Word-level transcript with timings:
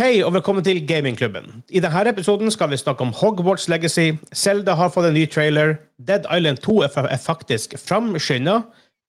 Hei 0.00 0.22
og 0.24 0.32
velkommen 0.32 0.64
til 0.64 0.86
Gamingklubben. 0.88 1.62
I 1.68 1.80
denne 1.84 2.08
episoden 2.08 2.50
skal 2.50 2.70
vi 2.70 2.76
snakke 2.76 3.04
om 3.04 3.12
Hogwarts 3.12 3.68
Legacy. 3.68 4.12
Zelda 4.34 4.72
har 4.72 4.88
fått 4.88 5.04
en 5.04 5.14
ny 5.14 5.26
trailer. 5.28 5.74
Dead 6.08 6.24
Island 6.36 6.58
2 6.64 6.80
er 6.82 7.06
er 7.10 7.16
faktisk 7.16 7.74
framskynda. 7.88 8.60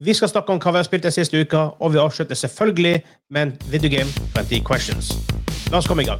Vi 0.04 0.14
skal 0.14 0.30
snakke 0.30 0.52
om 0.52 0.60
hva 0.60 0.72
vi 0.72 0.78
har 0.78 0.84
spilt 0.84 1.04
den 1.04 1.12
siste 1.12 1.42
uka, 1.42 1.58
og 1.80 1.94
vi 1.94 1.98
avslutter 1.98 2.36
selvfølgelig 2.36 3.04
med 3.30 3.42
en 3.42 3.58
videogame 3.72 4.10
20 4.36 4.64
questions. 4.68 5.16
La 5.72 5.78
oss 5.78 5.88
komme 5.88 6.04
i 6.04 6.06
gang. 6.06 6.20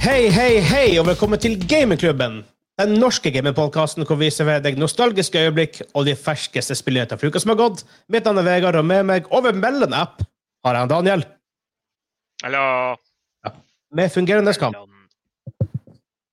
Hei, 0.00 0.28
hei, 0.28 0.60
hei, 0.60 0.98
og 0.98 1.06
velkommen 1.06 1.38
til 1.38 1.68
Gamingklubben. 1.68 2.44
Den 2.78 2.94
norske 3.02 3.30
gamingpodkasten 3.34 4.06
hvor 4.06 4.20
vi 4.20 4.28
serverer 4.30 4.62
deg 4.62 4.76
nostalgiske 4.78 5.40
øyeblikk 5.48 5.80
og 5.98 6.04
de 6.06 6.14
ferskeste 6.14 6.76
spillnyheter 6.78 7.18
fra 7.18 7.30
uka 7.30 7.40
som 7.42 7.50
har 7.50 7.58
gått. 7.58 7.82
Mitt 8.06 8.28
navn 8.28 8.38
er 8.38 8.46
Vegard, 8.46 8.78
og 8.78 8.86
med 8.86 9.02
meg 9.08 9.26
over 9.34 9.56
mellom-app 9.56 10.22
har 10.66 10.78
jeg 10.78 10.90
Daniel. 10.92 11.24
Hallo. 12.44 12.62
Med 13.98 14.12
fungerende 14.14 14.54
skam. 14.54 14.76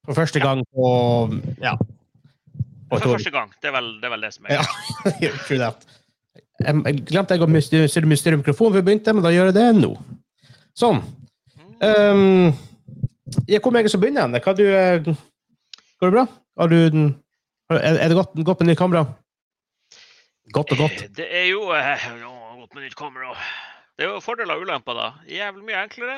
For 0.06 0.14
første 0.14 0.40
gang 0.40 0.62
på 0.70 0.88
Ja. 1.64 1.74
På 2.90 3.00
For 3.00 3.16
første 3.16 3.32
gang. 3.34 3.50
Det 3.62 3.72
er 3.72 3.74
vel 3.80 3.92
det, 3.98 4.06
er 4.06 4.14
vel 4.14 4.22
det 4.22 4.34
som 4.34 4.46
er 4.46 4.60
Ja, 4.60 5.32
true 5.48 5.58
that. 5.58 5.88
Jeg 6.62 6.76
jeg 6.86 7.06
glemte 7.10 7.34
jeg 7.34 7.42
å 7.42 7.50
mystere 7.50 8.38
mikrofonen 8.38 8.74
før 8.74 8.82
vi 8.84 8.86
begynte, 8.86 9.14
men 9.14 9.26
da 9.26 9.34
gjør 9.34 9.50
jeg 9.50 9.58
det 9.58 9.70
nå. 9.82 9.96
Sånn. 10.78 11.02
Um, 11.82 12.54
jeg 13.50 13.64
kommer 13.64 13.82
egentlig 13.82 13.96
til 13.96 14.00
å 14.00 14.04
begynne. 14.06 14.44
Hva 14.46 14.54
du, 14.56 14.64
eh, 14.70 15.16
går 16.02 16.12
det 16.12 16.16
bra? 16.18 16.26
Har 16.60 16.68
du, 16.72 16.78
den- 16.90 17.16
er 17.76 18.08
det 18.10 18.16
godt, 18.18 18.34
godt 18.46 18.60
med 18.62 18.70
nytt 18.74 18.80
kamera? 18.80 19.04
Godt 20.54 20.72
og 20.76 20.80
godt. 20.84 21.00
Eh, 21.02 21.10
Det 21.18 21.26
er 21.42 21.46
jo 21.50 21.62
eh, 21.74 22.06
godt 22.62 22.74
med 22.76 22.84
nytt 22.86 22.96
kamera. 23.00 23.30
Det 23.98 24.06
er 24.06 24.10
jo 24.14 24.20
fordeler 24.24 24.56
og 24.60 24.66
ulemper, 24.68 24.94
da. 24.98 25.08
Jævlig 25.32 25.64
mye 25.66 25.82
enklere. 25.86 26.18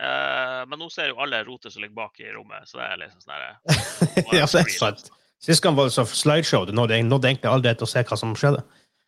Eh, 0.00 0.62
men 0.66 0.78
nå 0.80 0.88
ser 0.90 1.08
jo 1.12 1.20
alle 1.22 1.44
rotet 1.46 1.70
som 1.72 1.82
ligger 1.84 1.94
bak 2.00 2.18
i 2.20 2.32
rommet, 2.34 2.66
så 2.66 2.80
det 2.80 2.86
er 2.88 2.96
liksom 3.04 3.20
sånn 3.22 3.36
her 3.36 3.44
ja, 4.40 4.46
så 4.50 4.58
er 4.58 4.64
det 4.66 4.74
sant. 4.74 5.04
Sist 5.44 5.62
gang 5.62 5.76
var 5.76 5.84
det 5.86 5.94
så 5.94 6.02
slideshow. 6.08 6.64
Du 6.66 6.72
nådde, 6.74 6.98
nådde 7.06 7.28
egentlig 7.30 7.50
aldri 7.52 7.74
til 7.78 7.86
å 7.86 7.92
se 7.92 8.02
hva 8.08 8.16
som 8.18 8.34
skjedde. 8.34 8.60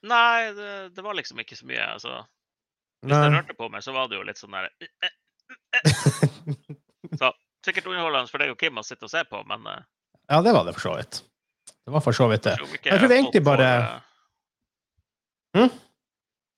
Nei, 0.06 0.52
det, 0.55 0.70
det 0.94 1.02
var 1.02 1.14
liksom 1.19 1.41
ikke 1.42 1.56
så 1.58 1.67
mye. 1.67 1.83
altså. 1.97 2.12
Hvis 3.02 3.11
Nei. 3.17 3.22
jeg 3.24 3.34
rørte 3.34 3.55
på 3.58 3.67
meg, 3.72 3.83
så 3.83 3.91
var 3.97 4.06
det 4.12 4.17
jo 4.20 4.27
litt 4.28 4.39
sånn 4.39 4.55
der 4.55 4.70
Så 7.20 7.28
sikkert 7.67 7.89
underholdende 7.91 8.31
for 8.33 8.42
deg 8.42 8.53
og 8.55 8.59
Kim 8.61 8.78
å 8.81 8.84
sitte 8.86 9.06
og 9.09 9.12
se 9.12 9.22
på, 9.28 9.42
men 9.50 9.67
uh, 9.69 9.81
Ja, 10.31 10.41
det 10.42 10.55
var 10.56 10.67
det 10.67 10.75
for 10.77 10.89
så 10.89 10.95
vidt. 10.98 11.20
Det 11.86 11.95
var 11.95 12.03
for 12.03 12.17
så 12.17 12.28
vidt 12.31 12.47
det. 12.47 12.56
jeg 12.56 12.67
tror 12.67 12.91
Jeg 12.91 13.00
tror 13.00 13.11
det 13.12 13.19
egentlig 13.20 13.45
bare- 13.47 13.73
eh, 13.77 14.03
Hm? 15.56 15.70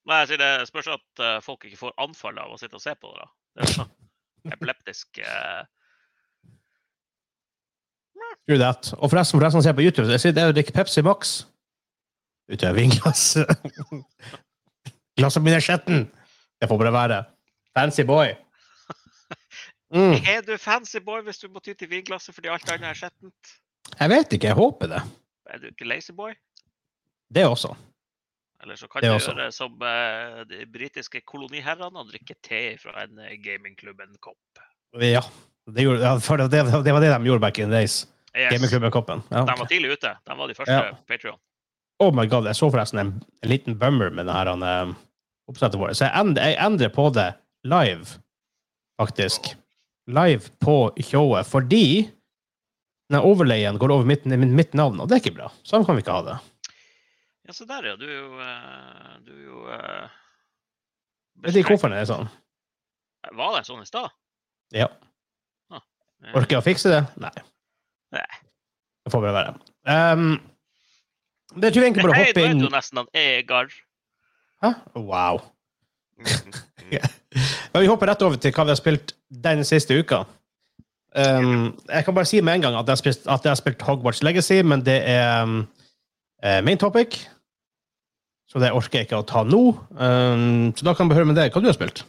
Nei, 0.09 0.17
jeg 0.23 0.27
sier 0.31 0.39
det 0.41 0.67
spørs 0.67 0.87
at 0.91 1.21
uh, 1.23 1.35
folk 1.45 1.65
ikke 1.69 1.77
får 1.79 1.93
anfall 2.01 2.39
av 2.41 2.51
å 2.55 2.57
sitte 2.59 2.75
og 2.79 2.83
se 2.83 2.95
på 2.97 3.11
det. 3.13 3.21
da. 3.21 3.29
Det 3.55 3.67
er 3.67 3.75
sånn 3.77 3.91
epileptisk 4.55 5.21
uh... 5.21 5.61
True 8.49 8.57
that. 8.59 8.89
Og 8.97 9.11
forresten, 9.11 9.39
for 9.39 9.53
som 9.53 9.63
ser 9.63 9.75
på 9.77 9.85
YouTube, 9.85 10.09
jeg 10.11 10.23
sier 10.23 10.33
det 10.35 10.43
er 10.43 10.51
å 10.51 10.55
drikke 10.57 10.73
Pepsi 10.75 11.03
Max. 11.05 11.35
Ute 12.49 12.69
av 12.69 12.77
vinglasset. 12.79 13.49
Glasset 15.19 15.45
mitt 15.45 15.55
er 15.55 15.63
skjetten. 15.63 16.07
Det 16.59 16.67
får 16.69 16.81
bare 16.81 16.95
være. 16.95 17.19
Fancy 17.77 18.03
boy. 18.07 18.33
Mm. 19.93 20.19
Er 20.29 20.43
du 20.45 20.53
fancy 20.61 20.99
boy 21.01 21.23
hvis 21.25 21.41
du 21.41 21.47
må 21.49 21.61
ty 21.65 21.73
til 21.73 21.89
vinglasset 21.89 22.35
fordi 22.35 22.51
alt 22.53 22.69
annet 22.69 22.91
er 22.91 22.97
skjettent? 22.99 23.53
Jeg 23.95 24.11
vet 24.11 24.33
ikke, 24.35 24.51
jeg 24.51 24.57
håper 24.59 24.91
det. 24.91 25.01
Er 25.49 25.61
du 25.61 25.69
ikke 25.71 25.87
lazy 25.89 26.13
boy? 26.13 26.35
Det 27.33 27.45
også. 27.45 27.73
Eller 28.61 28.75
så 28.75 28.89
kan 28.91 29.01
Det 29.01 29.09
du 29.09 29.17
gjøre 29.17 29.51
som 29.55 29.81
eh, 29.81 30.41
de 30.49 30.65
britiske 30.69 31.21
koloniherrene 31.25 32.01
og 32.01 32.09
drikke 32.11 32.35
te 32.43 32.61
fra 32.81 33.05
en 33.05 33.21
eh, 33.23 33.37
gamingklubben-kopp. 33.41 34.61
Ja. 34.99 35.21
Det, 35.69 35.85
gjorde, 35.85 36.15
for 36.25 36.41
det, 36.41 36.49
det 36.51 36.65
var 36.93 37.01
det 37.01 37.11
de 37.13 37.19
gjorde 37.29 37.41
back 37.41 37.59
in 37.59 37.69
the 37.69 37.79
days. 37.79 38.01
Yes. 38.35 38.51
Gamingklubben-koppen. 38.53 39.23
Ja, 39.31 39.45
De 39.47 39.55
var 39.59 39.69
tidlig 39.69 39.93
ute. 39.95 40.11
De 40.25 40.37
var 40.37 40.47
de 40.47 40.57
første 40.57 40.73
Ja. 40.73 40.91
Patreon. 41.07 41.39
Oh 41.99 42.13
my 42.15 42.27
god, 42.29 42.45
jeg 42.47 42.55
så 42.55 42.69
forresten 42.71 42.99
en, 43.01 43.09
en 43.43 43.49
liten 43.49 43.75
bummer 43.79 44.09
med 44.09 44.29
denne 44.29 44.69
um, 44.83 44.93
oppsettet 45.51 45.79
vårt. 45.79 45.97
Så 45.99 46.05
jeg 46.07 46.15
end, 46.21 46.37
jeg 46.39 46.55
endrer 46.63 46.91
på 46.95 47.09
det 47.15 47.33
live, 47.67 48.05
faktisk. 49.01 49.51
Live 50.09 50.49
på 50.63 50.77
showet, 51.05 51.47
fordi 51.47 52.09
den 53.09 53.21
overlayen 53.21 53.77
går 53.81 53.93
over 53.93 54.07
mitt, 54.09 54.25
mitt, 54.25 54.73
navn, 54.77 54.99
og 55.01 55.09
det 55.09 55.17
er 55.17 55.23
ikke 55.23 55.37
bra. 55.37 55.49
Sånn 55.65 55.85
kan 55.85 55.97
vi 55.97 56.03
ikke 56.05 56.17
ha 56.17 56.25
det. 56.27 56.37
Ja, 57.49 57.55
se 57.57 57.65
der, 57.69 57.91
ja. 57.91 57.95
Du 57.97 58.05
er 58.05 58.15
jo 58.15 58.41
eh, 58.45 59.13
Du 59.25 59.31
er 59.33 59.45
jo 59.47 59.61
eh, 59.73 60.17
Vet 61.45 61.57
ikke 61.57 61.73
hvorfor 61.73 61.93
det 61.93 62.03
er 62.03 62.09
sånn. 62.09 62.29
Var 63.39 63.55
det 63.55 63.63
sånn 63.65 63.81
i 63.81 63.89
stad? 63.89 64.13
Ja. 64.75 64.89
Eh, 65.73 66.35
Orker 66.35 66.57
jeg 66.57 66.61
å 66.61 66.65
fikse 66.65 66.91
det? 66.91 67.01
Nei. 67.23 67.33
Nei. 68.13 68.25
Det 69.05 69.13
får 69.13 69.23
bare 69.23 69.37
være. 69.37 69.53
Um, 69.89 70.33
det 71.55 71.71
tror 71.71 71.81
jeg 71.85 71.93
egentlig 71.93 72.05
bare 72.05 72.13
å 72.13 72.19
Hei, 72.19 72.33
du 72.35 72.41
er 72.43 72.51
jo 72.53 72.73
nesten 72.73 73.01
han 73.01 73.09
Egar. 73.17 73.71
Hæ? 74.61 74.73
Wow. 74.99 75.41
Men 77.73 77.83
vi 77.83 77.89
hopper 77.89 78.09
rett 78.11 78.21
over 78.25 78.39
til 78.41 78.53
hva 78.55 78.65
vi 78.67 78.73
har 78.73 78.79
spilt 78.79 79.13
den 79.29 79.63
siste 79.67 79.97
uka. 79.99 80.23
Um, 81.17 81.71
jeg 81.89 82.05
kan 82.05 82.13
bare 82.15 82.29
si 82.29 82.41
med 82.45 82.59
en 82.59 82.61
gang 82.67 82.75
at 82.77 82.85
jeg 82.85 82.93
har 82.93 83.01
spilt, 83.01 83.25
jeg 83.25 83.49
har 83.49 83.57
spilt 83.57 83.81
Hogwarts 83.87 84.21
Legacy, 84.25 84.59
men 84.61 84.83
det 84.85 84.99
er 85.09 85.41
um, 85.43 85.63
eh, 86.43 86.59
main 86.65 86.77
topic. 86.77 87.17
Så 88.49 88.61
det 88.61 88.71
orker 88.73 88.99
jeg 89.01 89.09
ikke 89.09 89.21
å 89.21 89.25
ta 89.29 89.43
nå. 89.45 89.61
Um, 89.97 90.69
så 90.77 90.85
da 90.87 90.93
kan 90.97 91.09
vi 91.09 91.17
høre 91.17 91.29
med 91.29 91.37
deg 91.37 91.53
hva 91.53 91.61
du 91.61 91.69
har 91.69 91.77
spilt. 91.77 92.03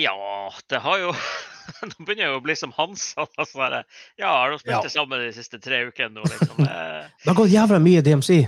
Ja, 0.00 0.14
det 0.72 0.80
har 0.82 0.98
jo 0.98 1.12
Nå 1.88 2.04
begynner 2.04 2.26
jeg 2.26 2.32
jo 2.32 2.38
å 2.40 2.44
bli 2.44 2.56
som 2.58 2.72
Hansa. 2.76 3.24
Altså, 3.40 3.82
ja, 4.20 4.28
har 4.28 4.52
du 4.52 4.58
spilt 4.58 4.74
Ja. 4.74 4.82
det 4.84 4.92
sammen 4.92 5.20
de 5.22 5.32
siste 5.36 5.60
tre 5.62 5.84
ukene 5.88 6.16
nå, 6.18 6.24
liksom? 6.28 6.60
Eh, 6.68 7.08
Det 7.22 7.30
har 7.30 7.38
gått 7.38 7.52
jævla 7.54 7.80
mye 7.80 8.02
DMC. 8.04 8.40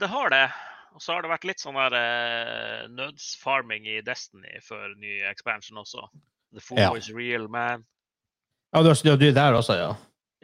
Det 0.00 0.08
har 0.12 0.32
det. 0.32 0.44
Og 0.94 1.02
så 1.02 1.16
har 1.16 1.24
det 1.24 1.30
vært 1.32 1.46
litt 1.48 1.62
sånn 1.62 1.74
der 1.74 1.94
eh, 1.98 2.84
nødsfarming 2.94 3.86
i 3.90 4.00
Destiny 4.06 4.60
før 4.62 4.92
ny 5.00 5.16
expansion 5.26 5.80
også. 5.82 6.06
The 6.54 6.62
fool 6.62 6.78
Ja. 6.78 6.92
is 6.94 7.08
real, 7.10 7.48
man. 7.50 7.82
Ja, 8.74 8.82
du, 8.82 8.92
du, 8.94 9.16
du 9.18 9.26
er 9.28 9.34
der 9.34 9.56
også, 9.58 9.74
ja. 9.78 9.88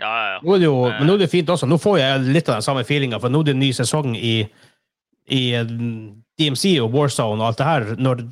Ja, 0.00 0.08
ja, 0.10 0.26
ja. 0.32 0.40
Nå 0.42 0.54
er 0.54 0.58
det 0.62 0.66
jo, 0.66 0.74
men 0.88 1.06
nå 1.06 1.14
er 1.14 1.22
det 1.22 1.30
fint 1.30 1.50
også. 1.52 1.68
Nå 1.70 1.76
får 1.78 1.98
jeg 2.00 2.24
litt 2.32 2.48
av 2.48 2.58
den 2.58 2.66
samme 2.66 2.82
feelinga, 2.88 3.20
for 3.22 3.30
nå 3.30 3.42
er 3.42 3.50
det 3.50 3.54
en 3.54 3.62
ny 3.62 3.70
sesong 3.76 4.14
i, 4.16 4.34
i 5.30 5.40
eh, 5.58 5.70
DMC 6.40 6.72
og 6.82 6.94
Warzone 6.96 7.42
og 7.42 7.50
alt 7.50 7.60
det 7.60 7.68
her. 7.68 7.88
Når 8.00 8.24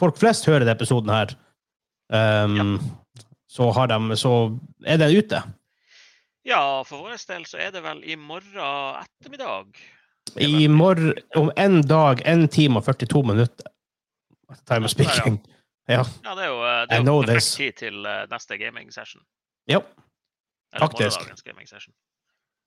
folk 0.00 0.18
flest 0.20 0.48
hører 0.50 0.64
denne 0.66 0.74
episoden 0.76 1.12
her, 1.14 1.34
um, 2.10 2.80
så, 3.48 3.70
har 3.76 3.88
de, 3.92 4.16
så 4.18 4.32
er 4.84 5.00
den 5.00 5.14
ute. 5.14 5.40
Ja, 6.44 6.60
for 6.84 7.06
vår 7.06 7.22
del 7.30 7.46
så 7.48 7.60
er 7.62 7.70
det 7.72 7.84
vel 7.86 8.02
i 8.04 8.16
morgen 8.20 8.98
ettermiddag. 9.00 9.70
I 10.40 10.68
morgen, 10.68 11.14
om 11.36 11.50
en 11.56 11.82
dag, 11.82 12.22
en 12.26 12.48
time 12.48 12.80
og 12.80 12.84
42 12.84 13.22
minutter. 13.22 13.68
Time 14.66 14.88
of 14.88 14.90
speaking. 14.90 15.38
Ja. 15.88 16.02
Ja, 16.24 16.32
det 16.34 16.46
er 16.46 16.48
jo, 16.48 16.60
eh, 16.64 16.80
det 16.88 16.96
er 16.96 17.04
jo 17.04 17.20
perfekt 17.20 17.50
tid 17.58 17.72
til 17.76 18.06
eh, 18.08 18.24
neste 18.30 18.58
gaming 18.58 18.92
session. 18.92 19.20
ja. 19.68 19.82
Faktisk. 20.78 21.20
gaming 21.44 21.68
session. 21.68 21.92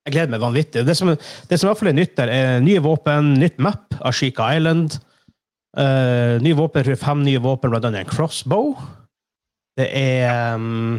Jeg 0.06 0.14
gleder 0.14 0.30
meg 0.32 0.40
vanvittig. 0.40 0.86
Det 0.86 0.94
som, 0.96 1.10
det 1.10 1.58
som 1.58 1.66
i 1.66 1.68
hvert 1.68 1.80
fall 1.82 1.90
er 1.90 1.98
nytt 1.98 2.14
der, 2.16 2.30
er 2.32 2.62
nye 2.64 2.80
våpen, 2.80 3.34
nytt 3.36 3.58
map, 3.60 3.92
Ashika 4.00 4.46
Island. 4.56 4.96
Uh, 5.76 6.40
nye 6.40 6.56
våpen, 6.56 6.88
fem 6.96 7.20
nye 7.26 7.42
våpen, 7.44 7.68
blant 7.70 7.84
annet 7.84 8.06
en 8.06 8.08
crossbow. 8.08 8.72
Det 9.76 9.90
er 9.92 10.54
um, 10.56 10.96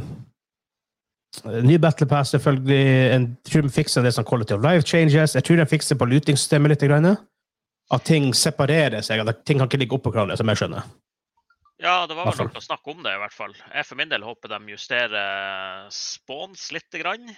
ny 1.64 1.78
Battle 1.82 2.08
Pass, 2.10 2.32
selvfølgelig. 2.34 2.84
En, 3.16 3.28
jeg 3.46 3.52
tror 3.54 3.66
de 3.68 3.74
fikser 3.74 4.06
det 4.06 4.14
som 4.16 4.26
quality 4.28 4.56
of 4.56 4.64
life 4.66 4.86
changes. 4.88 5.36
Jeg 5.38 5.46
tror 5.48 5.60
de 5.62 5.66
fikser 5.70 6.00
på 6.00 6.08
lootingsystemet 6.10 6.74
litt. 6.74 6.86
Grann. 6.90 7.12
At 7.92 8.04
ting 8.06 8.32
separerer 8.38 9.02
seg. 9.06 9.22
At 9.28 9.44
ting 9.46 9.60
kan 9.62 9.70
ikke 9.70 9.80
ligge 9.82 9.98
oppå 9.98 10.12
hverandre, 10.14 10.38
som 10.38 10.50
jeg 10.52 10.62
skjønner. 10.64 10.88
Ja, 11.80 12.02
det 12.10 12.16
var 12.18 12.28
vel 12.28 12.34
Hvertfall. 12.36 12.60
å 12.60 12.66
snakke 12.66 12.92
om 12.92 13.04
det, 13.06 13.14
i 13.16 13.22
hvert 13.22 13.34
fall. 13.38 13.54
Jeg 13.72 13.86
for 13.88 13.96
min 14.02 14.10
del 14.12 14.26
håper 14.28 14.52
de 14.52 14.74
justerer 14.74 15.86
spawns 15.96 16.66
lite 16.76 17.00
grann. 17.00 17.30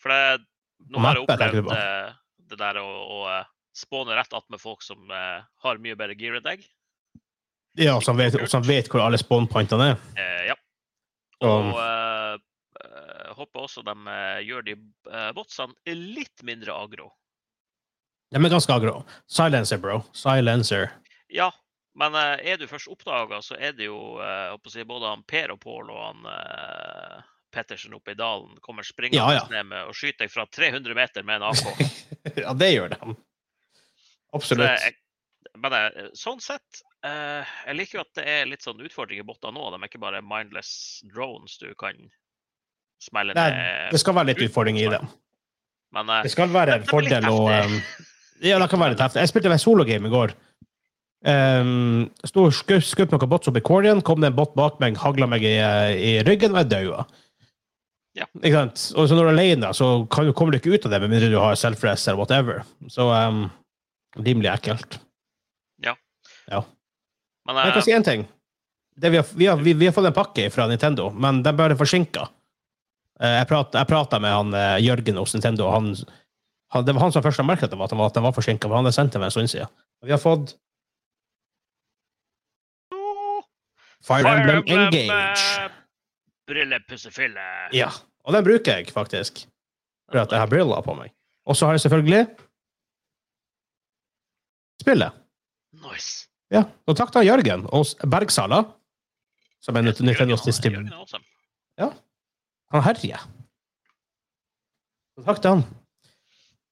For 0.00 0.08
det, 0.14 0.46
nå 0.88 1.02
har 1.04 1.18
jeg 1.18 1.26
opplevd 1.26 1.68
eh, 1.74 2.14
det 2.48 2.58
der 2.62 2.78
å, 2.80 2.86
å 2.86 3.18
eh, 3.34 3.44
spawne 3.76 4.16
rett 4.16 4.32
attmed 4.32 4.62
folk 4.62 4.80
som 4.86 5.04
eh, 5.12 5.44
har 5.66 5.82
mye 5.84 5.98
bedre 6.00 6.16
gear 6.16 6.38
enn 6.40 6.46
deg. 6.48 6.64
Ja, 7.76 7.98
som 8.00 8.16
vet, 8.16 8.38
som 8.48 8.64
vet 8.64 8.88
hvor 8.88 9.04
alle 9.04 9.20
spawnpointene 9.20 9.90
er. 9.92 10.00
Eh, 10.16 10.42
ja. 10.48 10.56
Og- 11.44 11.74
Og 11.74 11.80
eh, 11.82 12.32
eh, 12.32 12.38
håper 13.36 13.66
også 13.66 13.84
de 13.86 13.94
eh, 14.12 14.40
gjør 14.48 14.66
de 14.66 14.74
uh, 15.10 15.30
botsene 15.36 15.96
litt 15.96 16.44
mindre 16.46 16.74
agro. 16.74 17.10
De 18.34 18.40
er 18.40 18.50
ganske 18.50 18.72
agro. 18.74 18.98
Silencer, 19.30 19.78
bro. 19.78 20.00
Silencer. 20.16 20.90
Ja, 21.32 21.52
men 21.98 22.14
eh, 22.14 22.52
er 22.52 22.58
du 22.60 22.66
først 22.68 22.90
oppdaga, 22.92 23.40
så 23.42 23.56
er 23.56 23.72
det 23.76 23.88
jo 23.88 24.18
eh, 24.20 24.50
håper 24.52 24.72
å 24.72 24.74
si, 24.74 24.84
både 24.84 25.14
han 25.14 25.24
Per 25.28 25.54
og 25.54 25.62
Pål 25.62 25.92
og 25.94 26.02
han 26.02 26.28
uh, 26.28 27.22
Pettersen 27.54 27.94
oppe 27.96 28.12
i 28.12 28.18
dalen 28.18 28.58
kommer 28.60 28.84
springende 28.84 29.22
Ja, 29.22 29.38
ja. 29.38 29.46
ned 29.52 29.70
med 29.70 29.88
og 29.88 29.96
skyter 29.96 30.26
deg 30.26 30.34
fra 30.34 30.44
300 30.50 30.98
meter 30.98 31.24
med 31.24 31.40
en 31.40 31.48
AK. 31.48 31.80
ja, 32.44 32.52
det 32.52 32.70
gjør 32.74 32.92
de. 32.92 33.00
Så 33.06 34.36
Absolutt. 34.36 34.68
jeg, 34.84 34.96
men 35.56 35.76
eh, 35.78 36.10
sånn 36.16 36.42
sett 36.42 36.82
eh, 37.06 37.56
Jeg 37.66 37.78
liker 37.78 37.98
jo 37.98 38.04
at 38.04 38.18
det 38.18 38.26
er 38.28 38.48
litt 38.50 38.66
sånn 38.66 38.82
utfordring 38.84 39.22
i 39.22 39.26
botter 39.26 39.54
nå. 39.54 39.64
De 39.72 39.80
er 39.80 39.88
ikke 39.88 40.02
bare 40.02 40.24
mindless 40.24 41.00
drones 41.14 41.56
du 41.62 41.70
kan 41.78 41.96
Nei, 43.36 43.50
ned. 43.50 43.92
Det 43.92 44.00
skal 44.02 44.16
være 44.16 44.30
litt 44.32 44.42
utfordring 44.48 44.78
i 44.80 44.88
det. 44.90 45.00
Men 45.94 46.10
eh, 46.10 46.22
Det 46.26 46.32
skal 46.32 46.50
være 46.52 46.80
en 46.80 46.88
fordel 46.88 47.28
å 47.30 47.36
um, 47.46 47.76
Ja, 48.44 48.58
det 48.60 48.68
kan 48.72 48.80
være 48.82 48.94
litt 48.94 49.04
heftig. 49.04 49.22
Jeg 49.22 49.32
spilte 49.32 49.52
en 49.52 49.62
sologame 49.62 50.08
i 50.10 50.12
går. 50.12 50.34
Um, 51.26 52.08
Sto 52.26 52.48
skutt, 52.54 52.84
skutt 52.86 53.14
noen 53.14 53.30
bots 53.30 53.48
opp 53.50 53.56
i 53.58 53.64
Corian, 53.64 54.02
kom 54.04 54.20
det 54.22 54.30
en 54.30 54.36
bot 54.36 54.52
bak 54.58 54.76
meg, 54.82 54.98
hagla 55.00 55.28
meg 55.30 55.46
i, 55.46 55.54
i 55.56 56.12
ryggen, 56.26 56.54
og 56.54 56.62
jeg 56.64 56.72
daua. 56.74 57.06
Ja. 58.16 58.26
Ikke 58.40 58.56
sant? 58.60 58.84
Og 58.96 59.08
så 59.08 59.16
når 59.16 59.26
du 59.26 59.30
er 59.30 59.34
alene, 59.34 59.72
så 59.76 59.88
kan, 60.12 60.28
du- 60.28 60.32
kommer 60.36 60.54
du 60.54 60.60
ikke 60.60 60.72
ut 60.76 60.86
av 60.88 60.94
det 60.94 61.00
med 61.02 61.12
mindre 61.12 61.28
du 61.32 61.38
har 61.40 61.56
self-rest 61.60 62.08
eller 62.08 62.20
whatever. 62.20 62.62
Så 62.92 63.08
um, 63.12 63.46
rimelig 64.16 64.52
ekkelt. 64.54 64.98
men 67.46 67.54
Men 67.54 67.60
jeg 67.60 67.68
eh, 67.68 67.76
kan 67.76 67.84
si 67.86 67.94
én 67.96 68.06
ting. 68.06 68.24
Det 68.96 69.10
vi, 69.12 69.18
har, 69.20 69.26
vi, 69.36 69.46
har, 69.50 69.60
vi, 69.60 69.74
vi 69.76 69.86
har 69.88 69.92
fått 69.92 70.08
en 70.08 70.16
pakke 70.16 70.48
fra 70.50 70.64
Nintendo, 70.70 71.10
men 71.12 71.42
den 71.44 71.56
ble 71.58 71.76
forsinka. 71.76 72.28
Jeg 73.20 73.46
prata 73.48 74.18
med 74.20 74.30
han 74.34 74.54
eh, 74.54 74.76
Jørgen 74.84 75.16
hos 75.16 75.32
Nintendo, 75.34 75.70
han, 75.72 75.94
han, 76.74 76.84
det 76.84 76.94
var 76.94 77.06
han 77.06 77.12
som 77.14 77.22
først 77.24 77.40
merket 77.48 77.64
at 77.70 77.72
den 77.72 77.78
var, 77.80 77.88
at 78.10 78.14
den 78.14 78.22
var, 78.26 78.32
forsinka. 78.36 78.68
Han 78.68 78.84
hadde 78.84 78.92
sendt 78.96 79.16
for 79.16 79.24
en 79.24 79.30
stund 79.32 79.48
siden. 79.48 79.70
Vi 80.04 80.12
har 80.12 80.20
fått 80.20 80.52
Fire 84.06 84.28
Emblem 84.36 84.62
Engage. 84.66 85.08
eh, 85.64 85.70
Brillepussefille. 86.46 87.46
Ja, 87.74 87.88
og 88.24 88.36
den 88.36 88.44
bruker 88.46 88.76
jeg 88.78 88.92
faktisk. 88.94 89.46
For 90.10 90.20
at 90.22 90.30
jeg 90.30 90.38
har 90.38 90.50
briller 90.50 90.82
på 90.86 90.94
meg. 90.94 91.10
Og 91.46 91.56
så 91.58 91.66
har 91.66 91.74
jeg 91.74 91.82
selvfølgelig 91.86 92.26
spillet. 94.82 95.16
Nice. 95.82 96.28
Ja, 96.54 96.62
og 96.86 96.94
takk 96.98 97.10
til 97.16 97.26
Jørgen 97.26 97.64
og 97.74 97.88
Bergsala, 98.06 98.60
som 99.64 99.76
er 99.80 99.82
Nint- 99.88 100.04
Nintendos 100.06 100.46
awesome. 100.46 101.25
Han 102.74 102.82
herjer. 102.86 103.26
Så 105.16 105.24
Takk 105.26 105.42
til 105.42 105.54
han. 105.54 105.66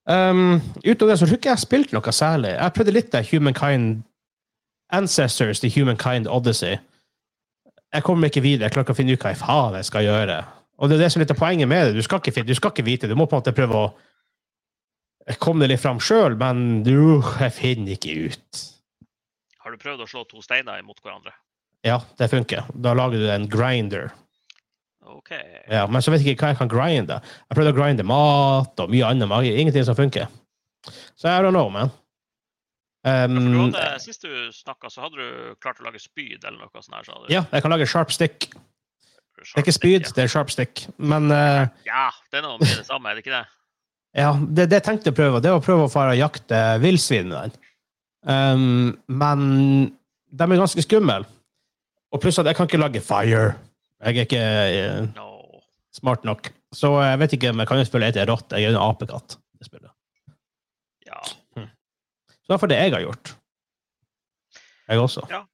Um, 0.04 0.58
utover 0.84 1.14
det 1.14 1.18
så 1.18 1.24
tror 1.24 1.32
jeg 1.32 1.40
ikke 1.40 1.48
jeg 1.48 1.56
har 1.56 1.62
spilt 1.62 1.94
noe 1.96 2.12
særlig. 2.12 2.50
Jeg 2.56 2.74
prøvde 2.76 2.92
litt 2.92 3.14
av 3.16 3.30
Humankind 3.30 4.02
Ancestors 4.92 5.62
til 5.62 5.72
Humankind 5.72 6.28
Odyssey. 6.28 6.76
Jeg 7.94 8.04
kommer 8.04 8.28
ikke 8.28 8.42
videre. 8.44 8.68
Jeg 8.68 8.74
klarer 8.74 8.84
ikke 8.84 8.96
å 8.96 8.98
finne 8.98 9.14
ut 9.14 9.24
hva 9.24 9.32
i 9.32 9.38
faen 9.38 9.78
jeg 9.78 9.88
skal 9.88 10.04
gjøre. 10.04 10.42
Og 10.82 10.90
det 10.90 10.98
er 10.98 11.04
det 11.04 11.12
som 11.12 11.20
er 11.20 11.24
litt 11.24 11.32
av 11.32 11.40
poenget 11.40 11.70
med 11.70 11.86
det. 11.86 11.94
Du 11.96 12.04
skal 12.04 12.20
ikke, 12.20 12.44
du 12.44 12.54
skal 12.58 12.74
ikke 12.74 12.86
vite. 12.86 13.08
Du 13.08 13.14
må 13.16 13.28
på 13.30 13.36
en 13.38 13.44
måte 13.44 13.54
prøve 13.56 13.80
å 13.80 15.36
komme 15.40 15.64
det 15.64 15.72
litt 15.72 15.82
fram 15.82 16.02
sjøl, 16.02 16.36
men 16.36 16.82
du, 16.84 17.22
jeg 17.40 17.54
finner 17.56 17.94
ikke 17.94 18.28
ut. 18.28 18.64
Har 19.64 19.72
du 19.72 19.80
prøvd 19.80 20.04
å 20.04 20.10
slå 20.10 20.26
to 20.28 20.42
steiner 20.44 20.82
imot 20.82 21.00
hverandre? 21.00 21.32
Ja, 21.86 22.02
det 22.18 22.28
funker. 22.32 22.66
Da 22.74 22.92
lager 22.96 23.22
du 23.22 23.30
en 23.32 23.46
grinder. 23.48 24.10
OK. 25.04 25.32
Ja, 25.70 25.84
men 25.86 26.02
så 26.02 26.12
vet 26.12 26.24
jeg 26.24 26.34
ikke 26.36 26.46
hva 26.46 26.54
jeg 26.54 26.60
kan 26.62 26.70
grinde. 26.72 27.18
Jeg 27.20 27.58
prøvde 27.58 27.74
å 27.74 27.76
grinde 27.76 28.06
mat 28.08 28.80
og 28.80 28.90
mye 28.92 29.10
annet, 29.10 29.28
men 29.30 29.50
ingenting 29.50 29.84
som 29.86 29.98
funker. 29.98 30.30
Så 31.16 31.28
I 31.28 31.42
don't 31.44 31.54
know, 31.54 31.68
man. 31.72 31.90
Ja, 31.90 32.00
Um, 33.04 33.34
hadde, 33.36 33.98
sist 34.00 34.22
du 34.24 34.30
snakka, 34.48 34.88
så 34.88 35.02
hadde 35.04 35.20
du 35.20 35.56
klart 35.60 35.76
å 35.82 35.84
lage 35.84 36.00
spyd 36.00 36.40
eller 36.40 36.56
noe 36.56 36.70
sånt. 36.80 36.94
her, 36.96 37.04
sa 37.04 37.18
du? 37.20 37.26
ja, 37.28 37.42
jeg 37.52 37.60
kan 37.60 37.74
lage 37.74 37.84
sharp 37.90 38.14
stick. 38.14 38.46
Det 38.48 39.58
er 39.58 39.60
ikke 39.60 39.74
spyd, 39.76 40.06
det 40.16 40.22
er 40.24 40.30
sharp 40.32 40.48
stick. 40.48 40.86
Men 40.96 41.28
uh, 41.28 41.66
Ja, 41.84 42.06
det 42.32 42.40
er 42.40 42.46
noe 42.46 42.56
med 42.62 42.70
det 42.70 42.86
samme, 42.88 43.10
er 43.10 43.18
det 43.18 43.26
ikke 43.26 43.34
det? 43.34 43.42
ja, 44.16 44.30
det, 44.40 44.70
det 44.70 44.78
jeg 44.80 44.86
tenkte 44.86 45.12
å 45.12 45.18
prøve, 45.18 45.42
det 45.44 45.52
var 45.52 45.60
å 45.60 45.66
prøve 45.66 45.84
å 45.84 45.92
fare 45.92 46.14
og 46.14 46.22
jakte 46.22 46.62
villsvin 46.80 47.28
med 47.28 47.36
den. 47.52 47.60
Um, 48.24 48.96
men 49.20 49.44
de 50.32 50.48
er 50.48 50.62
ganske 50.64 50.86
skumle. 50.86 51.20
Og 52.14 52.22
pluss 52.22 52.40
at 52.40 52.48
jeg 52.48 52.56
kan 52.56 52.70
ikke 52.70 52.80
lage 52.80 53.04
fire. 53.04 53.52
Jeg 54.04 54.18
er 54.20 54.26
ikke 54.26 54.42
eh, 54.44 55.06
No. 55.16 55.30
smart 55.96 56.24
nok. 56.28 56.50
Så 56.74 56.90
jeg 57.00 57.18
vet 57.22 57.36
ikke 57.36 57.54
om 57.54 57.62
jeg 57.62 57.70
kan 57.70 57.80
jo 57.80 57.86
spille 57.88 58.10
etter 58.10 58.28
rått. 58.28 58.52
Jeg 58.52 58.68
er 58.68 58.74
en 58.74 58.82
apekatt. 58.82 59.38
Jeg 59.60 59.70
spiller. 59.70 59.94
Ja. 61.06 61.20
Så 61.24 62.52
det 62.52 62.56
er 62.56 62.60
for 62.60 62.68
det 62.68 62.76
jeg 62.76 62.92
har 62.92 63.00
gjort. 63.00 63.34
Jeg 64.88 65.00
også. 65.00 65.24
Ja. 65.30 65.44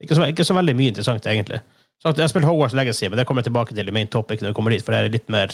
Ikke, 0.00 0.16
så, 0.16 0.24
ikke 0.24 0.44
så 0.44 0.56
veldig 0.56 0.74
mye 0.76 0.92
interessant, 0.92 1.26
egentlig. 1.26 1.60
Så 2.00 2.12
jeg 2.12 2.24
har 2.24 2.32
spilt 2.32 2.44
Hogwarts 2.48 2.74
Legacy, 2.74 3.04
men 3.08 3.18
det 3.18 3.26
kommer 3.26 3.42
jeg 3.42 3.50
tilbake 3.50 3.74
til 3.74 3.88
i 3.88 3.94
main 3.94 4.08
topic 4.08 4.42
når 4.42 4.52
vi 4.52 4.56
kommer 4.56 4.74
dit, 4.74 4.84
for 4.84 4.92
det 4.92 5.00
er 5.00 5.12
litt 5.12 5.28
mer 5.32 5.52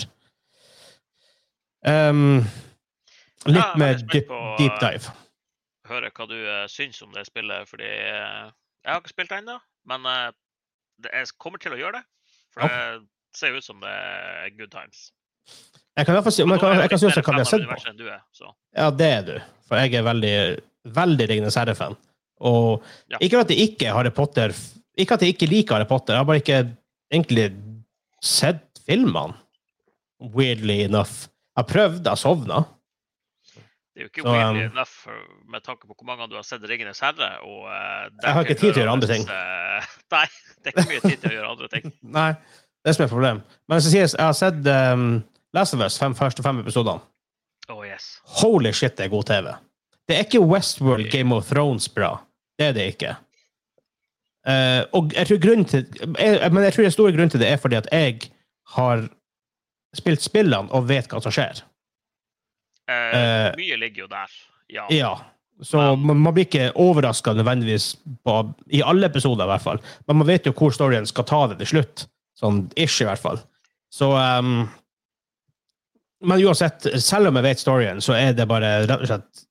um, 1.87 2.41
Litt 3.47 3.57
Ja, 3.57 3.67
er 3.73 3.79
mer 3.81 4.01
deep, 4.13 4.31
deep 4.59 4.73
eh, 4.73 4.81
dive. 4.83 5.13
Høre 5.91 6.11
hva 6.15 6.27
du 6.29 6.37
uh, 6.37 6.65
syns 6.71 7.01
om 7.03 7.13
det 7.15 7.27
spillet, 7.27 7.69
fordi 7.71 7.89
uh, 7.89 8.51
jeg 8.85 8.93
har 8.93 9.01
ikke 9.01 9.15
spilt 9.15 9.31
det 9.33 9.39
ennå. 9.41 9.57
Men 9.91 10.07
uh, 10.07 10.29
det, 11.03 11.13
jeg 11.15 11.33
kommer 11.41 11.63
til 11.63 11.75
å 11.75 11.81
gjøre 11.81 12.01
det. 12.01 12.05
For 12.55 12.67
det 12.67 13.39
ser 13.39 13.57
ut 13.57 13.65
som 13.65 13.81
det 13.83 13.91
er 13.95 14.51
good 14.59 14.71
times. 14.73 15.11
Jeg 15.97 16.07
kan 16.07 16.15
i 16.15 16.17
hvert 16.17 16.27
fall 16.29 16.35
si, 16.35 16.43
jeg 16.43 16.61
kan, 16.63 16.79
jeg 16.81 16.91
kan 16.91 16.99
også 16.99 17.23
hva 17.23 17.35
vi 17.35 17.43
har 17.43 17.49
sett 17.51 17.67
på. 17.99 18.07
Er, 18.11 18.21
så. 18.37 18.53
Ja, 18.77 18.91
det 18.95 19.09
er 19.19 19.23
du. 19.27 19.35
For 19.69 19.81
jeg 19.83 19.95
er 20.01 20.07
veldig, 20.07 20.35
veldig 20.97 21.27
Ringenes 21.31 21.59
herre-fan. 21.61 21.97
Og 22.41 22.83
Ja. 23.11 23.19
ikke 23.21 23.41
at 23.43 23.51
jeg 23.53 23.59
ikke 23.69 23.93
Harry 23.93 24.11
Potter 24.17 24.55
Ikke 24.97 25.15
at 25.15 25.21
jeg 25.23 25.35
ikke 25.35 25.49
liker 25.51 25.75
Harry 25.77 25.87
Potter, 25.89 26.15
jeg 26.15 26.21
har 26.23 26.25
bare 26.29 26.41
ikke 26.41 26.61
egentlig 27.13 27.45
sett 28.25 28.81
filmene. 28.87 29.35
Weirdly 30.21 30.83
enough. 30.85 31.29
Jeg 31.57 31.65
har 31.65 31.69
prøvd, 31.69 32.05
jeg 32.07 32.19
sovna. 32.21 32.65
Det 33.91 34.01
er 34.01 34.07
jo 34.07 34.11
ikke 34.13 34.23
weirdly 34.23 34.67
um, 34.67 34.73
enough 34.73 34.93
med 35.51 35.65
tanke 35.67 35.87
på 35.87 35.95
hvor 35.99 36.07
mange 36.07 36.29
du 36.31 36.37
har 36.39 36.45
sett 36.47 36.63
'Ringenes 36.63 37.01
herre'. 37.03 37.31
Og, 37.43 37.65
uh, 37.67 38.07
Jeg 38.23 38.33
har 38.33 38.41
ikke 38.47 38.55
tid 38.55 38.73
til 38.73 38.83
å 38.83 38.85
gjøre 38.85 38.93
andre 38.93 39.09
ting. 39.11 39.25
nei, 40.15 40.27
det 40.63 40.71
er 40.71 40.77
ikke 40.77 40.91
mye 40.93 41.03
tid 41.09 41.17
til 41.17 41.31
å 41.31 41.35
gjøre 41.35 41.51
andre 41.51 41.69
ting. 41.75 41.93
Nei, 42.19 42.31
det 42.83 42.93
er 42.93 42.99
som 42.99 43.05
er 43.05 43.11
problemet. 43.11 43.59
Men 43.69 43.81
jeg, 43.81 43.89
sies, 43.89 44.15
jeg 44.15 44.27
har 44.27 44.37
sett 44.39 44.71
um, 44.95 45.09
Last 45.57 45.75
of 45.75 45.83
Us, 45.83 45.99
fem, 45.99 46.15
første 46.15 46.43
fem 46.47 46.63
episodene. 46.63 47.03
Oh 47.71 47.83
yes. 47.87 48.21
Holy 48.43 48.73
shit, 48.73 48.97
det 48.99 49.05
er 49.09 49.13
god 49.13 49.27
TV. 49.27 49.51
Det 50.09 50.17
er 50.17 50.27
ikke 50.27 50.41
Westworld 50.43 51.11
Game 51.11 51.35
of 51.35 51.51
Thrones 51.51 51.89
bra. 51.89 52.17
Det 52.59 52.71
er 52.71 52.73
det 52.73 52.87
ikke. 52.95 53.17
Uh, 54.47 54.83
og 54.97 55.13
jeg 55.15 55.27
tror 55.27 55.39
grunnen 55.43 55.67
til 55.69 55.83
jeg, 56.19 56.53
Men 56.53 56.65
jeg 56.65 56.73
tror 56.73 56.83
den 56.83 56.95
store 56.95 57.13
grunnen 57.13 57.31
til 57.31 57.41
det 57.41 57.49
er 57.49 57.59
fordi 57.61 57.77
at 57.77 57.89
jeg 57.93 58.31
har 58.73 59.09
spilt 59.95 60.23
spillene 60.23 60.73
og 60.73 60.89
vet 60.89 61.11
hva 61.11 61.21
som 61.21 61.35
skjer. 61.35 61.61
Eh, 62.91 63.19
Eh, 63.21 63.53
mye 63.61 63.77
ligger 63.79 64.03
jo 64.05 64.09
der. 64.11 64.33
Ja. 64.71 64.87
Ja. 64.91 65.13
Så 65.63 65.77
man, 66.01 66.17
man 66.25 66.33
blir 66.35 66.47
ikke 66.49 66.71
overraska 66.81 67.35
nødvendigvis 67.37 67.93
på, 68.25 68.35
i 68.73 68.81
alle 68.83 69.07
episoder, 69.11 69.45
i 69.45 69.51
hvert 69.53 69.63
fall. 69.67 69.81
Men 70.09 70.17
man 70.23 70.27
vet 70.31 70.47
jo 70.49 70.53
hvor 70.57 70.73
storyen 70.75 71.07
skal 71.07 71.27
ta 71.29 71.41
det 71.53 71.59
til 71.61 71.71
slutt. 71.75 72.07
Sånn 72.41 72.63
ish, 72.81 73.03
i 73.03 73.09
hvert 73.09 73.21
fall. 73.21 73.39
Så 73.93 74.09
um, 74.17 74.69
Men 76.23 76.41
uansett, 76.45 76.87
selv 77.03 77.29
om 77.31 77.37
jeg 77.41 77.47
vet 77.49 77.61
storyen, 77.63 78.01
så 78.05 78.13
er 78.17 78.33
det 78.37 78.47
bare 78.49 78.71
rett 78.87 79.01
og 79.05 79.09
slett 79.11 79.45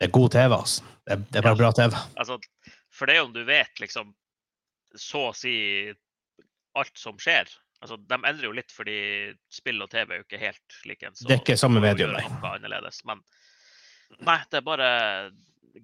Det 0.00 0.08
er 0.08 0.12
god 0.12 0.30
TV, 0.34 0.52
altså. 0.58 0.82
Det, 1.06 1.12
er- 1.16 1.24
det 1.30 1.38
er 1.38 1.42
bare 1.46 1.56
Ja. 1.56 1.60
bra 1.62 1.70
TV. 1.72 1.96
Altså, 2.20 2.38
for 2.92 3.06
det 3.06 3.14
er 3.14 3.18
jo 3.22 3.26
om 3.30 3.32
du 3.32 3.44
vet 3.44 3.80
liksom 3.80 4.12
så 4.96 5.22
å 5.30 5.34
si 5.36 5.54
alt 6.76 6.92
som 6.98 7.16
skjer 7.20 7.48
altså, 7.80 7.96
De 7.98 8.18
endrer 8.18 8.46
jo 8.48 8.52
litt 8.56 8.72
fordi 8.74 8.96
spill 9.52 9.82
og 9.84 9.90
TV 9.92 10.12
er 10.16 10.20
jo 10.22 10.26
ikke 10.26 10.40
helt 10.42 10.78
likens. 10.88 11.20
Det 11.26 11.36
er 11.36 11.42
ikke 11.42 11.56
samme 11.60 11.80
medium, 11.82 12.12
nei. 12.16 12.24
Men 13.06 13.22
nei, 14.20 14.38
det 14.50 14.60
er 14.60 14.66
bare 14.66 14.90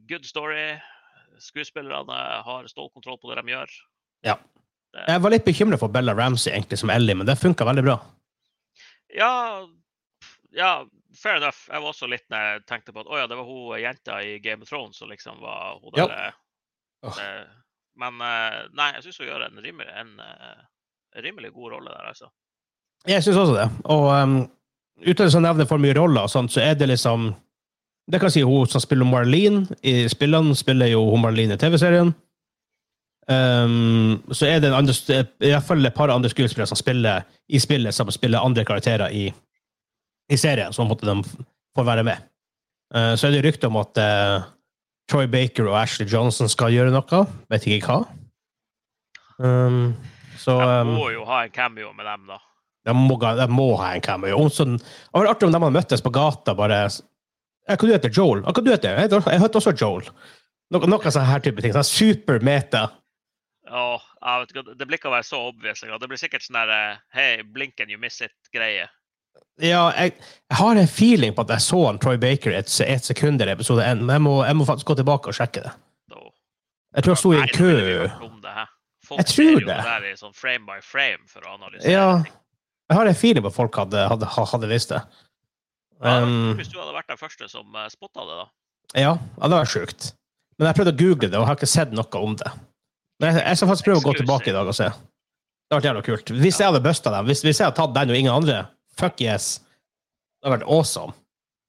good 0.08 0.24
story. 0.28 0.78
Skuespillerne 1.42 2.18
har 2.46 2.66
stålkontroll 2.70 3.18
på 3.22 3.32
det 3.32 3.42
de 3.42 3.54
gjør. 3.54 3.70
Ja. 4.28 4.36
Jeg 5.08 5.22
var 5.24 5.32
litt 5.32 5.46
bekymra 5.46 5.78
for 5.80 5.88
Bella 5.88 6.12
Ramsey 6.14 6.52
egentlig 6.52 6.78
som 6.78 6.90
Ellie, 6.92 7.16
men 7.16 7.26
det 7.26 7.38
funka 7.40 7.64
veldig 7.64 7.84
bra. 7.86 7.96
ja, 9.16 9.66
ja, 10.52 10.84
fair 11.16 11.36
enough. 11.40 11.62
Jeg 11.68 11.80
var 11.80 11.88
også 11.94 12.08
litt 12.12 12.26
når 12.28 12.42
jeg 12.44 12.64
tenkte 12.68 12.92
på 12.92 13.00
at 13.00 13.08
å 13.08 13.16
ja, 13.22 13.26
det 13.30 13.38
var 13.38 13.48
hun 13.48 13.80
jenta 13.80 14.18
i 14.24 14.34
Game 14.44 14.62
of 14.64 14.68
Thrones 14.68 14.98
som 15.00 15.08
liksom 15.08 15.40
var 15.40 15.78
hun 15.80 15.94
der 15.96 16.12
Ja. 16.12 16.32
Åh. 17.08 17.18
eh, 17.18 17.46
Men 17.96 18.20
eh, 18.20 18.58
nei, 18.76 18.90
jeg 18.96 19.02
syns 19.06 19.18
hun 19.20 19.26
gjør 19.30 19.46
en 19.48 19.58
rimelig, 19.64 19.88
en, 19.96 20.12
eh, 20.20 20.60
rimelig 21.20 21.52
god 21.52 21.76
rolle 21.76 21.90
der, 21.90 22.08
altså. 22.08 22.30
Jeg 23.08 23.22
syns 23.22 23.36
også 23.36 23.54
det. 23.56 23.68
Og 23.90 24.08
um, 24.14 24.36
uten 25.02 25.38
å 25.38 25.42
nevne 25.42 25.66
for 25.68 25.82
mye 25.82 25.96
roller, 25.98 26.28
sånt, 26.30 26.52
så 26.54 26.62
er 26.62 26.76
det 26.78 26.88
liksom 26.92 27.32
Det 28.10 28.18
kan 28.20 28.32
si 28.34 28.42
hun 28.42 28.66
som 28.66 28.82
spiller 28.82 29.06
Marlene 29.06 29.76
i 29.86 30.08
spillene, 30.10 30.56
spiller 30.58 30.90
jo 30.90 31.04
hun 31.12 31.22
Marlene 31.22 31.54
i 31.54 31.60
TV-serien. 31.60 32.10
Um, 33.30 34.18
så 34.34 34.48
er 34.48 34.58
det 34.58 34.72
en 34.72 34.80
andre, 34.80 34.94
i 35.38 35.52
hvert 35.52 35.66
fall 35.68 35.86
et 35.86 35.94
par 35.94 36.10
andre 36.10 36.30
skuespillere 36.30 36.66
som 36.66 36.76
spiller 36.76 37.22
i 37.48 37.60
spillet, 37.62 37.94
som 37.94 38.10
spiller 38.10 38.42
andre 38.42 38.64
karakterer 38.66 39.14
i, 39.14 39.28
i 40.28 40.36
serien, 40.36 40.74
så 40.74 40.84
måtte 40.84 41.06
de 41.06 41.22
få 41.76 41.86
være 41.86 42.02
med. 42.10 42.26
Uh, 42.94 43.14
så 43.14 43.28
er 43.28 43.36
det 43.36 43.44
rykter 43.46 43.70
om 43.70 43.78
at 43.80 44.02
uh, 44.02 44.50
Troy 45.08 45.30
Baker 45.30 45.70
og 45.70 45.78
Ashley 45.78 46.10
Johnson 46.10 46.50
skal 46.50 46.74
gjøre 46.74 46.90
noe. 46.90 47.22
Vet 47.54 47.70
ikke 47.70 47.86
hva. 47.86 48.02
Um, 49.38 49.94
så 50.40 50.56
Jeg 50.60 50.86
um, 50.86 50.94
må 50.96 51.10
jo 51.12 51.26
ha 51.28 51.44
en 51.46 51.54
cameo 51.54 51.92
med 51.96 52.06
dem, 52.08 52.26
da. 52.30 52.38
De 52.86 52.94
må, 52.96 53.16
de 53.16 53.46
må 53.52 53.68
ha 53.78 53.92
en 53.94 54.04
cameo. 54.04 54.38
Og 54.42 54.54
sånn, 54.54 54.78
det 54.78 55.14
var 55.14 55.30
artig 55.30 55.48
om 55.48 55.54
de 55.54 55.60
hadde 55.60 55.76
møttes 55.76 56.02
på 56.02 56.12
gata 56.14 56.54
bare 56.58 56.84
Hva 56.88 57.76
du 57.78 57.92
heter 57.92 58.10
Joel? 58.10 58.42
Hva 58.42 58.54
du 58.58 58.72
heter? 58.72 58.96
Jeg 58.96 59.06
heter, 59.06 59.28
jeg 59.30 59.52
også 59.60 59.74
Joel. 59.78 60.08
Noe, 60.72 60.88
noe 60.88 61.12
sånn 61.14 61.28
her 61.28 61.44
type 61.44 61.62
ting. 61.62 61.74
Sånn 61.76 61.86
super 61.86 62.42
meta. 62.42 62.88
Ja, 63.68 64.00
jeg 64.18 64.42
vet 64.42 64.50
ikke, 64.54 64.74
det 64.80 64.88
blir 64.88 64.98
ikke 64.98 65.12
å 65.12 65.14
være 65.14 65.28
så 65.28 65.44
obvious. 65.52 65.84
Det 65.84 66.10
blir 66.10 66.20
sikkert 66.20 66.44
sånn 66.44 66.58
der 66.58 66.72
hey, 67.14 67.38
Hei, 67.38 67.46
blink 67.54 67.80
and 67.80 67.92
you 67.92 68.00
miss 68.00 68.18
it-greie. 68.24 68.88
Ja, 69.62 69.86
jeg, 69.94 70.16
jeg 70.50 70.58
har 70.58 70.80
en 70.80 70.90
feeling 70.90 71.36
på 71.36 71.44
at 71.44 71.52
jeg 71.54 71.64
så 71.64 71.78
han 71.86 72.00
Troy 72.02 72.18
Baker 72.20 72.54
et, 72.56 72.72
et 72.84 73.06
sekund 73.06 73.42
i 73.44 73.48
episode 73.52 73.84
1, 73.84 74.02
men 74.02 74.16
jeg 74.16 74.24
må, 74.24 74.34
jeg 74.48 74.58
må 74.58 74.66
faktisk 74.68 74.90
gå 74.90 74.98
tilbake 74.98 75.30
og 75.30 75.38
sjekke 75.38 75.64
det. 75.68 75.72
Jeg 76.92 77.04
tror 77.04 77.14
jeg 77.14 77.20
sto 77.22 77.32
i 77.32 77.40
en 77.40 77.52
kø. 77.56 77.72
Folk 79.06 79.18
Jeg 79.22 79.28
tror 79.32 79.60
det. 79.66 79.76
der 79.82 80.06
i 80.06 80.14
sånn 80.18 80.34
frame 80.36 80.66
by 80.68 80.78
frame 80.84 81.26
for 81.30 81.42
å 81.46 81.56
analysere. 81.56 81.90
Ja, 81.90 82.22
ting. 82.22 82.32
jeg 82.88 82.98
har 82.98 83.10
en 83.10 83.18
feeling 83.18 83.44
på 83.44 83.50
at 83.50 83.56
folk 83.56 83.78
hadde, 83.82 84.02
hadde, 84.12 84.28
hadde 84.30 84.70
visst 84.70 84.94
det. 84.94 85.00
Um, 86.02 86.52
ja, 86.52 86.56
hvis 86.58 86.70
du 86.70 86.78
hadde 86.78 86.94
vært 86.94 87.10
den 87.10 87.20
første 87.20 87.48
som 87.50 87.78
uh, 87.78 87.86
spotta 87.90 88.26
det, 88.26 88.36
da. 88.42 88.46
Ja, 88.98 89.14
det 89.16 89.42
hadde 89.44 89.62
vært 89.62 89.72
sjukt. 89.74 90.12
Men 90.58 90.68
jeg 90.68 90.78
prøvde 90.78 90.94
å 90.94 91.00
google 91.00 91.30
det, 91.30 91.38
og 91.40 91.48
har 91.48 91.58
ikke 91.58 91.70
sett 91.70 91.94
noe 91.94 92.22
om 92.22 92.36
det. 92.38 92.52
Men 93.22 93.32
jeg, 93.32 93.42
jeg 93.46 93.58
skal 93.58 93.70
faktisk 93.70 93.88
prøve 93.88 94.02
å 94.02 94.06
gå 94.06 94.14
tilbake 94.20 94.50
i 94.52 94.54
dag 94.54 94.70
og 94.70 94.76
se. 94.76 94.88
Det 94.92 95.74
hadde 95.74 95.80
vært 95.80 95.88
jævla 95.90 96.04
kult. 96.06 96.32
Hvis 96.42 96.58
jeg 96.60 96.68
hadde 96.68 96.84
busta 96.84 97.14
dem, 97.14 97.28
hvis, 97.30 97.42
hvis 97.46 97.60
jeg 97.60 97.68
hadde 97.68 97.78
tatt 97.78 97.94
den 97.96 98.12
og 98.12 98.18
ingen 98.18 98.34
andre, 98.34 98.64
fuck 98.98 99.22
yes. 99.24 99.54
Det 100.38 100.46
hadde 100.46 100.58
vært 100.58 100.70
awesome. 100.70 101.14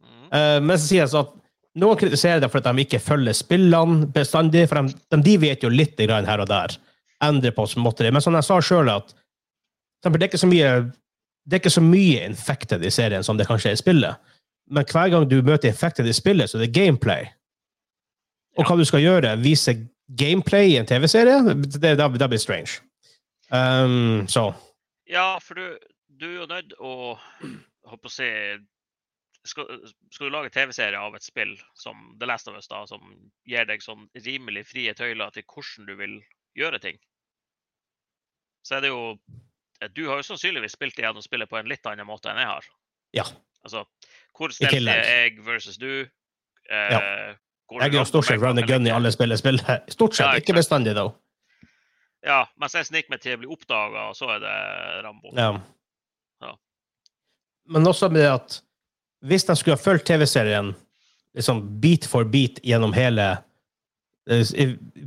Mm. 0.03 0.25
Uh, 0.29 0.59
men 0.65 0.75
så 0.77 0.85
sier 0.85 1.03
jeg 1.03 1.13
så 1.13 1.23
at 1.23 1.35
noen 1.81 1.97
kritiserer 1.97 2.41
det 2.43 2.49
for 2.53 2.61
at 2.61 2.69
de 2.69 2.85
ikke 2.85 3.01
følger 3.01 3.37
spillene 3.37 4.09
bestandig, 4.13 4.65
for 4.69 4.81
de, 4.81 4.97
de, 5.13 5.21
de 5.25 5.37
vet 5.41 5.65
jo 5.65 5.71
litt 5.73 5.97
grann 6.03 6.27
her 6.29 6.43
og 6.43 6.49
der. 6.51 6.75
Endre 7.23 7.53
på 7.55 7.65
småtteri. 7.69 8.11
Men 8.11 8.23
som 8.23 8.35
jeg 8.35 8.47
sa 8.47 8.59
sjøl, 8.61 8.91
at 8.91 9.13
det 10.03 10.11
er 10.11 10.27
ikke 10.27 10.41
så 10.41 10.49
mye 10.51 10.73
det 11.43 11.57
er 11.57 11.59
ikke 11.59 11.73
så 11.75 11.83
mye 11.83 12.23
infected 12.23 12.83
i 12.87 12.91
serien 12.91 13.23
som 13.23 13.39
det 13.39 13.47
kanskje 13.49 13.73
er 13.73 13.77
i 13.77 13.81
spillet. 13.81 14.35
Men 14.71 14.85
hver 14.87 15.09
gang 15.11 15.25
du 15.27 15.41
møter 15.43 15.71
infected 15.71 16.07
i 16.07 16.15
spillet, 16.15 16.49
så 16.49 16.57
det 16.57 16.69
er 16.69 16.71
det 16.71 16.77
gameplay. 16.77 17.25
Og 18.57 18.67
hva 18.67 18.77
du 18.79 18.85
skal 18.87 19.03
gjøre, 19.03 19.33
vise 19.43 19.75
gameplay 20.19 20.71
i 20.71 20.77
en 20.79 20.87
TV-serie, 20.87 21.41
det, 21.51 21.81
det, 21.83 21.95
det 21.99 22.29
blir 22.29 22.39
strange. 22.39 22.79
Um, 23.51 24.23
så 24.27 24.53
Ja, 25.09 25.37
for 25.43 25.59
du, 25.59 25.77
du 26.07 26.29
er 26.29 26.37
jo 26.37 26.47
nødt 26.47 26.77
å 26.79 26.93
håper 27.91 28.07
å 28.07 28.13
si 28.13 28.29
skal, 29.43 29.67
skal 30.13 30.29
du 30.29 30.33
lage 30.33 30.53
TV-serie 30.55 30.99
av 30.99 31.15
et 31.17 31.25
spill 31.25 31.51
som 31.75 32.13
The 32.19 32.29
Last 32.29 32.47
of 32.47 32.55
Us, 32.55 32.69
da, 32.71 32.85
som 32.87 33.03
gir 33.49 33.67
deg 33.67 33.83
sånn 33.83 34.07
rimelig 34.23 34.69
frie 34.71 34.93
tøyler 34.95 35.33
til 35.35 35.43
hvordan 35.43 35.89
du 35.89 35.97
vil 35.99 36.15
gjøre 36.57 36.79
ting, 36.79 36.99
så 38.63 38.77
er 38.77 38.85
det 38.85 38.93
jo 38.93 39.17
Du 39.95 40.05
har 40.07 40.21
jo 40.21 40.23
sannsynligvis 40.23 40.77
spilt 40.77 40.99
igjennom 40.99 41.23
spillet 41.25 41.49
på 41.51 41.57
en 41.59 41.67
litt 41.67 41.85
annen 41.89 42.07
måte 42.07 42.31
enn 42.31 42.39
jeg 42.39 42.47
har. 42.47 42.67
Ja. 43.13 43.25
Altså, 43.63 43.83
hvor 44.35 44.53
stelte 44.55 44.79
jeg 44.79 45.41
versus 45.43 45.75
du? 45.79 46.05
Eh, 46.71 46.93
ja. 46.93 47.01
jeg 47.81 47.99
er 47.99 48.07
stort 48.07 48.29
sett 48.29 48.39
run 48.39 48.57
and 48.57 48.67
gun 48.67 48.87
i 48.87 48.93
alle 48.95 49.11
spill 49.11 49.35
jeg 49.35 49.41
spiller. 49.43 49.83
Stort 49.91 50.15
sett, 50.15 50.25
Ja, 50.25 50.39
ikke 50.39 50.55
bestandig, 50.55 50.95
da. 50.95 51.09
Ja, 52.23 52.45
mens 52.59 52.75
jeg 52.77 52.87
sniker 52.87 53.11
meg 53.11 53.23
til 53.23 53.35
å 53.35 53.41
bli 53.41 53.49
oppdaga, 53.51 54.07
og 54.13 54.15
så 54.15 54.29
er 54.37 54.43
det 54.43 54.55
Rambo. 55.03 55.33
Ja. 55.35 55.49
Ja. 56.43 56.53
Men 57.75 57.91
også 57.91 58.07
med 58.11 58.23
det 58.23 58.31
at 58.31 58.61
hvis 59.27 59.43
de 59.47 59.55
skulle 59.59 59.75
ha 59.75 59.83
fulgt 59.83 60.07
TV-serien 60.07 60.71
liksom 61.35 61.63
bit 61.83 62.07
for 62.07 62.27
bit 62.27 62.61
gjennom 62.63 62.93
hele 62.95 63.25
eh, 63.33 63.41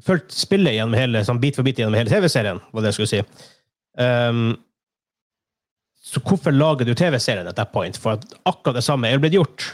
Fulgt 0.04 0.34
spillet 0.36 0.76
gjennom 0.76 0.96
hele, 0.98 1.22
sånn 1.24 1.40
bit 1.40 1.56
for 1.56 1.66
bit 1.66 1.80
gjennom 1.80 1.96
hele 1.96 2.12
TV-serien, 2.12 2.60
var 2.72 2.84
det 2.84 2.92
jeg 2.92 2.98
skulle 2.98 3.12
si. 3.14 3.44
Um, 3.96 4.50
så 6.06 6.20
hvorfor 6.22 6.54
lager 6.54 6.86
du 6.86 6.94
TV-serien 6.94 7.48
at 7.48 7.56
that 7.56 7.72
point? 7.72 7.96
For 7.98 8.14
at 8.14 8.36
akkurat 8.44 8.76
det 8.78 8.84
samme 8.86 9.08
er 9.10 9.22
blitt 9.22 9.34
gjort. 9.38 9.70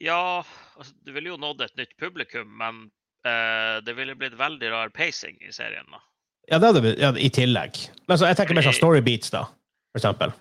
Ja, 0.00 0.44
altså, 0.78 0.94
du 1.04 1.12
ville 1.12 1.34
jo 1.34 1.40
nådd 1.40 1.66
et 1.66 1.74
nytt 1.80 1.96
publikum, 2.00 2.48
men 2.60 2.86
uh, 3.26 3.82
det 3.84 3.96
ville 3.98 4.16
blitt 4.18 4.38
veldig 4.38 4.70
rar 4.72 4.94
pacing 4.94 5.36
i 5.42 5.52
serien. 5.52 5.86
da. 5.90 6.00
Ja, 6.48 6.58
det 6.58 6.70
hadde 6.70 6.84
blitt, 6.84 7.00
ja, 7.02 7.12
i 7.12 7.28
tillegg. 7.34 7.80
Men 8.08 8.20
så, 8.20 8.28
jeg 8.30 8.38
tenker 8.38 8.56
mer 8.56 8.64
sånn 8.64 8.78
story 8.78 9.02
beats, 9.04 9.34
da, 9.34 9.44
for 9.92 10.00
eksempel. 10.00 10.32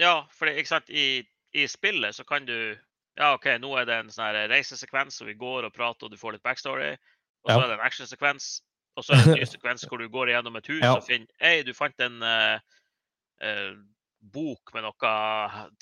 Ja, 0.00 0.22
for 0.32 0.48
ikke 0.48 0.70
sant, 0.70 0.88
I, 0.88 1.26
i 1.52 1.66
spillet 1.68 2.16
så 2.16 2.24
kan 2.24 2.46
du 2.48 2.78
Ja, 3.18 3.32
OK, 3.34 3.48
nå 3.58 3.72
er 3.80 3.86
det 3.88 3.96
en 3.98 4.10
sånn 4.14 4.36
reisesekvens, 4.50 5.18
og 5.22 5.26
vi 5.32 5.34
går 5.38 5.66
og 5.66 5.74
prater, 5.74 6.06
og 6.06 6.14
du 6.14 6.20
får 6.20 6.36
litt 6.36 6.44
backstory. 6.46 6.92
Og 7.44 7.50
så 7.50 7.56
Ja. 7.56 7.64
er 7.64 7.68
det 7.68 7.78
en 7.78 7.86
actionsekvens. 7.86 8.48
Og 8.96 9.04
så 9.04 9.12
er 9.12 9.16
det 9.16 9.26
en 9.26 9.38
ny 9.40 9.46
sekvens 9.56 9.84
hvor 9.86 9.98
du 9.98 10.08
går 10.08 10.30
gjennom 10.32 10.56
et 10.58 10.66
hus 10.66 10.82
Ja. 10.82 10.94
og 10.96 11.06
finner 11.06 11.26
Hei, 11.40 11.62
du 11.62 11.72
fant 11.74 11.98
en 12.00 12.22
uh, 12.22 12.58
uh, 13.42 13.74
bok 14.34 14.72
med 14.74 14.82
noe 14.86 15.10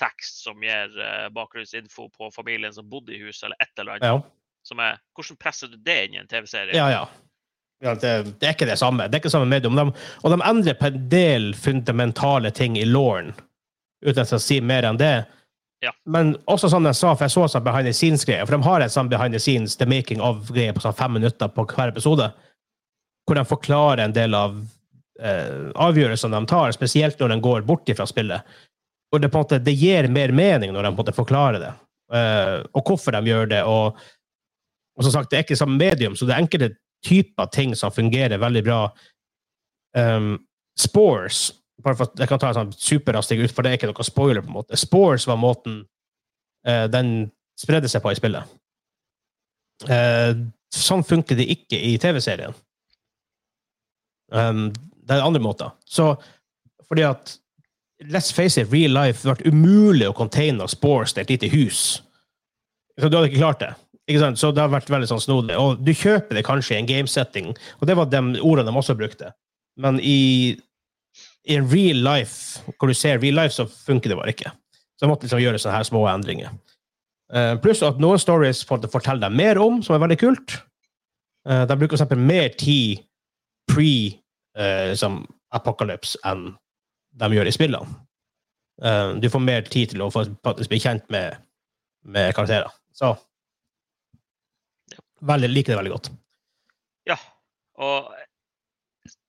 tekst 0.00 0.42
som 0.44 0.60
gir 0.64 0.92
uh, 0.96 1.28
bakgrunnsinfo 1.32 2.08
på 2.12 2.30
familien 2.34 2.72
som 2.72 2.88
bodde 2.88 3.14
i 3.16 3.20
huset, 3.20 3.44
eller 3.48 3.56
et 3.60 3.78
eller 3.78 3.92
annet. 3.92 4.04
Ja, 4.04 4.20
Som 4.66 4.80
er, 4.80 4.98
hvordan 5.14 5.36
presser 5.36 5.68
du 5.68 5.76
det 5.76 5.98
inn 6.06 6.14
i 6.14 6.18
en 6.18 6.28
TV-serie? 6.28 6.74
ja. 6.76 6.90
ja. 6.90 7.08
ja 7.84 7.94
det, 7.94 8.40
det 8.40 8.48
er 8.48 8.56
ikke 8.56 8.68
det 8.68 8.78
samme. 8.80 9.08
Det 9.08 9.14
er 9.14 9.24
ikke 9.24 9.30
samme 9.30 9.48
medium. 9.48 9.76
De, 9.76 9.92
og 10.24 10.32
de 10.32 10.40
endrer 10.42 10.74
på 10.74 10.86
en 10.86 11.08
del 11.12 11.54
fundamentale 11.54 12.50
ting 12.50 12.76
i 12.78 12.84
lauren, 12.84 13.32
uten 14.04 14.16
at 14.16 14.24
jeg 14.24 14.32
skal 14.34 14.40
si 14.40 14.60
mer 14.60 14.88
enn 14.88 15.00
det. 15.00 15.26
Ja. 15.84 15.92
Men 16.08 16.36
også 16.48 16.70
som 16.72 16.86
jeg 16.88 16.96
sa, 16.96 17.12
for 17.12 17.26
jeg 17.26 17.34
så 17.34 17.46
sånn 17.52 17.64
behind 17.66 17.88
the 17.88 17.94
scenes-greie, 17.94 18.44
for 18.46 18.56
de 18.56 18.64
har 18.64 18.82
en 18.82 18.92
sånn 18.92 19.10
behind 19.12 19.36
the 19.36 19.40
scenes, 19.42 19.76
the 19.76 19.88
making 19.88 20.22
of-greie 20.24 20.72
på 20.74 20.82
sånn 20.84 20.96
fem 20.96 21.12
minutter 21.18 21.50
på 21.52 21.66
hver 21.68 21.92
episode, 21.92 22.30
hvor 23.26 23.38
de 23.38 23.44
forklarer 23.48 24.04
en 24.06 24.14
del 24.16 24.34
av 24.38 24.56
eh, 25.20 25.68
avgjørelsene 25.74 26.40
de 26.40 26.50
tar, 26.50 26.72
spesielt 26.76 27.20
når 27.20 27.34
de 27.34 27.40
går 27.44 27.66
bort 27.68 27.92
fra 27.98 28.06
spillet. 28.08 28.56
Og 29.12 29.20
det, 29.20 29.30
på 29.30 29.38
en 29.38 29.44
måte, 29.44 29.60
det 29.62 29.76
gir 29.76 30.08
mer 30.12 30.32
mening 30.34 30.72
når 30.72 30.86
de 30.86 30.90
på 30.90 30.96
en 30.96 31.02
måte 31.02 31.16
forklarer 31.16 31.62
det, 31.62 31.74
eh, 32.16 32.56
og 32.72 32.88
hvorfor 32.88 33.18
de 33.18 33.32
gjør 33.32 33.52
det. 33.52 33.62
Og, 33.68 34.00
og 34.96 35.06
som 35.06 35.12
sagt, 35.18 35.30
det 35.30 35.38
er 35.40 35.46
ikke 35.46 35.60
samme 35.60 35.78
medium, 35.80 36.16
så 36.16 36.26
det 36.26 36.36
er 36.36 36.46
enkelte 36.46 36.72
typer 37.06 37.52
ting 37.52 37.76
som 37.76 37.92
fungerer 37.92 38.40
veldig 38.40 38.64
bra. 38.66 38.80
Um, 39.96 40.34
Spores 40.76 41.50
Jeg 41.86 42.28
kan 42.28 42.40
ta 42.42 42.50
en 42.50 42.58
sånn 42.58 42.74
superrastig 42.74 43.38
ut, 43.44 43.52
for 43.54 43.62
det 43.62 43.72
er 43.72 43.78
ikke 43.78 43.90
noe 43.92 44.06
spoiler. 44.06 44.42
på 44.42 44.50
en 44.50 44.58
måte. 44.58 44.78
Spores 44.80 45.26
var 45.28 45.38
måten 45.38 45.84
eh, 46.66 46.86
den 46.90 47.30
spredde 47.58 47.88
seg 47.88 48.02
på 48.02 48.12
i 48.12 48.18
spillet. 48.18 48.56
Eh, 49.86 50.32
sånn 50.72 51.04
funker 51.06 51.38
det 51.38 51.46
ikke 51.52 51.78
i 51.78 51.96
TV-serien. 52.02 52.56
Um, 54.32 54.72
det 55.06 55.14
er 55.14 55.22
andre 55.22 55.42
måter. 55.42 55.74
Så 55.86 56.16
fordi 56.88 57.06
at 57.06 57.36
Let's 58.04 58.28
face 58.28 58.60
it, 58.60 58.68
real 58.68 58.92
life 58.92 59.24
ble 59.24 59.48
umulig 59.48 60.04
å 60.04 60.12
containe 60.12 60.66
spores 60.68 61.14
til 61.16 61.22
et 61.22 61.30
lite 61.32 61.48
hus. 61.48 62.02
Så 63.00 63.08
du 63.08 63.16
hadde 63.16 63.30
ikke 63.30 63.40
klart 63.40 63.62
det. 63.62 63.70
Så 64.36 64.50
det 64.52 64.60
har 64.60 64.68
vært 64.68 64.90
veldig 64.92 65.08
sånn 65.08 65.22
snodig. 65.22 65.56
Og 65.56 65.80
du 65.80 65.94
kjøper 65.96 66.36
det 66.36 66.44
kanskje 66.44 66.76
i 66.76 66.78
en 66.82 66.90
gamesetting, 66.90 67.54
og 67.80 67.88
det 67.88 67.96
var 67.96 68.10
de 68.12 68.20
ordene 68.44 68.68
de 68.68 68.76
også 68.76 68.98
brukte. 68.98 69.32
Men 69.80 69.96
i, 70.04 70.56
i 71.46 71.58
real 71.62 72.02
life, 72.02 72.62
hvor 72.76 72.90
du 72.90 72.94
ser 72.96 73.20
real 73.22 73.36
life, 73.38 73.54
så 73.54 73.66
funker 73.66 74.10
det 74.10 74.18
bare 74.18 74.34
ikke. 74.34 74.50
Så 74.96 75.04
jeg 75.04 75.10
måtte 75.12 75.26
liksom 75.26 75.42
gjøre 75.42 75.60
sånne 75.60 75.76
her 75.76 75.86
små 75.86 76.02
endringer. 76.10 76.54
Uh, 77.30 77.54
pluss 77.62 77.82
at 77.86 77.98
noen 78.02 78.20
stories 78.22 78.62
får 78.66 78.82
du 78.82 78.90
fortelle 78.90 79.22
deg 79.22 79.34
mer 79.34 79.60
om, 79.62 79.80
som 79.84 79.96
er 79.96 80.02
veldig 80.02 80.18
kult. 80.20 80.56
Uh, 81.46 81.64
de 81.68 81.78
bruker 81.78 81.98
eksempel 81.98 82.22
mer 82.22 82.54
tid 82.58 83.04
pre 83.70 83.92
uh, 84.58 84.90
liksom, 84.92 85.24
apocalypse 85.54 86.18
enn 86.26 86.48
de 87.16 87.30
gjør 87.34 87.50
i 87.50 87.54
spillene. 87.54 87.98
Uh, 88.82 89.16
du 89.20 89.28
får 89.32 89.42
mer 89.42 89.66
tid 89.70 89.94
til 89.94 90.04
å 90.04 90.10
faktisk 90.12 90.70
bli 90.72 90.82
kjent 90.82 91.06
med, 91.12 91.38
med 92.04 92.34
karakterer. 92.36 92.72
Så 92.96 93.14
veldig, 95.26 95.50
liker 95.52 95.74
det 95.74 95.80
veldig 95.80 95.94
godt. 95.94 96.10
Ja, 97.06 97.16
og 97.78 98.10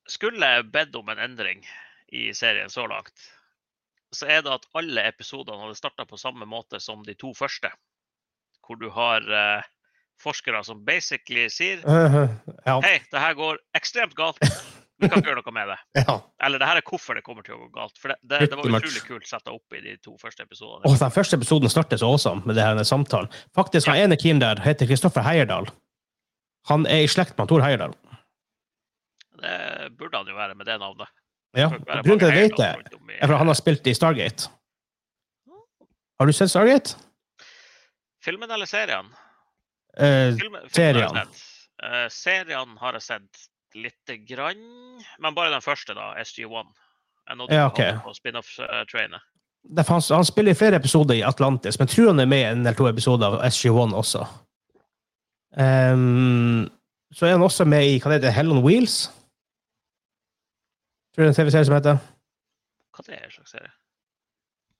skulle 0.10 0.50
jeg 0.56 0.72
bedt 0.74 0.96
om 0.98 1.10
en 1.12 1.22
endring 1.22 1.62
i 2.08 2.30
serien 2.34 2.70
så 2.70 2.88
langt, 2.88 3.28
så 4.16 4.28
er 4.32 4.44
det 4.46 4.54
at 4.54 4.68
alle 4.78 5.04
episodene 5.10 5.60
hadde 5.66 5.78
starta 5.80 6.06
på 6.08 6.20
samme 6.20 6.48
måte 6.48 6.80
som 6.84 7.04
de 7.06 7.16
to 7.20 7.34
første. 7.36 7.72
Hvor 8.68 8.80
du 8.80 8.90
har 8.92 9.24
eh, 9.24 9.68
forskere 10.22 10.64
som 10.66 10.84
basically 10.86 11.48
sier 11.52 11.84
ja. 12.68 12.80
Hei, 12.84 12.98
det 13.12 13.22
her 13.22 13.38
går 13.38 13.60
ekstremt 13.78 14.16
galt. 14.18 14.40
Vi 14.98 15.08
kan 15.08 15.18
ikke 15.22 15.32
gjøre 15.32 15.44
noe 15.44 15.56
med 15.56 15.72
det. 15.72 15.78
ja. 16.02 16.18
Eller 16.48 16.62
det 16.62 16.70
her 16.70 16.80
er 16.82 16.88
hvorfor 16.88 17.20
det 17.20 17.24
kommer 17.26 17.46
til 17.46 17.58
å 17.58 17.62
gå 17.66 17.70
galt. 17.76 18.00
For 18.02 18.14
det, 18.14 18.18
det, 18.24 18.50
det 18.52 18.60
var 18.60 18.72
utrolig 18.72 19.04
kult 19.08 19.28
satt 19.30 19.52
opp 19.52 19.78
i 19.78 19.84
de 19.84 19.98
to 20.04 20.16
første 20.22 20.48
episodene. 20.48 20.88
Og 20.88 20.98
den 21.00 21.14
første 21.14 21.40
episoden 21.40 21.72
starter 21.72 22.02
så 22.02 22.10
awesome 22.12 22.48
med 22.48 22.60
det 22.60 22.66
her 22.66 22.82
samtalen. 22.88 23.32
Faktisk, 23.56 23.92
han 23.92 24.08
ene 24.08 24.20
keen 24.20 24.42
der 24.44 24.64
heter 24.64 24.90
Kristoffer 24.90 25.26
Heierdal. 25.28 25.70
Han 26.72 26.88
er 26.92 27.06
i 27.06 27.12
slekt 27.12 27.38
med 27.40 27.48
Tor 27.52 27.64
Heierdal. 27.64 27.94
Det 29.38 29.92
burde 30.00 30.18
han 30.18 30.28
jo 30.28 30.36
være 30.36 30.58
med 30.58 30.68
det 30.68 30.80
navnet. 30.82 31.12
Ja. 31.58 31.70
Grunnen 32.06 32.20
til 32.22 32.28
at 32.30 32.36
jeg 32.38 32.50
vet 32.52 32.58
det, 32.60 32.70
er 32.70 33.26
fordi 33.26 33.34
at 33.34 33.42
han 33.42 33.50
har 33.52 33.58
spilt 33.58 33.88
i 33.90 33.94
Stargate. 33.98 34.50
Har 36.20 36.30
du 36.30 36.34
sett 36.34 36.52
Stargate? 36.54 36.96
Filmen 38.26 38.52
eller 38.52 38.66
serien? 38.70 39.10
Eh, 39.98 40.34
Filmen, 40.38 40.68
Serien. 40.74 41.10
Har 41.16 41.24
jeg 41.26 41.34
sett. 41.34 41.44
Eh, 41.84 42.08
serien 42.14 42.78
har 42.82 42.94
jeg 42.98 43.02
sett 43.06 43.48
lite 43.78 44.18
grann, 44.26 44.62
men 45.22 45.36
bare 45.38 45.52
den 45.54 45.62
første, 45.62 45.94
da, 45.98 46.14
SG1. 46.22 46.70
Jeg 47.28 47.38
nådde 47.38 47.54
Ja, 47.54 47.66
ok. 47.68 47.82
på 48.06 48.14
spin-off-trainet. 48.16 49.22
Han, 49.78 50.02
han 50.16 50.26
spiller 50.26 50.52
i 50.52 50.56
flere 50.56 50.76
episoder 50.80 51.16
i 51.18 51.22
Atlantis, 51.28 51.80
men 51.80 51.88
tror 51.92 52.08
han 52.14 52.20
er 52.24 52.26
med 52.30 52.40
i 52.40 52.44
en 52.52 52.62
eller 52.64 52.78
to 52.78 52.88
episoder 52.88 53.28
av 53.28 53.42
SG1 53.52 53.94
også. 53.98 54.22
Um, 55.58 56.70
så 57.14 57.26
er 57.26 57.32
han 57.36 57.42
også 57.44 57.66
med 57.66 57.86
i 57.88 57.98
hva 58.00 58.12
det 58.14 58.20
heter, 58.22 58.36
Hell 58.36 58.52
on 58.54 58.64
Wheels. 58.64 59.10
Tror 61.18 61.26
du 61.26 61.32
det 61.32 61.34
er 61.34 61.34
en 61.34 61.38
TV-serie 61.48 61.66
som 61.66 61.74
heter? 61.74 61.98
Hva 62.94 63.04
det 63.08 63.16
er 63.18 63.32
slags 63.34 63.52
serie? 63.56 63.72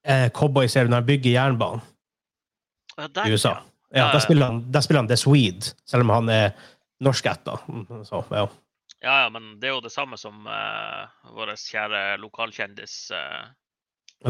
Eh, 0.06 0.28
Cowboy-serien 0.38 0.92
når 0.94 1.02
han 1.02 1.08
bygger 1.08 1.32
jernbanen 1.34 1.82
Ja, 2.98 3.08
der, 3.08 3.26
i 3.26 3.34
USA. 3.34 3.56
ja. 3.56 3.64
Ja, 3.98 4.06
der, 4.14 4.20
spiller 4.22 4.46
han, 4.52 4.60
der 4.74 4.82
spiller 4.86 5.02
han 5.02 5.08
The 5.10 5.18
Swede, 5.18 5.72
selv 5.88 6.04
om 6.06 6.10
han 6.14 6.30
er 6.30 6.50
norskætta. 7.02 7.56
Så, 8.06 8.22
ja. 8.32 8.44
Ja, 9.04 9.16
ja, 9.24 9.30
men 9.34 9.56
det 9.62 9.70
er 9.70 9.74
jo 9.76 9.82
det 9.82 9.92
samme 9.94 10.18
som 10.18 10.46
uh, 10.46 11.34
vår 11.38 11.56
kjære 11.62 12.18
lokalkjendis 12.22 12.96
uh, 13.14 13.50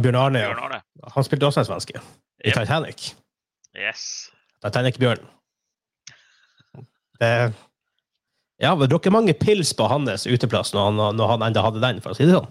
Bjørn 0.02 0.16
Arne, 0.20 0.40
Bjørn. 0.46 0.64
Arne. 0.64 0.82
han 1.16 1.24
spilte 1.28 1.48
også 1.48 1.64
en 1.64 1.70
svenske 1.70 1.96
i 2.00 2.50
Yep. 2.52 2.54
Titanic. 2.62 3.10
Yes. 3.76 4.04
Titanic-bjørn. 4.64 5.24
Det 7.20 7.32
Ja, 8.62 8.74
men 8.76 8.90
dere 8.90 9.12
mange 9.14 9.36
pils 9.38 9.74
på 9.78 9.86
hans 9.90 10.26
uteplass 10.28 10.74
når 10.74 10.88
han, 10.90 11.18
når 11.18 11.28
han 11.36 11.44
enda 11.50 11.62
hadde 11.62 11.82
den, 11.84 12.00
for 12.02 12.14
å 12.14 12.18
si 12.18 12.26
det 12.26 12.34
sånn. 12.38 12.48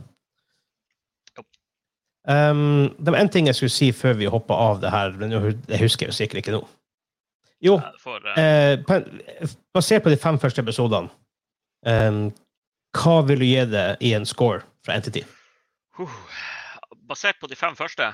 Um, 2.26 2.88
det 2.98 3.12
var 3.14 3.20
en 3.20 3.28
ting 3.30 3.46
jeg 3.46 3.54
skulle 3.54 3.70
si 3.74 3.92
før 3.94 4.16
vi 4.18 4.26
hoppa 4.30 4.54
av 4.58 4.80
det 4.82 4.90
her, 4.90 5.12
men 5.20 5.30
det 5.68 5.78
husker 5.78 6.06
jeg 6.08 6.10
jo 6.10 6.16
sikkert 6.16 6.40
ikke 6.42 6.54
nå. 6.56 6.62
Jo, 7.62 7.76
uh, 7.78 8.32
eh, 8.36 8.74
basert 9.74 10.02
på 10.04 10.10
de 10.12 10.18
fem 10.20 10.38
første 10.42 10.60
episodene, 10.64 11.06
um, 11.86 12.18
hva 12.98 13.14
vil 13.28 13.40
du 13.40 13.46
gi 13.46 13.62
det 13.70 13.86
i 14.04 14.10
en 14.18 14.26
score 14.26 14.64
fra 14.84 14.98
Entity? 14.98 15.22
Basert 17.06 17.38
på 17.40 17.46
de 17.50 17.56
fem 17.58 17.78
første 17.78 18.10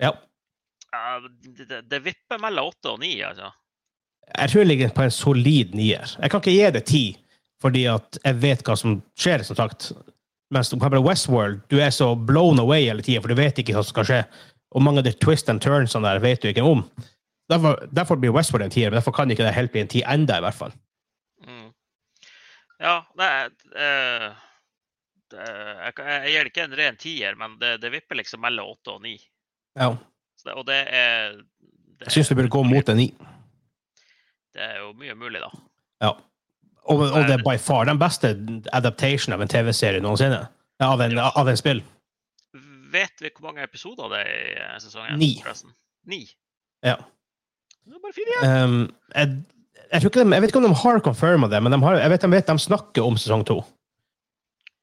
Ja. 0.00 0.12
uh, 0.94 1.26
det, 1.42 1.66
det- 1.68 1.82
det 1.90 2.00
vipper 2.06 2.38
mellom 2.40 2.70
åtte 2.70 2.94
og 2.94 3.02
ni, 3.02 3.16
altså. 3.26 3.50
Jeg 4.36 4.50
tror 4.52 4.60
jeg 4.62 4.68
ligger 4.70 4.94
på 4.94 5.02
en 5.02 5.10
solid 5.10 5.74
nier. 5.74 6.14
Jeg 6.20 6.30
kan 6.30 6.40
ikke 6.40 6.54
gi 6.54 6.70
det 6.78 6.84
ti, 6.86 7.04
fordi 7.62 7.86
at 7.90 8.20
jeg 8.22 8.38
vet 8.42 8.62
hva 8.66 8.76
som 8.78 9.00
skjer, 9.18 9.44
som 9.46 9.58
sagt. 9.58 9.90
Mens 10.54 10.72
Westworld, 10.72 11.60
du 11.68 11.78
er 11.80 11.90
så 11.92 12.14
blown 12.14 12.60
away 12.62 12.86
hele 12.86 13.04
tida, 13.04 13.20
for 13.20 13.28
du 13.28 13.38
vet 13.38 13.58
ikke 13.60 13.74
hva 13.76 13.84
som 13.84 13.92
skal 13.96 14.08
skje. 14.08 14.20
Og 14.76 14.84
mange 14.84 15.02
av 15.02 15.08
de 15.08 15.12
twist 15.16 15.48
and 15.48 15.60
turns 15.64 15.96
der 15.96 16.20
vet 16.24 16.42
du 16.42 16.48
ikke 16.48 16.64
om. 16.64 16.84
Derfor, 17.48 17.80
derfor 17.92 18.16
blir 18.20 18.34
Westworld 18.36 18.66
en 18.66 18.72
tier, 18.72 18.90
men 18.90 18.98
derfor 19.00 19.12
kan 19.16 19.30
ikke 19.30 19.46
det 19.46 19.56
helt 19.56 19.72
bli 19.72 19.80
en 19.84 19.90
ti 19.90 20.02
enda, 20.04 20.38
i 20.38 20.44
hvert 20.44 20.56
fall. 20.56 20.74
Mm. 21.46 21.70
Ja, 22.78 22.98
nei 23.18 23.30
eh, 23.48 24.26
det, 25.32 25.46
jeg, 25.48 25.94
jeg 25.98 26.32
gir 26.32 26.44
det 26.44 26.52
ikke 26.52 26.66
en 26.66 26.76
ren 26.78 26.98
tier, 27.00 27.38
men 27.40 27.56
det, 27.60 27.78
det 27.82 27.92
vipper 27.92 28.20
liksom 28.20 28.44
mellom 28.44 28.74
åtte 28.74 28.94
og 28.94 29.02
ni. 29.04 29.16
Ja. 29.78 29.94
Så 30.38 30.50
det, 30.50 30.56
og 30.60 30.68
det 30.68 30.78
er 30.94 31.38
det, 31.38 32.06
Jeg 32.06 32.18
syns 32.18 32.30
du 32.30 32.36
burde 32.38 32.52
gå 32.52 32.62
mot 32.68 32.92
en 32.92 33.00
ni. 33.00 33.08
det 34.54 34.64
er 34.64 34.78
jo 34.82 34.92
mye 34.98 35.16
mulig, 35.18 35.42
da. 35.42 35.50
Ja. 36.04 36.12
Og, 36.88 37.04
og 37.04 37.28
det 37.28 37.36
er 37.36 37.44
by 37.44 37.58
far 37.60 37.88
den 37.88 38.00
beste 38.00 38.32
adaptation 38.72 39.36
av 39.36 39.44
en 39.44 39.50
TV-serie 39.50 40.00
noensinne. 40.04 40.40
Av 40.84 41.00
en, 41.04 41.18
av 41.18 41.50
en 41.50 41.58
spill. 41.58 41.82
Vet 42.92 43.20
vi 43.20 43.30
hvor 43.34 43.50
mange 43.50 43.64
episoder 43.66 44.08
det 44.14 44.20
er 44.24 44.34
i 44.38 44.52
eh, 44.62 44.74
sesongen? 44.80 45.18
Ni. 45.20 45.32
forresten? 45.42 45.74
Ni. 46.08 46.22
Ja. 46.86 46.96
Det 47.84 47.96
er 47.96 48.04
bare 48.04 48.16
fire 48.16 48.34
igjen. 48.34 48.62
Um, 48.64 48.78
jeg, 49.12 49.34
jeg, 49.90 50.12
de, 50.14 50.24
jeg 50.24 50.44
vet 50.44 50.52
ikke 50.52 50.62
om 50.62 50.68
de 50.68 50.78
har 50.82 51.02
confirma 51.04 51.50
det, 51.52 51.60
men 51.64 51.74
de, 51.74 51.80
har, 51.84 51.98
jeg 52.00 52.14
vet, 52.14 52.24
de 52.24 52.32
vet 52.32 52.52
de 52.52 52.64
snakker 52.64 53.04
om 53.04 53.18
sesong 53.20 53.44
to. 53.48 53.58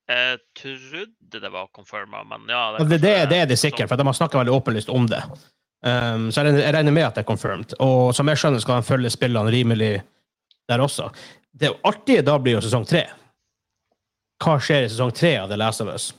Jeg 0.06 0.38
trodde 0.60 1.42
det 1.42 1.50
var 1.50 1.70
confirma, 1.74 2.22
men 2.30 2.46
ja 2.50 2.76
Og 2.78 2.90
Det, 2.90 3.00
det, 3.02 3.14
det 3.32 3.40
er 3.42 3.48
det 3.50 3.58
sikkert, 3.58 3.90
for 3.90 3.98
de 3.98 4.06
har 4.06 4.18
snakka 4.18 4.38
veldig 4.38 4.54
åpenlyst 4.54 4.92
om 4.94 5.08
det. 5.10 5.24
Um, 5.86 6.30
så 6.34 6.46
jeg 6.46 6.74
regner 6.74 6.94
med 6.94 7.08
at 7.08 7.18
det 7.18 7.26
er 7.26 7.30
confirmed. 7.30 7.74
Og 7.82 8.14
som 8.14 8.30
jeg 8.30 8.42
skjønner, 8.42 8.62
skal 8.62 8.82
de 8.82 8.90
følge 8.90 9.14
spillene 9.14 9.54
rimelig 9.54 9.96
der 10.70 10.82
også. 10.82 11.10
Det 11.56 11.72
artige 11.88 12.24
da 12.26 12.36
blir 12.40 12.58
jo 12.58 12.64
sesong 12.66 12.84
tre. 12.88 13.06
Hva 14.44 14.58
skjer 14.60 14.86
i 14.86 14.92
sesong 14.92 15.14
tre 15.16 15.38
av 15.40 15.48
The 15.48 15.56
Last 15.56 15.84
of 15.84 15.88
Us? 15.88 16.10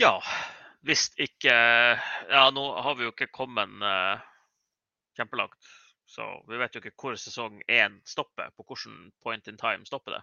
Ja, 0.00 0.16
hvis 0.86 1.10
ikke 1.20 1.52
Ja, 1.52 2.46
nå 2.54 2.64
har 2.82 2.96
vi 2.96 3.04
jo 3.04 3.12
ikke 3.12 3.28
kommet 3.34 3.74
uh, 3.84 4.16
kjempelangt. 5.18 5.60
Så 6.08 6.24
vi 6.48 6.56
vet 6.60 6.74
jo 6.74 6.80
ikke 6.80 6.96
hvor 6.96 7.16
sesong 7.20 7.60
én 7.68 8.00
stopper. 8.08 8.48
På 8.56 8.64
hvilken 8.64 9.12
point 9.22 9.48
in 9.48 9.60
time 9.60 9.84
stopper 9.88 10.16
det. 10.16 10.22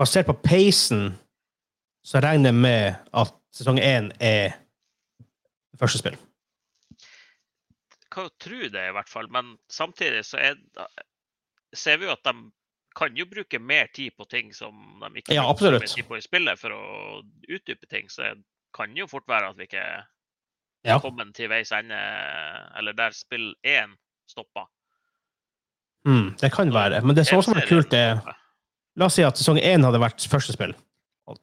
Basert 0.00 0.28
på 0.28 0.36
peisen 0.44 1.12
så 2.04 2.22
regner 2.24 2.54
jeg 2.54 2.60
med 2.62 2.96
at 3.12 3.36
sesong 3.52 3.80
én 3.84 4.08
er 4.20 4.56
første 5.76 6.00
spill. 6.00 6.16
Kan 8.08 8.28
jo 8.28 8.34
tro 8.40 8.60
det, 8.72 8.84
i 8.88 8.94
hvert 8.96 9.12
fall. 9.12 9.28
Men 9.32 9.56
samtidig 9.68 10.24
så 10.24 10.40
er, 10.40 10.56
ser 11.74 11.98
vi 12.00 12.06
jo 12.08 12.12
at 12.14 12.22
de 12.24 12.32
kan 12.98 13.14
jo 13.16 13.26
bruke 13.30 13.58
mer 13.62 13.86
tid 13.94 14.12
på 14.18 14.26
ting 14.28 14.52
som 14.56 14.72
de 15.04 15.20
ikke 15.20 15.34
Ja, 15.36 15.44
bruker 15.54 15.86
tid 15.86 16.06
på 16.08 16.16
i 16.18 16.24
spillet, 16.24 16.58
for 16.58 16.74
å 16.74 17.20
utdype 17.48 17.86
ting. 17.90 18.08
Så 18.10 18.22
det 18.22 18.42
kan 18.74 18.94
jo 18.96 19.06
fort 19.06 19.26
være 19.28 19.50
at 19.52 19.56
vi 19.60 19.68
ikke 19.68 19.84
Ja. 20.86 20.96
er 20.96 21.00
kommet 21.00 21.34
til 21.34 21.48
veis 21.48 21.70
ende, 21.72 21.98
eller 22.78 22.92
der 22.92 23.10
spill 23.12 23.54
én 23.66 23.94
stopper. 24.30 24.66
Mm, 26.06 26.36
det 26.40 26.52
kan 26.52 26.70
være. 26.72 27.02
Men 27.04 27.14
det 27.16 27.26
som 27.26 27.38
også 27.38 27.54
var 27.54 27.66
kult, 27.68 27.92
er 27.94 28.20
La 28.98 29.06
oss 29.06 29.14
si 29.14 29.22
at 29.22 29.36
sesong 29.38 29.60
én 29.62 29.84
hadde 29.84 30.00
vært 30.02 30.24
første 30.26 30.52
spill. 30.52 30.72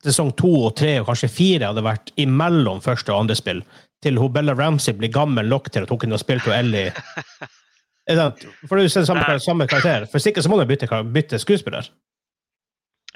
Sesong 0.04 0.34
to 0.36 0.50
og 0.66 0.76
tre 0.76 1.00
og 1.00 1.06
kanskje 1.08 1.30
fire 1.32 1.70
hadde 1.70 1.84
vært 1.86 2.12
imellom 2.20 2.82
første 2.84 3.14
og 3.14 3.22
andre 3.22 3.36
spill. 3.36 3.62
Til 4.04 4.18
Bella 4.30 4.54
Ramsey 4.54 4.94
blir 4.94 5.12
gammel 5.14 5.48
nok 5.48 5.70
til 5.72 5.84
at 5.84 5.90
hun 5.90 6.00
kunne 6.02 6.18
spilt 6.20 6.44
hun 6.44 6.54
Ellie. 6.54 6.92
For 8.06 8.78
du 8.78 8.90
ser 8.90 9.06
samme, 9.08 9.40
samme 9.42 9.68
karakter. 9.70 10.06
For 10.12 10.22
sikkert 10.22 10.46
så 10.46 10.52
må 10.52 10.60
du 10.60 10.68
bytte, 10.70 10.90
bytte 11.16 11.40
skuespiller. 11.42 11.88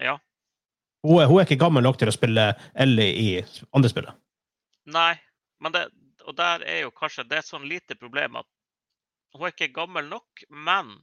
Ja. 0.02 0.18
Hun 1.06 1.22
er, 1.22 1.30
hun 1.30 1.40
er 1.40 1.48
ikke 1.48 1.60
gammel 1.62 1.86
nok 1.86 2.00
til 2.00 2.10
å 2.12 2.16
spille 2.16 2.52
Ellie 2.74 3.12
i 3.16 3.28
andre 3.76 3.92
spillet. 3.92 4.18
Nei, 4.90 5.14
men 5.62 5.76
det, 5.76 5.86
og 6.26 6.36
der 6.36 6.66
er 6.68 6.82
jo 6.84 6.96
kanskje 6.96 7.28
det 7.30 7.38
er 7.38 7.46
et 7.46 7.52
sånn 7.52 7.68
lite 7.70 7.96
problem 8.00 8.40
at 8.42 8.50
hun 9.38 9.46
er 9.46 9.54
ikke 9.54 9.70
gammel 9.76 10.10
nok, 10.10 10.44
men 10.50 10.96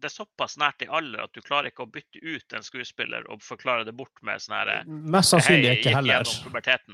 det 0.00 0.08
er 0.08 0.14
såpass 0.14 0.56
nært 0.60 0.86
i 0.86 0.88
alder 0.88 1.26
at 1.26 1.34
du 1.36 1.42
klarer 1.44 1.68
ikke 1.68 1.84
å 1.84 1.90
bytte 1.92 2.22
ut 2.22 2.54
en 2.56 2.64
skuespiller 2.64 3.26
og 3.28 3.42
forklare 3.44 3.84
det 3.84 3.92
bort 3.98 4.22
med 4.24 4.40
sånn 4.40 4.56
herre 4.56 4.78
Mest 4.86 5.34
sannsynlig 5.34 5.68
Hei, 5.68 5.74
ikke 5.82 5.92
heller. 5.98 6.22
er 6.22 6.86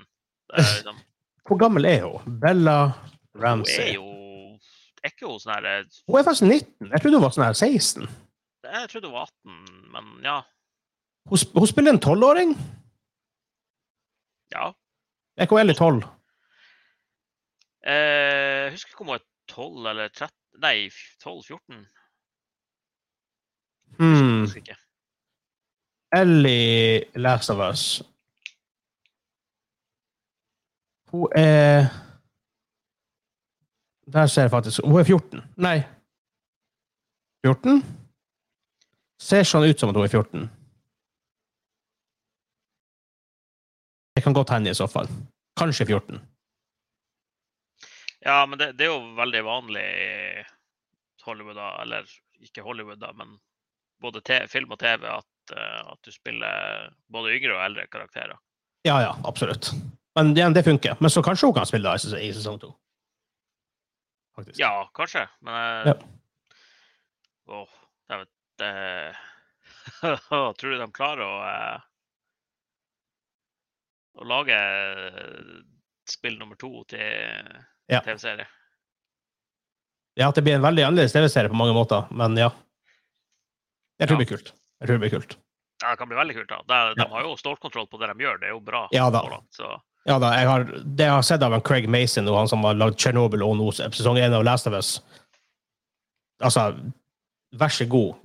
liksom, 0.57 0.99
Hvor 1.47 1.61
gammel 1.61 1.87
er 1.87 2.03
hun? 2.09 2.39
Bella 2.43 2.79
hun 3.37 3.63
er 3.69 3.93
jo 3.93 4.16
Er 5.07 5.13
ikke 5.13 5.29
hun 5.31 5.39
sånn 5.39 5.55
her 5.55 5.85
Hun 6.09 6.19
er 6.19 6.25
faktisk 6.27 6.47
19. 6.49 6.89
Jeg 6.91 7.03
trodde 7.03 7.19
hun 7.21 7.25
var 7.27 7.35
sånn 7.37 7.45
her 7.47 7.55
16. 7.59 8.09
Jeg 8.67 8.89
trodde 8.91 9.11
hun 9.13 9.15
var 9.15 9.29
18, 9.31 9.61
men 9.95 10.09
ja. 10.27 10.37
Hun, 11.31 11.39
sp- 11.39 11.55
hun 11.61 11.71
spiller 11.71 11.95
en 11.95 12.03
tolvåring. 12.03 12.57
Ja. 14.55 14.73
Hun 15.47 15.61
Ellie 15.63 15.77
12? 15.79 16.03
Eh, 17.87 17.93
jeg 18.67 18.73
husker 18.75 18.91
ikke 18.97 19.05
om 19.07 19.13
hun 19.13 19.21
er 19.21 19.25
12 19.53 19.87
eller 19.93 20.09
13 20.11 20.33
Nei, 20.57 20.89
12-14. 21.21 21.83
Hmm. 24.01 24.47
Ellie 26.17 27.05
Last 27.21 27.51
of 27.53 27.61
Us. 27.61 27.83
Hun 31.13 31.29
er 31.37 31.91
Der 34.07 34.27
ser 34.31 34.47
jeg 34.47 34.51
faktisk 34.51 34.85
Hun 34.85 35.01
er 35.01 35.05
14. 35.05 35.43
Nei. 35.57 35.79
14? 37.47 37.83
Ser 39.23 39.47
sånn 39.49 39.67
ut 39.67 39.81
som 39.81 39.91
at 39.91 39.99
hun 39.99 40.07
er 40.07 40.13
14. 40.13 40.47
Det 44.17 44.23
kan 44.25 44.37
godt 44.37 44.53
hende 44.55 44.73
i 44.73 44.77
så 44.77 44.87
fall. 44.89 45.09
Kanskje 45.59 45.87
14. 45.87 46.21
Ja, 48.27 48.41
men 48.47 48.59
det, 48.59 48.73
det 48.79 48.87
er 48.87 48.95
jo 48.95 49.15
veldig 49.17 49.43
vanlig 49.47 49.83
i 49.83 50.09
Hollywood, 51.27 51.59
da, 51.59 51.69
eller 51.83 52.09
ikke 52.43 52.65
Hollywood, 52.65 52.99
da, 53.03 53.13
men 53.15 53.37
både 54.03 54.23
te, 54.25 54.41
film 54.51 54.73
og 54.75 54.81
TV, 54.81 55.07
at, 55.11 55.55
eh, 55.55 55.83
at 55.93 56.01
du 56.07 56.15
spiller 56.15 56.89
både 57.13 57.37
yngre 57.37 57.55
og 57.55 57.63
eldre 57.65 57.87
karakterer. 57.91 58.39
Ja, 58.87 58.99
ja, 59.03 59.13
absolutt. 59.27 59.71
Men 60.17 60.33
igjen, 60.37 60.55
det 60.55 60.65
funker. 60.67 60.97
Men 61.01 61.13
så 61.13 61.23
kanskje 61.23 61.51
hun 61.51 61.57
kan 61.57 61.69
spille 61.69 61.89
da 61.89 61.97
i 61.97 62.29
i 62.29 62.33
sesong 62.35 62.59
to. 62.63 62.73
Faktisk. 64.37 64.59
Ja, 64.61 64.91
kanskje, 64.95 65.27
men 65.41 65.55
eh, 65.57 65.87
Ja. 65.93 65.97
Åh, 67.57 67.69
jeg 68.11 68.19
vet 68.25 68.65
eh, 68.67 69.21
Tror 70.59 70.71
du 70.73 70.79
de 70.81 70.89
klarer 70.93 71.23
å 71.25 71.37
eh, 71.47 71.85
å 74.17 74.25
lage 74.25 74.57
spill 76.09 76.39
nummer 76.41 76.57
to 76.61 76.71
til 76.89 77.03
Ja. 77.93 78.01
TV-serie? 78.01 78.47
Ja, 80.17 80.31
at 80.31 80.39
det 80.39 80.43
blir 80.47 80.57
en 80.57 80.65
veldig 80.65 80.87
annerledes 80.87 81.13
TV-serie 81.13 81.51
på 81.53 81.59
mange 81.61 81.75
måter, 81.77 82.07
men 82.11 82.37
ja. 82.41 82.49
Jeg 84.01 84.09
tror 84.09 84.17
Ja. 84.17 84.19
det 84.19 84.23
blir 84.25 84.31
kult. 84.37 84.53
Jeg 84.81 84.89
tror 84.89 84.97
det 84.97 85.05
blir 85.05 85.13
kult. 85.19 85.37
Ja, 85.83 85.91
det 85.93 85.99
kan 86.01 86.09
bli 86.09 86.17
veldig 86.17 86.35
kult. 86.39 86.49
da. 86.49 86.63
De, 86.65 86.95
de 86.97 87.07
har 87.13 87.23
jo 87.27 87.37
stålkontroll 87.37 87.87
på 87.93 88.01
det 88.01 88.09
de 88.15 88.25
gjør. 88.25 88.39
Det 88.41 88.49
er 88.49 88.55
jo 88.57 88.61
bra. 88.65 88.87
Ja 88.97 89.11
da. 89.13 89.21
Så. 89.53 89.69
Ja 90.07 90.21
da, 90.23 90.31
jeg 90.39 90.47
har, 90.47 90.65
det 90.71 91.09
jeg 91.09 91.15
har 91.17 91.25
sett 91.27 91.43
av 91.43 91.55
en 91.57 91.65
Craig 91.67 91.89
Mason, 91.91 92.29
og 92.31 92.39
han 92.39 92.51
som 92.51 92.63
har 92.67 92.79
lagd 92.79 92.99
Chernobyl 93.03 93.43
og 93.43 93.57
nå 93.59 93.73
sesong 93.75 94.21
1 94.23 94.37
av 94.39 94.45
Last 94.47 94.69
of 94.71 94.77
Us 94.79 95.01
Altså, 96.45 96.69
vær 97.57 97.73
så 97.73 97.87
god. 97.89 98.19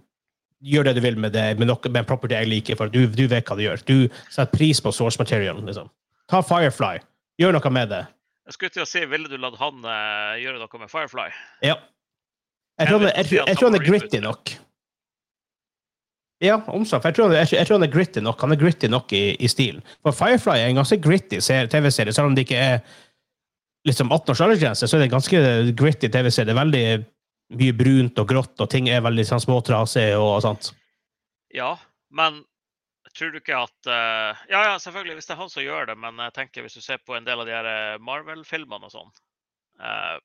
Gjør 0.67 0.89
det 0.89 0.98
du 0.98 1.02
vil 1.06 1.15
med 1.17 1.32
det, 1.32 1.46
med, 1.58 1.70
noe, 1.70 1.80
med 1.88 2.02
en 2.02 2.08
property 2.10 2.36
jeg 2.36 2.50
liker, 2.52 2.76
for 2.76 2.91
du, 2.91 3.06
du 3.08 3.24
vet 3.32 3.48
hva 3.48 3.56
du 3.56 3.63
gjør. 3.63 3.84
Du 3.88 3.96
setter 4.28 4.52
pris 4.52 4.82
på 4.84 4.91
source 4.91 5.15
material. 5.22 5.62
liksom. 5.63 5.88
Ta 6.28 6.41
Firefly. 6.44 7.00
Gjør 7.39 7.56
noe 7.56 7.72
med 7.72 7.94
det. 7.94 8.02
Jeg 8.50 8.58
skulle 8.58 8.76
til 8.76 8.84
å 8.84 8.89
si, 8.89 9.06
ville 9.08 9.32
du 9.32 9.38
latt 9.39 9.56
han 9.62 9.80
uh, 9.86 10.36
gjøre 10.41 10.60
noe 10.60 10.82
med 10.84 10.91
Firefly? 10.91 11.30
Ja. 11.63 11.78
Jeg 12.82 12.91
tror 12.91 13.70
han 13.70 13.80
er 13.80 13.88
gritty 13.88 14.20
nok. 14.20 14.54
Ja, 16.41 16.58
omsatt. 16.73 17.04
Jeg 17.06 17.13
er- 17.21 17.45
jeg, 17.54 17.67
tror 17.67 17.77
han 17.77 17.86
er 17.86 17.93
gritty 17.93 18.19
nok. 18.19 18.41
Han 18.41 18.51
er 18.51 18.58
gritty 18.58 18.88
nok 18.89 19.13
i, 19.13 19.36
i 19.39 19.47
stilen. 19.47 19.84
For 20.01 20.12
Firefly 20.12 20.58
er 20.58 20.71
en 20.71 20.80
ganske 20.82 20.97
gritty 21.01 21.38
TV-serie, 21.39 22.13
selv 22.13 22.32
om 22.32 22.36
det 22.36 22.47
ikke 22.47 22.58
er 22.58 22.80
liksom 23.88 24.12
18 24.12 24.34
års 24.34 24.41
aldersgrense, 24.41 24.88
så 24.88 24.97
er 24.97 25.04
det 25.04 25.10
en 25.12 25.17
ganske 25.17 25.41
gritty 25.77 26.10
TV-serie. 26.10 26.49
Det 26.49 26.56
er 26.56 26.63
veldig 26.63 26.86
mye 27.62 27.75
brunt 27.77 28.19
og 28.21 28.27
grått, 28.30 28.56
og 28.63 28.69
ting 28.71 28.89
er 28.89 29.04
veldig 29.06 29.25
sånn 29.27 29.43
småtrasige 29.43 30.17
og 30.17 30.41
sånt. 30.45 30.71
Ja, 31.54 31.75
men 32.10 32.43
tror 33.17 33.34
du 33.34 33.41
ikke 33.41 33.58
at 33.60 33.89
uh, 33.91 34.38
Ja, 34.49 34.62
ja, 34.71 34.75
selvfølgelig, 34.80 35.17
hvis 35.19 35.27
det 35.27 35.34
er 35.36 35.41
han 35.41 35.49
som 35.51 35.63
gjør 35.65 35.89
det, 35.91 35.97
men 35.99 36.15
jeg 36.25 36.34
tenker 36.38 36.63
hvis 36.65 36.77
du 36.80 36.82
ser 36.82 37.01
på 37.06 37.17
en 37.17 37.25
del 37.27 37.41
av 37.43 37.45
de 37.49 37.51
her 37.51 37.67
eh, 37.67 37.97
Marvel-filmene 37.99 38.88
og 38.88 38.93
sånn, 38.93 39.10
eh, 39.84 40.15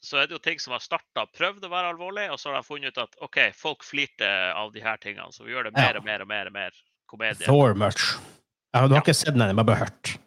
så 0.00 0.20
er 0.22 0.28
det 0.28 0.36
jo 0.36 0.42
ting 0.42 0.60
som 0.62 0.72
har 0.76 0.82
starta, 0.84 1.24
prøvd 1.34 1.64
å 1.66 1.70
være 1.72 1.90
alvorlig, 1.92 2.28
og 2.30 2.38
så 2.40 2.52
har 2.52 2.60
de 2.60 2.66
funnet 2.66 2.94
ut 2.94 3.00
at 3.02 3.16
OK, 3.24 3.38
folk 3.56 3.84
flirte 3.86 4.28
av 4.54 4.70
de 4.72 4.82
her 4.84 4.96
tingene, 5.02 5.32
så 5.34 5.44
vi 5.46 5.52
gjør 5.56 5.68
det 5.68 5.74
mer 5.76 5.98
og 5.98 6.04
mer 6.06 6.22
og 6.22 6.30
mer 6.30 6.50
og 6.50 6.54
mer 6.54 6.76
komedie. 7.10 7.46
Thor 7.46 7.74
much. 7.74 8.12
Ja, 8.76 8.84
du 8.86 8.94
har 8.94 9.02
ikke 9.02 9.16
sett 9.16 9.34
den 9.34 9.56
men 9.56 9.66
bare 9.66 9.82
hørt. 9.86 10.18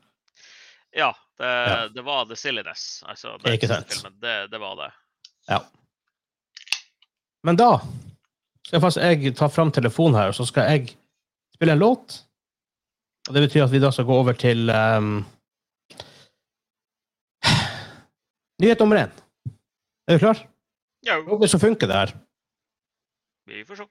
Ja, 0.92 1.14
det, 1.40 1.52
Ja. 1.52 1.88
det 1.88 2.04
var 2.04 2.26
the 2.26 2.36
silliness. 2.36 3.04
Altså, 3.08 3.38
Ikke 3.48 3.68
sant. 3.68 4.04
det, 4.22 4.48
det 4.52 4.60
var 4.60 4.76
det. 4.76 4.92
Ja. 5.48 5.62
Men 7.44 7.56
da 7.56 7.80
skal 8.68 8.82
faktisk 8.82 9.02
jeg 9.06 9.36
ta 9.38 9.48
fram 9.50 9.72
telefonen 9.72 10.20
her, 10.20 10.28
og 10.34 10.36
så 10.36 10.46
skal 10.46 10.68
jeg 10.70 10.98
spille 11.56 11.74
en 11.74 11.80
låt. 11.82 12.22
Og 13.30 13.34
det 13.36 13.48
betyr 13.48 13.64
at 13.64 13.72
vi 13.72 13.80
da 13.80 13.92
skal 13.94 14.06
gå 14.10 14.14
over 14.20 14.34
til 14.34 14.70
um, 14.70 15.26
Nyhet 18.62 18.80
nummer 18.80 18.98
én. 19.06 19.12
Er 20.12 20.18
du 20.18 20.20
klar? 20.20 20.40
Ja, 21.08 21.22
Håper 21.24 21.48
så 21.48 21.60
funker 21.60 21.88
det 21.88 21.96
her. 21.96 22.10
vi 23.48 23.64
får 23.66 23.76
se. 23.76 23.84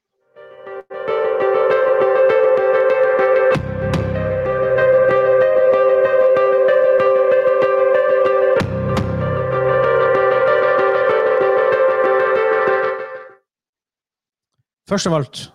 Først 14.89 15.07
av 15.07 15.15
alt 15.15 15.53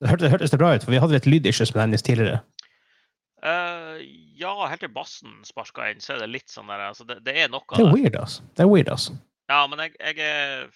det 0.00 0.08
hørtes, 0.08 0.30
hørtes 0.30 0.50
det 0.50 0.58
bra 0.58 0.74
ut, 0.74 0.84
for 0.84 0.94
vi 0.94 0.96
hadde 0.96 1.12
litt 1.12 1.26
lydissues 1.28 1.74
med 1.74 1.82
hennes 1.82 2.02
tidligere. 2.02 2.40
Uh, 3.44 4.00
ja, 4.40 4.54
helt 4.64 4.80
til 4.80 4.96
bassen 4.96 5.42
sparka 5.44 5.90
inn, 5.92 6.00
så 6.00 6.16
er 6.16 6.24
det 6.24 6.36
litt 6.38 6.48
sånn 6.48 6.72
der 6.72 6.88
altså, 6.88 7.04
det, 7.04 7.20
det 7.26 7.36
er 7.36 7.52
noe 7.52 7.68
Det 7.76 7.84
er 7.84 7.92
weird, 7.92 8.16
altså. 8.16 8.48
Det 8.56 8.64
er 8.64 8.72
weird, 8.72 8.88
altså. 8.88 9.20
Ja, 9.50 9.64
men 9.66 9.82
jeg, 9.82 9.96
jeg, 9.98 10.16
er, 10.22 10.66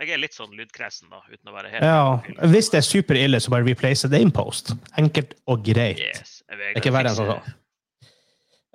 jeg 0.00 0.14
er 0.14 0.20
litt 0.20 0.34
sånn 0.34 0.54
lydkresen, 0.58 1.10
da, 1.12 1.22
uten 1.30 1.52
å 1.52 1.54
være 1.54 1.70
helt 1.72 1.86
Ja, 1.86 2.46
hvis 2.50 2.70
det 2.72 2.80
er 2.80 2.86
super 2.86 3.18
ille, 3.18 3.38
så 3.40 3.52
bare 3.54 3.66
replace 3.68 4.10
det 4.10 4.20
in 4.24 4.32
post. 4.34 4.74
Enkelt 4.98 5.36
og 5.46 5.62
greit. 5.66 6.02
Yes, 6.02 6.40
jeg 6.48 6.58
Det 6.58 6.72
er 6.72 6.80
ikke 6.82 6.94
verre 6.96 7.12
enn 7.12 7.20
sånn. 7.20 7.54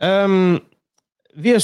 Um, 0.03 0.37
vi, 1.35 1.57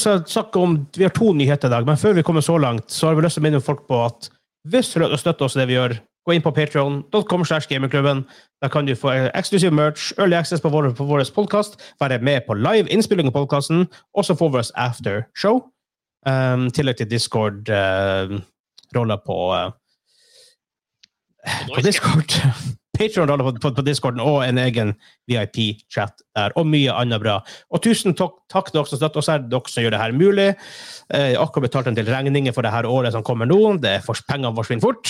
om, 0.60 0.76
vi 0.96 1.06
har 1.06 1.16
to 1.16 1.32
nyheter 1.36 1.70
i 1.70 1.74
dag, 1.74 1.88
men 1.88 1.98
før 2.00 2.18
vi 2.18 2.26
kommer 2.26 2.44
så 2.44 2.58
langt, 2.60 2.90
så 2.92 3.08
har 3.08 3.16
vi 3.16 3.24
lyst 3.24 3.38
til 3.38 3.44
å 3.44 3.48
minne 3.48 3.64
folk 3.64 3.86
på 3.88 4.04
at 4.04 4.30
hvis 4.68 4.92
du 4.92 5.00
å 5.06 5.16
støtte 5.16 5.46
oss 5.46 5.56
i 5.56 5.62
det 5.62 5.70
vi 5.70 5.78
gjør, 5.78 5.96
gå 6.28 6.36
inn 6.36 6.44
på 6.44 6.52
patreon.com. 6.52 7.44
Der 8.60 8.68
kan 8.68 8.84
du 8.84 8.92
få 8.92 9.14
eksklusiv 9.32 9.72
merch, 9.72 10.12
early 10.18 10.36
access 10.36 10.60
på 10.60 10.68
vår, 10.68 10.92
på 10.92 11.08
vår 11.08 11.24
podcast, 11.32 11.80
være 12.00 12.20
med 12.20 12.44
på 12.44 12.58
live 12.60 12.92
innspilling 12.92 13.32
av 13.32 13.38
podkasten, 13.38 13.86
og 14.12 14.26
så 14.26 14.36
får 14.36 14.52
vi 14.52 14.60
oss 14.60 14.72
aftershow. 14.76 15.62
Um, 16.28 16.68
tillegg 16.76 17.00
til 17.00 17.08
Discord-roller 17.08 19.20
på, 19.24 19.36
uh, 19.56 19.72
på 21.72 21.80
Discord. 21.86 22.36
Patreon-roller 23.00 23.46
på, 23.46 23.52
på, 23.62 23.70
på 23.78 23.84
Discorden 23.86 24.20
og 24.20 24.42
en 24.44 24.58
egen 24.60 24.90
VIP-chat 25.30 26.20
der, 26.36 26.52
og 26.58 26.68
mye 26.68 26.92
annet 26.92 27.22
bra. 27.22 27.38
Og 27.72 27.82
tusen 27.84 28.16
takk, 28.18 28.34
takk 28.52 28.68
til 28.68 28.80
dere 28.80 28.90
som 28.90 29.00
støtter 29.00 29.22
oss 29.22 29.30
her, 29.32 29.46
dere 29.48 29.72
som 29.72 29.84
gjør 29.84 29.94
det 29.94 30.02
her 30.02 30.16
mulig. 30.16 30.48
Eh, 31.16 31.32
akkurat 31.40 31.68
betalt 31.68 31.88
en 31.88 31.96
del 31.96 32.10
regninger 32.12 32.52
for 32.56 32.66
det 32.66 32.74
her 32.74 32.88
året 32.90 33.16
som 33.16 33.24
kommer 33.24 33.48
nå. 33.48 33.60
Det 33.80 33.96
er 33.96 34.04
for, 34.04 34.20
Pengene 34.28 34.52
forsvinner 34.58 34.84
fort. 34.84 35.06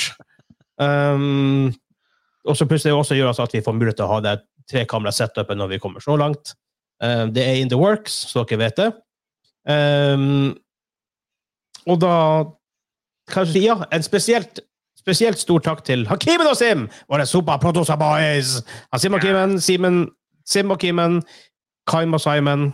Um, 0.81 1.73
og 2.49 2.55
så 2.57 2.68
plutselig 2.68 2.94
også 2.96 3.18
gjør 3.18 3.33
altså 3.33 3.49
at 3.49 3.59
vi 3.59 3.64
får 3.64 3.77
mulighet 3.77 3.99
til 3.99 4.07
å 4.07 4.12
ha 4.14 4.23
det 4.25 4.38
trekamera-setupet 4.70 5.59
når 5.59 5.75
vi 5.75 5.83
kommer 5.83 6.05
så 6.05 6.14
langt. 6.20 6.55
Um, 7.03 7.35
det 7.35 7.42
er 7.42 7.59
in 7.59 7.73
the 7.73 7.81
works, 7.81 8.14
så 8.31 8.46
dere 8.46 8.68
vet 8.68 8.79
det. 8.79 8.90
Um, 9.66 10.55
og 11.87 12.01
da 12.03 12.16
kan 13.31 13.47
jeg 13.47 13.55
si 13.55 13.64
ja, 13.69 13.79
en 13.93 14.05
spesielt 14.07 14.64
Spesielt 15.01 15.40
stor 15.40 15.62
takk 15.64 15.79
til 15.87 16.03
Hakimen 16.11 16.51
og 16.51 16.59
Sim, 16.59 16.83
våre 17.09 17.25
super 17.25 17.57
producer 17.57 17.97
boys! 17.97 18.59
Han 18.93 19.01
Sim 19.01 19.14
og 19.16 19.23
Kimen, 19.25 19.55
Simen, 19.64 20.03
Sim 20.45 20.75
og 20.75 20.77
Kimen, 20.83 21.23
Kaim 21.88 22.12
og 22.12 22.21
Simon. 22.21 22.66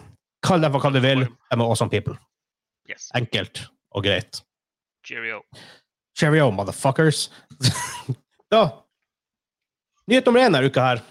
Kall 0.43 0.65
dem 0.65 0.75
hva 0.75 0.91
du 0.91 0.99
vil. 1.05 1.23
De 1.27 1.55
er 1.55 1.63
awesome 1.63 1.93
people. 1.93 2.17
Yes. 2.91 3.11
Enkelt 3.15 3.63
og 3.95 4.05
greit. 4.05 4.43
Cheerio. 5.07 5.43
Cheerio, 6.19 6.51
motherfuckers. 6.51 7.29
da. 8.53 8.65
Nyhet 10.11 10.27
nummer 10.27 10.43
én 10.43 10.51
denne 10.51 10.67
uka 10.67 10.89
her. 10.91 11.05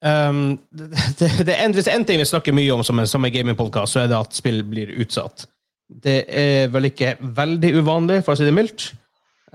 Um, 0.00 0.58
det, 0.70 0.90
det, 1.18 1.30
det 1.46 1.56
en, 1.58 1.74
hvis 1.74 1.84
det 1.84 1.92
er 1.92 2.00
en 2.00 2.08
ting 2.08 2.20
vi 2.20 2.28
snakker 2.28 2.56
mye 2.56 2.72
om 2.72 2.84
som 2.86 2.98
en, 3.00 3.08
som 3.08 3.24
en 3.24 3.34
gamingpodkast, 3.34 3.94
så 3.94 4.04
er 4.04 4.10
det 4.12 4.18
at 4.18 4.36
spill 4.36 4.62
blir 4.64 4.92
utsatt. 5.00 5.48
Det 5.88 6.18
er 6.28 6.68
vel 6.72 6.90
ikke 6.90 7.16
veldig 7.20 7.72
uvanlig, 7.80 8.20
for 8.24 8.34
å 8.34 8.38
si 8.38 8.46
det 8.46 8.54
mildt. 8.56 8.90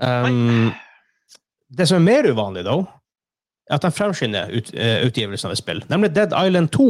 Um, 0.02 0.72
det 1.70 1.86
som 1.86 2.00
er 2.00 2.06
mer 2.08 2.28
uvanlig, 2.30 2.64
da, 2.66 2.80
er 3.70 3.76
at 3.78 3.86
de 3.86 3.92
fremskynder 3.94 4.50
ut, 4.54 4.72
uh, 4.74 5.04
utgivelsen 5.06 5.48
av 5.48 5.54
et 5.54 5.62
spill, 5.62 5.84
nemlig 5.92 6.10
Dead 6.16 6.34
Island 6.34 6.72
2. 6.74 6.88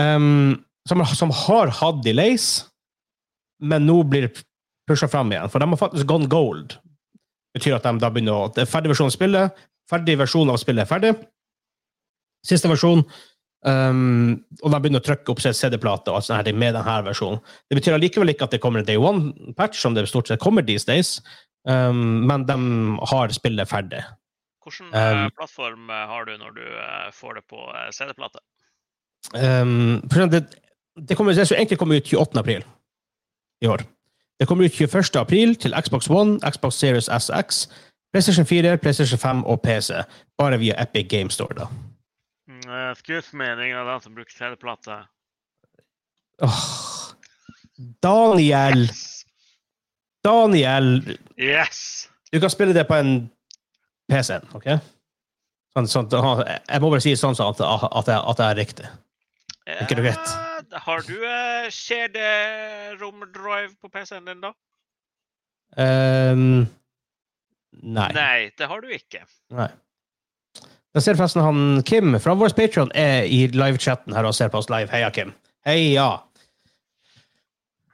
Um, 0.00 0.62
som, 0.88 1.04
som 1.14 1.34
har 1.44 1.74
hatt 1.82 2.00
delays, 2.04 2.64
men 3.62 3.84
nå 3.86 4.00
blir 4.08 4.30
pusha 4.88 5.08
fram 5.08 5.30
igjen. 5.32 5.50
For 5.52 5.62
de 5.62 5.68
har 5.70 5.78
faktisk 5.78 6.08
gone 6.08 6.30
gold. 6.30 6.74
Det 7.52 7.60
betyr 7.60 7.76
at 7.76 7.86
de 7.86 8.00
da 8.00 8.10
begynner 8.10 8.48
å 8.48 8.48
er 8.56 8.70
ferdig 8.70 8.90
versjon 8.94 9.12
av 9.12 9.14
spillet. 9.14 9.60
Ferdig 9.90 10.16
versjon 10.18 10.50
av 10.50 10.58
spillet 10.60 10.82
er 10.86 10.90
ferdig. 10.90 11.12
Siste 12.46 12.70
versjon. 12.70 13.04
Um, 13.62 14.40
og 14.64 14.72
de 14.72 14.78
begynner 14.82 14.98
å 14.98 15.06
trykke 15.06 15.30
opp 15.30 15.40
CD-plate 15.42 16.10
og 16.10 16.18
alt 16.18 16.26
sånt 16.26 16.40
her 16.40 16.56
med 16.58 16.74
denne 16.74 16.96
versjonen. 17.06 17.38
Det 17.70 17.78
betyr 17.78 17.94
allikevel 17.94 18.32
ikke 18.32 18.48
at 18.48 18.56
det 18.56 18.62
kommer 18.62 18.82
en 18.82 18.88
day 18.88 18.98
one-patch, 18.98 19.78
som 19.78 19.94
det 19.94 20.08
stort 20.10 20.30
sett 20.30 20.42
kommer 20.42 20.66
these 20.66 20.88
days, 20.88 21.20
um, 21.68 22.24
men 22.26 22.46
de 22.48 22.58
har 23.12 23.34
spillet 23.34 23.70
ferdig. 23.70 24.02
Hvilken 24.62 24.90
Um, 24.94 25.24
eh, 25.26 25.30
plattform 25.34 25.90
eh, 25.90 26.06
har 26.06 26.24
du 26.24 26.36
når 26.38 26.50
du 26.54 26.62
eh, 26.62 27.08
får 27.12 27.34
det 27.34 27.42
på 27.50 27.58
CD-plate? 27.90 28.38
Det, 29.32 30.42
det, 31.08 31.16
kommer, 31.16 31.32
det 31.32 31.50
egentlig 31.50 31.78
kommer 31.78 31.96
ut 31.96 32.06
28. 32.06 32.38
april 32.38 32.64
i 33.62 33.66
år. 33.66 33.82
Det 34.38 34.48
kommer 34.48 34.64
ut 34.64 34.74
21. 34.74 35.16
april 35.16 35.54
til 35.56 35.74
Xbox 35.80 36.10
One, 36.10 36.38
Xbox 36.50 36.74
Series 36.74 37.10
SX, 37.10 37.68
PlayStation 38.12 38.46
4, 38.46 38.76
PlayStation 38.76 39.18
5 39.18 39.44
og 39.44 39.62
PC. 39.62 40.02
Bare 40.38 40.58
via 40.58 40.82
Epic 40.82 41.08
Game 41.08 41.30
Store, 41.30 41.54
da. 41.54 41.91
Mm, 42.72 43.40
eh, 43.40 43.48
er 43.48 43.60
ingen 43.60 43.78
av 43.78 43.86
den 43.86 44.00
som 44.00 44.14
bruker 44.14 44.32
CD-plate. 44.32 45.04
Oh, 46.42 47.12
Daniel! 48.02 48.88
Daniel! 50.24 51.18
yes! 51.36 52.08
Du 52.32 52.40
kan 52.40 52.50
spille 52.50 52.72
det 52.72 52.86
på 52.88 52.96
en 52.96 53.30
PC, 54.08 54.38
OK? 54.56 54.66
Sånn, 55.76 55.88
sånn, 55.88 56.08
jeg 56.12 56.80
må 56.80 56.90
bare 56.92 57.04
si 57.04 57.12
sånn 57.16 57.36
at, 57.36 57.60
at, 57.60 58.06
det, 58.08 58.16
at 58.16 58.40
jeg 58.40 58.48
er 58.48 58.56
riktig. 58.56 58.88
Ikke 59.82 59.96
det. 60.00 60.14
Eh, 60.16 60.78
Har 60.86 61.04
du 61.06 61.16
uh, 61.22 61.68
CD-rom-drive 61.70 63.74
på 63.80 63.88
PC-en 63.92 64.26
din, 64.28 64.40
da? 64.42 64.52
Um, 65.76 66.66
nei. 67.72 68.10
Nei, 68.16 68.50
det 68.58 68.68
har 68.68 68.80
du 68.84 68.90
ikke. 68.92 69.24
Nei. 69.54 69.70
Jeg 70.92 71.04
ser 71.06 71.16
forresten 71.16 71.44
han 71.44 71.82
Kim 71.88 72.18
fra 72.20 72.34
vår 72.36 72.52
Patreon 72.56 72.92
er 72.98 73.24
i 73.24 73.46
livechatten 73.48 74.12
her 74.16 74.28
og 74.28 74.36
ser 74.36 74.52
på 74.52 74.60
oss 74.60 74.68
live. 74.72 74.90
Heia, 74.92 75.08
Kim. 75.14 75.32
Heia! 75.64 76.10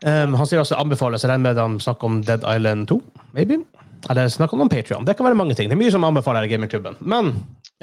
Um, 0.02 0.34
han 0.38 0.46
sier 0.46 0.62
også 0.62 0.78
anbefales. 0.78 1.22
Jeg 1.22 1.30
regner 1.30 1.46
med 1.46 1.62
han 1.62 1.78
snakker 1.82 2.10
om 2.10 2.20
Dead 2.26 2.42
Island 2.46 2.88
2, 2.90 2.98
maybe? 3.34 3.60
Eller 4.10 4.30
snakker 4.30 4.58
om 4.58 4.70
Patreon. 4.70 5.06
Det 5.06 5.16
kan 5.18 5.26
være 5.26 5.38
mange 5.38 5.54
ting. 5.58 5.70
Det 5.70 5.74
er 5.74 5.82
mye 5.82 5.94
som 5.94 6.06
anbefaler 6.06 6.44
her 6.44 6.50
i 6.50 6.52
gamingklubben. 6.54 6.98
Men 7.00 7.32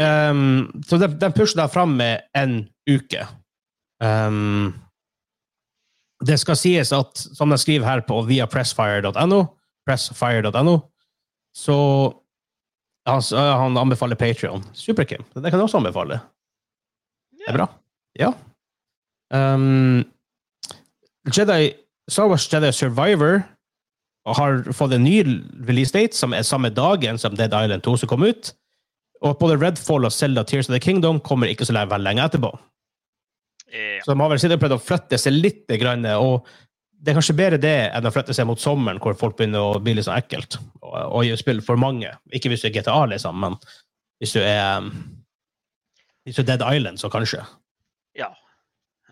Um, 0.01 0.81
så 0.87 0.97
den 0.99 1.19
de 1.21 1.29
pusher 1.31 1.61
deg 1.61 1.71
fram 1.71 1.95
med 1.95 2.25
en 2.35 2.65
uke. 2.89 3.23
Um, 4.03 4.73
det 6.25 6.35
skal 6.41 6.59
sies 6.59 6.91
at, 6.95 7.21
som 7.37 7.51
de 7.51 7.59
skriver 7.59 7.87
her 7.87 8.03
på 8.07 8.19
via 8.27 8.47
pressfire.no, 8.49 9.41
pressfire.no, 9.87 10.75
så 11.55 11.77
han, 13.05 13.21
han 13.37 13.77
anbefaler 13.77 14.17
Patrion. 14.19 14.63
Super-Kim. 14.73 15.23
Det 15.33 15.49
kan 15.49 15.59
jeg 15.59 15.67
også 15.67 15.81
anbefale. 15.81 16.19
Det 17.37 17.49
er 17.51 17.57
bra. 17.59 17.67
Ja. 18.17 18.31
Um, 19.33 20.05
Jedi, 21.29 21.73
Star 22.09 22.29
Wars 22.29 22.47
Jedi 22.49 22.71
Survivor 22.73 23.43
har 24.25 24.63
fått 24.73 24.95
en 24.95 25.03
ny 25.05 25.19
release 25.67 25.93
date, 25.93 26.17
som 26.17 26.33
er 26.33 26.45
samme 26.45 26.71
dagen 26.73 27.19
som 27.21 27.35
Dead 27.37 27.53
Island 27.53 27.83
2 27.85 27.97
som 28.01 28.09
kom 28.09 28.25
ut. 28.25 28.53
Og 29.25 29.37
både 29.39 29.57
Redfall 29.61 30.05
og 30.07 30.13
Zelda 30.13 30.43
Tears 30.43 30.69
of 30.69 30.73
the 30.73 30.81
Kingdom 30.81 31.21
kommer 31.21 31.49
ikke 31.49 31.67
så 31.67 31.75
veldig 31.75 32.01
lenge 32.01 32.25
etterpå. 32.25 32.51
Ja. 33.69 34.01
Så 34.05 34.13
de 34.13 34.21
har 34.21 34.31
vel 34.31 34.41
sittet 34.41 34.57
og 34.57 34.63
prøvd 34.63 34.77
å 34.77 34.81
flytte 34.81 35.19
seg 35.19 35.37
litt, 35.37 35.65
grann, 35.81 36.05
og 36.21 36.47
det 36.99 37.11
er 37.11 37.17
kanskje 37.17 37.35
bedre 37.37 37.59
det 37.61 37.75
enn 37.93 38.07
å 38.07 38.11
flytte 38.13 38.33
seg 38.35 38.47
mot 38.49 38.61
sommeren, 38.61 38.99
hvor 39.03 39.17
folk 39.19 39.35
begynner 39.37 39.61
å 39.75 39.81
bli 39.83 39.95
litt 39.97 40.07
sånn 40.07 40.17
ekkelt 40.17 40.57
og, 40.81 40.95
og 40.95 41.27
gjøre 41.27 41.41
spill 41.41 41.61
for 41.65 41.79
mange. 41.79 42.13
Ikke 42.33 42.51
hvis 42.51 42.63
du 42.63 42.69
er 42.69 42.75
GTA, 42.77 42.97
liksom, 43.11 43.37
men 43.43 43.57
hvis 44.23 44.33
du 44.35 44.41
er 44.41 44.79
um, 44.79 44.89
Hvis 46.25 46.39
du 46.39 46.41
er 46.41 46.47
Dead 46.47 46.63
Island, 46.65 46.97
så 46.97 47.11
kanskje. 47.13 47.43
ja. 48.17 48.31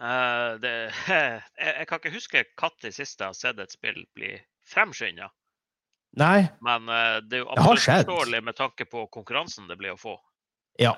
Uh, 0.01 0.57
det, 0.59 0.71
jeg, 1.07 1.41
jeg 1.77 1.87
kan 1.87 1.99
ikke 1.99 2.13
huske 2.15 2.41
når 2.59 2.91
sist 2.91 3.19
jeg 3.19 3.29
har 3.29 3.37
sett 3.37 3.59
et 3.61 3.71
spill 3.71 4.01
bli 4.17 4.31
fremskynda. 4.67 5.29
Nei. 6.17 6.47
Men 6.65 6.89
uh, 6.89 7.19
det 7.21 7.37
er 7.37 7.43
jo 7.43 7.51
absolutt 7.53 8.07
forståelig 8.07 8.41
med 8.43 8.57
tanke 8.57 8.87
på 8.89 9.05
konkurransen 9.13 9.69
det 9.69 9.77
blir 9.77 9.93
å 9.93 9.99
få. 9.99 10.17
Ja. 10.81 10.95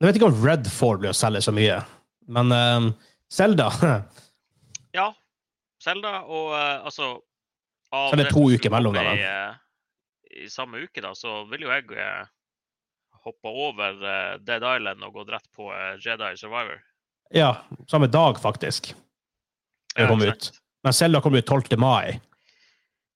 Jeg 0.00 0.08
vet 0.08 0.18
ikke 0.18 0.32
om 0.32 0.42
Redfall 0.42 0.98
blir 0.98 1.14
å 1.14 1.16
selge 1.16 1.44
så 1.46 1.54
mye, 1.54 1.78
men 2.26 2.50
Selda 2.50 3.70
Zelda 3.70 3.70
Ja, 4.98 5.12
Selda 5.86 6.18
og 6.26 6.52
eh, 6.58 6.86
altså 6.90 7.14
av 7.94 8.10
Så 8.10 8.18
det 8.18 8.26
er 8.26 8.34
to 8.34 8.48
uker 8.50 8.72
mellom 8.74 8.96
dem? 8.96 9.12
I, 9.14 9.22
eh, 9.22 10.46
I 10.46 10.48
samme 10.50 10.82
uke, 10.82 11.02
da, 11.04 11.14
så 11.14 11.44
vil 11.50 11.66
jo 11.66 11.72
jeg 11.72 11.86
uh, 11.94 12.26
hoppe 13.26 13.48
over 13.50 14.02
eh, 14.06 14.38
Dead 14.46 14.62
Island 14.62 15.02
og 15.06 15.14
gå 15.16 15.24
rett 15.30 15.46
på 15.56 15.70
eh, 15.74 15.96
Jedi 16.02 16.32
Survivor. 16.38 16.78
Ja, 17.34 17.56
samme 17.90 18.06
dag, 18.06 18.40
faktisk. 18.42 18.94
Det 19.96 20.02
Ja, 20.02 20.08
kom 20.08 20.22
exakt. 20.22 20.50
ut. 20.50 20.60
Men 20.82 20.92
Zelda 20.92 21.20
kommer 21.20 21.38
ut 21.38 21.46
12. 21.46 21.78
mai. 21.78 22.20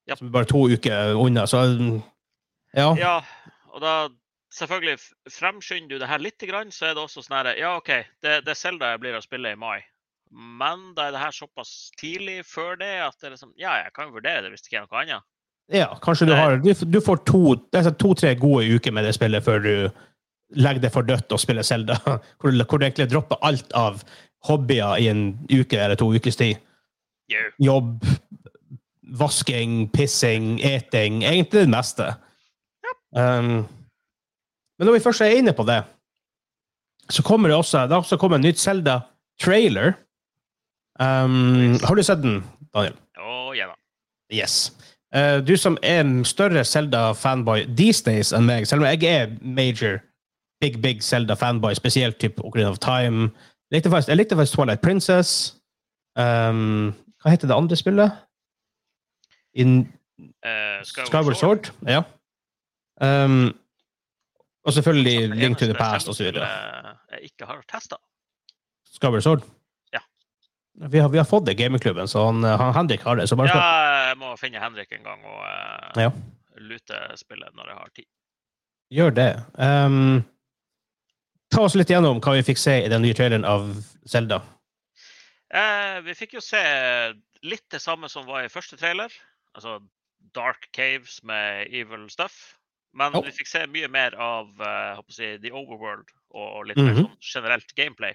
Ja. 0.06 0.16
Som 0.16 0.26
er 0.26 0.32
bare 0.32 0.48
to 0.50 0.64
uker 0.70 1.14
unna, 1.14 1.46
så 1.46 1.62
ja. 2.74 2.88
Ja, 2.98 3.14
og 3.70 3.80
da 3.80 4.08
selvfølgelig 4.54 4.98
fremskynder 5.30 5.94
du 5.94 5.98
det 6.02 6.08
her 6.08 6.18
litt, 6.18 6.42
så 6.74 6.86
er 6.86 6.94
det 6.94 7.02
også 7.04 7.22
sånn 7.22 7.36
her 7.36 7.54
Ja, 7.58 7.76
OK, 7.76 7.92
det, 8.22 8.40
det 8.46 8.50
er 8.50 8.58
Zelda 8.58 8.90
jeg 8.90 9.00
blir 9.00 9.18
å 9.18 9.22
spille 9.22 9.52
i 9.52 9.58
mai. 9.58 9.84
Men 10.30 10.92
da 10.94 11.08
er 11.08 11.14
det 11.16 11.20
her 11.24 11.34
såpass 11.34 11.90
tidlig 11.98 12.44
før 12.46 12.76
det 12.78 12.90
at 13.02 13.16
det 13.20 13.26
er 13.26 13.34
liksom 13.34 13.52
Ja, 13.58 13.72
jeg 13.82 13.92
kan 13.96 14.12
vurdere 14.14 14.42
det 14.44 14.52
hvis 14.52 14.62
det 14.62 14.70
ikke 14.70 14.82
er 14.82 14.86
noe 14.86 15.00
annet. 15.02 15.26
ja 15.72 15.88
kanskje 16.02 16.26
du 16.28 16.34
har 16.34 16.56
Du, 16.62 16.70
du 16.72 17.00
får 17.00 17.24
to- 17.26 17.90
to-tre 17.98 18.34
gode 18.38 18.66
uker 18.76 18.92
med 18.92 19.04
det 19.04 19.14
spillet 19.14 19.42
før 19.44 19.58
du 19.64 19.74
legger 20.54 20.80
det 20.82 20.92
for 20.92 21.02
dødt 21.02 21.30
og 21.32 21.38
spiller 21.40 21.62
Zelda. 21.62 21.94
Hvor, 22.40 22.50
hvor 22.64 22.78
du 22.78 22.84
egentlig 22.86 23.10
dropper 23.10 23.38
alt 23.42 23.72
av 23.72 24.02
hobbyer 24.46 24.96
i 24.98 25.08
en 25.08 25.38
uke 25.50 25.78
eller 25.78 25.94
to 25.94 26.08
ukers 26.14 26.36
tid. 26.36 26.56
Yeah. 27.30 27.52
Jobb, 27.60 28.02
vasking, 29.02 29.88
pissing, 29.92 30.58
eting. 30.60 31.22
Egentlig 31.22 31.66
det 31.66 31.70
meste. 31.70 32.08
Um, 33.14 33.66
men 34.78 34.86
når 34.88 34.96
vi 34.96 35.02
først 35.04 35.20
er 35.20 35.36
inne 35.38 35.52
på 35.54 35.66
det, 35.68 35.82
så 37.10 37.22
kommer 37.26 37.48
det 37.50 37.56
også, 37.58 37.84
det 37.86 37.96
også 37.98 38.16
kommet 38.18 38.40
en 38.40 38.46
nytt 38.48 38.58
Zelda-trailer. 38.62 39.94
Um, 41.00 41.78
har 41.80 41.96
du 41.96 42.02
sett 42.04 42.22
den, 42.22 42.42
Daniel? 42.74 42.96
Å, 43.16 43.52
ja 43.56 43.70
da. 43.70 43.76
Yes. 44.32 44.70
Uh, 45.16 45.40
du 45.42 45.56
som 45.58 45.78
er 45.82 46.02
en 46.04 46.24
større 46.28 46.62
Zelda-fanboy 46.64 47.64
these 47.76 48.04
days 48.06 48.34
enn 48.36 48.44
meg, 48.46 48.66
selv 48.68 48.84
om 48.84 48.90
jeg 48.90 49.08
er 49.08 49.32
major, 49.40 49.98
big, 50.60 50.76
big 50.82 51.00
Zelda-fanboy, 51.02 51.74
spesielt 51.74 52.20
typ 52.20 52.38
Ocarina 52.44 52.70
of 52.70 52.78
Time. 52.84 53.30
Jeg 53.70 53.78
likte 53.78 53.90
faktisk, 53.90 54.12
jeg 54.12 54.20
likte 54.20 54.36
faktisk 54.38 54.58
Twilight 54.58 54.82
Princess. 54.84 55.32
Um, 56.18 56.92
hva 57.22 57.32
heter 57.32 57.48
det 57.48 57.56
andre 57.56 57.78
spillet? 57.78 58.20
In 59.54 59.80
uh, 60.44 60.82
Skyward 60.84 61.38
Sword? 61.40 61.72
Ja. 61.88 62.04
Um, 63.00 63.54
og 64.68 64.76
selvfølgelig 64.76 65.32
Link 65.32 65.58
to 65.58 65.64
the 65.64 65.74
Past 65.74 66.08
og 66.08 66.14
så 66.14 66.28
videre. 66.28 66.46
Jeg 67.10 67.32
ikke 67.32 67.48
har 67.48 67.64
testa. 67.72 67.96
Skyward 68.92 69.24
Sword? 69.24 69.48
Vi 70.74 70.98
har, 70.98 71.08
vi 71.08 71.18
har 71.18 71.24
fått 71.24 71.46
det 71.46 71.52
i 71.52 71.54
gamingklubben, 71.54 72.08
så 72.08 72.24
han, 72.26 72.44
han 72.44 72.74
Henrik 72.74 73.02
har 73.02 73.16
det. 73.16 73.26
Så 73.28 73.36
bare 73.36 73.48
Ja, 73.48 74.08
jeg 74.10 74.18
må 74.18 74.36
finne 74.40 74.60
Henrik 74.62 74.92
en 74.92 75.02
gang 75.04 75.24
og 75.24 75.40
uh, 75.42 76.02
Ja. 76.02 76.10
lute 76.56 77.00
spillet 77.16 77.54
når 77.54 77.68
jeg 77.72 77.76
har 77.76 77.88
tid. 77.96 78.06
Gjør 78.90 79.10
det. 79.14 79.30
Um, 79.58 80.22
ta 81.50 81.62
oss 81.66 81.74
litt 81.78 81.90
gjennom 81.90 82.20
hva 82.22 82.34
vi 82.38 82.46
fikk 82.46 82.58
se 82.58 82.78
i 82.84 82.88
den 82.90 83.02
nye 83.02 83.14
traileren 83.14 83.44
av 83.44 83.68
Zelda. 84.08 84.40
Uh, 85.50 86.00
vi 86.06 86.14
fikk 86.14 86.34
jo 86.38 86.42
se 86.44 86.62
litt 87.42 87.66
det 87.72 87.80
samme 87.82 88.08
som 88.08 88.26
var 88.28 88.44
i 88.46 88.52
første 88.52 88.78
trailer. 88.78 89.12
Altså 89.54 89.80
dark 90.36 90.68
caves 90.76 91.20
med 91.26 91.66
evil 91.74 92.08
stuff. 92.10 92.56
Men 92.94 93.14
oh. 93.14 93.22
vi 93.26 93.34
fikk 93.34 93.50
se 93.50 93.66
mye 93.70 93.88
mer 93.90 94.14
av 94.18 94.50
uh, 94.58 94.98
jeg 94.98 95.38
the 95.42 95.52
overworld 95.52 96.08
og 96.34 96.66
litt 96.66 96.78
Mhm. 96.78 96.86
mer 96.86 96.94
sånn 97.02 97.16
generelt 97.34 97.74
gameplay. 97.74 98.14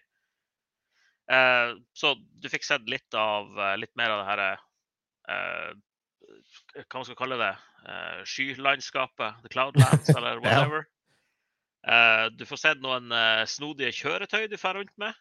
Eh, 1.32 1.74
så 1.98 2.14
du 2.42 2.50
fikk 2.52 2.66
sett 2.68 2.86
litt 2.90 3.18
av 3.18 3.50
eh, 3.58 3.78
litt 3.82 3.94
mer 3.98 4.14
av 4.14 4.22
det 4.22 4.28
her 4.30 4.42
eh, 4.46 5.72
Hva 6.84 7.00
man 7.00 7.08
skal 7.08 7.18
kalle 7.18 7.40
det? 7.42 7.54
Skylandskapet. 8.26 9.42
The 9.44 9.50
Cloudlands, 9.54 10.10
eller 10.18 10.40
whatever. 10.42 10.88
Eh, 11.86 12.26
du 12.34 12.46
får 12.50 12.62
sett 12.62 12.82
noen 12.82 13.14
snodige 13.50 13.94
kjøretøy 13.94 14.48
du 14.50 14.58
får 14.58 14.80
rundt 14.80 14.94
med. 15.02 15.14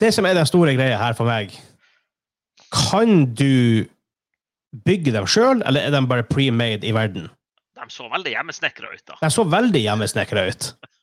Det 0.00 0.12
som 0.12 0.28
er 0.28 0.36
den 0.36 0.48
store 0.48 0.74
greia 0.76 0.96
her 1.00 1.14
for 1.16 1.24
meg 1.24 1.54
Kan 2.68 3.30
du 3.32 3.86
bygge 4.84 5.14
dem 5.14 5.28
sjøl, 5.30 5.62
eller 5.64 5.86
er 5.86 5.94
de 5.94 6.02
bare 6.08 6.26
pre-made 6.28 6.84
i 6.84 6.92
verden? 6.96 7.30
De 7.76 7.86
så 7.92 8.08
veldig 8.12 8.32
hjemmesnekra 8.32 8.90
ut, 8.92 9.04
da. 9.08 9.16
De 9.20 9.30
så 9.32 9.44
veldig 9.48 9.80
hjemmesnekra 9.84 10.46
ut. 10.50 10.68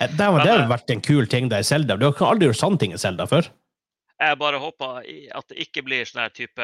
Eh, 0.00 0.08
Det 0.08 0.24
har 0.24 0.44
det 0.44 0.68
vært 0.70 0.90
en 0.90 1.02
kul 1.04 1.26
ting 1.28 1.50
der 1.52 1.60
i 1.60 1.66
Zelda. 1.66 1.96
Du 1.96 2.08
har 2.08 2.30
aldri 2.30 2.48
gjort 2.48 2.60
sånne 2.62 2.78
ting 2.78 2.94
i 2.94 3.00
Zelda 3.00 3.26
før. 3.28 3.50
Jeg 4.22 4.38
bare 4.38 4.60
håper 4.62 5.02
at 5.34 5.48
det 5.50 5.58
ikke 5.66 5.82
blir 5.82 6.06
sånn 6.06 6.22
her 6.22 6.30
type 6.30 6.62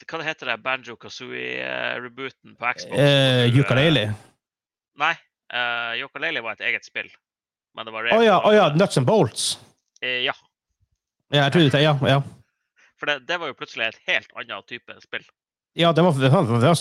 Hva 0.00 0.18
det 0.18 0.26
heter 0.26 0.48
det? 0.48 0.62
Banjo 0.64 0.96
Kazooie-rebooten 0.96 2.56
på 2.56 2.70
Xbox? 2.74 2.96
Eh, 2.96 3.44
eh, 3.46 3.58
Ukulele. 3.60 4.06
Nei. 5.00 5.14
Uh, 5.50 5.96
Yukaleli 5.98 6.42
var 6.44 6.56
et 6.56 6.66
eget 6.70 6.86
spill. 6.86 7.08
Men 7.74 7.86
det 7.86 7.94
var 7.94 8.08
Å 8.14 8.20
ja, 8.22 8.38
oh, 8.38 8.54
ja, 8.54 8.68
Nuts 8.74 8.98
and 9.00 9.06
Bolts. 9.08 9.58
Eh, 10.02 10.22
ja. 10.24 10.34
Ja, 11.30 11.44
jeg 11.44 11.54
trodde 11.54 11.72
det. 11.74 11.82
Ja, 11.84 11.94
ja. 12.06 12.20
For 13.00 13.10
det, 13.10 13.20
det 13.28 13.38
var 13.40 13.50
jo 13.50 13.56
plutselig 13.58 13.90
et 13.90 14.00
helt 14.10 14.32
annet 14.36 14.66
type 14.68 14.96
spill. 15.04 15.24
ja 15.78 15.92
det 15.94 16.02
var, 16.02 16.16
det 16.18 16.30
var, 16.32 16.48
det 16.60 16.72
var 16.72 16.78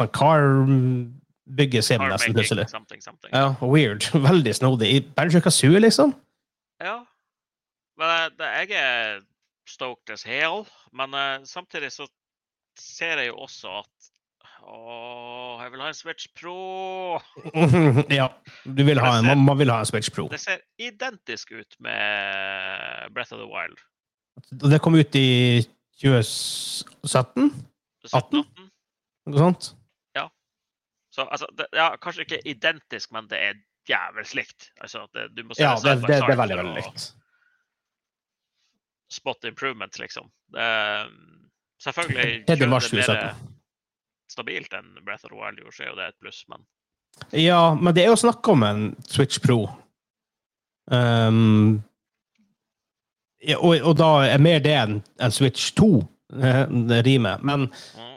sånn 1.50 1.58
car-byggesim 1.58 2.04
nesten 2.10 2.34
plutselig. 2.34 2.68
Something, 2.70 3.02
something. 3.02 3.32
Ja, 3.34 3.56
weird. 3.62 4.04
Veldig 4.30 4.56
snodig. 4.56 4.90
I 4.96 5.02
Banjo 5.16 5.42
Kazooie, 5.42 5.80
liksom? 5.80 6.14
Ja. 6.82 7.06
Men 7.98 8.14
eh, 8.16 8.30
det, 8.38 8.52
jeg 8.62 8.80
er 8.80 9.20
stoked 9.68 10.14
as 10.14 10.24
hell. 10.24 10.66
Men 10.94 11.14
uh, 11.14 11.46
samtidig 11.46 11.92
så 11.92 12.08
ser 12.80 13.20
jeg 13.20 13.34
jo 13.34 13.44
også 13.46 13.82
at 13.84 13.96
Å, 14.60 15.62
jeg 15.64 15.72
vil 15.72 15.82
ha 15.82 15.88
en 15.88 15.96
Switch 15.96 16.28
Pro! 16.36 17.18
ja. 18.20 18.28
Du 18.66 18.84
vil 18.84 19.00
ha 19.00 19.14
en, 19.18 19.26
man, 19.26 19.46
man 19.48 19.58
vil 19.58 19.72
ha 19.72 19.80
en 19.82 19.88
Switch 19.88 20.12
Pro. 20.14 20.28
Det 20.30 20.42
ser 20.44 20.60
identisk 20.78 21.54
ut 21.56 21.78
med 21.80 23.10
Breath 23.16 23.34
of 23.34 23.40
the 23.40 23.48
Wild. 23.48 23.80
Det 24.70 24.82
kom 24.84 25.00
ut 25.00 25.16
i 25.16 25.64
2017? 26.04 27.50
18? 28.12 28.44
Noe 29.30 29.42
sånt? 29.48 29.72
Så 31.20 31.26
altså, 31.28 31.48
det, 31.58 31.66
ja, 31.76 31.90
kanskje 32.00 32.24
ikke 32.24 32.38
identisk, 32.48 33.12
men 33.12 33.26
det 33.28 33.40
er 33.44 33.58
jævlig 33.90 34.24
likt. 34.40 34.70
Altså, 34.80 35.08
det, 35.14 35.28
du 35.36 35.44
må 35.44 35.58
se 35.58 35.66
Ja, 35.66 35.74
det, 35.84 35.98
det, 36.06 36.08
det 36.08 36.32
er 36.32 36.40
veldig, 36.40 36.58
veldig 36.62 36.76
likt. 36.78 37.08
Spot 39.12 39.44
improvements, 39.50 40.00
liksom. 40.00 40.30
Det, 40.56 40.70
selvfølgelig 41.84 42.28
det 42.48 42.56
kjører 42.56 42.64
det 42.64 42.70
mer 42.72 42.86
2017. 42.88 43.50
stabilt 44.32 44.78
enn 44.80 44.94
Breath 45.04 45.28
of 45.28 45.34
the 45.34 45.42
Wild 45.42 45.60
gjorde, 45.60 45.76
så 45.76 45.84
er 45.84 45.92
jo 45.92 45.98
det 46.00 46.08
et 46.14 46.20
pluss, 46.24 46.40
men 46.48 46.64
Ja, 47.36 47.62
men 47.76 47.96
det 47.98 48.06
er 48.06 48.14
jo 48.14 48.22
snakk 48.22 48.48
om 48.48 48.64
en 48.64 48.84
Switch 49.10 49.42
Pro. 49.44 49.66
Um, 50.88 51.82
ja, 53.44 53.58
og, 53.58 53.76
og 53.82 53.98
da 54.00 54.12
er 54.30 54.40
mer 54.40 54.64
det 54.64 54.78
enn 54.78 55.02
en 55.20 55.36
Switch 55.36 55.74
2, 55.76 55.90
eh, 56.40 56.64
det 56.94 57.04
rimer. 57.10 57.44
Men 57.44 57.68
mm. 57.68 58.08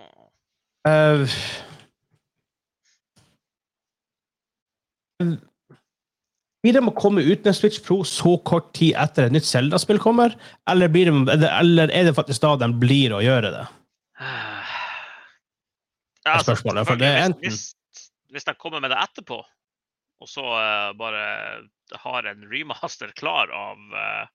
Blir 6.63 6.77
de 6.77 6.83
å 6.87 6.95
komme 6.95 7.25
ut 7.27 7.43
med 7.47 7.57
Switch 7.59 7.81
Pro 7.83 8.01
så 8.07 8.37
kort 8.47 8.69
tid 8.79 8.95
etter 9.03 9.27
et 9.27 9.35
nytt 9.35 9.49
Zelda-spill 9.49 9.99
kommer, 10.03 10.37
eller, 10.71 10.91
blir 10.95 11.11
de, 11.11 11.25
eller- 11.49 11.91
er 11.91 12.05
det 12.07 12.15
faktisk 12.15 12.45
da 12.45 12.53
de 12.61 12.69
blir 12.79 13.15
å 13.17 13.23
gjøre 13.25 13.51
det? 13.51 13.65
Ja, 16.23 16.37
er 16.37 16.45
spørsmålet, 16.47 16.87
for 16.87 17.01
det 17.01 17.09
er 17.09 17.25
enten- 17.27 17.49
hvis, 17.51 17.73
hvis, 18.31 18.45
de 18.47 18.55
kommer 18.55 18.81
med 18.85 18.93
det 18.95 19.01
etterpå, 19.03 19.41
og 20.23 20.31
så 20.31 20.45
uh, 20.47 20.93
bare 20.95 21.25
har 22.05 22.31
en 22.31 22.47
remaster 22.53 23.11
klar 23.19 23.51
av 23.51 23.79
uh, 23.91 24.31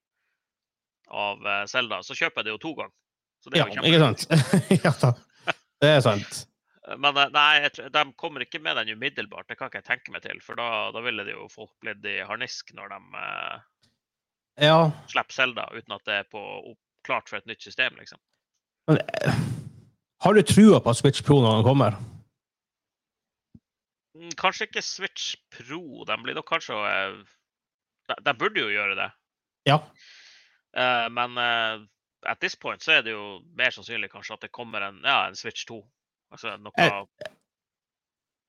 av 1.08 1.48
eh, 1.48 1.66
Zelda, 1.72 2.02
så 2.04 2.12
kjøper 2.12 2.42
jeg 2.42 2.46
det 2.50 2.52
jo 2.52 2.60
to 2.66 2.74
ganger. 2.76 2.94
Så 3.44 3.52
det 3.54 3.62
Ja, 3.62 3.66
er 3.68 3.78
jo 3.78 3.84
ikke 3.88 4.02
sant? 4.04 4.26
ja, 4.84 4.92
da. 5.00 5.54
Det 5.80 5.92
er 5.94 6.02
sant. 6.04 6.40
Men 6.96 7.18
eh, 7.18 7.32
nei, 7.36 7.68
de 7.94 8.04
kommer 8.16 8.46
ikke 8.46 8.62
med 8.64 8.80
den 8.80 8.94
umiddelbart. 8.96 9.50
Det 9.50 9.58
kan 9.60 9.72
ikke 9.72 9.82
jeg 9.82 9.90
tenke 9.90 10.14
meg 10.14 10.24
til. 10.24 10.40
For 10.44 10.60
da, 10.60 10.90
da 10.96 11.04
ville 11.04 11.26
det 11.28 11.36
jo 11.36 11.50
folk 11.52 11.74
blitt 11.84 12.06
i 12.08 12.20
harnisk 12.28 12.72
når 12.78 12.94
de 12.96 13.24
eh, 13.24 13.56
Ja, 14.68 14.78
slipper 15.12 15.36
Zelda 15.36 15.68
uten 15.76 15.98
at 15.98 16.06
det 16.08 16.22
er 16.22 16.30
på, 16.32 16.42
klart 17.06 17.30
for 17.30 17.40
et 17.40 17.50
nytt 17.50 17.62
system, 17.62 17.98
liksom. 18.00 18.20
men 18.90 18.98
eh, 19.04 19.42
har 20.24 20.34
du 20.34 20.42
trua 20.42 20.80
på 20.82 20.90
at 20.90 20.98
Switch 20.98 21.22
Pro 21.24 21.38
når 21.44 21.60
den 21.60 21.68
kommer? 21.68 21.98
Mm, 24.18 24.32
Kanskje 24.40 24.66
ikke 24.66 24.82
Switch 24.82 25.36
Pro. 25.54 26.06
De 26.10 26.18
blir 26.24 26.38
nok 26.40 26.48
kanskje 26.50 26.80
de, 28.08 28.16
de 28.26 28.34
burde 28.40 28.64
jo 28.64 28.72
gjøre 28.72 28.96
det. 28.98 29.12
Ja. 29.70 29.78
Eh, 30.78 31.06
men 31.14 31.38
eh, 31.38 31.86
at 32.26 32.40
this 32.42 32.56
point 32.56 32.82
så 32.84 32.98
er 32.98 33.06
det 33.06 33.14
jo 33.14 33.44
mer 33.60 33.76
sannsynlig 33.76 34.10
kanskje 34.12 34.38
at 34.38 34.48
det 34.48 34.56
kommer 34.56 34.88
en, 34.88 35.00
ja, 35.06 35.28
en 35.28 35.38
Switch 35.38 35.68
2. 35.70 35.80
Altså 36.32 36.58
noe 36.62 36.74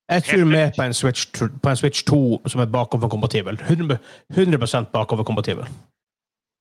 Eh, 0.09 0.15
Jeg 0.15 0.23
tror 0.25 0.45
mer 0.49 0.71
på 0.73 0.81
en, 0.81 0.93
Switch, 0.93 1.27
på 1.37 1.69
en 1.69 1.77
Switch 1.77 2.01
2 2.07 2.47
som 2.49 2.61
er 2.63 2.71
bakoverkompatibel. 2.73 3.59
100, 3.61 3.99
100% 4.33 4.89
bakoverkompatibel. 4.93 5.67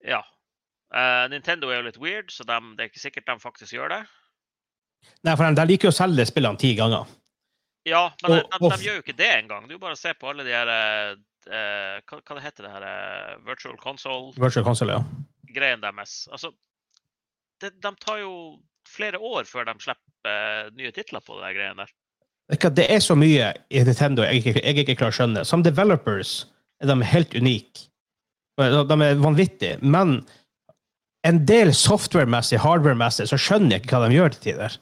Ja. 0.04 0.20
Uh, 0.92 1.24
Nintendo 1.32 1.70
er 1.72 1.80
jo 1.80 1.86
litt 1.86 1.96
weird, 2.00 2.28
så 2.32 2.44
de, 2.44 2.58
det 2.76 2.84
er 2.84 2.90
ikke 2.90 3.00
sikkert 3.00 3.26
de 3.30 3.38
faktisk 3.40 3.72
gjør 3.72 3.88
det. 3.94 4.02
Nei, 5.24 5.34
for 5.36 5.44
de, 5.48 5.56
de 5.56 5.66
liker 5.70 5.88
jo 5.88 5.94
å 5.94 5.96
selge 5.96 6.28
spillene 6.28 6.60
ti 6.60 6.74
ganger. 6.76 7.08
Ja, 7.88 8.04
men 8.22 8.34
de, 8.34 8.38
Og- 8.42 8.52
de, 8.52 8.68
de, 8.68 8.76
de 8.76 8.88
gjør 8.88 9.00
jo 9.00 9.04
ikke 9.06 9.18
det 9.18 9.32
engang. 9.32 9.68
Du 9.68 9.78
bare 9.80 9.96
ser 9.96 10.16
på 10.20 10.28
alle 10.28 10.44
de 10.44 10.52
her 10.52 10.68
eh, 10.68 12.00
hva, 12.04 12.20
hva 12.20 12.36
det 12.38 12.44
heter 12.44 12.66
det 12.66 12.72
her 12.76 12.86
eh, 12.88 13.34
Virtual 13.48 13.76
console-greiene 13.80 14.44
Virtual 14.44 14.66
console, 14.66 14.98
ja. 14.98 15.76
deres. 15.86 16.18
Altså, 16.32 16.52
de, 17.62 17.70
de 17.70 17.92
tar 18.04 18.20
jo 18.20 18.32
flere 18.88 19.20
år 19.20 19.48
før 19.48 19.68
de 19.68 19.76
slipper 19.82 20.32
eh, 20.32 20.70
nye 20.78 20.92
titler 20.94 21.24
på 21.24 21.38
der 21.40 21.56
greiene 21.56 21.84
der. 21.84 21.94
Det 22.48 22.86
er 22.88 23.02
så 23.04 23.12
mye 23.18 23.52
i 23.68 23.82
Nintendo 23.84 24.24
jeg 24.24 24.40
ikke, 24.40 24.54
jeg 24.64 24.82
ikke 24.82 24.96
klarer 24.96 25.12
å 25.12 25.18
skjønne. 25.18 25.44
Som 25.44 25.64
developers 25.66 26.46
er 26.80 26.88
de 26.88 27.10
helt 27.10 27.36
unike. 27.36 27.88
De 28.58 28.96
er 29.04 29.20
vanvittige. 29.20 29.76
Men 29.84 30.22
en 31.28 31.40
del 31.46 31.74
software-messig, 31.76 32.60
hardware-messig, 32.62 33.28
så 33.28 33.38
skjønner 33.38 33.76
jeg 33.76 33.84
ikke 33.84 33.98
hva 33.98 34.08
de 34.08 34.16
gjør 34.16 34.34
til 34.34 34.44
tider. 34.48 34.78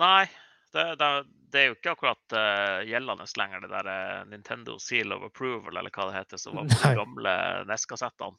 Nei, 0.00 0.28
det, 0.74 0.86
det, 1.00 1.08
det 1.52 1.62
er 1.62 1.68
jo 1.70 1.76
ikke 1.78 1.94
akkurat 1.94 2.36
uh, 2.36 2.84
gjeldende 2.86 3.26
lenger, 3.40 3.64
det 3.64 3.72
der 3.72 3.90
eh, 3.94 4.20
Nintendo 4.30 4.76
Seal 4.82 5.16
of 5.16 5.24
Approval, 5.26 5.76
eller 5.76 5.92
hva 5.94 6.10
det 6.10 6.18
heter, 6.20 6.42
som 6.42 6.58
var 6.58 6.70
på 6.70 6.78
de 6.84 6.94
gamle 7.00 7.34
NES-kassettene. 7.70 8.38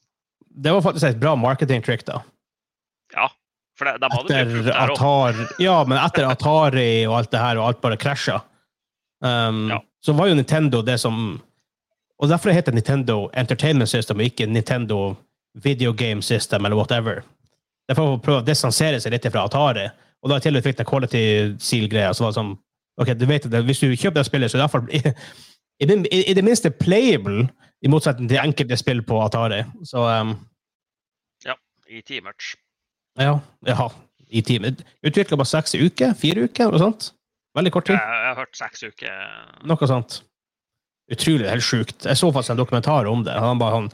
Det 0.51 0.73
var 0.75 0.83
faktisk 0.85 1.07
et 1.07 1.21
bra 1.21 1.35
marketing-trick, 1.39 2.05
da. 2.07 2.21
Ja, 3.15 3.27
for 3.79 3.85
de, 3.87 3.93
de 4.01 4.09
hadde 4.11 4.39
Etter. 4.41 4.93
Atari, 4.93 5.45
ja, 5.63 5.77
men 5.87 5.97
etter 5.97 6.27
Atari 6.29 6.89
og 7.07 7.17
alt 7.21 7.31
det 7.31 7.39
her, 7.41 7.57
og 7.61 7.67
alt 7.71 7.81
bare 7.81 7.97
krasja, 7.97 8.41
um, 9.23 9.67
Ja. 9.71 9.79
så 10.03 10.13
var 10.17 10.27
jo 10.31 10.35
Nintendo 10.35 10.81
det 10.85 10.99
som 10.99 11.41
Og 12.21 12.29
derfor 12.29 12.53
heter 12.53 12.71
Nintendo 12.71 13.29
Entertainment 13.33 13.89
System, 13.89 14.19
og 14.19 14.27
ikke 14.29 14.45
Nintendo 14.45 15.15
Video 15.63 15.91
Game 15.97 16.21
System, 16.21 16.65
eller 16.65 16.77
whatever. 16.77 17.23
Det 17.87 17.95
er 17.95 17.97
for 17.97 18.13
å 18.13 18.19
prøve 18.21 18.43
å 18.43 18.45
distansere 18.45 18.99
seg 19.01 19.11
litt 19.15 19.25
fra 19.31 19.47
Atari. 19.47 19.87
Og 20.21 20.29
da 20.29 20.37
i 20.37 20.43
tillegg 20.45 20.63
fikk 20.67 20.77
det 20.77 20.85
quality 20.85 21.23
seal-greia, 21.57 22.13
så 22.13 22.21
var 22.27 22.29
det 22.29 22.37
sånn 22.37 22.51
OK, 23.01 23.13
du 23.17 23.25
vet 23.25 23.47
at 23.49 23.65
hvis 23.65 23.81
du 23.81 23.87
kjøper 23.97 24.19
det 24.21 24.25
spillet, 24.27 24.51
så 24.53 24.61
er 24.61 24.67
det 24.67 24.93
i 24.93 25.01
i, 25.81 25.85
i, 25.89 25.97
i, 26.11 26.19
i 26.29 26.33
det 26.37 26.43
minste 26.45 26.69
playable, 26.69 27.47
i 27.81 27.89
motsetning 27.89 28.29
til 28.29 28.37
enkelte 28.37 28.77
spill 28.77 29.01
på 29.01 29.17
Atari. 29.25 29.63
Så 29.83 30.05
um, 30.05 30.35
i 31.89 32.01
T-Merch. 32.05 32.53
Ja, 33.19 33.39
ja, 33.67 33.87
i 34.31 34.41
time. 34.45 34.75
Utvikla 35.03 35.37
bare 35.39 35.49
seks 35.49 35.75
i 35.75 35.81
uke? 35.83 36.13
Fire 36.19 36.47
uker? 36.47 36.71
Noe 36.71 36.81
sånt? 36.81 37.11
Veldig 37.57 37.73
kort 37.75 37.89
tid. 37.89 37.97
jeg 37.99 38.27
har 38.29 38.37
hørt 38.39 38.55
seks 38.55 38.83
uker. 38.87 39.15
Noe 39.67 39.89
sånt. 39.89 40.21
Utrolig 41.11 41.49
helt 41.49 41.65
sjukt. 41.67 42.05
Jeg 42.07 42.17
så 42.17 42.31
faktisk 42.31 42.53
en 42.53 42.61
dokumentar 42.61 43.09
om 43.11 43.25
det. 43.27 43.35
Han 43.35 43.59
bare, 43.59 43.81
han, 43.81 43.89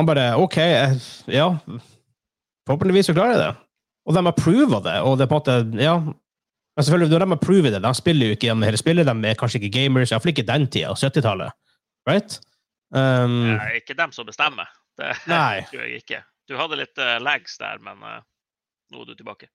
han 0.00 0.08
bare 0.08 0.30
OK, 0.40 0.56
jeg, 0.56 1.00
ja 1.28 1.50
Forhåpentligvis 2.68 3.08
så 3.10 3.16
klarer 3.16 3.34
jeg 3.34 3.42
det. 3.42 3.52
Og 4.08 4.16
de 4.16 4.22
approver 4.28 4.80
det. 4.84 4.96
Og 5.04 5.18
det 5.18 5.26
er 5.26 5.30
på 5.30 5.36
en 5.36 5.42
måte, 5.42 5.82
ja. 5.84 5.94
Men 6.78 6.84
selvfølgelig, 6.84 7.12
når 7.12 7.24
de 7.24 7.36
approver 7.36 7.72
det, 7.74 7.80
de 7.84 7.92
spiller 7.96 8.30
jo 8.30 8.36
ikke 8.36 8.48
gjennom 8.48 8.64
hele 8.68 8.80
spillet. 8.80 9.08
De 9.08 9.28
er 9.28 9.38
kanskje 9.40 9.60
ikke 9.60 9.72
gamers, 9.76 10.12
iallfall 10.12 10.32
ikke 10.32 10.46
den 10.48 10.66
tida. 10.72 10.92
70-tallet. 10.96 11.56
Right? 12.08 12.38
Um, 12.94 13.38
Det 13.44 13.56
er 13.58 13.78
ikke 13.80 13.96
dem 13.98 14.12
som 14.16 14.28
bestemmer. 14.28 14.68
Det 15.00 15.12
Nei. 15.28 15.64
tror 15.70 15.84
jeg 15.84 16.02
ikke. 16.04 16.22
Du 16.48 16.56
hadde 16.60 16.80
litt 16.80 17.00
uh, 17.02 17.16
lags 17.20 17.58
der, 17.60 17.80
men 17.84 18.00
eh, 18.08 18.20
nå 18.92 19.02
er 19.02 19.10
du 19.10 19.14
tilbake. 19.18 19.50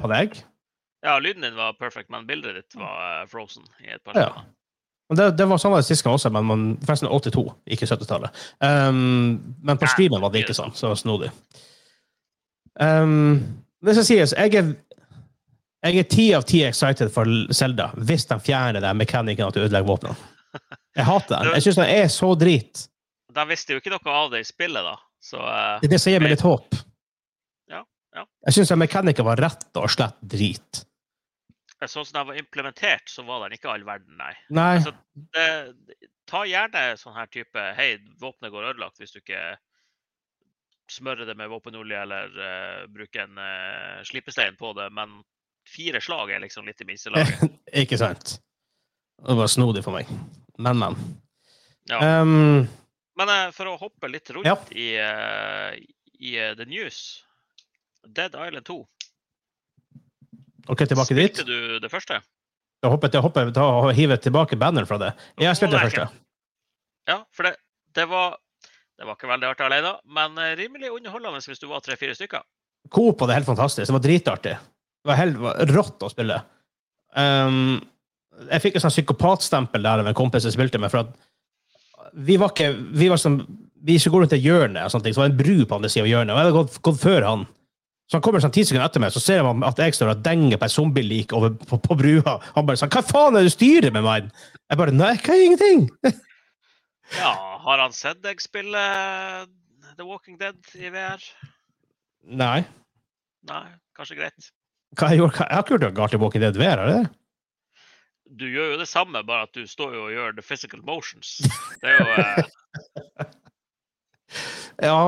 Hadde 0.00 0.18
jeg? 0.22 0.42
Ja, 1.02 1.16
lyden 1.18 1.42
din 1.42 1.56
var 1.58 1.74
perfect, 1.78 2.10
men 2.14 2.26
bildet 2.28 2.54
ditt 2.60 2.76
var 2.78 3.22
eh, 3.22 3.24
frozen 3.30 3.64
i 3.84 3.90
et 3.94 4.02
par 4.04 4.16
Ja. 4.16 4.28
sekunder. 4.30 4.50
Men 5.10 5.18
det, 5.18 5.26
det 5.36 5.44
var 5.50 5.58
sånn 5.60 5.74
sist 5.84 6.04
gang 6.06 6.14
også, 6.16 6.30
men 6.32 6.46
man, 6.48 6.60
forresten 6.86 7.10
82, 7.10 7.42
ikke 7.74 7.88
70-tallet. 7.90 8.38
Um, 8.64 9.56
men 9.60 9.76
på 9.76 9.90
streamen 9.90 10.22
var 10.22 10.32
det 10.32 10.44
ikke 10.46 10.56
sånn, 10.56 10.72
så 10.72 10.86
det 10.86 10.92
var 10.94 11.00
snodig. 11.02 11.28
Um, 12.80 13.34
det 13.84 13.96
skal 13.98 14.06
sies, 14.08 14.32
jeg 14.38 14.54
er 14.56 14.70
jeg 15.82 15.98
er 15.98 16.06
ti 16.06 16.24
av 16.36 16.44
ti 16.46 16.60
excited 16.62 17.10
for 17.10 17.26
Zelda 17.50 17.88
hvis 18.06 18.28
de 18.30 18.36
fjerner 18.38 18.84
den 18.84 19.00
mekanikken 19.00 19.48
at 19.48 19.56
du 19.56 19.64
ødelegger 19.64 19.88
våpnene. 19.88 20.14
Jeg 20.94 21.08
hater 21.08 21.34
den. 21.42 21.50
Jeg 21.58 21.64
syns 21.66 21.80
den 21.80 21.90
er 21.90 22.08
så 22.12 22.28
drit. 22.38 22.84
De 23.34 23.44
visste 23.48 23.74
jo 23.74 23.80
ikke 23.82 23.90
noe 23.90 24.14
av 24.14 24.30
det 24.30 24.42
i 24.44 24.46
spillet, 24.46 24.84
da. 24.84 24.94
Så 25.22 25.40
uh, 25.40 25.80
Det 25.82 25.88
er 25.88 25.94
det 25.96 26.00
som 26.04 26.12
gir 26.14 26.22
meg 26.22 26.34
litt 26.34 26.44
håp. 26.46 26.76
Ja. 28.12 28.24
Jeg 28.48 28.56
syns 28.58 28.72
mekanikken 28.76 29.26
var 29.26 29.40
rett 29.40 29.78
og 29.80 29.90
slett 29.92 30.18
drit. 30.20 30.82
sånn 31.82 32.04
som 32.04 32.18
den 32.18 32.28
var 32.28 32.38
implementert, 32.38 33.08
så 33.10 33.24
var 33.26 33.42
den 33.44 33.56
ikke 33.56 33.70
all 33.72 33.84
verden, 33.84 34.14
nei. 34.20 34.34
Nei. 34.52 34.76
Altså, 34.78 34.92
det, 35.34 35.46
ta 36.28 36.44
gjerne 36.46 36.84
sånn 37.00 37.16
her 37.16 37.26
type 37.32 37.64
Hei, 37.78 37.96
våpenet 38.20 38.52
går 38.54 38.68
ødelagt 38.72 39.00
hvis 39.00 39.14
du 39.16 39.18
ikke 39.22 39.56
smører 40.92 41.26
det 41.26 41.34
med 41.38 41.48
våpenolje 41.48 42.02
eller 42.04 42.36
uh, 42.36 42.86
bruker 42.92 43.24
en 43.24 43.38
uh, 43.40 44.02
slipestein 44.04 44.58
på 44.60 44.74
det, 44.76 44.90
men 44.92 45.22
fire 45.68 46.00
slag 46.04 46.34
er 46.34 46.42
liksom 46.44 46.66
litt 46.68 46.80
i 46.84 46.88
minstelaget. 46.88 47.46
ikke 47.82 47.98
sant? 48.00 48.36
Det 49.22 49.36
var 49.38 49.48
snodig 49.48 49.84
for 49.86 49.94
meg. 49.96 50.10
Men, 50.58 50.78
men. 50.82 50.96
Ja. 51.90 52.20
Um, 52.20 52.68
Men 53.18 53.30
uh, 53.30 53.50
for 53.54 53.70
å 53.70 53.76
hoppe 53.80 54.10
litt 54.10 54.30
rundt 54.34 54.48
Ja. 54.48 54.56
i, 54.72 54.92
eh, 55.00 55.78
i 56.22 56.36
eh, 56.40 56.54
the 56.58 56.64
news 56.68 57.22
Dead 58.06 58.34
Island 58.34 58.66
2. 58.66 58.78
OK, 60.68 60.84
tilbake 60.86 61.14
dit. 61.18 61.36
Spilte 61.36 61.48
du 61.48 61.78
det 61.82 61.90
første? 61.90 62.20
Da 62.82 62.90
hoppet 62.90 63.14
jeg, 63.14 63.22
hopper, 63.22 63.50
da 63.54 63.66
hiver 63.94 64.18
tilbake 64.18 64.58
banneren 64.58 64.88
fra 64.88 64.98
det. 64.98 65.12
Jeg 65.38 65.58
spilte 65.58 65.78
det 65.78 65.90
første. 65.90 66.08
Ja, 67.10 67.22
for 67.34 67.46
det, 67.46 67.56
det 67.94 68.06
var 68.10 68.36
det 69.02 69.08
var 69.08 69.16
ikke 69.16 69.30
veldig 69.30 69.48
artig 69.48 69.64
alene, 69.66 69.96
men 70.14 70.36
eh, 70.38 70.52
rimelig 70.58 70.92
underholdende 70.94 71.40
hvis 71.42 71.58
du 71.58 71.66
var 71.70 71.82
tre-fire 71.82 72.14
stykker. 72.14 72.44
Coop 72.92 73.18
var 73.18 73.30
det 73.30 73.40
helt 73.40 73.48
fantastisk. 73.48 73.88
Det 73.88 73.96
var 73.96 74.04
dritartig. 74.04 74.52
Det 75.02 75.10
var 75.10 75.18
helt 75.18 75.40
var 75.42 75.72
rått 75.72 76.04
å 76.06 76.10
spille. 76.12 76.36
Um, 77.18 77.80
jeg 78.46 78.62
fikk 78.62 78.78
et 78.78 78.84
sånt 78.84 78.94
psykopatstempel 78.94 79.82
der 79.82 80.04
av 80.04 80.10
en 80.10 80.16
kompis 80.16 80.46
jeg 80.46 80.54
spilte 80.54 80.78
med. 80.78 80.92
for 80.92 81.02
at 81.02 81.10
vi 82.12 82.36
var 82.38 82.52
ikke, 82.52 82.68
vi 82.94 83.08
var 83.10 83.18
som, 83.18 83.40
vi 83.82 83.98
skulle 83.98 84.14
gå 84.14 84.22
rundt 84.22 84.36
et 84.36 84.44
hjørne, 84.44 84.84
og 84.84 84.92
sånne 84.92 85.08
ting, 85.08 85.16
så 85.16 85.24
var 85.24 85.30
det 85.30 85.34
en 85.34 85.42
bru 85.42 85.66
på 85.66 85.80
andre 85.80 85.90
siden 85.90 86.06
av 86.06 86.12
hjørnet. 86.12 86.32
og 86.32 86.38
Jeg 86.38 86.44
hadde 86.44 86.56
gått, 86.60 86.78
gått 86.86 87.02
før 87.02 87.26
han. 87.26 87.44
Så 88.12 88.18
han 88.18 88.24
kommer 88.26 88.42
sånn 88.44 88.52
ti 88.52 88.60
sekunder 88.60 88.90
etter 88.90 89.00
meg, 89.00 89.08
så 89.14 89.22
ser 89.24 89.38
han 89.40 89.62
at 89.64 89.78
jeg 89.80 89.94
står 89.96 90.10
og 90.12 90.18
denger 90.20 90.58
på 90.60 90.66
en 90.66 90.72
zombie-lik 90.74 91.30
over 91.32 91.54
på, 91.56 91.78
på 91.80 91.94
brua. 91.96 92.34
Han 92.52 92.66
bare 92.68 92.76
sånn 92.76 92.90
'Hva 92.92 93.00
faen 93.08 93.38
er 93.38 93.40
det 93.40 93.48
du 93.48 93.54
styrer 93.54 93.94
med 93.94 94.04
meg?' 94.04 94.28
Jeg 94.68 94.80
bare 94.80 94.92
'Nei, 94.92 95.14
hva 95.16 95.32
er 95.32 95.44
ingenting?' 95.46 95.86
Ja, 97.22 97.32
har 97.64 97.80
han 97.80 97.96
sett 97.96 98.20
deg 98.20 98.44
spille 98.44 98.76
eh, 98.76 99.46
The 99.96 100.04
Walking 100.04 100.36
Dead 100.36 100.60
i 100.76 100.92
VR? 100.92 101.24
Nei. 102.28 102.66
Nei, 103.48 103.64
kanskje 103.96 104.20
greit. 104.20 104.52
Hva 104.92 105.08
jeg 105.08 105.24
gjort? 105.24 105.40
Jeg 105.40 105.48
har 105.48 105.64
ikke 105.64 105.78
gjort 105.78 105.88
noe 105.88 105.96
galt 106.02 106.12
i 106.12 106.20
Walking 106.20 106.44
Dead 106.44 106.60
VR, 106.60 106.84
har 106.84 106.92
jeg 106.92 107.00
det? 107.00 107.10
Du 108.44 108.44
gjør 108.44 108.74
jo 108.74 108.78
det 108.84 108.90
samme, 108.92 109.24
bare 109.24 109.48
at 109.48 109.56
du 109.56 109.64
står 109.64 109.96
jo 109.96 110.04
og 110.10 110.12
gjør 110.12 110.36
the 110.36 110.44
physical 110.44 110.84
motions. 110.84 111.38
Det 111.80 111.96
er 111.96 111.96
jo 111.96 112.12
eh, 112.12 112.44
Ja, 114.92 115.00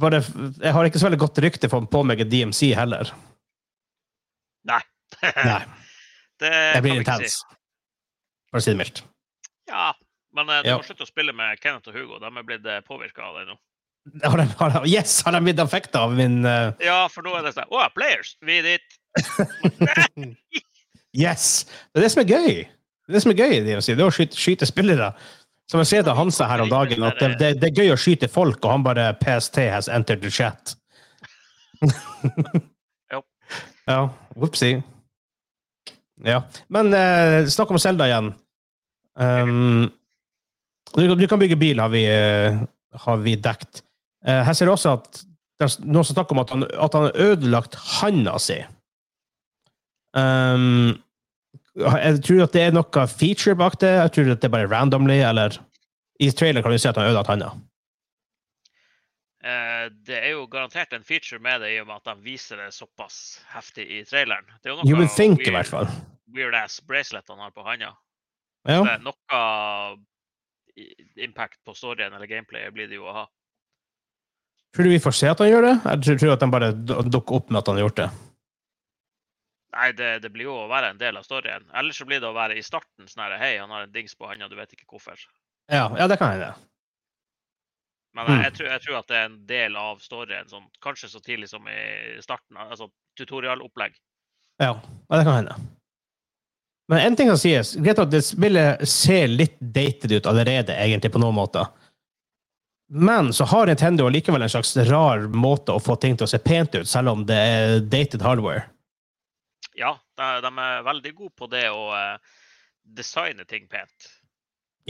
bare 0.00 0.20
Jeg 0.22 0.72
har 0.74 0.88
ikke 0.88 1.00
så 1.00 1.08
veldig 1.08 1.20
godt 1.22 1.40
rykte 1.44 1.70
for 1.72 1.86
på 1.90 2.02
meg 2.06 2.22
DMC 2.30 2.72
heller. 2.76 3.12
Nei. 4.68 4.80
Nei, 5.22 5.60
det 6.42 6.50
jeg 6.54 6.84
blir 6.84 7.02
intens, 7.02 7.38
si. 7.40 7.58
For 8.50 8.60
å 8.60 8.64
si 8.64 8.72
det 8.74 8.80
mildt. 8.80 9.04
Ja, 9.70 9.92
Men 10.34 10.50
eh, 10.50 10.64
du 10.64 10.72
Ja. 10.72 10.80
må 10.80 10.86
slutte 10.86 11.06
å 11.06 11.10
spille 11.10 11.32
med 11.36 11.60
Kenneth 11.62 11.88
og 11.92 11.94
Hugo. 11.96 12.18
De 12.18 12.26
er 12.26 12.46
blitt 12.48 12.66
påvirka 12.88 13.22
av 13.28 13.38
det 13.38 13.46
nå. 13.52 13.58
Har 14.20 14.36
de, 14.36 14.44
har 14.58 14.72
de, 14.74 14.80
yes, 14.90 15.22
har 15.24 15.32
de 15.32 15.40
blitt 15.46 15.60
affekta 15.62 16.02
av 16.04 16.12
min 16.12 16.42
uh... 16.44 16.74
Ja, 16.82 17.06
for 17.08 17.24
nå 17.24 17.32
er 17.38 17.46
det 17.46 17.54
sånn 17.56 17.70
Å, 17.72 17.86
players! 17.94 18.34
Vi 18.44 18.58
er 18.60 18.66
dit. 18.74 18.98
Yes! 21.14 21.64
Det 21.94 22.00
er 22.00 22.04
det 22.04 22.10
som 22.12 22.24
er 22.24 22.30
gøy. 22.34 22.64
Det 22.66 23.12
er 23.12 23.16
det 23.16 23.22
som 23.22 23.30
er 23.30 23.38
gøy, 23.38 23.52
det, 23.62 23.76
å 23.78 23.82
si. 23.84 23.94
det 23.94 24.02
er 24.02 24.10
å 24.10 24.14
skyte, 24.14 24.38
skyte 24.40 24.66
spillere. 24.66 25.12
Som 25.70 25.80
jeg 25.80 25.88
ser 25.88 26.02
det 26.04 26.14
han 26.16 26.30
sa 26.34 26.46
her 26.50 26.60
om 26.64 26.68
dagen, 26.70 27.02
at 27.08 27.16
det, 27.22 27.30
det, 27.40 27.52
det 27.62 27.70
er 27.70 27.78
gøy 27.82 27.92
å 27.94 27.98
skyte 28.00 28.28
folk, 28.28 28.58
og 28.66 28.70
han 28.74 28.84
bare 28.84 29.06
PST 29.22 29.56
has 29.72 29.88
entered 29.88 30.20
the 30.24 30.30
chat. 30.32 30.74
Ja, 33.84 34.06
whoopsie. 34.32 34.78
Ja. 36.24 36.38
Men 36.72 36.88
eh, 36.96 37.42
snakk 37.52 37.68
om 37.74 37.76
Selda 37.82 38.06
igjen. 38.08 38.30
Um, 39.20 39.90
du, 40.94 41.02
kan- 41.04 41.18
du 41.20 41.26
kan 41.28 41.42
bygge 41.42 41.58
bil, 41.60 41.82
har 41.84 41.90
vi, 41.92 42.00
uh, 42.08 42.62
har 43.04 43.20
vi 43.20 43.34
dekt. 43.36 43.82
Uh, 44.24 44.40
her 44.48 44.56
ser 44.56 44.70
du 44.70 44.72
også 44.72 44.94
at 44.96 45.20
det 45.60 45.68
er 45.68 45.74
noen 45.84 46.00
som 46.08 46.16
snakker 46.16 46.32
om 46.32 46.40
at 46.46 46.54
han, 46.54 46.64
at 46.64 46.96
han 46.96 47.04
har 47.10 47.20
ødelagt 47.26 47.76
handa 47.98 48.38
si. 48.40 48.56
Um, 50.16 50.94
jeg 51.76 52.20
tror 52.24 52.42
at 52.44 52.52
det 52.54 52.62
er 52.68 52.74
noe 52.76 53.06
feature 53.10 53.54
bak 53.58 53.78
det. 53.82 53.90
Jeg 53.98 54.12
tror 54.14 54.32
at 54.32 54.40
det 54.42 54.48
er 54.48 54.54
bare 54.56 54.70
randomly, 54.70 55.20
eller 55.26 55.56
I 56.22 56.28
trailer 56.30 56.62
kan 56.62 56.70
du 56.74 56.78
se 56.78 56.88
at 56.88 56.96
han 56.96 57.04
har 57.08 57.10
ødelagt 57.14 57.32
handa. 57.32 57.48
Eh, 59.44 59.90
det 60.08 60.16
er 60.22 60.30
jo 60.32 60.46
garantert 60.48 60.94
en 60.96 61.04
feature 61.04 61.40
med 61.42 61.60
det 61.60 61.74
i 61.74 61.80
og 61.82 61.86
med 61.90 61.98
at 62.00 62.06
de 62.14 62.22
viser 62.24 62.56
det 62.62 62.70
såpass 62.72 63.40
heftig 63.52 63.84
i 63.90 64.02
traileren. 64.08 64.46
Det 64.62 64.70
er 64.70 64.76
jo 64.78 64.88
You 64.88 64.96
would 64.96 65.10
think, 65.12 65.40
i 65.40 65.44
weird- 65.50 65.58
hvert 65.58 65.66
fall. 65.72 65.88
weird 66.32 66.54
ass 66.56 66.78
bracelet 66.80 67.28
han 67.28 67.38
har 67.42 67.50
på 67.52 67.64
handa. 67.66 67.90
Ja. 68.64 68.80
Det 68.80 68.92
er 68.94 69.02
noe 69.04 69.98
impact 71.20 71.58
på 71.66 71.74
storyen 71.76 72.14
eller 72.16 72.26
gameplayet 72.26 72.72
blir 72.74 72.88
det 72.88 72.96
jo 72.96 73.04
å 73.04 73.12
ha. 73.12 73.26
Tror 74.74 74.84
du 74.88 74.90
vi 74.90 74.98
får 74.98 75.14
se 75.14 75.28
at 75.30 75.38
han 75.38 75.50
gjør 75.52 75.62
det? 75.68 75.74
Jeg 75.84 76.00
tror, 76.06 76.16
tror 76.18 76.32
at 76.32 76.40
han 76.40 76.50
bare 76.50 76.72
dukker 77.12 77.36
opp 77.36 77.50
med 77.50 77.58
at 77.60 77.66
han 77.68 77.76
har 77.76 77.84
gjort 77.84 78.00
det. 78.00 78.08
Nei, 79.74 79.88
det, 79.98 80.10
det 80.22 80.30
blir 80.30 80.46
jo 80.46 80.54
å 80.64 80.68
være 80.70 80.92
en 80.92 81.00
del 81.00 81.16
av 81.18 81.26
storyen. 81.26 81.66
Ellers 81.74 81.98
så 81.98 82.06
blir 82.06 82.20
det 82.22 82.28
å 82.28 82.36
være 82.36 82.58
i 82.58 82.62
starten 82.62 83.08
sånn 83.10 83.24
her 83.24 83.38
Hei, 83.40 83.56
han 83.58 83.72
har 83.74 83.86
en 83.86 83.94
dings 83.94 84.14
på 84.14 84.28
handa, 84.30 84.48
du 84.48 84.56
vet 84.58 84.72
ikke 84.76 84.86
hvorfor. 84.86 85.18
Ja, 85.72 85.88
ja 85.98 86.06
det 86.10 86.18
kan 86.20 86.36
hende. 86.36 86.52
Men 88.14 88.28
Mm. 88.28 88.34
jeg, 88.34 88.44
jeg, 88.44 88.54
tror, 88.54 88.68
jeg 88.70 88.82
tror 88.84 88.98
at 88.98 89.08
det 89.08 89.16
er 89.18 89.24
en 89.26 89.38
del 89.46 89.76
av 89.76 90.02
storyen, 90.02 90.48
sånn, 90.48 90.66
kanskje 90.84 91.08
så 91.10 91.20
tidlig 91.20 91.48
som 91.50 91.66
i 91.66 92.20
starten. 92.22 92.56
Altså 92.56 92.86
tutorialopplegg. 93.18 93.96
Ja, 94.62 94.76
ja, 94.78 95.16
det 95.18 95.24
kan 95.26 95.40
hende. 95.40 95.56
Men 96.88 97.00
en 97.00 97.16
ting 97.16 97.28
kan 97.32 97.40
sies. 97.40 97.74
Greit 97.80 97.98
at 97.98 98.12
det 98.12 98.20
spillet 98.22 98.84
ser 98.88 99.26
litt 99.32 99.56
dated 99.58 100.12
ut 100.12 100.28
allerede, 100.30 100.76
egentlig, 100.76 101.10
på 101.10 101.18
noen 101.22 101.34
måter. 101.34 101.66
Men 102.92 103.32
så 103.32 103.48
har 103.48 103.66
Nintendo 103.66 104.06
likevel 104.12 104.44
en 104.44 104.52
slags 104.52 104.76
rar 104.76 105.26
måte 105.32 105.72
å 105.72 105.82
få 105.82 105.96
ting 105.96 106.14
til 106.16 106.28
å 106.28 106.30
se 106.30 106.38
pent 106.38 106.76
ut, 106.76 106.86
selv 106.88 107.14
om 107.14 107.24
det 107.26 107.38
er 107.40 107.80
dated 107.80 108.22
hardware. 108.22 108.68
Ja, 109.78 109.94
de, 110.18 110.28
de 110.44 110.50
er 110.62 110.84
veldig 110.86 111.14
gode 111.18 111.34
på 111.38 111.48
det 111.50 111.64
å 111.74 111.88
eh, 111.96 112.34
designe 112.96 113.46
ting 113.48 113.66
pent. 113.70 114.10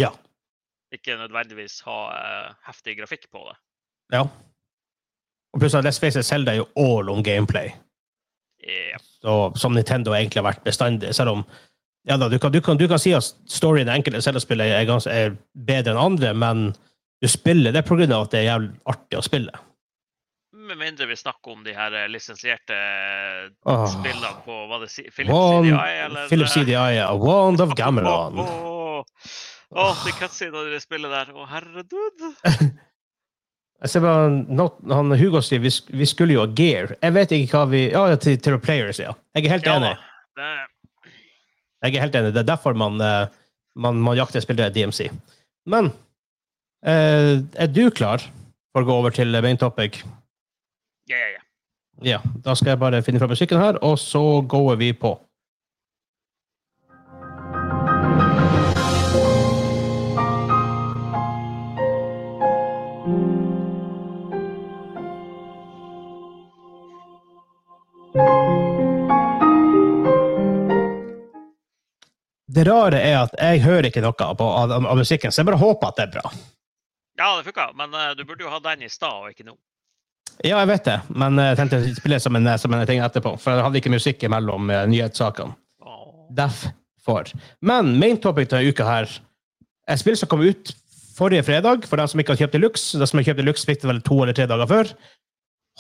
Ja. 0.01 0.11
Ikke 0.95 1.16
nødvendigvis 1.18 1.80
ha 1.87 1.99
eh, 2.18 2.51
heftig 2.68 2.99
grafikk 3.01 3.30
på 3.32 3.47
det. 3.49 3.57
ja. 4.18 4.26
Og 5.55 5.61
plutselig, 5.62 5.87
let's 5.87 6.01
face 6.03 6.18
it, 6.18 6.26
Zelda 6.26 6.51
er 6.51 6.57
jo 6.64 6.70
all 6.74 7.11
on 7.12 7.22
gameplay. 7.22 7.68
Yeah. 8.64 8.99
og, 9.28 9.59
som 9.61 9.74
Nintendo 9.76 10.14
egentlig 10.16 10.41
har 10.41 10.49
vært 10.49 10.64
bestandig. 10.64 11.12
Selv 11.14 11.35
om 11.35 11.45
ja 12.09 12.16
da, 12.20 12.28
du, 12.28 12.39
kan, 12.39 12.53
du, 12.53 12.61
kan, 12.64 12.78
du 12.80 12.87
kan 12.89 13.01
si 13.01 13.12
at 13.16 13.26
storyen 13.49 13.89
i 13.89 13.95
enkelte 13.95 14.20
Zelda-spill 14.24 14.61
er, 14.61 14.91
er 15.12 15.37
bedre 15.68 15.95
enn 15.95 16.01
andre, 16.01 16.32
men 16.37 16.64
du 17.22 17.28
spiller 17.30 17.72
det 17.72 17.85
pga. 17.89 18.05
at 18.18 18.32
det 18.32 18.43
er 18.43 18.49
jævlig 18.51 18.74
artig 18.93 19.20
å 19.20 19.24
spille. 19.24 19.62
Med 20.65 20.79
mindre 20.81 21.07
vi 21.07 21.17
snakker 21.17 21.53
om 21.53 21.65
de 21.65 21.75
her 21.77 21.93
eh, 21.93 22.07
lisensierte 22.09 22.77
oh. 23.69 23.85
spillene 23.91 24.31
på 24.47 24.55
hva 24.71 24.79
det 24.81 24.89
si, 24.93 25.05
Philips 25.11 25.35
One, 25.37 25.69
CDI, 25.69 25.99
eller 26.07 26.29
Philips 26.31 26.55
CDI, 26.57 27.01
A 27.05 27.12
Wand 27.21 27.61
of 27.61 27.75
Gamelon. 27.77 28.39
Åh, 28.41 29.03
oh. 29.71 30.05
de 30.07 30.15
cutscenene 30.17 30.71
i 30.71 30.73
det 30.73 30.81
spillet 30.85 31.12
der. 31.12 31.35
Å, 31.37 31.45
herredud. 31.51 32.25
Jeg 33.85 33.93
ser 33.93 34.05
bare, 34.07 34.29
not, 34.49 34.79
han, 34.89 35.12
Hugo 35.21 35.43
sier 35.45 35.61
vi, 35.61 35.69
vi 35.93 36.07
skulle 36.09 36.39
jo 36.39 36.47
ha 36.47 36.49
Gear. 36.57 36.95
Jeg 37.03 37.12
vet 37.19 37.35
ikke 37.37 37.59
hva 37.59 37.67
vi 37.69 37.83
Ja, 37.91 38.07
til, 38.17 38.39
til 38.41 38.57
players, 38.62 39.03
ja. 39.03 39.12
Jeg 39.37 39.45
er 39.45 39.57
helt 39.59 39.69
Ja, 39.69 39.77
enig. 39.77 39.93
det, 40.39 40.53
Jeg 41.85 41.99
er 41.99 42.07
helt 42.07 42.17
enig. 42.17 42.33
Det 42.33 42.41
er 42.47 42.49
derfor 42.55 42.79
man, 42.81 42.97
eh, 43.05 43.27
man, 43.77 44.01
man 44.01 44.17
jakter 44.17 44.41
spillere 44.41 44.73
i 44.73 44.77
DMC. 44.79 45.11
Men 45.69 45.93
eh, 46.87 47.43
er 47.53 47.69
du 47.69 47.91
klar 47.93 48.25
for 48.73 48.81
å 48.85 48.89
gå 48.89 48.97
over 49.03 49.12
til 49.12 49.37
main 49.45 49.61
topic? 49.61 50.01
Ja, 51.05 51.17
ja, 51.17 51.29
ja. 51.37 51.43
Ja, 52.03 52.21
da 52.45 52.55
skal 52.59 52.75
jeg 52.75 52.79
bare 52.83 53.03
finne 53.07 53.21
fram 53.23 53.31
musikken 53.31 53.61
her, 53.61 53.79
og 53.85 53.99
så 54.03 54.41
går 54.43 54.77
vi 54.77 54.93
på. 54.93 55.15
Det 72.55 72.63
rare 72.69 73.01
er 73.03 73.17
at 73.19 73.33
jeg 73.35 73.63
hører 73.65 73.89
ikke 73.89 74.03
noe 74.05 74.15
på, 74.15 74.47
av, 74.47 74.73
av 74.79 74.99
musikken, 74.99 75.33
så 75.33 75.43
jeg 75.43 75.49
bare 75.49 75.63
håper 75.63 75.91
at 75.91 75.97
det 75.99 76.05
er 76.05 76.13
bra. 76.19 76.35
Ja, 77.19 77.31
det 77.37 77.47
funka, 77.47 77.71
men 77.79 77.95
uh, 77.95 78.13
du 78.19 78.25
burde 78.27 78.47
jo 78.47 78.51
ha 78.51 78.61
den 78.63 78.87
i 78.87 78.91
stad 78.91 79.23
og 79.23 79.31
ikke 79.31 79.47
nå. 79.47 79.57
Ja, 80.45 80.59
jeg 80.59 80.68
vet 80.68 80.89
det, 80.89 80.97
men 81.14 81.39
jeg 81.41 81.57
tenkte 81.57 81.79
å 81.81 81.93
spille 81.97 82.18
som 82.20 82.37
en, 82.37 82.49
som 82.61 82.75
en 82.75 82.87
ting 82.89 83.01
etterpå, 83.01 83.37
for 83.41 83.55
jeg 83.55 83.64
hadde 83.64 83.81
ikke 83.81 83.93
musikk 83.95 84.25
mellom 84.33 84.72
uh, 84.72 84.83
nyhetssakene. 84.91 85.55
Derfor. 86.35 87.31
Men 87.64 87.95
main 88.01 88.18
topic 88.20 88.49
denne 88.51 88.72
uka 88.72 88.87
her 88.89 89.11
Et 89.85 90.01
spill 90.01 90.16
som 90.16 90.29
kom 90.33 90.41
ut 90.41 90.72
forrige 91.14 91.45
fredag, 91.45 91.85
for 91.89 92.01
dem 92.01 92.09
som 92.09 92.20
ikke 92.20 92.33
har 92.33 92.41
kjøpt 92.41 92.57
Deluxe. 92.57 92.99
De 92.99 93.07
som 93.07 93.20
har 93.20 93.27
kjøpt 93.29 93.43
Deluxe, 93.43 93.66
fikk 93.68 93.83
det 93.83 93.91
vel 93.91 94.01
to 94.05 94.16
eller 94.22 94.37
tre 94.37 94.47
dager 94.51 94.70
før. 94.70 94.93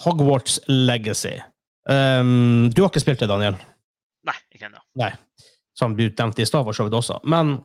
Hogwarts 0.04 0.58
Legacy. 0.68 1.38
Um, 1.88 2.68
du 2.72 2.82
har 2.82 2.90
ikke 2.90 3.02
spilt 3.02 3.24
det, 3.24 3.28
Daniel, 3.28 3.56
Nei, 4.24 4.36
ikke 4.54 4.70
ennå. 4.70 4.80
som 5.76 5.96
du 5.96 6.06
nevnte 6.06 6.44
i 6.44 6.48
stad, 6.48 6.64
for 6.64 6.76
så 6.76 6.86
vidt 6.86 6.96
også. 6.96 7.18
Men 7.28 7.58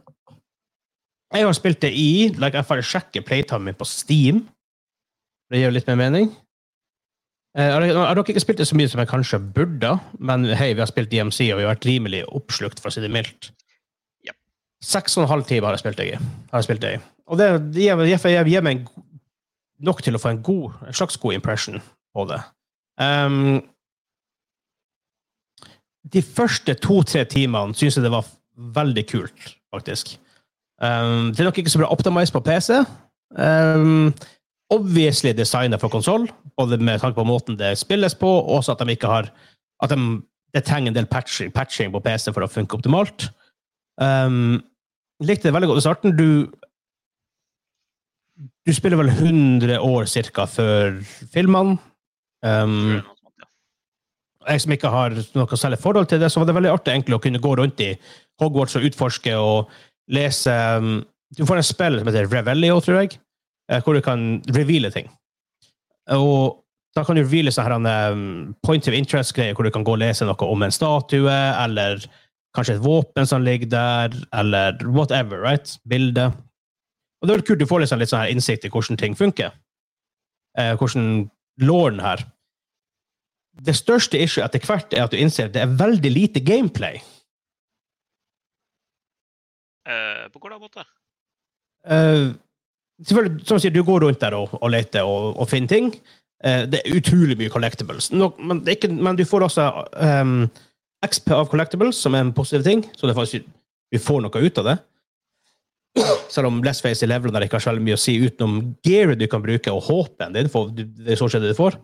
jeg 1.31 1.45
har 1.45 1.55
spilt 1.55 1.81
det 1.83 1.91
i 1.93 2.31
like, 2.35 2.57
Jeg 2.57 2.67
får 2.67 2.81
sjekke 2.83 3.21
playtimen 3.21 3.69
min 3.69 3.77
på 3.77 3.87
Steam. 3.87 4.41
Det 5.49 5.59
gir 5.59 5.69
jo 5.69 5.75
litt 5.75 5.87
mer 5.87 5.99
mening. 5.99 6.31
Eh, 7.57 7.71
har 7.73 7.81
dere 7.81 8.21
ikke 8.29 8.43
spilt 8.43 8.59
det 8.61 8.67
så 8.69 8.77
mye 8.77 8.89
som 8.91 9.01
jeg 9.01 9.09
kanskje 9.09 9.39
burde, 9.55 9.95
men 10.21 10.45
hei, 10.53 10.73
vi 10.75 10.83
har 10.83 10.89
spilt 10.89 11.09
DMC, 11.09 11.47
og 11.49 11.57
vi 11.59 11.65
har 11.65 11.73
vært 11.73 11.87
rimelig 11.89 12.21
oppslukt, 12.27 12.81
for 12.81 12.91
å 12.91 12.93
si 12.93 13.01
det 13.03 13.11
mildt. 13.13 13.51
Seks 14.85 15.17
og 15.17 15.25
en 15.25 15.31
halv 15.33 15.47
time 15.47 15.67
har 15.67 15.75
jeg 15.75 15.81
spilt 15.81 15.99
det 15.99 16.05
i. 16.13 16.19
Har 16.53 16.61
jeg 16.61 16.69
spilt 16.69 16.83
det 16.85 16.93
i. 16.95 16.99
Og 17.27 17.39
det, 17.41 17.49
gir, 17.75 17.99
gir, 18.07 18.47
gir 18.47 18.63
meg 18.63 18.85
nok 19.83 19.99
til 20.05 20.15
å 20.15 20.21
få 20.21 20.31
en, 20.31 20.39
god, 20.45 20.77
en 20.87 20.95
slags 20.95 21.19
god 21.19 21.35
impression 21.35 21.81
på 22.15 22.25
det. 22.29 22.39
Um, 22.99 23.59
de 26.13 26.23
første 26.23 26.75
to-tre 26.79 27.25
timene 27.29 27.75
syns 27.77 27.99
jeg 27.99 28.05
det 28.05 28.13
var 28.13 28.27
veldig 28.79 29.05
kult, 29.09 29.53
faktisk. 29.73 30.15
Um, 30.79 31.33
det 31.33 31.43
er 31.43 31.49
nok 31.49 31.59
ikke 31.59 31.75
så 31.75 31.83
bra 31.83 31.91
optimized 31.91 32.35
på 32.35 32.43
PC. 32.47 32.79
Um, 33.35 34.13
obviously 34.73 35.33
designet 35.33 35.81
for 35.81 35.89
konsoll, 35.89 36.27
både 36.57 36.77
med 36.77 37.01
tanke 37.01 37.17
på 37.17 37.27
måten 37.27 37.57
det 37.57 37.77
spilles 37.79 38.15
på, 38.15 38.29
og 38.29 38.59
også 38.59 38.75
at 38.75 38.83
de 38.83 38.95
ikke 38.95 39.09
har 39.09 39.31
at 39.83 39.93
de, 39.93 40.19
det 40.53 40.65
trenger 40.67 40.91
en 40.91 40.97
del 40.97 41.07
patching, 41.09 41.51
patching 41.55 41.93
på 41.93 42.01
PC 42.03 42.33
for 42.35 42.45
å 42.45 42.51
funke 42.51 42.77
optimalt. 42.77 43.29
Um, 44.01 44.59
likte 45.23 45.47
det 45.47 45.55
veldig 45.55 45.69
godt 45.71 45.81
i 45.81 45.85
starten. 45.87 46.17
Du 46.17 46.49
du 48.67 48.73
spiller 48.75 48.99
vel 48.99 49.09
100 49.11 49.79
år 49.83 50.05
cirka 50.07 50.45
før 50.47 50.99
filmene. 51.33 51.79
Um, 52.45 52.99
jeg 54.47 54.63
som 54.63 54.73
ikke 54.73 54.91
har 54.93 55.15
noe 55.35 55.59
særlig 55.59 55.79
forhold 55.83 56.07
til 56.09 56.21
det, 56.21 56.29
så 56.31 56.39
var 56.39 56.49
det 56.49 56.55
veldig 56.55 56.71
artig 56.71 56.93
egentlig 56.93 57.17
å 57.17 57.23
kunne 57.23 57.41
gå 57.43 57.55
rundt 57.59 57.81
i 57.83 57.89
Hogwarts 58.39 58.77
og 58.79 58.85
utforske 58.87 59.33
og 59.35 59.73
lese 60.13 60.53
um, 60.79 61.01
Du 61.35 61.43
får 61.45 61.59
en 61.59 61.67
spill 61.67 61.99
som 61.99 62.07
heter 62.09 62.29
Revelio, 62.31 62.79
tror 62.81 63.01
jeg, 63.01 63.19
hvor 63.69 63.93
du 63.93 64.01
kan 64.01 64.41
reveale 64.55 64.89
ting. 64.93 65.09
Og 66.09 66.63
da 66.97 67.03
kan 67.05 67.17
du 67.17 67.21
reveale 67.21 67.51
sånne 67.53 67.85
her, 67.85 68.13
um, 68.13 68.55
point 68.65 68.87
of 68.89 68.95
interest-greier, 68.97 69.53
hvor 69.53 69.67
du 69.67 69.71
kan 69.73 69.85
gå 69.85 69.93
og 69.93 70.01
lese 70.01 70.25
noe 70.25 70.47
om 70.49 70.65
en 70.65 70.73
statue, 70.73 71.29
eller 71.29 72.01
kanskje 72.57 72.79
et 72.79 72.83
våpen 72.83 73.29
som 73.29 73.45
ligger 73.45 73.69
der, 73.69 74.15
eller 74.33 74.79
whatever, 74.87 75.41
right? 75.43 75.75
Bilde. 75.89 76.31
Og 77.21 77.29
det 77.29 77.35
er 77.35 77.45
kult, 77.45 77.61
du 77.61 77.69
får 77.69 77.83
liksom 77.83 78.01
litt 78.01 78.11
sånn 78.11 78.23
her 78.23 78.33
innsikt 78.33 78.65
i 78.65 78.73
hvordan 78.73 78.97
ting 78.99 79.15
funker. 79.17 79.53
Eh, 80.57 80.73
hvordan 80.79 81.29
låren 81.61 82.01
her. 82.01 82.23
Det 83.59 83.75
største 83.75 84.19
issue 84.23 84.43
etter 84.43 84.63
hvert 84.63 84.93
er 84.95 85.05
at 85.05 85.13
du 85.13 85.19
innser 85.19 85.49
at 85.49 85.55
det 85.55 85.61
er 85.65 85.79
veldig 85.79 86.11
lite 86.15 86.41
gameplay. 86.45 87.01
Eh, 89.89 90.25
på 90.31 90.41
hvordan 90.41 90.63
måte? 90.63 90.85
Eh, 91.85 92.31
selvfølgelig, 93.05 93.45
som 93.47 93.59
sier, 93.61 93.73
du 93.73 93.83
går 93.87 94.05
rundt 94.05 94.21
der 94.21 94.35
og, 94.37 94.55
og 94.59 94.71
leter 94.73 95.07
og, 95.07 95.35
og 95.39 95.49
finner 95.49 95.71
ting. 95.71 95.91
Eh, 96.43 96.65
det 96.71 96.81
er 96.81 96.97
utrolig 96.97 97.37
mye 97.39 97.51
collectibles. 97.51 98.11
No, 98.15 98.31
men, 98.39 98.61
ikke, 98.69 98.91
men 98.91 99.17
du 99.19 99.25
får 99.27 99.47
også 99.49 99.67
um, 99.99 100.45
XP 101.05 101.33
av 101.35 101.49
collectibles, 101.51 101.99
som 101.99 102.15
er 102.15 102.25
en 102.25 102.35
positiv 102.35 102.63
ting. 102.67 102.85
Så 102.95 103.11
faktisk, 103.13 103.47
vi 103.91 104.01
får 104.01 104.23
noe 104.23 104.45
ut 104.45 104.61
av 104.61 104.71
det. 104.71 104.77
Selv 106.29 106.47
om 106.47 106.61
Let's 106.63 106.83
Face 106.83 107.03
i 107.03 107.09
levelene 107.09 107.43
ikke 107.45 107.57
har 107.57 107.65
så 107.65 107.73
mye 107.75 107.97
å 107.97 107.99
si 107.99 108.15
utenom 108.21 108.75
gearet 108.85 109.19
du 109.19 109.27
kan 109.31 109.43
bruke, 109.43 109.73
og 109.73 109.83
håpen 109.89 110.35
din. 110.37 110.51
For 110.51 110.71
Det 110.75 111.15
er 111.15 111.19
så 111.19 111.27
skjer 111.27 111.43
det 111.43 111.53
du 111.53 111.59
får. 111.59 111.79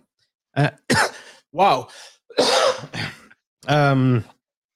Eh, 0.60 0.72
wow! 1.60 1.88
Um, 3.68 4.22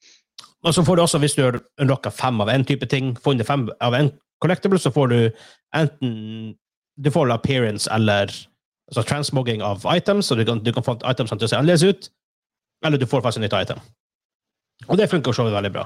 og 0.65 0.73
så 0.75 0.83
får 0.83 0.97
du 0.97 1.05
også, 1.05 1.21
hvis 1.23 1.37
du 1.37 1.45
har 1.45 1.61
unlocka 1.79 2.11
fem 2.11 2.41
av 2.43 2.51
en 2.51 2.65
type 2.67 2.89
ting, 2.91 3.13
funnet 3.23 3.47
fem 3.47 3.69
av 3.79 3.95
en 3.95 4.11
collectible, 4.43 4.79
så 4.79 4.91
får 4.91 5.07
du 5.13 5.19
enten 5.75 6.55
Du 6.99 7.07
får 7.11 7.31
appearance 7.31 7.87
eller 7.95 8.27
altså 8.89 9.03
transmogging 9.07 9.61
av 9.63 9.85
items, 9.95 10.25
så 10.25 10.35
du 10.35 10.43
kan, 10.45 10.59
du 10.59 10.73
kan 10.75 10.83
få 10.83 10.97
items 11.07 11.31
til 11.31 11.45
å 11.45 11.47
se 11.47 11.55
annerledes 11.55 11.85
ut, 11.87 12.09
eller 12.83 12.99
du 12.99 13.05
får 13.07 13.21
faktisk 13.23 13.39
et 13.39 13.45
nytt 13.45 13.55
item. 13.55 13.79
Og 14.89 14.97
det 14.99 15.07
funker 15.07 15.31
så 15.31 15.45
veldig 15.47 15.71
bra. 15.71 15.85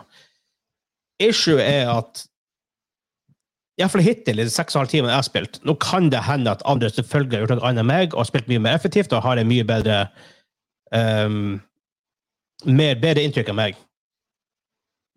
Issue 1.21 1.61
er 1.61 1.91
at 1.91 2.23
Iallfall 3.77 4.03
hittil, 4.05 4.37
i 4.37 4.45
de 4.45 4.53
seks 4.53 4.75
og 4.75 4.79
en 4.79 4.83
halv 4.83 4.91
time 4.91 5.09
jeg 5.09 5.17
har 5.17 5.25
spilt, 5.25 5.59
nå 5.65 5.73
kan 5.81 6.09
det 6.13 6.21
hende 6.27 6.51
at 6.51 6.61
andre 6.69 6.91
selvfølgelig 6.93 7.37
har 7.37 7.45
gjort 7.45 7.55
noe 7.55 7.69
annet 7.69 7.83
enn 7.83 7.89
meg 7.89 8.13
og 8.13 8.21
har 8.21 8.29
spilt 8.29 8.49
mye 8.51 8.61
mer 8.61 8.77
effektivt 8.77 9.13
og 9.13 9.23
har 9.25 9.41
en 9.41 9.49
mye 9.49 9.65
bedre 9.65 10.03
um, 10.93 11.55
mer 12.69 12.99
bedre 13.01 13.23
inntrykk 13.25 13.49
enn 13.49 13.59
meg. 13.59 13.79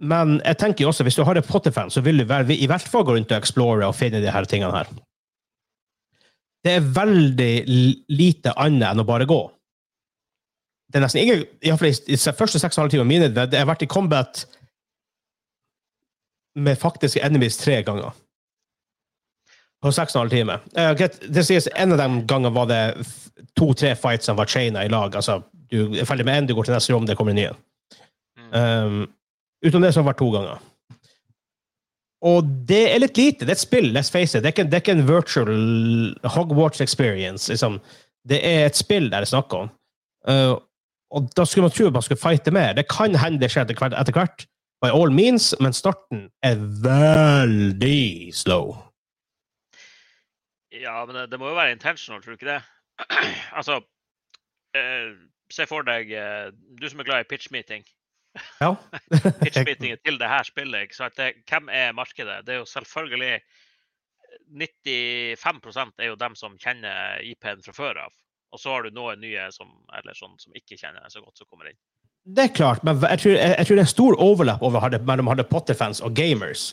Men 0.01 0.39
jeg 0.45 0.59
tenker 0.61 0.85
jo 0.85 0.91
også, 0.91 1.07
hvis 1.07 1.17
du 1.17 1.25
har 1.25 1.39
et 1.39 1.47
Potter-fan, 1.49 1.91
så 1.91 2.03
vil 2.05 2.21
du 2.21 2.27
være, 2.29 2.53
i 2.53 2.69
hvert 2.69 2.85
fall 2.85 3.05
gå 3.07 3.15
rundt 3.17 3.33
og 3.33 3.39
explore 3.39 3.87
og 3.87 3.97
finne 3.97 4.21
de 4.21 4.33
her 4.33 4.45
tingene 4.49 4.75
her. 4.75 4.91
Det 6.65 6.75
er 6.77 6.89
veldig 6.97 7.53
lite 8.11 8.53
annet 8.61 8.91
enn 8.91 9.01
å 9.01 9.07
bare 9.09 9.29
gå. 9.29 9.39
Det 10.91 10.99
er 10.99 11.05
nesten 11.07 11.23
i 11.23 11.31
hvert 11.71 11.81
fall 11.81 11.91
i 11.91 12.19
de 12.19 12.37
første 12.37 12.61
seks 12.61 12.77
og 12.77 12.81
en 12.81 12.85
halv 12.85 12.95
timene 12.95 13.11
mine, 13.11 13.33
det 13.33 13.59
har 13.59 13.69
vært 13.69 13.87
i 13.87 13.91
combat 13.91 14.45
med 16.57 16.79
faktiske 16.81 17.23
enemies 17.25 17.59
tre 17.61 17.81
ganger. 17.87 18.13
På 19.83 19.93
seks 19.93 20.15
og 20.15 20.21
en 20.21 20.25
halv 20.27 20.35
time. 20.35 20.59
Eh, 20.77 21.19
det 21.33 21.45
sies 21.47 21.69
en 21.75 21.95
av 21.95 22.01
de 22.01 22.23
gangene 22.29 22.55
var 22.55 22.69
det 22.71 22.83
to-tre 23.59 23.93
fights 23.99 24.29
som 24.29 24.39
var 24.39 24.49
chaina 24.51 24.85
i 24.85 24.93
lag. 24.93 25.17
Altså, 25.17 25.41
du 25.71 25.95
er 25.95 26.09
ferdig 26.09 26.27
med 26.29 26.41
en, 26.41 26.49
du 26.49 26.55
går 26.57 26.69
til 26.69 26.77
neste 26.77 26.95
rom, 26.95 27.07
det 27.09 27.17
kommer 27.19 27.35
en 27.35 27.41
ny 27.41 27.49
en. 27.51 27.63
Um, 28.47 28.99
utenom 29.65 29.87
det 29.87 29.93
så 29.93 30.01
har 30.01 30.07
det 30.07 30.11
vært 30.13 30.23
to 30.23 30.31
ganger. 30.35 30.65
Og 32.27 32.49
det 32.69 32.83
er 32.91 33.03
litt 33.03 33.19
lite. 33.21 33.45
Det 33.45 33.53
er 33.53 33.59
et 33.59 33.63
spill, 33.63 33.91
let's 33.95 34.11
face 34.13 34.35
it. 34.35 34.43
Det 34.43 34.51
er 34.51 34.55
ikke, 34.55 34.67
det 34.71 34.79
er 34.79 34.85
ikke 34.85 34.97
en 34.97 35.09
virtual 35.09 35.57
Hogwarts 36.35 36.81
experience. 36.81 37.51
Liksom. 37.53 37.79
Det 38.29 38.41
er 38.43 38.67
et 38.67 38.79
spill 38.79 39.11
der 39.11 39.23
det 39.23 39.29
er 39.29 39.35
snakk 39.37 39.53
om. 39.55 39.71
Uh, 40.27 40.57
og 41.15 41.29
da 41.37 41.45
skulle 41.47 41.69
man 41.69 41.75
tro 41.75 41.87
at 41.87 41.95
man 41.95 42.03
skulle 42.03 42.21
fighte 42.21 42.51
mer. 42.51 42.73
Det 42.73 42.89
kan 42.91 43.15
hende 43.15 43.41
det 43.41 43.53
skjer 43.53 43.69
etter 43.69 44.17
hvert, 44.17 44.47
by 44.83 44.91
all 44.91 45.13
means, 45.13 45.55
men 45.61 45.73
starten 45.73 46.27
er 46.43 46.59
veldig 46.83 48.35
slow. 48.35 48.75
Ja, 50.75 51.05
men 51.07 51.17
det, 51.17 51.31
det 51.31 51.39
må 51.41 51.49
jo 51.49 51.57
være 51.57 51.73
intentional, 51.73 52.23
tror 52.23 52.35
du 52.35 52.41
ikke 52.41 52.53
det? 52.53 52.63
altså, 53.59 53.81
eh, 54.77 55.15
se 55.53 55.67
for 55.69 55.87
deg 55.87 56.11
eh, 56.13 56.49
Du 56.81 56.89
som 56.89 57.01
er 57.01 57.09
glad 57.09 57.25
i 57.25 57.29
pitch 57.31 57.53
meeting. 57.53 57.85
Ja. 58.61 58.73
Pitchmeetingen 59.43 60.01
til 60.05 60.19
det 60.21 60.29
her 60.31 60.47
spillet. 60.47 60.87
ikke 60.89 60.99
sant? 60.99 61.17
Det, 61.19 61.33
hvem 61.49 61.71
er 61.73 61.97
markedet? 61.97 62.43
Det 62.47 62.57
er 62.57 62.63
jo 62.63 62.69
selvfølgelig 62.71 63.41
95 64.47 65.99
er 65.99 66.11
jo 66.11 66.17
dem 66.21 66.37
som 66.39 66.57
kjenner 66.63 67.21
IP-en 67.27 67.65
fra 67.65 67.75
før 67.77 68.03
av. 68.07 68.15
Og 68.55 68.63
så 68.63 68.73
har 68.73 68.87
du 68.87 68.95
noen 68.95 69.21
nye 69.21 69.49
som, 69.53 69.73
eller 69.97 70.17
sånn, 70.17 70.37
som 70.41 70.55
ikke 70.57 70.79
kjenner 70.79 71.03
den 71.03 71.13
så 71.13 71.23
godt, 71.23 71.37
som 71.39 71.49
kommer 71.51 71.71
inn. 71.71 71.79
Det 72.27 72.49
er 72.49 72.55
klart, 72.55 72.83
men 72.87 72.99
jeg 73.03 73.23
tror, 73.23 73.37
jeg, 73.37 73.53
jeg 73.55 73.69
tror 73.69 73.79
det 73.79 73.85
er 73.85 73.93
stor 73.93 74.17
overlapp 74.23 74.65
over 74.67 74.99
mellom 75.07 75.31
Harry 75.31 75.45
Potter-fans 75.47 76.01
og 76.03 76.15
gamers. 76.19 76.73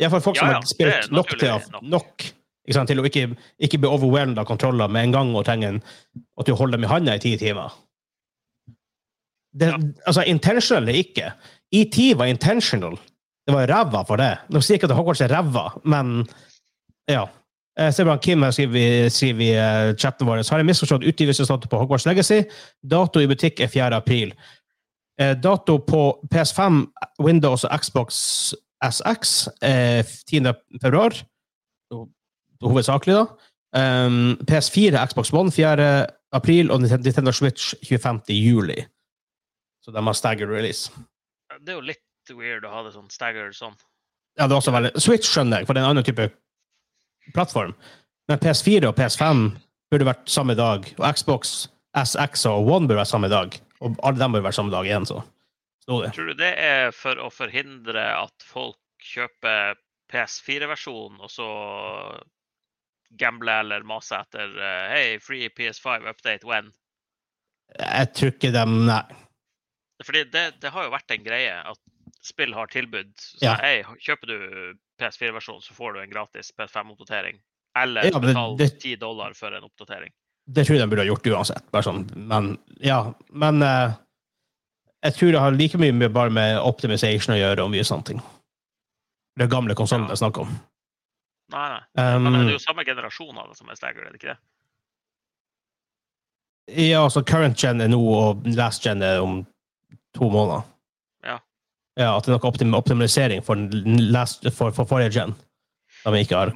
Iallfall 0.00 0.22
folk 0.24 0.38
som 0.38 0.48
Ja, 0.48 0.56
ja, 0.56 0.60
har 0.62 0.68
spilt 0.68 1.12
nok 1.12 1.34
til, 1.38 1.68
nok. 1.74 1.84
nok 1.92 2.24
sant, 2.72 2.88
til 2.88 3.02
å 3.02 3.04
ikke, 3.06 3.26
ikke 3.62 3.80
bli 3.82 3.90
overwhelmed 3.90 4.40
av 4.40 4.48
kontroller 4.48 4.88
med 4.90 5.08
en 5.08 5.16
gang 5.18 5.34
og 5.36 5.44
trenger 5.46 5.74
en, 5.74 5.82
at 6.40 6.48
du 6.48 6.54
holder 6.56 6.78
dem 6.78 6.86
i 6.88 6.90
handa 6.90 7.16
i 7.18 7.22
ti 7.22 7.34
timer. 7.40 7.74
Det, 9.60 9.68
Ja. 9.68 9.76
Altså, 10.06 10.22
intentional 10.26 10.82
eller 10.82 10.98
ikke. 10.98 11.32
ET 11.72 11.96
var 12.18 12.24
intentional. 12.26 12.96
Det 13.46 13.54
var 13.54 13.66
ræva 13.68 14.02
for 14.08 14.16
det. 14.16 14.38
Nå 14.50 14.60
sier 14.60 14.74
jeg 14.74 14.82
ikke 14.82 14.90
at 14.90 14.96
Hogwarts 14.96 15.20
er 15.20 15.28
ræva, 15.28 15.68
men 15.84 16.26
ja. 17.08 17.24
Jeg 17.78 17.94
ser 17.94 18.04
bare 18.04 18.18
Kim 18.22 18.42
her 18.42 18.50
skriver, 18.50 18.76
i- 18.76 19.50
eh, 19.50 19.94
chatten 19.98 20.26
vår 20.26 20.42
har 20.50 20.58
jeg 20.58 20.66
misforstått 20.66 21.04
utgivelsesdato 21.04 21.68
på 21.68 21.78
Hogwarts 21.78 22.06
Legacy. 22.06 22.42
Dato 22.90 23.18
i 23.20 23.26
butikk 23.26 23.60
er 23.60 23.66
4. 23.66 23.96
april. 23.96 24.32
Eh, 25.20 25.34
dato 25.34 25.78
på 25.78 26.18
PS5, 26.34 26.86
Windows 27.20 27.64
og 27.64 27.78
Xbox 27.80 28.14
SX 28.82 29.48
er 29.62 30.02
10. 30.02 30.52
februar. 30.82 31.10
Hovedsakelig, 32.62 33.14
da. 33.14 33.26
Um, 34.06 34.36
PS4, 34.50 35.06
Xbox 35.10 35.32
One 35.32 35.50
4. 35.52 36.06
april 36.32 36.70
og 36.70 36.80
Nintendo 36.80 37.32
Switch 37.32 37.74
25. 37.88 38.20
juli. 38.34 38.84
Så 39.84 39.92
de 39.92 40.06
har 40.06 40.16
staggered 40.16 40.48
release. 40.52 40.92
Det 41.60 41.74
er 41.74 41.76
jo 41.76 41.84
litt 41.84 42.32
weird 42.32 42.64
å 42.64 42.72
ha 42.72 42.86
det 42.86 42.94
sånn 42.94 43.10
staggered 43.12 43.56
sånn. 43.56 43.76
Ja, 44.38 44.46
det 44.48 44.54
er 44.54 44.58
også 44.58 44.72
veldig 44.74 44.94
Switch 45.02 45.28
skjønner 45.28 45.60
jeg, 45.60 45.68
for 45.68 45.76
det 45.76 45.82
er 45.82 45.86
en 45.86 45.92
annen 45.92 46.06
type 46.06 46.30
plattform. 47.36 47.74
Men 48.30 48.40
PS4 48.40 48.88
og 48.88 48.96
PS5 48.98 49.44
burde 49.92 50.08
vært 50.08 50.32
samme 50.32 50.56
dag, 50.58 50.88
og 50.96 51.04
Xbox 51.12 51.54
SX 51.94 52.46
og 52.50 52.66
One 52.66 52.88
burde 52.88 53.02
vært 53.02 53.12
samme 53.12 53.30
dag. 53.30 53.58
Og 53.84 53.98
alle 54.02 54.18
dem 54.18 54.34
burde 54.34 54.46
vært 54.48 54.56
samme 54.56 54.72
dag 54.72 54.88
igjen, 54.88 55.06
så. 55.06 55.20
Tror 55.84 56.30
du 56.30 56.36
det 56.38 56.54
er 56.56 56.94
for 56.96 57.20
å 57.20 57.28
forhindre 57.28 58.06
at 58.16 58.46
folk 58.48 58.80
kjøper 59.04 59.76
PS4-versjonen, 60.12 61.20
og 61.20 61.30
så 61.32 61.48
gamble 63.20 63.58
eller 63.60 63.84
mase 63.86 64.16
etter 64.16 64.56
eh, 64.56 64.86
Hei, 64.90 65.04
free 65.22 65.50
PS5 65.52 66.08
update 66.10 66.48
when? 66.48 66.72
Jeg 67.78 68.10
tror 68.16 68.32
ikke 68.32 68.50
dem 68.54 68.80
Nei. 68.88 69.04
Fordi 70.04 70.24
det, 70.30 70.44
det 70.60 70.70
har 70.74 70.84
jo 70.86 70.92
vært 70.94 71.10
en 71.14 71.24
greie 71.24 71.54
at 71.70 71.78
spill 72.24 72.54
har 72.56 72.66
tilbud. 72.72 73.10
Så, 73.20 73.42
Ja. 73.44 73.54
hei, 73.60 73.82
kjøper 74.00 74.26
du 74.30 74.36
PS4-versjonen, 75.00 75.62
så 75.64 75.74
får 75.76 75.94
du 75.94 76.00
en 76.00 76.10
gratis 76.12 76.52
PS5-oppdatering. 76.56 77.40
Eller 77.76 78.06
Ja, 78.06 78.18
betaler 78.22 78.56
betal 78.56 78.78
10 78.80 78.96
dollar 79.02 79.34
for 79.34 79.52
en 79.52 79.64
oppdatering. 79.66 80.12
Det 80.46 80.66
tror 80.66 80.76
jeg 80.76 80.84
de 80.84 80.90
burde 80.92 81.02
ha 81.02 81.08
gjort 81.08 81.26
uansett. 81.32 81.64
Bare 81.72 81.82
sånn. 81.82 82.04
Men 82.28 82.58
ja. 82.84 83.00
Men 83.32 83.62
uh, 83.64 83.94
jeg 85.04 85.14
tror 85.16 85.32
det 85.32 85.40
har 85.40 85.56
like 85.56 85.78
mye 85.80 85.92
med, 85.96 86.12
bare 86.12 86.30
med 86.30 86.58
optimization 86.60 87.34
å 87.34 87.38
gjøre 87.40 87.64
og 87.64 87.70
mye 87.72 87.84
sånne 87.84 88.04
ting. 88.12 88.22
Det 89.36 89.48
gamle 89.50 89.74
konsollen 89.74 90.06
Ja. 90.06 90.14
jeg 90.14 90.22
snakker 90.22 90.44
om. 90.46 90.52
Nei, 91.52 91.68
nei. 91.74 91.82
Um, 92.14 92.22
Men 92.24 92.32
det 92.32 92.54
er 92.54 92.56
jo 92.58 92.62
samme 92.62 92.84
generasjon 92.86 93.36
av 93.38 93.48
det 93.50 93.56
som 93.58 93.68
er 93.68 93.74
staggered, 93.76 94.06
er 94.06 94.12
det 94.12 94.20
ikke 94.22 94.32
det? 94.36 94.38
Ja, 96.88 97.02
altså 97.04 97.20
current 97.26 97.58
gen 97.60 97.80
er 97.84 97.90
nå, 97.92 97.98
og 98.00 98.46
last 98.56 98.84
gen 98.86 99.02
er 99.04 99.20
om 99.20 99.42
to 100.16 100.28
måneder. 100.30 100.64
Ja. 101.26 101.38
Ja, 101.98 102.12
At 102.16 102.26
det 102.26 102.32
er 102.32 102.38
noe 102.38 102.50
optim 102.50 102.74
optimalisering 102.76 103.44
for, 103.46 103.60
last, 104.14 104.46
for, 104.54 104.74
for 104.74 104.88
forrige 104.90 105.14
gen. 105.18 105.34
Vi 106.04 106.24
ikke 106.24 106.40
har. 106.40 106.54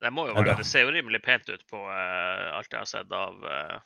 Det 0.00 0.12
må 0.14 0.26
jo 0.28 0.34
være. 0.36 0.56
Det 0.60 0.68
ser 0.68 0.86
jo 0.86 0.94
rimelig 0.94 1.20
pent 1.24 1.48
ut 1.50 1.62
på 1.68 1.80
uh, 1.80 2.56
alt 2.56 2.70
jeg 2.70 2.80
har 2.80 2.88
sett 2.88 3.12
av 3.12 3.40
uh, 3.44 3.78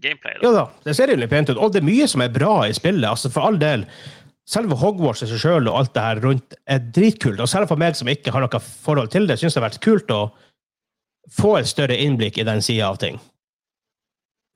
gameplay. 0.00 0.38
Da. 0.38 0.46
Ja 0.46 0.52
da, 0.56 0.66
det 0.86 0.96
ser 0.96 1.10
rimelig 1.12 1.28
pent 1.32 1.52
ut. 1.52 1.58
Og 1.60 1.72
det 1.74 1.82
er 1.82 1.88
mye 1.88 2.08
som 2.08 2.24
er 2.24 2.32
bra 2.32 2.54
i 2.68 2.76
spillet. 2.76 3.08
altså 3.08 3.32
For 3.32 3.48
all 3.48 3.58
del. 3.60 3.84
Selve 4.48 4.76
Hogwarts 4.80 5.22
i 5.22 5.28
seg 5.30 5.42
sjøl 5.42 5.68
og 5.70 5.76
alt 5.78 5.92
det 5.94 6.06
her 6.06 6.22
rundt 6.24 6.56
er 6.70 6.80
dritkult. 6.94 7.42
Og 7.42 7.50
selv 7.50 7.68
for 7.70 7.80
meg 7.80 7.98
som 7.98 8.10
ikke 8.10 8.32
har 8.34 8.44
noe 8.44 8.62
forhold 8.62 9.12
til 9.12 9.28
det, 9.28 9.38
syns 9.40 9.54
det 9.54 9.62
har 9.62 9.68
vært 9.68 9.84
kult 9.84 10.14
å 10.14 10.22
få 11.32 11.56
et 11.60 11.70
større 11.70 11.98
innblikk 12.02 12.40
i 12.40 12.46
den 12.48 12.64
sida 12.64 12.88
av 12.88 12.98
ting. 13.02 13.20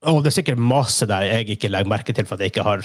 Og 0.07 0.21
det 0.21 0.31
er 0.31 0.39
sikkert 0.41 0.61
masse 0.61 1.07
der 1.09 1.25
jeg 1.25 1.55
ikke 1.55 1.71
legger 1.71 1.89
merke 1.89 2.13
til 2.13 2.27
for 2.27 2.37
at 2.37 2.43
jeg 2.43 2.53
ikke 2.53 2.67
har 2.67 2.83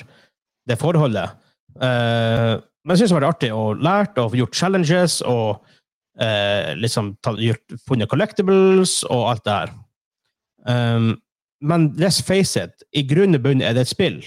det 0.69 0.79
forholdet. 0.81 1.39
Uh, 1.77 2.61
men 2.83 2.95
jeg 2.95 3.03
syns 3.03 3.13
det 3.13 3.17
har 3.17 3.23
vært 3.23 3.37
artig 3.37 3.53
å 3.55 3.65
lært 3.79 4.19
og 4.21 4.37
gjort 4.37 4.59
challenges 4.59 5.21
og 5.27 5.63
uh, 6.21 6.73
liksom 6.79 7.15
ta, 7.25 7.35
gjort, 7.39 7.77
funnet 7.87 8.11
collectibles 8.11 9.01
og 9.09 9.29
alt 9.31 9.45
det 9.47 9.59
her. 9.59 9.75
Um, 10.67 11.13
men 11.63 11.93
let's 11.99 12.21
face 12.23 12.59
it, 12.59 12.83
i 12.91 13.05
grunn 13.07 13.39
og 13.39 13.45
bunn 13.45 13.63
er 13.63 13.77
det 13.77 13.87
et 13.87 13.93
spill. 13.93 14.21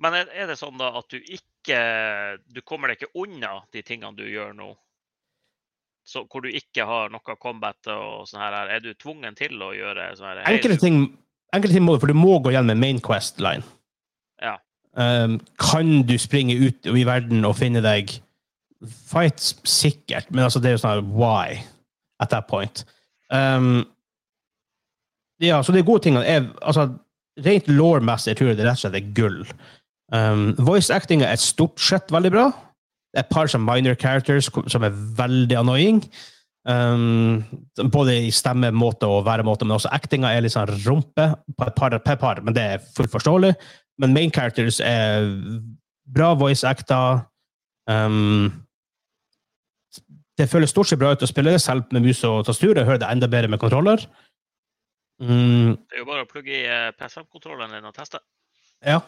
Men 0.00 0.14
er, 0.22 0.46
det 0.48 0.56
sånn 0.58 0.78
da 0.78 0.92
at 1.00 1.08
du 1.10 1.18
ikke 1.18 1.78
Du 2.54 2.60
kommer 2.62 2.88
deg 2.88 3.00
ikke 3.00 3.18
unna 3.18 3.58
de 3.74 3.82
tingene 3.82 4.14
du 4.16 4.22
gjør 4.30 4.52
nå? 4.56 4.70
Så, 6.08 6.22
hvor 6.30 6.40
du 6.40 6.48
ikke 6.48 6.86
har 6.88 7.10
noe 7.12 7.34
combat 7.36 7.90
og 7.92 8.22
sånn 8.30 8.40
her. 8.40 8.54
Er 8.72 8.80
du 8.80 8.94
tvungen 8.96 9.34
til 9.36 9.60
å 9.60 9.74
gjøre 9.76 10.06
sånn 10.16 10.30
her? 10.30 10.40
Enkelte 10.48 10.78
ting, 10.80 11.02
enkelte 11.52 11.76
ting 11.76 11.84
må 11.84 11.98
du, 11.98 12.00
for 12.00 12.08
du 12.08 12.16
må 12.16 12.38
gå 12.40 12.54
gjennom 12.54 12.80
main 12.80 13.02
quest-line. 13.04 13.60
Ja. 13.60 13.77
Um, 14.98 15.38
kan 15.62 16.02
du 16.08 16.16
springe 16.18 16.56
ut 16.58 16.88
i 16.90 17.04
verden 17.06 17.46
og 17.46 17.56
finne 17.60 17.82
deg 17.84 18.16
fights? 18.82 19.54
Sikkert, 19.62 20.30
men 20.30 20.46
altså, 20.46 20.62
det 20.62 20.72
er 20.72 20.78
jo 20.78 20.84
sånn 20.84 21.12
why? 21.14 21.60
at 22.20 22.30
that 22.30 22.48
point. 22.48 22.84
Um, 23.30 23.86
ja, 25.40 25.62
så 25.62 25.72
de 25.72 25.84
gode 25.86 26.02
tingene 26.06 26.26
er 26.26 26.48
altså, 26.62 26.90
Rent 27.38 27.68
law-messig 27.70 28.32
tror 28.34 28.48
jeg 28.50 28.58
det 28.58 28.64
rett 28.66 28.80
og 28.80 28.82
slett 28.82 28.96
er 28.98 29.10
gull. 29.14 29.36
Um, 30.10 30.56
voice 30.66 30.90
actinga 30.90 31.28
er 31.30 31.38
stort 31.38 31.78
sett 31.78 32.10
veldig 32.10 32.32
bra. 32.34 32.48
Det 33.14 33.20
er 33.20 33.22
et 33.22 33.30
par 33.30 33.46
som 33.46 33.62
minor 33.62 33.94
characters 33.94 34.48
som 34.50 34.82
er 34.82 34.96
veldig 35.20 35.54
annoying. 35.60 36.00
Um, 36.66 37.44
både 37.94 38.16
i 38.24 38.32
stemmemåte 38.34 39.06
og 39.06 39.22
væremåte, 39.28 39.68
men 39.68 39.76
også 39.76 39.92
actinga 39.94 40.32
er 40.34 40.42
litt 40.42 40.56
sånn 40.56 40.72
rumpe 40.82 41.28
på 41.54 41.68
et 41.68 41.78
par, 41.78 41.94
per 42.02 42.18
par, 42.18 42.42
men 42.42 42.58
det 42.58 42.64
er 42.72 42.82
fullt 42.96 43.14
forståelig. 43.14 43.54
Men 43.98 44.14
main 44.14 44.30
characters 44.34 44.80
er 44.84 45.26
bra 46.14 46.32
voice 46.38 46.66
acta. 46.66 47.26
Um, 47.90 48.52
det 50.38 50.46
føles 50.50 50.70
stort 50.70 50.90
sett 50.90 51.00
bra 51.00 51.12
ut 51.14 51.24
å 51.24 51.28
spille 51.28 51.52
det, 51.54 51.62
selv 51.62 51.90
med 51.94 52.04
mus 52.06 52.22
og 52.26 52.44
tastur. 52.46 52.76
Jeg 52.76 52.86
hører 52.86 53.02
det 53.02 53.10
enda 53.10 53.28
bedre 53.30 53.50
med 53.50 53.60
kontroller. 53.60 54.04
Mm, 55.18 55.74
Det 55.74 55.96
er 55.96 56.04
jo 56.04 56.06
bare 56.06 56.22
å 56.22 56.30
plugge 56.30 56.54
i 56.54 56.62
eh, 56.62 56.92
PS5-kontrolleren 56.94 57.74
din 57.74 57.88
og 57.90 57.96
teste. 57.96 58.22
ja. 58.86 59.00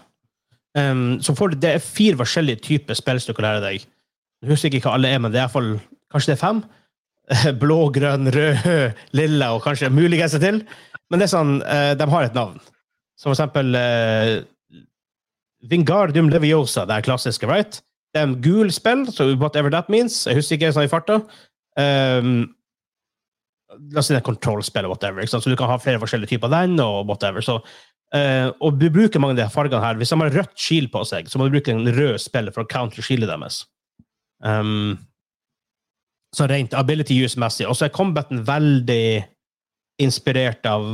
Um, 0.78 1.18
så 1.18 1.34
får 1.34 1.51
du, 1.51 1.57
det 1.64 1.70
er 1.74 1.82
fire 1.82 2.14
forskjellige 2.20 2.62
typer 2.62 2.95
spill 2.95 3.18
du 3.18 3.32
kan 3.34 3.43
lære 3.43 3.62
deg. 3.64 3.86
Jeg 4.38 4.51
husker 4.53 4.70
ikke 4.70 4.84
hva 4.86 4.93
alle 4.95 5.09
er, 5.11 5.18
men 5.18 5.32
det 5.32 5.41
er 5.41 5.49
iallfall 5.49 5.72
kanskje 6.12 6.30
det 6.30 6.36
er 6.36 6.43
fem. 6.45 6.61
Blå, 7.62 7.78
grønn, 7.91 8.30
rød, 8.30 8.68
lilla 9.18 9.49
og 9.57 9.64
kanskje 9.64 9.91
muligens 9.91 10.36
et 10.38 10.45
til. 10.45 10.61
Men 11.11 11.18
det 11.18 11.26
er 11.26 11.32
sånn, 11.32 11.57
eh, 11.66 11.91
de 11.99 12.07
har 12.12 12.26
et 12.26 12.38
navn. 12.38 12.62
Som 13.18 13.32
for 13.32 13.34
eksempel 13.34 13.74
uh, 13.74 14.36
Vingardium 15.68 16.30
Leviosa, 16.32 16.86
det 16.88 16.96
er 16.96 17.04
klassiske, 17.04 17.48
right? 17.48 17.82
Det 18.14 18.22
er 18.22 18.30
en 18.30 18.38
gul 18.42 18.72
spill, 18.74 19.04
så 19.12 19.28
whatever 19.36 19.70
that 19.70 19.90
means. 19.92 20.24
Jeg 20.26 20.38
husker 20.40 20.56
ikke 20.56 20.72
sånn 20.74 20.88
i 20.88 20.90
farta. 20.90 21.20
Um, 21.78 22.32
la 23.92 24.02
oss 24.02 24.08
si 24.11 24.16
det 24.16 24.22
er 24.22 24.26
kontrollspill 24.26 24.88
og 24.88 24.96
whatever. 24.96 25.28
Så 25.28 25.42
du 25.44 25.54
kan 25.58 25.70
ha 25.70 25.78
flere 25.78 26.00
forskjellige 26.02 26.34
typer 26.34 26.50
av 26.50 26.56
den 26.56 26.82
og 26.84 27.06
whatever. 27.11 27.44
Så, 27.44 27.61
Uh, 28.11 28.50
og 28.58 28.74
du 28.80 28.88
bruker 28.90 29.22
mange 29.22 29.36
av 29.36 29.44
de 29.44 29.54
fargene 29.54 29.78
her. 29.84 29.94
Hvis 29.94 30.11
de 30.11 30.16
har 30.18 30.32
rødt 30.34 30.56
skil 30.58 30.88
på 30.90 31.04
seg, 31.06 31.28
så 31.30 31.38
må 31.38 31.46
du 31.46 31.52
bruke 31.54 31.70
en 31.70 31.86
rød 31.94 32.16
spill 32.18 32.50
for 32.50 32.64
å 32.64 32.70
counter 32.70 33.06
skillet 33.06 33.30
deres. 33.30 33.61
Um, 34.42 34.98
så 36.34 36.48
rent 36.50 36.74
ability 36.74 37.20
use-messig. 37.22 37.68
Og 37.70 37.78
så 37.78 37.86
er 37.86 37.94
combaten 37.94 38.42
veldig 38.48 39.22
inspirert 40.02 40.66
av 40.66 40.88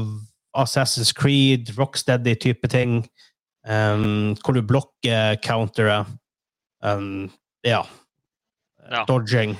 Assassin's 0.56 1.14
Creed, 1.16 1.72
Rocksteady-type 1.78 2.68
ting. 2.72 2.98
Um, 3.66 4.36
hvor 4.44 4.54
du 4.54 4.62
blokker 4.62 5.36
counteret. 5.42 6.06
Um, 6.82 7.30
ja. 7.66 7.80
Ja. 8.90 9.04
Dodging. 9.08 9.56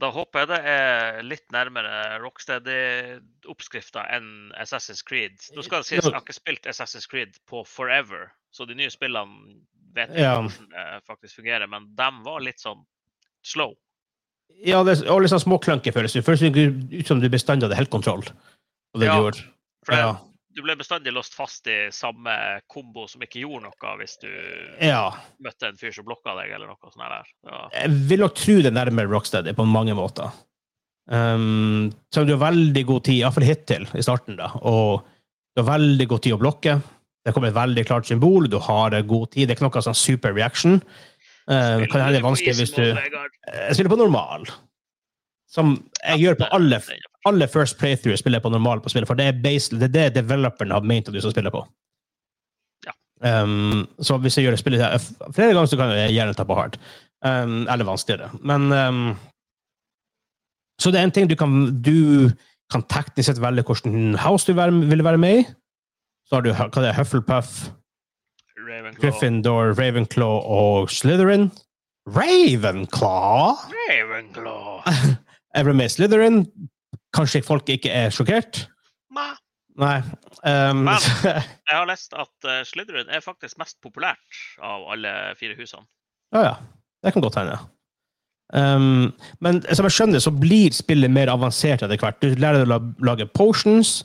Da 0.00 0.08
håper 0.10 0.40
jeg 0.42 0.48
det 0.50 0.60
er 0.72 1.18
litt 1.22 1.44
nærmere 1.54 2.18
Rocksteady-oppskrifta 2.22 4.06
enn 4.16 4.52
Assassin's 4.60 5.04
Creed. 5.06 5.36
Nå 5.54 5.62
skal 5.64 5.82
det 5.82 5.88
sies, 5.90 6.02
Jeg 6.04 6.12
har 6.16 6.24
ikke 6.24 6.36
spilt 6.36 6.66
Assassin's 6.70 7.06
Creed 7.10 7.36
på 7.50 7.62
forever, 7.68 8.30
så 8.52 8.66
de 8.68 8.74
nye 8.78 8.90
spillene 8.92 9.54
vet 9.94 10.10
ikke 10.10 10.24
Ja. 10.24 10.34
hvordan 10.40 10.68
det 10.72 11.04
faktisk 11.06 11.36
fungerer, 11.38 11.68
men 11.70 11.86
de 11.94 12.10
var 12.24 12.40
litt 12.40 12.58
sånn 12.60 12.82
slow. 13.44 13.74
Ja, 14.64 14.82
det 14.84 14.98
var 15.04 15.12
og 15.14 15.22
litt 15.22 15.30
sånn 15.30 15.44
småklunky 15.44 15.92
føles 15.92 16.12
det. 16.12 16.24
Føles 16.24 16.42
ut 16.42 17.06
som 17.06 17.20
du 17.20 17.28
bestandig 17.28 17.68
hadde 17.68 17.76
helt 17.78 17.90
kontroll 17.90 18.22
på 18.22 18.98
det 19.00 19.06
Ja. 19.06 19.14
du 19.16 19.22
gjorde. 19.22 19.44
For 19.84 19.92
det, 19.92 19.98
Ja. 20.00 20.18
Du 20.54 20.62
ble 20.62 20.76
bestandig 20.78 21.12
låst 21.14 21.34
fast 21.34 21.66
i 21.70 21.88
samme 21.94 22.34
kombo 22.70 23.08
som 23.10 23.22
ikke 23.24 23.42
gjorde 23.42 23.66
noe 23.66 23.94
hvis 24.00 24.16
du 24.22 24.30
ja. 24.86 25.08
møtte 25.42 25.70
en 25.70 25.78
fyr 25.80 25.94
som 25.94 26.06
blokka 26.06 26.36
deg, 26.38 26.52
eller 26.54 26.70
noe 26.70 26.92
sånt 26.92 27.02
der. 27.02 27.30
Ja. 27.48 27.62
Jeg 27.74 28.02
vil 28.10 28.22
nok 28.22 28.36
tro 28.38 28.58
det 28.60 28.70
er 28.70 28.76
nærmere 28.76 29.10
Rocksteady 29.10 29.54
på 29.58 29.66
mange 29.68 29.96
måter. 29.98 30.30
Um, 31.10 31.90
så 32.14 32.24
du 32.24 32.36
har 32.36 32.44
veldig 32.46 32.84
god 32.88 33.06
tid, 33.08 33.20
iallfall 33.20 33.46
hittil, 33.48 33.88
i 33.92 34.04
starten, 34.04 34.38
da. 34.38 34.52
Og 34.62 35.02
du 35.54 35.62
har 35.62 35.72
veldig 35.74 36.06
god 36.12 36.24
tid 36.24 36.36
å 36.36 36.40
blokke. 36.40 36.78
Det 37.24 37.34
kommer 37.34 37.50
et 37.50 37.56
veldig 37.56 37.84
klart 37.88 38.08
symbol. 38.08 38.48
Du 38.52 38.58
har 38.62 38.94
god 39.02 39.32
tid. 39.32 39.48
Det 39.48 39.54
er 39.54 39.58
ikke 39.58 39.66
noe 39.66 39.84
sånn 39.84 39.98
super 39.98 40.34
reaction. 40.36 40.78
Uh, 41.44 41.82
kan 41.90 42.00
hende 42.00 42.14
det 42.14 42.22
er 42.22 42.24
vanskelig 42.24 42.54
hvis 42.56 42.72
du 42.72 42.84
Jeg 42.86 43.74
spiller 43.76 43.92
på 43.92 44.00
normal. 44.00 44.46
Som 45.54 45.76
jeg 46.02 46.24
gjør 46.24 46.38
på 46.40 46.50
alle, 46.56 46.80
alle 47.28 47.48
first 47.50 47.78
playthrough 47.78 48.18
spiller 48.18 48.40
jeg 48.40 48.46
på 48.46 48.52
normal 48.52 48.82
på 48.82 48.90
spillet, 48.90 49.08
for 49.08 49.18
det 49.18 49.28
er, 49.30 49.42
basically, 49.44 49.80
det 49.80 49.90
er 49.90 49.94
det 50.10 50.22
developeren 50.22 50.74
har 50.74 50.86
ment 50.86 51.08
at 51.08 51.14
du 51.14 51.20
skal 51.22 51.34
spille 51.34 51.52
på. 51.54 51.62
Ja. 52.86 52.94
Um, 53.42 53.84
så 54.02 54.18
hvis 54.22 54.38
jeg 54.38 54.48
gjør 54.48 54.56
det 54.56 54.62
spillet 54.64 55.12
flere 55.36 55.52
ganger, 55.54 55.70
så 55.70 55.78
kan 55.78 55.94
jeg 55.94 56.16
gjerne 56.16 56.34
ta 56.34 56.46
på 56.48 56.58
hard. 56.58 56.80
Um, 57.24 57.62
eller 57.70 57.86
vanskeligere. 57.86 58.34
Men 58.42 58.72
um, 58.72 59.14
Så 60.82 60.90
det 60.90 61.00
er 61.00 61.06
en 61.06 61.14
ting 61.14 61.30
du 61.30 61.36
kan 61.38 61.80
Du 61.80 62.28
kan 62.72 62.82
teknisk 62.90 63.30
sett 63.30 63.40
velge 63.40 63.62
hvilken 63.62 64.18
house 64.18 64.44
du 64.44 64.58
vil 64.58 65.04
være 65.04 65.18
med 65.20 65.38
i. 65.38 65.44
Så 66.26 66.36
har 66.36 66.42
du 66.42 66.50
hva 66.50 66.68
det 66.74 66.88
er, 66.90 66.96
Hufflepuff, 66.98 67.68
Ravenclaw. 68.58 69.00
Gryffindor, 69.00 69.74
Ravenclaw 69.78 70.40
og 70.40 70.90
Slytherin. 70.90 71.50
Ravenclaw? 72.08 73.54
Ravenclaw. 73.76 74.80
Ble 75.54 75.74
med 75.76 75.92
Slytherin. 75.92 76.44
Kanskje 77.14 77.44
folk 77.46 77.68
ikke 77.70 77.92
er 77.94 78.10
sjokkert? 78.14 78.64
Ma. 79.14 79.32
Nei. 79.78 79.98
Um, 80.46 80.84
Men- 80.86 81.06
Jeg 81.70 81.74
har 81.74 81.86
lest 81.86 82.14
at 82.14 82.46
uh, 82.46 82.60
Slytherin 82.66 83.10
er 83.10 83.22
faktisk 83.22 83.58
mest 83.58 83.78
populært 83.82 84.42
av 84.62 84.84
alle 84.94 85.12
fire 85.38 85.56
husene. 85.58 85.86
ja, 86.34 86.42
ja. 86.50 86.54
Det 87.04 87.12
kan 87.12 87.20
godt 87.20 87.36
hende. 87.36 87.58
Um, 88.56 89.10
men 89.44 89.58
som 89.76 89.84
jeg 89.84 89.92
skjønner, 89.92 90.22
så 90.24 90.30
blir 90.32 90.72
spillet 90.72 91.12
mer 91.12 91.28
avansert 91.28 91.82
etter 91.84 92.00
hvert. 92.00 92.16
Du 92.22 92.32
lærer 92.40 92.64
deg 92.64 92.72
å 92.72 93.04
lage 93.04 93.26
potions. 93.36 93.98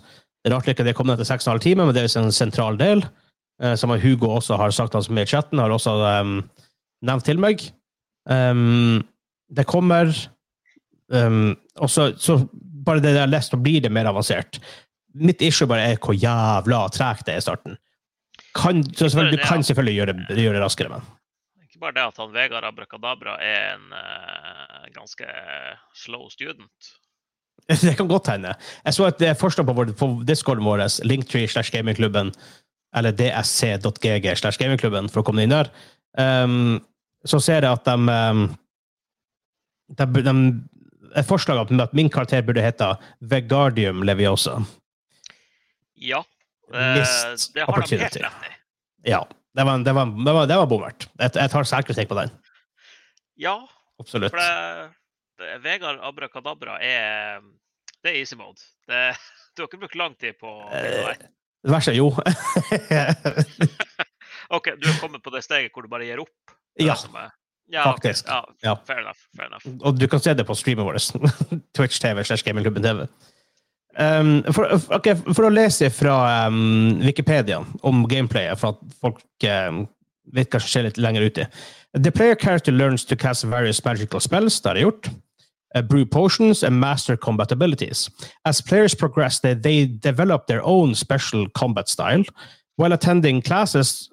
Det 0.44 0.50
er 0.50 0.56
rart 0.58 0.68
ikke 0.68 0.84
det 0.84 0.96
kom 0.98 1.12
etter 1.14 1.24
til 1.24 1.38
6,5 1.38 1.62
timer, 1.64 1.88
men 1.88 1.96
det 1.96 2.04
er 2.04 2.18
en 2.20 2.34
sentral 2.36 2.76
del. 2.80 3.06
Uh, 3.64 3.72
som 3.80 3.94
Hugo 3.96 4.34
også 4.36 4.58
har 4.60 4.76
sagt 4.76 4.98
han 4.98 5.06
som 5.06 5.16
er 5.20 5.28
i 5.28 5.32
chatten, 5.32 5.62
har 5.64 5.72
også 5.72 5.96
um, 6.20 6.42
nevnt 7.08 7.28
til 7.30 7.40
meg. 7.40 7.64
Um, 8.28 9.00
det 9.56 9.64
kommer 9.70 10.12
um, 11.10 11.56
og 11.80 11.90
så, 11.92 12.12
så 12.18 12.38
bare 12.86 13.04
det 13.04 13.14
jeg 13.16 13.24
har 13.24 13.32
lest, 13.32 13.54
så 13.54 13.60
blir 13.62 13.84
det 13.84 13.92
mer 13.94 14.10
avansert. 14.10 14.60
Mitt 15.20 15.42
issue 15.46 15.68
bare 15.70 15.92
er 15.92 16.02
hvor 16.02 16.18
jævla 16.18 16.86
tregt 16.94 17.28
det 17.28 17.36
er 17.36 17.42
i 17.44 17.46
starten. 17.46 17.78
Kan, 18.56 18.84
så 18.84 19.10
selvfølgelig, 19.10 19.40
du 19.40 19.46
kan 19.46 19.64
selvfølgelig 19.64 19.96
gjøre 19.96 20.14
det, 20.14 20.38
gjøre 20.42 20.58
det 20.58 20.64
raskere, 20.64 20.90
men 20.90 21.04
Ikke 21.68 21.82
bare 21.82 21.98
det 21.98 22.06
at 22.08 22.18
han 22.18 22.34
Vegard 22.34 22.66
Abrakadabra 22.66 23.36
er 23.44 23.76
en 23.76 23.94
uh, 23.94 24.88
ganske 24.96 25.28
slow 25.96 26.30
student. 26.34 26.96
Det 27.86 27.98
kan 27.98 28.08
godt 28.08 28.32
hende. 28.32 28.56
Jeg 28.86 28.94
så 28.94 29.06
et 29.12 29.38
forslag 29.38 29.66
på, 29.68 29.74
vår, 29.74 29.92
på 29.94 30.08
discorden 30.28 30.66
vår, 30.66 30.88
linktree 31.06 31.48
slash 31.48 31.72
gamingklubben, 31.72 32.32
eller 32.96 33.12
dsc.gg 33.12 34.38
slash 34.38 34.58
gamingklubben, 34.58 35.10
for 35.10 35.22
å 35.22 35.28
komme 35.28 35.46
inn 35.46 35.54
der. 35.54 35.70
Um, 36.18 36.80
så 37.28 37.38
ser 37.44 37.68
jeg 37.68 37.70
at 37.70 37.86
de, 37.86 37.94
um, 38.10 38.48
de, 40.00 40.08
de 40.26 40.34
Et 41.16 41.26
forslag 41.28 41.58
om 41.72 41.80
at 41.82 41.94
min 41.98 42.10
karakter 42.10 42.42
burde 42.46 42.62
hete 42.62 42.92
Vegardium 43.22 44.04
Leviosa. 44.06 44.60
Ja, 46.00 46.22
eh, 46.74 47.02
det 47.54 47.66
har 47.66 47.82
de 47.82 47.98
helt 47.98 48.04
rett 48.04 48.18
i. 48.22 48.54
Ja. 49.10 49.26
Det 49.58 49.64
var, 49.66 49.80
det 49.84 49.92
var, 49.98 50.06
det 50.06 50.34
var, 50.34 50.46
det 50.48 50.56
var 50.56 50.68
bommert. 50.70 51.08
Jeg, 51.20 51.32
jeg 51.36 51.50
tar 51.52 51.66
selvkritikk 51.66 52.10
på 52.12 52.16
den. 52.20 52.30
Ja, 53.42 53.56
Absolutt. 54.00 54.30
for 54.32 54.38
det, 54.40 54.92
det, 55.42 55.56
Vegard 55.64 56.00
Abrakadabra 56.06 56.76
er 56.86 57.42
Det 58.04 58.12
er 58.14 58.20
easy 58.22 58.38
mode. 58.40 58.62
Det, 58.88 59.00
du 59.58 59.64
har 59.64 59.68
ikke 59.72 59.82
brukt 59.82 59.98
lang 60.00 60.16
tid 60.22 60.38
på 60.40 60.54
Eh, 60.72 61.02
vei. 61.08 61.16
Det 61.66 61.74
verste 61.74 61.92
er 61.92 61.98
jo 61.98 62.14
OK, 64.56 64.70
du 64.80 64.88
er 64.88 65.00
kommet 65.02 65.24
på 65.26 65.34
det 65.34 65.42
steget 65.44 65.74
hvor 65.76 65.84
du 65.86 65.90
bare 65.92 66.06
gir 66.08 66.22
opp? 66.24 66.54
Ja, 66.80 66.94
det 66.96 67.10
er- 67.26 67.34
ja, 67.72 67.84
faktisk. 67.84 68.26
Okay, 68.26 68.56
Ja. 68.64 68.76
Fair 68.88 69.00
enough. 69.00 69.20
Fair 69.36 69.48
enough. 69.48 69.66
Og 69.82 70.00
du 70.00 70.08
kan 70.08 70.20
se 70.20 70.34
det 70.34 70.46
på 70.46 70.56
streamen 70.56 70.86
vår. 70.86 70.98
Twitch 71.76 72.02
TV 72.02 72.24
slash 72.24 72.44
Gamingklubben 72.44 72.84
TV. 72.84 73.08
Um, 74.00 74.44
for, 74.54 74.70
okay, 74.96 75.16
for 75.34 75.48
å 75.48 75.54
lese 75.54 75.90
fra 75.92 76.48
um, 76.48 77.00
Wikipedia 77.04 77.60
om 77.84 78.06
gameplayet, 78.08 78.60
for 78.60 78.76
at 78.76 79.00
folk 79.02 79.48
um, 79.50 79.88
vet 80.34 80.52
kanskje 80.54 80.72
se 80.72 80.84
litt 80.86 81.00
lenger 81.02 81.26
uti. 81.26 81.48
The 81.98 82.12
player 82.12 82.36
character 82.36 82.72
learns 82.72 83.04
to 83.06 83.18
cast 83.18 83.44
various 83.50 83.84
magical 83.84 84.22
spells, 84.22 84.62
det 84.62 84.70
har 84.70 84.80
jeg 84.80 84.88
gjort. 84.88 85.10
Uh, 85.76 85.82
brew 85.82 86.06
potions 86.06 86.64
and 86.64 86.80
master 86.80 87.18
combat 87.18 87.52
abilities. 87.52 88.10
As 88.46 88.62
players 88.62 88.96
progress, 88.96 89.40
they, 89.40 89.54
they 89.54 89.86
develop 89.86 90.48
their 90.48 90.64
own 90.64 90.96
special 90.96 91.50
combat 91.50 91.90
style. 91.90 92.24
While 92.78 92.94
attending 92.94 93.42
classes, 93.42 94.10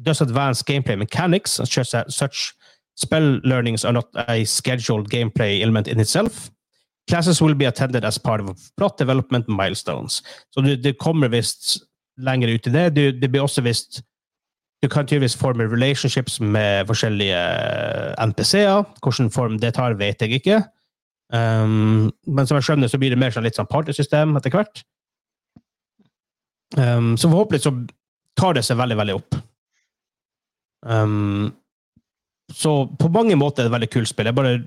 does 0.00 0.20
advance 0.20 0.62
gameplay 0.62 0.96
mechanics, 0.96 1.52
such 1.52 1.78
as 1.78 1.94
such 2.14 2.54
spell 2.98 3.40
learnings 3.44 3.84
are 3.84 3.92
not 3.92 4.08
a 4.28 4.44
scheduled 4.44 5.08
gameplay 5.10 5.62
element 5.62 5.88
in 5.88 6.00
itself. 6.00 6.50
Classes 7.08 7.40
will 7.40 7.54
be 7.54 7.64
attended 7.64 8.04
as 8.04 8.18
part 8.18 8.40
of 8.40 8.58
plot 8.76 8.98
development 8.98 9.48
milestones. 9.48 10.22
Så 10.50 10.60
det, 10.60 10.82
det 10.82 10.98
kommer 10.98 11.28
visst 11.28 11.78
lenger 12.18 12.48
ut 12.48 12.66
i 12.66 12.70
det. 12.70 12.88
Du, 12.94 13.12
det 13.12 13.30
blir 13.30 13.42
også 13.42 13.62
visst 13.62 14.02
Du 14.82 14.86
kan 14.86 15.06
tydeligvis 15.06 15.34
forme 15.34 15.64
relationships 15.66 16.36
med 16.40 16.86
forskjellige 16.86 17.38
NPC-er. 18.22 18.84
Hvilken 19.02 19.30
form 19.34 19.56
det 19.58 19.72
tar, 19.74 19.96
vet 19.98 20.22
jeg 20.22 20.38
ikke. 20.38 20.60
Um, 21.34 22.12
men 22.26 22.46
som 22.46 22.54
jeg 22.54 22.68
skjønner, 22.68 22.86
så 22.86 23.00
blir 23.02 23.10
det 23.10 23.18
mer 23.18 23.34
sånn 23.34 23.42
litt 23.42 23.58
sånn 23.58 23.66
partysystem 23.66 24.36
etter 24.38 24.54
hvert. 24.54 24.84
Um, 26.78 27.16
så 27.18 27.26
forhåpentlig 27.26 27.64
så 27.64 27.74
tar 28.38 28.54
det 28.54 28.62
seg 28.68 28.78
veldig, 28.78 29.00
veldig 29.00 29.18
opp. 29.18 29.40
Um, 30.86 31.50
så 32.54 32.72
på 32.98 33.10
mange 33.12 33.36
måter 33.36 33.62
er 33.62 33.68
det 33.68 33.72
et 33.72 33.76
veldig 33.76 33.90
kult 33.92 34.10
spill. 34.10 34.28
Det 34.28 34.32
er 34.32 34.38
bare 34.38 34.58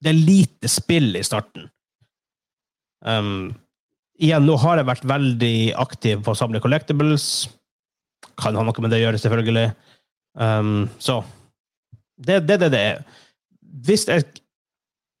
det 0.00 0.12
er 0.12 0.16
lite 0.16 0.68
spill 0.72 1.12
i 1.18 1.24
starten. 1.26 1.66
Um, 3.04 3.52
igjen, 4.20 4.46
nå 4.48 4.56
har 4.62 4.80
jeg 4.80 4.88
vært 4.88 5.08
veldig 5.08 5.56
aktiv 5.80 6.22
på 6.24 6.32
å 6.32 6.38
samle 6.38 6.62
collectibles. 6.64 7.26
Kan 8.40 8.56
ha 8.56 8.64
noe 8.64 8.84
med 8.84 8.92
det 8.92 9.02
å 9.02 9.04
gjøre, 9.04 9.20
selvfølgelig. 9.20 9.66
Um, 10.40 10.88
så 11.00 11.20
det 12.20 12.38
er 12.38 12.46
det, 12.48 12.60
det 12.64 12.70
det 12.72 12.84
er. 12.92 13.02
Hvis 13.60 14.08
jeg 14.08 14.24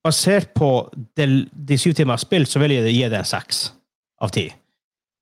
Basert 0.00 0.54
på 0.56 0.88
de, 1.16 1.44
de 1.52 1.76
syv 1.76 1.92
timer 1.98 2.16
spilt, 2.16 2.48
så 2.48 2.60
vil 2.62 2.72
jeg 2.72 2.94
gi 2.94 3.02
det 3.12 3.18
en 3.18 3.28
seks 3.28 3.66
av 4.24 4.30
ti. 4.32 4.46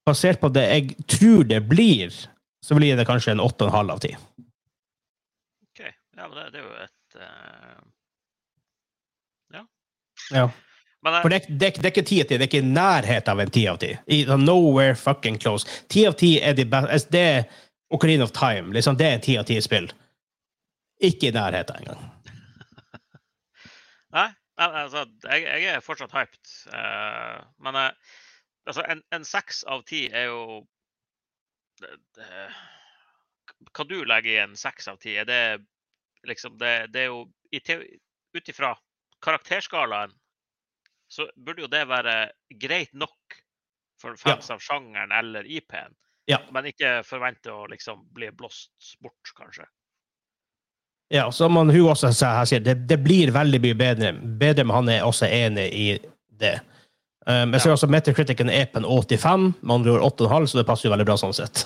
Basert 0.07 0.39
på 0.39 0.53
det 0.55 0.63
jeg 0.69 1.07
tror 1.11 1.49
det 1.51 1.59
blir, 1.67 2.15
så 2.63 2.77
vil 2.77 2.87
jeg 2.87 2.95
gi 2.95 3.01
det 3.01 3.07
kanskje 3.09 3.35
en 3.35 3.43
åtte 3.43 3.67
og 3.67 3.73
en 3.73 3.75
halv 3.75 3.97
av 3.97 4.03
ti. 4.05 4.13
Ja, 6.19 6.29
men 6.29 6.39
det, 6.39 6.51
det 6.51 6.59
er 6.59 6.65
jo 6.67 6.75
et 6.83 7.21
uh... 7.23 7.85
Ja. 9.55 9.63
Ja. 10.35 10.49
Men 11.03 11.15
eh, 11.15 11.23
For 11.23 11.31
det, 11.31 11.45
det, 11.49 11.71
det 11.79 11.85
er 11.85 11.93
ikke 11.93 12.07
ti 12.09 12.19
av 12.23 12.27
ti, 12.27 12.35
det 12.35 12.43
er 12.43 12.51
ikke 12.51 12.65
i 12.65 12.73
nærheten 12.73 13.33
av 13.33 13.43
en 13.45 13.53
ti 13.55 13.63
av 13.71 13.79
ti. 13.79 13.93
Nowhere 14.35 14.97
fucking 14.99 15.39
close. 15.39 15.69
Ti 15.93 16.09
av 16.11 16.19
ti 16.19 16.33
er 16.43 16.59
de 16.59 16.67
beste 16.67 17.15
Det 17.15 17.23
er 17.23 17.45
Ocarina 17.95 18.27
of 18.27 18.35
Time. 18.37 18.75
Liksom, 18.75 18.99
det 18.99 19.13
er 19.13 19.23
ti 19.25 19.39
av 19.39 19.47
ti 19.49 19.61
spill. 19.63 19.87
Ikke 21.07 21.31
i 21.31 21.37
nærheten 21.37 21.79
engang. 21.79 22.03
Nei, 24.19 24.29
altså, 24.59 25.07
jeg, 25.29 25.47
jeg 25.47 25.71
er 25.77 25.87
fortsatt 25.87 26.19
hyped. 26.19 26.43
Uh, 26.75 27.47
men 27.63 27.79
uh, 27.79 28.19
altså, 28.67 28.83
en, 28.91 29.07
en 29.15 29.25
seks 29.25 29.63
av 29.71 29.87
ti 29.87 30.09
er 30.11 30.33
jo 30.33 30.43
det, 31.79 31.95
det, 32.19 32.49
Hva 33.71 33.87
du 33.87 34.01
legger 34.03 34.35
i 34.35 34.41
en 34.43 34.59
seks 34.59 34.91
av 34.91 34.99
ti? 34.99 35.15
Er 35.15 35.31
det 35.31 35.43
liksom 36.27 36.59
Det, 36.59 36.87
det 36.93 37.01
er 37.07 37.11
jo 37.13 37.27
Ut 38.37 38.49
ifra 38.49 38.75
karakterskalaen 39.25 40.11
så 41.09 41.25
burde 41.37 41.63
jo 41.65 41.71
det 41.73 41.87
være 41.89 42.31
greit 42.61 42.93
nok 42.93 43.39
for 44.03 44.17
fans 44.21 44.51
av 44.53 44.61
sjangeren 44.61 45.11
eller 45.17 45.47
IP-en. 45.49 45.95
Ja. 46.29 46.43
Men 46.53 46.69
ikke 46.69 46.99
forvente 47.09 47.49
å 47.51 47.65
liksom 47.73 48.03
bli 48.15 48.29
blåst 48.37 48.99
bort, 49.01 49.33
kanskje. 49.39 49.65
Ja, 51.09 51.31
som 51.33 51.55
man 51.57 51.71
hun 51.73 51.89
også 51.89 52.13
her 52.13 52.45
sier, 52.45 52.61
det, 52.61 52.75
det 52.87 52.99
blir 53.01 53.33
veldig 53.33 53.61
mye 53.65 53.79
bedre, 53.81 54.13
bedre, 54.13 54.67
men 54.69 54.77
han 54.77 54.91
er 54.93 55.07
også 55.09 55.27
enig 55.33 55.65
i 55.73 55.87
det. 56.29 56.59
Um, 57.25 57.57
jeg 57.57 57.63
ser 57.65 57.73
Ja. 57.73 57.79
også 57.79 57.89
Metacriticen 57.89 58.53
er 58.53 58.69
på 58.69 58.83
en 58.83 58.87
85, 58.89 59.49
med 59.63 59.75
andre 59.75 59.97
ord 59.97 60.05
8,5, 60.21 60.47
så 60.53 60.61
det 60.61 60.67
passer 60.69 60.89
jo 60.89 60.93
veldig 60.93 61.09
bra 61.09 61.17
sånn 61.21 61.35
sett. 61.37 61.65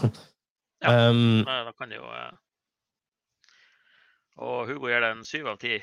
Ja. 0.82 1.10
Um, 1.10 1.42
Da 1.46 1.74
kan 1.78 1.90
det 1.90 1.98
jo 1.98 2.06
eh, 2.06 2.30
Og 4.40 4.66
Hugo 4.70 4.88
gir 4.88 5.00
det 5.04 5.10
en 5.12 5.24
syv 5.28 5.46
av 5.52 5.58
ti. 5.60 5.76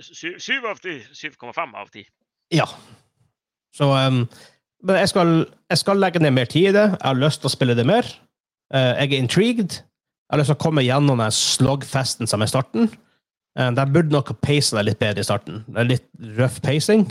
Sy- 0.00 0.38
Syv 0.42 0.64
av 0.70 0.78
ti! 0.82 0.98
7,5 1.14 1.74
av 1.76 1.88
ti. 1.94 2.06
ja. 2.54 2.66
Så 3.76 3.84
um, 3.92 4.22
Men 4.86 4.96
jeg 5.02 5.08
skal, 5.10 5.30
jeg 5.68 5.78
skal 5.78 5.98
legge 6.00 6.18
ned 6.22 6.30
mer 6.32 6.44
tid 6.48 6.70
i 6.70 6.72
det. 6.72 6.84
Jeg 6.94 7.02
har 7.04 7.18
lyst 7.20 7.40
til 7.42 7.50
å 7.50 7.52
spille 7.52 7.74
det 7.76 7.84
mer. 7.86 8.06
Uh, 8.72 8.94
jeg 9.02 9.12
er 9.12 9.18
intrigued. 9.20 9.72
Jeg 9.76 10.32
har 10.32 10.40
lyst 10.40 10.48
til 10.48 10.56
å 10.56 10.62
komme 10.64 10.82
gjennom 10.86 11.20
den 11.20 11.34
slogfesten 11.34 12.26
som 12.30 12.40
er 12.42 12.48
starten. 12.50 12.88
Uh, 13.58 13.68
der 13.76 13.90
burde 13.92 14.14
nok 14.14 14.32
pace 14.40 14.72
deg 14.72 14.80
det 14.80 14.86
litt 14.90 15.00
bedre 15.02 15.20
i 15.20 15.28
starten. 15.28 15.60
Det 15.68 15.82
er 15.82 15.90
litt 15.90 16.08
røff 16.38 16.56
pacing. 16.64 17.04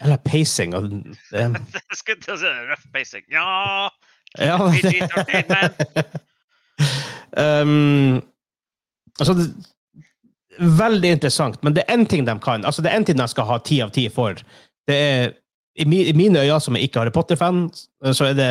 Eller 0.00 0.16
pacing 0.24 0.72
og 0.78 0.88
det, 0.88 1.44
skulle 2.00 2.22
til 2.24 2.32
å 2.32 2.40
si 2.40 2.54
rough 2.70 2.86
pacing. 2.94 3.26
Ja 3.28 3.90
Ja, 4.38 4.56
PG-13, 4.56 6.06
um, 7.44 8.22
altså, 9.20 9.34
det, 9.34 9.46
veldig 10.60 11.14
interessant, 11.16 11.60
men 11.64 11.74
det 11.74 11.84
er 11.86 11.96
én 11.96 12.06
ting 12.08 12.26
de 12.26 12.36
kan. 12.42 12.64
Altså, 12.68 12.82
det 12.82 12.90
er 12.90 13.00
én 13.00 13.06
ting 13.06 13.18
de 13.18 13.26
skal 13.28 13.48
ha 13.48 13.58
ti 13.64 13.80
av 13.82 13.92
ti 13.94 14.06
for. 14.12 14.38
Det 14.88 14.96
er, 14.96 15.32
i, 15.80 15.86
mine 15.86 16.42
øyne, 16.42 16.60
som 16.60 16.76
er 16.76 16.84
ikke 16.84 17.00
Harry 17.00 17.12
Potter-fan, 17.14 17.68
så 18.12 18.30
er 18.30 18.34
det 18.38 18.50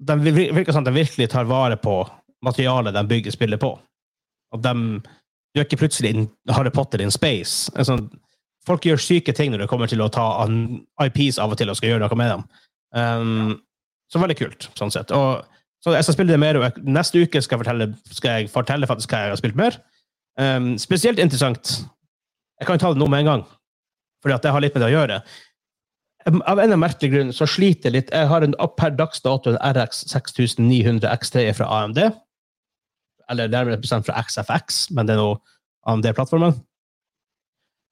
De 0.00 0.14
virker 0.16 0.72
som 0.72 0.80
at 0.80 0.88
de 0.88 0.96
virkelig 0.96 1.28
tar 1.28 1.44
vare 1.44 1.76
på 1.76 2.06
materialet 2.42 2.94
de 2.94 3.04
bygger 3.08 3.34
spillet 3.34 3.60
på. 3.60 3.74
Og 4.52 4.62
de 4.62 4.74
Du 5.50 5.58
er 5.58 5.64
ikke 5.64 5.80
plutselig 5.82 6.14
in 6.14 6.28
Harry 6.48 6.70
Potter 6.70 7.00
in 7.00 7.10
space. 7.10 7.72
Altså, 7.74 7.98
folk 8.66 8.84
gjør 8.86 8.96
syke 8.96 9.32
ting 9.32 9.50
når 9.50 9.58
det 9.64 9.68
kommer 9.68 9.86
til 9.90 10.00
å 10.00 10.08
ta 10.08 10.44
an 10.44 10.84
IPs 11.02 11.38
av 11.38 11.50
og 11.50 11.58
til 11.58 11.70
og 11.70 11.76
skal 11.76 11.88
gjøre 11.88 12.06
noe 12.06 12.16
med 12.16 12.30
dem. 12.30 12.44
Um, 12.94 13.60
Så 14.12 14.18
veldig 14.18 14.36
kult, 14.38 14.70
sånn 14.78 14.90
sett. 14.90 15.10
Og, 15.10 15.44
så 15.82 15.92
jeg 15.94 16.04
skal 16.04 16.14
spille 16.14 16.32
det 16.32 16.40
mer, 16.40 16.56
og 16.58 16.78
neste 16.82 17.18
uke 17.22 17.42
skal 17.42 17.58
jeg 17.58 17.64
fortelle, 17.64 17.86
skal 18.10 18.30
jeg 18.40 18.50
fortelle 18.50 18.86
faktisk 18.86 19.10
hva 19.10 19.20
jeg 19.24 19.30
har 19.30 19.38
spilt 19.38 19.58
mer. 19.58 19.76
Um, 20.40 20.72
spesielt 20.80 21.18
interessant 21.20 21.82
Jeg 22.60 22.68
kan 22.68 22.78
ta 22.80 22.92
det 22.94 23.00
nå 23.00 23.08
med 23.10 23.24
en 23.24 23.28
gang, 23.28 23.42
fordi 24.22 24.36
at 24.36 24.44
det 24.44 24.52
har 24.54 24.62
litt 24.64 24.76
med 24.76 24.84
det 24.84 24.90
å 24.90 24.94
gjøre. 24.94 25.20
Av 26.28 26.60
en 26.60 26.74
merkelig 26.76 27.10
grunn 27.14 27.30
så 27.32 27.46
sliter 27.48 27.88
jeg 27.88 27.94
litt. 27.94 28.10
Jeg 28.12 28.28
har 28.28 28.44
en 28.44 28.56
per 28.76 28.92
dags 28.92 29.22
dato 29.24 29.54
en 29.54 29.60
RX 29.64 30.02
6900 30.12 31.08
X3 31.08 31.46
fra 31.56 31.68
AMD. 31.78 32.02
Eller 33.32 33.48
nærmere 33.48 33.80
bestemt 33.80 34.04
fra 34.08 34.20
XFX, 34.20 34.90
men 34.92 35.08
det 35.08 35.16
er 35.16 35.22
nå 35.22 35.30
AMD-plattformen. 35.88 36.58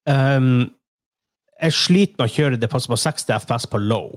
Um, 0.08 0.68
jeg 1.58 1.76
sliter 1.76 2.20
med 2.20 2.28
å 2.28 2.34
kjøre 2.34 2.60
det 2.60 2.68
på 2.70 2.80
60 2.80 3.32
FPS 3.40 3.66
på 3.72 3.80
low. 3.80 4.12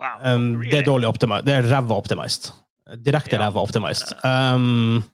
wow. 0.00 0.24
Um, 0.24 0.48
det 0.64 0.80
er 0.80 0.88
dårlig 0.88 1.08
optimized. 1.10 1.46
Det 1.46 1.58
er 1.58 1.68
ræva 1.68 2.00
optimized. 2.00 2.50
Direkte 3.04 3.38
ræva 3.38 3.60
optimized. 3.60 4.16
Um, 4.24 5.04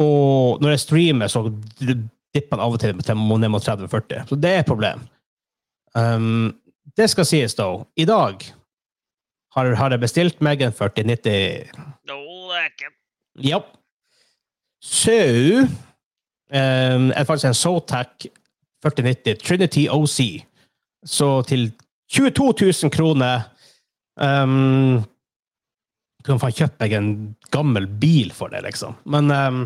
og 0.00 0.62
når 0.62 0.74
jeg 0.74 0.82
streamer, 0.84 1.28
så 1.28 1.44
dipper 1.80 2.56
den 2.56 2.62
av 2.64 2.74
og 2.74 2.80
til 2.80 2.96
ned 2.96 3.50
mot 3.52 3.64
30-40. 3.64 4.24
Så 4.30 4.38
det 4.40 4.54
er 4.54 4.62
et 4.62 4.70
problem. 4.70 5.02
Um, 5.94 6.54
det 6.96 7.10
skal 7.10 7.26
sies, 7.28 7.54
da. 7.58 7.68
I 7.98 8.06
dag 8.08 8.46
har, 9.56 9.74
har 9.74 9.94
jeg 9.94 10.02
bestilt 10.02 10.42
meg 10.44 10.62
en 10.62 10.74
4090 10.74 11.72
No, 12.08 12.18
det 12.50 12.60
er 12.60 12.70
ikke 12.70 12.92
Ja. 13.50 13.60
Så 14.80 15.16
um, 15.60 17.10
er 17.12 17.26
faktisk 17.26 17.50
en 17.50 17.58
Zotac 17.58 18.26
4090 18.82 19.42
Trinity 19.44 19.86
OC. 19.90 20.46
Så 21.04 21.42
til 21.48 21.72
22 22.12 22.52
000 22.82 22.92
kroner 22.92 23.42
um, 24.16 25.02
Kunne 26.24 26.40
faen 26.40 26.56
kjøpt 26.56 26.80
meg 26.82 26.94
en 26.96 27.12
gammel 27.52 27.86
bil 28.00 28.32
for 28.36 28.52
det, 28.52 28.60
liksom. 28.66 28.96
Men 29.08 29.30
um, 29.32 29.62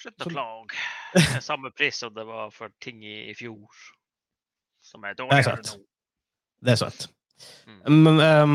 Slutt 0.00 0.24
å 0.24 0.30
klage. 0.30 0.78
Det 1.14 1.40
er 1.40 1.44
samme 1.44 1.72
pris 1.76 1.98
som 2.00 2.12
det 2.14 2.24
var 2.24 2.52
for 2.54 2.72
ting 2.82 3.02
i, 3.04 3.30
i 3.30 3.34
fjor. 3.36 3.80
Som 4.86 5.04
er 5.04 5.12
er 5.12 5.18
dårligere 5.18 5.60
nå. 5.60 5.80
det 6.64 6.72
er 6.72 6.78
sant. 6.80 7.08
Mm. 7.66 7.98
Men, 8.04 8.20
um, 8.20 8.54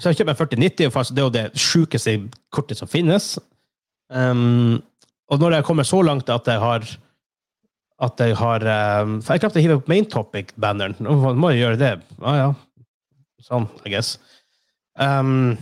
så 0.00 0.10
jeg 0.10 0.20
kjøper 0.22 0.34
en 0.34 0.40
4090, 0.40 0.88
og 0.88 1.10
det 1.14 1.20
er 1.22 1.26
jo 1.26 1.34
det 1.34 1.44
sjukeste 1.60 2.14
kortet 2.54 2.80
som 2.80 2.90
finnes. 2.90 3.34
Um, 4.08 4.80
og 5.32 5.40
når 5.40 5.58
jeg 5.58 5.66
kommer 5.68 5.86
så 5.88 6.00
langt 6.04 6.30
at 6.32 6.48
jeg 6.48 6.60
har 6.62 6.86
at 8.04 8.20
jeg 8.20 8.34
har 8.36 8.64
um, 9.04 9.20
For 9.22 9.36
jeg 9.36 9.44
klarte 9.44 9.60
å 9.60 9.62
hive 9.62 9.76
opp 9.78 9.90
main 9.90 10.06
topic-banneren. 10.10 10.96
Må- 11.38 11.52
jeg 11.54 11.62
gjøre 11.62 11.80
det. 11.80 11.92
Ah, 12.20 12.36
ja. 12.40 12.48
Sånn, 13.44 13.68
I 13.86 13.92
guess. 13.92 14.16
Um, 14.98 15.54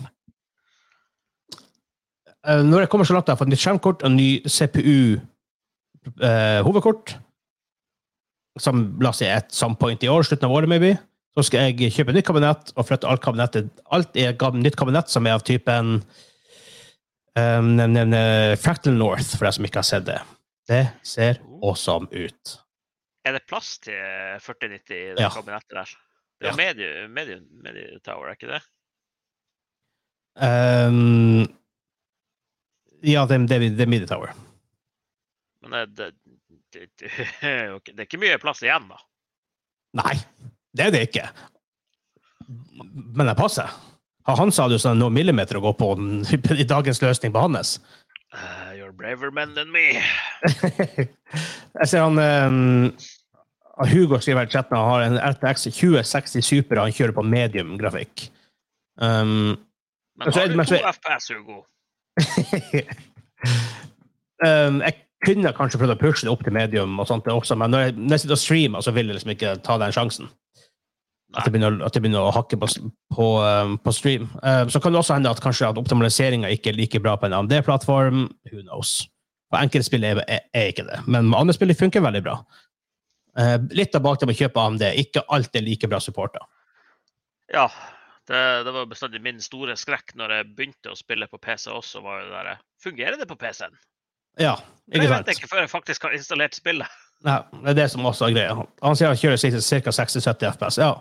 når 2.43 2.81
jeg 2.83 2.91
kommer 2.91 3.07
så 3.07 3.15
langt 3.15 3.29
jeg 3.29 3.35
har 3.37 3.43
fått 3.43 3.53
nytt 3.53 3.63
skjermkort 3.63 4.01
og 4.03 4.11
ny 4.17 4.31
CPU-hovedkort, 4.51 7.07
som 8.61 8.99
la 9.01 9.09
oss 9.13 9.19
si 9.23 9.27
et 9.31 9.53
some 9.55 9.77
point 9.79 10.03
i 10.03 10.09
år, 10.11 10.23
slutten 10.27 10.49
av 10.49 10.55
året 10.57 10.69
maybe, 10.69 10.97
så 11.33 11.41
skal 11.47 11.61
jeg 11.71 11.93
kjøpe 11.95 12.13
nytt 12.13 12.27
kabinett 12.29 12.73
og 12.77 12.87
flytte 12.89 13.09
alt 13.09 13.23
kabinettet 13.25 13.67
Alt 13.97 14.17
er 14.21 14.35
nytt 14.59 14.77
kabinett 14.77 15.09
som 15.13 15.27
er 15.27 15.33
av 15.39 15.43
typen 15.47 15.87
um, 17.39 17.81
eh, 17.81 18.57
Fractal 18.61 18.95
North, 18.99 19.31
for 19.37 19.45
deg 19.49 19.55
som 19.57 19.65
ikke 19.69 19.81
har 19.81 19.89
sett 19.89 20.07
det. 20.09 20.21
Det 20.69 20.85
ser 21.07 21.35
awesome 21.63 22.07
ut. 22.13 22.59
Er 23.25 23.33
det 23.39 23.47
plass 23.49 23.69
til 23.81 23.95
4090 24.43 24.93
i 24.93 25.15
det 25.15 25.23
Ja. 25.25 25.31
kabinettet 25.31 25.75
der? 25.79 25.89
Det 26.43 26.49
er 26.51 26.53
ja. 26.53 26.57
medium, 26.59 27.13
medium, 27.15 27.45
medium, 27.63 28.01
tower, 28.05 28.27
er 28.29 28.35
ikke 28.37 28.51
det? 28.51 28.63
Um, 30.43 31.47
ja, 33.03 33.25
det, 33.27 33.39
det, 33.51 33.61
det 33.77 33.87
er 33.87 33.91
Midi 33.91 34.09
Tower. 34.11 34.35
Men 35.63 35.95
det, 35.95 36.13
det, 36.73 36.89
er 37.47 38.05
ikke- 38.07 38.21
mye 38.21 38.39
plass 38.43 38.63
igjen, 38.65 38.89
da. 38.91 39.01
Nei, 40.03 40.17
det 40.73 40.87
er 40.87 40.95
det 40.95 41.03
ikke. 41.11 41.27
Men 43.15 43.29
det 43.29 43.37
passer. 43.39 43.71
Han 44.27 44.53
sa 44.55 44.69
det 44.69 44.79
jo 44.79 44.83
sånn 44.85 45.01
noen 45.03 45.15
millimeter 45.15 45.59
å 45.59 45.65
gå 45.65 45.73
på 45.79 45.93
den, 45.99 46.23
i 46.63 46.69
dagens 46.69 47.03
løsning 47.03 47.35
på 47.35 47.43
hans. 47.43 47.77
Uh, 48.33 48.73
you're 48.79 48.93
braver 48.97 49.31
men 49.31 49.55
than 49.55 49.73
me. 49.73 50.01
Jeg 51.81 51.89
ser 51.89 52.05
han 52.07 52.17
um, 52.21 52.93
Hugo 53.91 54.21
skriver 54.21 54.47
i 54.47 54.53
chatten 54.53 54.77
han 54.77 54.89
har 54.89 55.05
en 55.07 55.19
RTX 55.33 55.67
2060 55.73 56.45
Super 56.45 56.81
han 56.81 56.95
kjører 56.95 57.15
på 57.17 57.25
medium 57.27 57.75
grafikk. 57.81 58.29
Um, 59.01 59.59
Men 60.17 60.33
har 60.33 60.49
du 60.53 60.65
to 60.69 60.81
FPS, 60.93 61.33
Hugo? 61.33 61.63
Um, 64.45 64.83
jeg 64.83 64.95
kunne 65.25 65.53
kanskje 65.57 65.79
prøvd 65.81 65.95
å 65.95 66.01
pushe 66.01 66.27
det 66.27 66.33
opp 66.33 66.43
til 66.45 66.55
medium, 66.55 66.99
og 67.01 67.09
sånt 67.09 67.29
også, 67.31 67.57
men 67.59 67.73
når 67.73 67.85
jeg, 67.87 67.97
jeg 68.11 68.23
sitter 68.23 68.37
og 68.37 68.43
streamer, 68.43 68.81
så 68.85 68.95
vil 68.95 69.09
jeg 69.09 69.19
liksom 69.19 69.35
ikke 69.35 69.57
ta 69.65 69.79
den 69.81 69.95
sjansen. 69.95 70.31
At 71.33 71.47
det 71.47 71.55
begynner, 71.55 71.79
at 71.87 71.95
det 71.95 72.03
begynner 72.05 72.27
å 72.27 72.35
hakke 72.35 72.59
på, 72.61 72.69
på, 73.15 73.27
um, 73.41 73.79
på 73.81 73.95
stream. 73.97 74.27
Um, 74.43 74.69
så 74.69 74.83
kan 74.83 74.93
det 74.93 75.01
også 75.01 75.17
hende 75.17 75.31
at 75.33 75.41
kanskje 75.41 75.71
at 75.71 75.81
optimaliseringa 75.81 76.51
ikke 76.53 76.73
er 76.73 76.77
like 76.77 77.01
bra 77.01 77.15
på 77.17 77.29
en 77.29 77.37
AMD-plattform. 77.39 78.27
Who 78.51 78.61
knows? 78.67 79.09
På 79.53 79.61
enkelte 79.63 79.89
spill 79.89 80.05
er, 80.09 80.21
er, 80.29 80.45
er 80.57 80.73
ikke 80.73 80.85
det, 80.89 81.01
men 81.07 81.31
med 81.31 81.39
andre 81.39 81.57
spill 81.57 81.73
funker 81.77 82.05
veldig 82.05 82.23
bra. 82.27 82.37
Uh, 83.39 83.57
litt 83.73 83.97
av 83.97 84.05
bakgrunnen 84.05 84.35
med 84.35 84.37
å 84.37 84.43
kjøpe 84.45 84.67
AMD. 84.67 84.85
Ikke 85.01 85.25
alt 85.33 85.57
er 85.57 85.65
like 85.65 85.89
bra 85.89 86.03
supporta. 86.05 86.45
Ja. 87.53 87.69
Det, 88.29 88.41
det 88.67 88.73
var 88.75 88.87
bestandig 88.87 89.21
min 89.23 89.41
store 89.43 89.75
skrekk 89.77 90.15
når 90.19 90.37
jeg 90.37 90.51
begynte 90.57 90.93
å 90.93 90.99
spille 90.99 91.27
på 91.31 91.41
PC 91.43 91.71
også. 91.75 92.03
var 92.05 92.23
det 92.23 92.31
der, 92.31 92.61
Fungerer 92.83 93.19
det 93.19 93.27
på 93.31 93.37
PC-en? 93.39 93.75
Ja, 94.41 94.57
Det 94.87 95.01
ikke 95.01 95.09
vet 95.09 95.17
sant? 95.17 95.27
jeg 95.29 95.41
ikke 95.41 95.51
før 95.51 95.65
jeg 95.65 95.71
faktisk 95.73 96.07
har 96.07 96.15
installert 96.17 96.55
spillet. 96.57 97.01
Nei, 97.27 97.39
det 97.63 97.73
er 97.75 97.79
det 97.83 97.89
som 97.93 98.07
også 98.07 98.29
er 98.29 98.37
greia. 98.37 98.55
Han 98.83 98.97
sier 98.99 99.11
han 99.13 99.19
kjører 99.19 99.39
ca. 99.39 99.93
60-70 99.99 100.47
FPS. 100.57 100.79
Ja. 100.83 100.93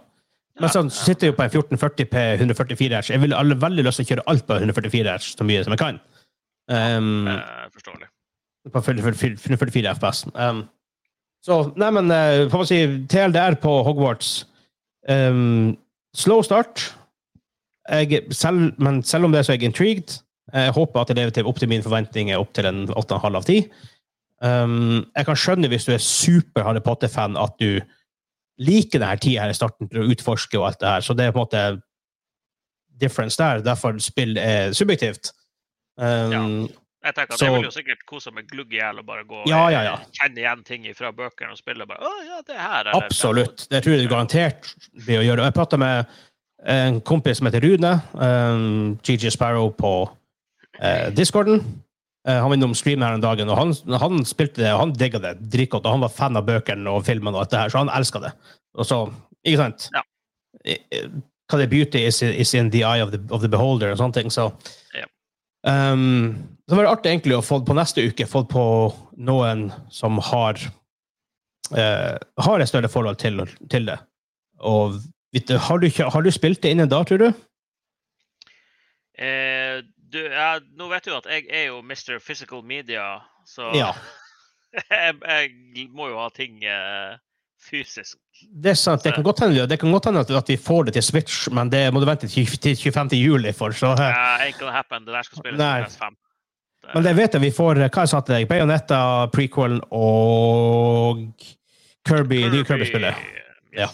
Men 0.59 0.69
så 0.69 0.83
sitter 0.93 1.27
jeg 1.27 1.31
jo 1.31 1.37
på 1.37 1.45
en 1.45 1.53
1440 1.53 2.09
p 2.11 2.23
144 2.41 2.99
Hz. 2.99 3.13
Jeg 3.13 3.21
vil 3.23 3.33
veldig 3.61 3.85
lyst 3.87 4.01
til 4.01 4.05
å 4.05 4.09
kjøre 4.11 4.25
alt 4.33 4.45
på 4.49 4.57
144 4.59 5.15
Hz 5.15 5.31
så 5.39 5.47
mye 5.47 5.63
som 5.65 5.73
jeg 5.73 5.81
kan. 5.81 6.01
Um, 6.71 7.27
ja, 7.29 7.69
forståelig. 7.73 8.09
på 8.73 8.83
144 8.83 9.95
FPS. 9.95 10.25
Um, 10.35 10.65
så 11.41 11.61
nei, 11.79 11.89
men 11.95 12.11
uh, 12.13 12.49
får 12.51 12.61
man 12.61 12.69
si 12.69 12.81
TLDR 13.09 13.57
på 13.63 13.77
Hogwarts 13.87 14.33
um, 15.09 15.71
Slow 16.13 16.43
start. 16.45 16.91
Jeg, 17.89 18.27
selv, 18.31 18.73
men 18.79 19.01
selv 19.03 19.25
om 19.25 19.31
det, 19.31 19.45
så 19.45 19.51
er 19.53 19.57
jeg 19.57 19.63
intrigued. 19.71 20.19
Jeg 20.53 20.71
håper 20.75 21.01
at 21.01 21.07
det 21.07 21.15
lever 21.17 21.31
til 21.31 21.45
opp 21.47 21.59
til 21.59 21.69
mine 21.69 21.83
forventninger, 21.83 22.37
opp 22.37 22.53
til 22.53 22.65
en 22.65 22.87
8,5 22.87 23.35
av 23.39 23.43
10. 23.47 23.71
Um, 24.41 25.05
jeg 25.15 25.25
kan 25.25 25.35
skjønne 25.37 25.69
hvis 25.69 25.85
du 25.85 25.91
er 25.93 26.01
super 26.01 26.63
Harry 26.63 26.81
Potter-fan, 26.81 27.37
at 27.37 27.53
du 27.61 27.79
liker 28.61 28.99
denne 28.99 29.17
tida 29.21 29.41
her 29.45 29.49
i 29.53 29.57
starten 29.57 29.89
til 29.89 30.01
å 30.03 30.09
utforske 30.11 30.57
og 30.59 30.67
alt 30.67 30.79
det 30.81 30.89
her. 30.89 31.01
Så 31.01 31.13
det 31.17 31.25
er 31.25 31.31
på 31.31 31.39
en 31.41 31.45
måte 31.47 31.81
difference 33.01 33.37
der. 33.41 33.61
Derfor 33.65 33.97
spill 34.03 34.37
er 34.37 34.73
subjektivt. 34.77 35.31
Um, 35.97 36.69
Jeg 37.03 37.15
tenker 37.15 37.33
at 37.33 37.39
Så- 37.39 37.45
Jeg 37.45 37.53
vil 37.53 37.63
jo 37.63 37.71
sikkert 37.71 38.05
kose 38.05 38.31
meg 38.31 38.45
glugg 38.47 38.73
i 38.73 38.77
hjel 38.77 38.99
og 38.99 39.05
bare 39.07 39.23
gå 39.25 39.47
Ja, 39.47 39.69
ja, 39.69 39.81
ja. 39.81 39.93
eh, 39.93 40.05
kjenne 40.21 40.37
igjen 40.37 40.63
ting 40.63 40.83
fra 40.93 41.11
bøkene 41.11 41.49
og 41.51 41.57
spille. 41.57 41.87
bare, 41.87 41.97
å 41.97 42.11
ja, 42.27 42.41
det 42.45 42.55
her. 42.55 42.81
eller- 42.81 43.01
Absolutt. 43.05 43.67
Det 43.69 43.83
tror 43.83 43.97
jeg 43.97 44.07
garantert 44.09 44.75
blir 45.05 45.17
å 45.19 45.25
gjøre. 45.25 45.43
Jeg 45.45 45.53
prata 45.53 45.77
med 45.77 46.05
en 46.65 47.01
kompis 47.01 47.37
som 47.39 47.47
heter 47.47 47.63
Rune, 47.65 47.93
um, 48.13 48.97
GG 49.03 49.31
Sparrow, 49.33 49.71
på 49.73 49.93
uh, 50.83 51.07
Discorden. 51.15 51.61
Uh, 52.27 52.35
han 52.37 52.49
var 52.49 52.57
innom 52.57 52.75
streamen 52.77 53.07
her 53.07 53.17
en 53.17 53.23
dag, 53.23 53.41
og 53.47 53.57
han, 53.57 53.73
han 54.01 54.25
spilte 54.29 54.61
det, 54.61 54.73
og 54.73 54.83
han 54.83 54.93
digga 54.97 55.21
det 55.23 55.35
dritgodt. 55.53 55.85
Og 55.85 55.97
han 55.97 56.05
var 56.05 56.13
fan 56.13 56.37
av 56.37 56.45
bøkene 56.47 56.93
og 56.93 57.05
filmene, 57.07 57.33
og 57.35 57.45
alt 57.45 57.53
det 57.53 57.63
her, 57.63 57.73
så 57.73 57.81
han 57.81 57.93
elska 57.95 58.21
det. 58.23 58.33
Og 58.77 58.87
så, 58.87 59.03
ikke 59.45 59.63
sant? 59.63 59.89
Ja. 59.95 60.03
Hva 61.49 61.59
det 61.59 61.65
er 61.65 61.71
beauty 61.71 62.03
is, 62.07 62.21
is 62.21 62.53
in 62.55 62.69
the 62.71 62.85
eye 62.87 63.03
of 63.03 63.11
the, 63.11 63.19
of 63.33 63.41
the 63.43 63.49
beholder, 63.51 63.91
og 63.93 64.01
sånne 64.01 64.19
ting. 64.19 64.31
Så 64.33 64.51
Ja. 64.95 65.07
um, 65.67 66.35
det 66.69 66.77
var 66.77 66.87
artig 66.87 67.11
egentlig 67.11 67.35
å 67.35 67.43
få 67.43 67.59
på 67.65 67.75
neste 67.75 68.05
uke 68.07 68.27
få 68.29 68.45
på 68.47 68.63
noen 69.19 69.65
som 69.91 70.21
har 70.23 70.61
uh, 71.75 72.15
har 72.45 72.61
et 72.61 72.69
større 72.69 72.87
forhold 72.91 73.17
til, 73.19 73.43
til 73.67 73.89
det. 73.89 73.97
Og 74.61 75.01
har, 75.33 75.77
du, 75.79 75.87
ikke- 75.87 76.09
har 76.11 76.21
du 76.21 76.31
spilt 76.31 76.61
det 76.61 76.71
innen 76.75 76.89
da, 76.91 77.03
tror 77.07 77.17
du? 77.17 77.27
Eh, 79.21 79.81
du, 80.11 80.17
jeg, 80.27 80.61
nå 80.77 80.87
vet 80.91 81.05
du 81.07 81.13
at 81.15 81.27
jeg 81.29 81.45
er 81.49 81.67
jo 81.69 81.81
Mr. 81.85 82.17
Physical 82.19 82.63
Media, 82.63 83.19
så 83.47 83.71
Ja. 83.75 83.91
jeg, 84.91 85.15
jeg 85.27 85.89
må 85.91 86.07
jo 86.11 86.17
ha 86.19 86.29
ting 86.35 86.63
eh, 86.63 87.15
fysisk. 87.61 88.17
Det 88.41 88.71
er 88.73 88.79
sant. 88.79 89.03
Det 89.03 89.13
kan 89.13 89.23
godt 89.23 89.39
hende, 89.43 89.67
det 89.69 89.77
kan 89.79 89.91
godt 89.91 90.05
hende 90.09 90.23
at, 90.25 90.49
vi 90.49 90.57
får 90.57 90.85
det 90.89 90.93
til 90.97 91.03
Switch, 91.03 91.47
men 91.53 91.69
det 91.69 91.85
må 91.93 91.99
du 92.01 92.07
vente 92.09 92.27
til, 92.31 92.47
til 92.47 92.75
25. 92.75 93.13
juli 93.19 93.51
for. 93.53 93.71
Så, 93.77 93.91
eh, 93.93 94.09
Uh, 94.11 94.43
ain't 94.47 94.57
gonna 94.59 94.71
happen. 94.75 95.05
Det 95.05 95.13
der 95.13 95.23
skal 95.27 95.37
spilles 95.43 95.59
Nei. 95.59 95.81
på 95.83 95.89
PS5. 95.89 96.15
Det- 96.81 96.95
men 96.95 97.03
det 97.05 97.15
vet 97.15 97.33
jeg 97.37 97.41
vi 97.43 97.51
får 97.53 97.77
eh, 97.83 97.89
Hva 97.93 98.01
jeg 98.07 98.09
sa 98.09 98.19
til 98.25 98.35
deg? 98.35 98.47
Bayonetta, 98.49 99.01
prequelen 99.31 99.81
og 99.93 101.19
Kirby, 102.07 102.39
nye 102.49 102.63
Kirby-spillet. 102.65 103.13
Yes. 103.21 103.77
Ja. 103.77 103.87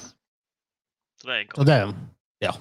Så 1.27 1.29
det 1.29 1.35
er 1.35 1.43
en 1.45 1.51
Så 1.55 1.67
det 1.67 2.47
Ja. 2.47 2.53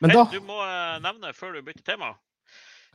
Men 0.00 0.10
Hey, 0.10 0.16
da 0.16 0.24
Du 0.30 0.40
må 0.46 0.58
eh, 0.62 0.96
nevne 1.02 1.34
før 1.34 1.56
du 1.56 1.62
bytter 1.66 1.84
tema. 1.86 2.14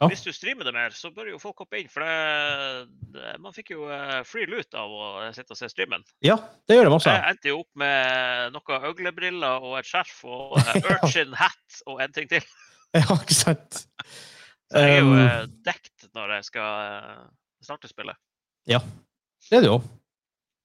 Ja. 0.01 0.07
Hvis 0.09 0.23
du 0.25 0.31
streamer 0.33 0.65
det 0.67 0.73
mer, 0.73 0.89
så 0.97 1.11
bør 1.13 1.29
jo 1.29 1.39
folk 1.39 1.61
hoppe 1.61 1.79
inn. 1.79 1.89
For 1.91 2.03
det, 2.03 2.87
det, 3.13 3.35
man 3.43 3.53
fikk 3.55 3.73
jo 3.75 3.85
eh, 3.93 4.21
free 4.27 4.47
loot 4.49 4.73
av 4.75 4.91
å 4.91 5.09
sitte 5.35 5.53
og 5.53 5.59
se 5.59 5.69
streamen. 5.71 6.03
Ja, 6.25 6.39
det 6.67 6.77
gjør 6.79 6.89
de 6.89 6.95
også. 6.97 7.13
Jeg 7.13 7.35
endte 7.35 7.51
jo 7.51 7.59
opp 7.61 7.69
med 7.79 8.55
noen 8.55 8.87
øglebriller 8.89 9.63
og 9.63 9.77
et 9.79 9.87
skjerf 9.87 10.23
og 10.25 10.57
eh, 10.63 10.79
urchin 10.95 11.35
hat 11.37 11.81
og 11.85 12.03
en 12.03 12.15
ting 12.15 12.29
til. 12.31 12.45
Ja, 12.93 13.07
ikke 13.09 13.33
sant? 13.33 13.79
Så 14.69 14.81
jeg 14.83 14.99
er 14.99 14.99
jo 15.01 15.13
Um, 15.17 15.53
dekt 15.65 16.03
når 16.13 16.35
jeg 16.35 16.45
skal 16.51 17.23
starte 17.65 17.89
spillet. 17.89 18.19
Ja, 18.69 18.77
Det 19.49 19.57
er 19.57 19.63
det 19.65 19.71
jo. 19.71 19.79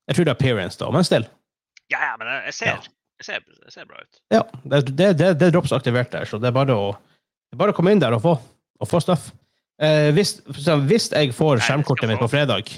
Jeg 0.08 0.16
tror 0.16 0.26
det 0.28 0.32
er 0.34 0.36
appearance, 0.36 0.76
da, 0.80 0.90
men 0.92 1.06
still. 1.08 1.24
Ja, 1.88 2.02
ja, 2.10 2.12
men 2.20 2.28
jeg, 2.28 2.54
ser, 2.58 2.74
Ja. 2.74 2.92
Jeg, 3.18 3.26
ser, 3.28 3.44
det 3.66 3.74
ser 3.74 3.86
bra 3.88 4.00
ut. 4.04 4.20
Ja, 4.34 4.42
det, 4.64 4.82
det, 4.94 5.08
det, 5.18 5.32
det 5.40 5.48
er 5.48 5.54
drops 5.54 5.72
aktivert 5.76 6.10
der, 6.14 6.26
så 6.28 6.38
det 6.40 6.50
er 6.50 6.56
bare 6.56 6.74
å, 6.78 6.88
det 7.50 7.56
er 7.58 7.62
bare 7.64 7.74
å 7.74 7.76
komme 7.76 7.92
inn 7.94 8.02
der 8.02 8.14
og 8.16 8.22
få, 8.24 8.34
og 8.78 8.90
få 8.90 9.00
stuff. 9.04 9.30
Eh, 9.82 10.10
hvis, 10.16 10.36
så 10.58 10.76
hvis 10.86 11.10
jeg 11.14 11.34
får 11.36 11.60
skjermkortet 11.66 12.10
mitt 12.10 12.22
på 12.22 12.30
fredag, 12.30 12.70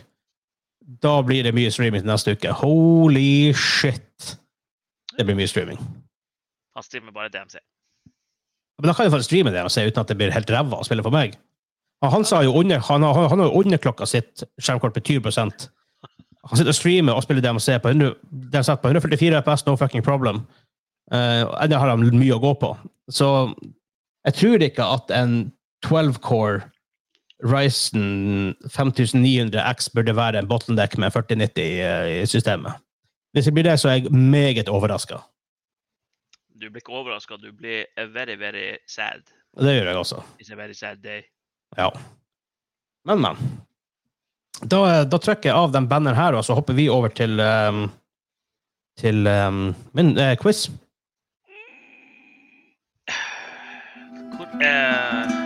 da 1.00 1.18
blir 1.22 1.44
det 1.46 1.52
mye 1.56 1.70
streaming 1.72 2.02
til 2.02 2.10
neste 2.10 2.34
uke. 2.36 2.52
Holy 2.62 3.52
shit! 3.56 4.34
Det 5.16 5.26
blir 5.28 5.36
mye 5.38 5.48
streaming. 5.50 5.78
Han 6.76 6.86
streamer 6.86 7.12
bare 7.14 7.30
DMC. 7.34 7.60
Men 8.80 8.88
da 8.88 8.94
kan 8.96 9.06
jeg 9.06 9.12
få 9.12 9.20
streame 9.26 9.52
DMC 9.52 9.84
uten 9.90 10.00
at 10.02 10.08
det 10.10 10.16
blir 10.18 10.32
helt 10.32 10.50
ræva 10.50 10.80
å 10.80 10.86
spille 10.88 11.04
for 11.04 11.12
meg. 11.14 11.34
Han, 12.00 12.14
han, 12.14 12.24
sa 12.24 12.40
jo 12.46 12.54
under, 12.56 12.80
han, 12.88 13.04
har- 13.04 13.28
han 13.28 13.42
har 13.42 13.50
jo 13.50 13.60
underklokka 13.60 14.06
sitt 14.08 14.44
skjermkort 14.56 14.96
på 14.96 15.02
20 15.20 15.68
Han 16.48 16.56
sitter 16.56 16.72
og 16.72 16.78
streamer 16.78 17.12
og 17.16 17.22
spiller 17.22 17.44
DMC 17.44 17.76
på, 17.82 17.92
100, 17.92 18.14
det 18.52 18.58
er 18.58 18.64
satt 18.64 18.80
på 18.80 18.88
144 18.88 19.42
FPS, 19.42 19.66
no 19.66 19.76
fucking 19.76 20.04
problem. 20.04 20.44
Uh, 21.12 21.44
Ennå 21.60 21.78
har 21.78 21.90
de 21.90 22.12
mye 22.16 22.36
å 22.36 22.40
gå 22.40 22.54
på. 22.62 22.70
Så 23.12 23.28
jeg 24.24 24.36
tror 24.38 24.64
ikke 24.64 24.86
at 24.96 25.12
en 25.16 25.34
12-core 25.86 26.62
Ryzen 27.40 28.54
5900X 28.68 29.90
burde 29.94 30.16
være 30.16 30.42
en 30.42 30.48
bottleneck 30.48 30.98
med 31.00 31.12
4090 31.12 31.60
i, 32.20 32.26
systemet. 32.28 32.72
Hvis 33.32 33.48
det 33.48 33.54
blir 33.54 33.64
det, 33.64 33.78
så 33.80 33.88
er 33.88 34.00
jeg 34.00 34.12
meget 34.12 34.68
overraska. 34.68 35.22
Du 36.60 36.68
blir 36.68 36.82
ikke 36.82 36.92
overraska, 36.92 37.38
du 37.40 37.52
blir 37.56 37.86
eh, 37.96 38.14
very, 38.14 38.36
very 38.36 38.76
sad. 38.88 39.24
Det 39.56 39.72
gjør 39.76 39.88
jeg 39.88 39.96
også. 39.96 40.22
It's 40.42 40.52
a 40.52 40.56
very 40.56 40.72
sad 40.72 41.00
day. 41.02 41.22
Ja. 41.78 41.88
Men, 43.04 43.20
men. 43.20 43.36
Da, 44.60 45.04
da 45.08 45.18
trykker 45.18 45.48
jeg 45.48 45.56
av 45.56 45.72
den 45.72 45.88
banneren 45.88 46.18
her, 46.18 46.36
og 46.36 46.44
så 46.44 46.54
hopper 46.56 46.76
vi 46.76 46.90
over 46.92 47.08
til 47.08 47.40
um, 47.40 47.86
til 49.00 49.26
um, 49.26 49.74
min 49.96 50.12
uh, 50.18 50.36
quiz. 50.40 50.68
Hvor 54.36 54.48
er 54.60 55.40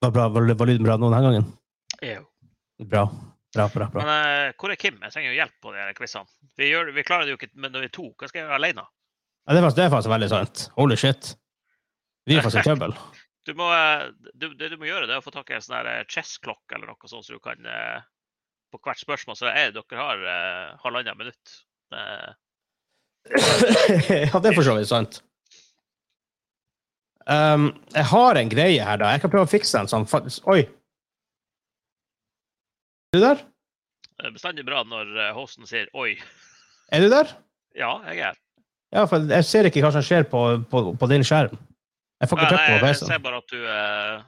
Var, 0.00 0.10
bra, 0.10 0.28
var, 0.28 0.54
var 0.54 0.66
lyden 0.66 0.86
bra 0.86 0.96
nå 0.96 1.10
denne 1.12 1.26
gangen? 1.26 1.44
Ja. 2.02 2.22
Bra. 2.88 3.04
Bra, 3.54 3.66
bra, 3.74 3.88
bra. 3.90 4.04
Men 4.06 4.10
uh, 4.10 4.52
hvor 4.60 4.70
er 4.70 4.78
Kim? 4.78 5.00
Jeg 5.02 5.14
trenger 5.14 5.32
jo 5.32 5.38
hjelp 5.40 5.56
på 5.64 5.72
de 5.74 5.86
quizene. 5.98 6.30
Vi, 6.54 6.68
gjør, 6.70 6.92
vi 6.94 7.06
klarer 7.06 7.26
det 7.26 7.34
jo 7.34 7.38
ikke 7.40 7.50
men 7.56 7.74
når 7.74 7.86
vi 7.86 7.88
er 7.90 7.96
to. 7.96 8.06
Hva 8.14 8.30
skal 8.30 8.40
jeg 8.40 8.46
gjøre 8.46 8.60
alene? 8.60 8.84
Ja, 8.86 9.56
det, 9.56 9.58
er 9.58 9.64
faktisk, 9.64 9.78
det 9.80 9.84
er 9.84 9.94
faktisk 9.96 10.12
veldig 10.14 10.30
sant. 10.30 10.62
Holy 10.76 10.98
shit. 11.00 11.32
Vi 12.30 12.36
er 12.36 12.46
faktisk 12.46 12.62
i 12.62 12.68
trøbbel. 12.70 12.94
Du 13.48 13.54
må, 13.58 13.66
eh, 13.74 14.04
du, 14.38 14.52
det 14.54 14.68
du 14.70 14.76
må 14.78 14.86
gjøre, 14.86 15.08
det 15.08 15.16
er 15.16 15.22
å 15.22 15.24
få 15.24 15.32
tak 15.34 15.50
i 15.50 15.56
en 15.56 15.64
sånn 15.64 15.88
eh, 15.88 16.04
chess-klokk 16.12 16.76
eller 16.76 16.92
noe 16.92 17.10
sånt, 17.10 17.26
så 17.26 17.34
du 17.34 17.42
kan 17.42 17.58
på 18.70 18.78
hvert 18.84 19.00
spørsmål 19.00 19.38
så 19.38 19.48
er 19.50 19.72
dere 19.74 19.98
har 19.98 20.20
uh, 20.22 20.76
halvannet 20.84 21.18
minutt. 21.18 21.56
Ja, 23.20 24.38
det 24.40 24.48
er 24.48 24.54
for 24.56 24.64
så 24.64 24.72
vidt 24.78 24.88
sant. 24.88 25.18
Um, 27.28 27.66
jeg 27.92 28.06
har 28.08 28.38
en 28.40 28.48
greie 28.48 28.86
her, 28.86 28.96
da. 29.02 29.10
Jeg 29.12 29.20
kan 29.20 29.32
prøve 29.34 29.44
å 29.44 29.50
fikse 29.50 29.76
den 29.76 29.90
sånn 29.90 30.06
Oi! 30.48 30.62
Er 33.10 33.18
du 33.18 33.24
der? 33.24 33.40
Det 34.20 34.28
er 34.28 34.34
bestandig 34.36 34.62
bra 34.62 34.84
når 34.86 35.08
eh, 35.18 35.32
hosten 35.34 35.66
sier 35.66 35.88
'oi'. 35.90 36.14
Er 36.94 37.02
du 37.02 37.08
der? 37.10 37.32
Ja, 37.74 37.96
jeg 38.06 38.20
er 38.20 38.28
her. 38.28 38.36
Ja, 38.94 39.02
for 39.10 39.26
jeg 39.26 39.46
ser 39.48 39.66
ikke 39.66 39.82
hva 39.82 39.90
som 39.94 40.04
skjer 40.06 40.28
på, 40.30 40.42
på, 40.70 40.82
på 40.94 41.08
din 41.10 41.26
skjerm. 41.26 41.56
Jeg 42.20 42.30
får 42.30 42.38
ikke 42.38 42.50
trykk 42.52 42.62
på 42.68 42.76
jeg 42.76 42.84
PC-en. 42.84 43.10
ser 43.10 43.24
bare 43.24 43.40
at 43.42 43.50
du 43.50 43.66
eh, 43.74 44.22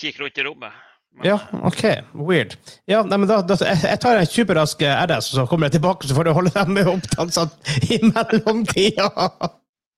kikker 0.00 0.24
rundt 0.24 0.40
i 0.40 0.46
rommet. 0.48 0.80
Men, 1.12 1.28
Ja, 1.28 1.36
eh, 1.44 1.66
OK. 1.68 1.84
Weird. 2.30 2.56
Ja, 2.88 3.02
nei, 3.04 3.20
men 3.20 3.28
da, 3.28 3.42
da, 3.44 3.60
jeg 3.60 3.84
jeg 3.84 4.00
tar 4.00 4.22
en 4.22 4.32
superrask 4.38 4.88
RS, 4.88 5.30
og 5.34 5.38
så 5.42 5.46
kommer 5.52 5.68
jeg 5.68 5.76
tilbake, 5.76 6.08
så 6.08 6.16
får 6.16 6.30
du 6.30 6.34
holde 6.40 6.56
dem 6.56 6.72
med 6.72 7.08
sånn 7.36 7.52
i 7.92 8.00
mellomtida. 8.08 9.10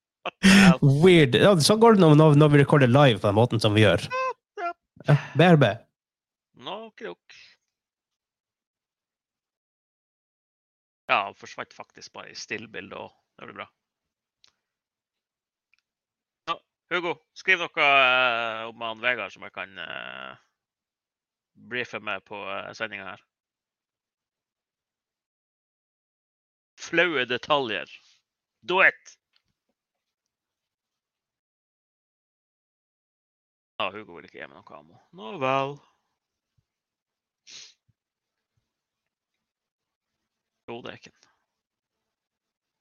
Weird. 1.07 1.39
Ja, 1.39 1.55
sånn 1.63 1.79
går 1.79 2.01
det 2.01 2.03
når, 2.03 2.35
når, 2.35 2.55
vi 2.55 2.67
recorder 2.67 2.91
live 2.91 3.23
på 3.23 3.31
den 3.31 3.39
måten 3.39 3.63
som 3.63 3.79
vi 3.79 3.87
gjør. 3.87 4.11
Ja, 5.07 5.23
BRB. 5.39 5.86
Nå, 6.67 6.91
krok. 6.91 7.35
Ja, 11.07 11.25
han 11.25 11.35
forsvant 11.35 11.73
faktisk 11.73 12.13
bare 12.13 12.33
i 12.33 12.35
stillbildet 12.35 12.99
òg. 12.99 13.13
Det 13.39 13.47
blir 13.47 13.59
bra. 13.61 13.67
Ja, 16.51 16.57
Hugo, 16.91 17.15
skriv 17.39 17.63
noe 17.63 17.87
eh, 17.87 18.65
om 18.67 18.83
han 18.83 19.05
Vegard 19.05 19.35
som 19.35 19.47
jeg 19.47 19.55
kan 19.55 19.79
eh, 19.79 20.43
briefe 21.71 22.03
med 22.03 22.27
på 22.27 22.43
uh, 22.43 22.73
sendinga 22.75 23.13
her. 23.13 23.25
Flaue 26.83 27.25
detaljer. 27.31 27.93
Do 28.67 28.83
it! 28.83 29.19
Ja, 33.79 33.93
Hugo 33.95 34.17
vil 34.17 34.27
ikke 34.27 34.43
gi 34.43 34.49
meg 34.49 34.59
noe 34.59 34.81
ammo. 34.81 35.05
Nå 35.15 35.37
vel. 35.39 35.79
Ikke 40.69 41.11
den. 41.11 41.31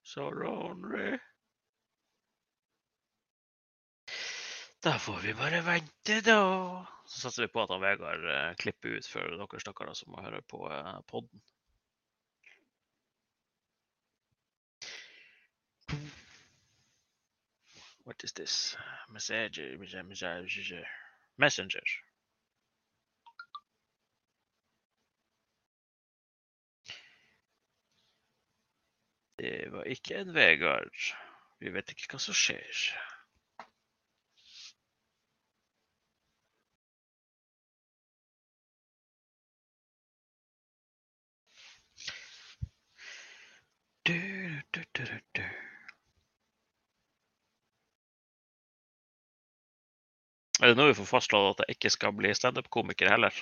Sorry. 0.03 1.19
Da 4.83 4.99
får 4.99 5.19
vi 5.21 5.33
bare 5.33 5.61
vente, 5.65 6.21
da. 6.21 6.39
Så 7.05 7.19
satser 7.19 7.43
vi 7.43 7.47
på 7.53 7.61
at 7.61 7.69
han 7.69 7.81
Vegard 7.81 8.25
eh, 8.29 8.55
klipper 8.57 8.97
ut 8.97 9.07
for 9.09 9.37
dere 9.37 9.61
stakkarer 9.61 9.97
som 9.97 10.13
må 10.13 10.21
høre 10.25 10.41
på 10.49 10.65
eh, 10.69 10.99
podden. 11.09 11.41
What 18.05 18.23
is 18.23 18.33
this? 18.33 18.77
Messenger, 19.09 19.77
messenger, 21.37 22.04
Det 29.37 29.67
var 29.71 29.83
ikke 29.87 30.15
en 30.21 30.33
Vegard. 30.33 31.01
Vi 31.59 31.71
vet 31.75 31.91
ikke 31.91 32.13
hva 32.13 32.19
som 32.23 32.35
skjer. 32.35 32.85
Du, 44.05 44.13
du, 44.71 44.81
du. 44.93 45.43
Er 50.61 50.71
det 50.71 50.77
nå 50.77 50.85
vi 50.87 50.95
får 50.95 51.07
fastslått 51.09 51.59
at 51.59 51.67
jeg 51.67 51.75
ikke 51.75 51.89
skal 51.93 52.13
bli 52.15 52.31
standup-komiker 52.37 53.09
heller? 53.11 53.35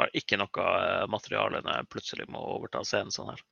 Har 0.00 0.10
ikke 0.18 0.40
noe 0.40 0.64
eh, 0.70 1.04
materiale 1.12 1.60
når 1.62 1.76
jeg 1.78 1.90
plutselig 1.92 2.26
må 2.34 2.40
overta 2.56 2.82
scenen 2.88 3.14
sånn 3.14 3.30
her. 3.34 3.44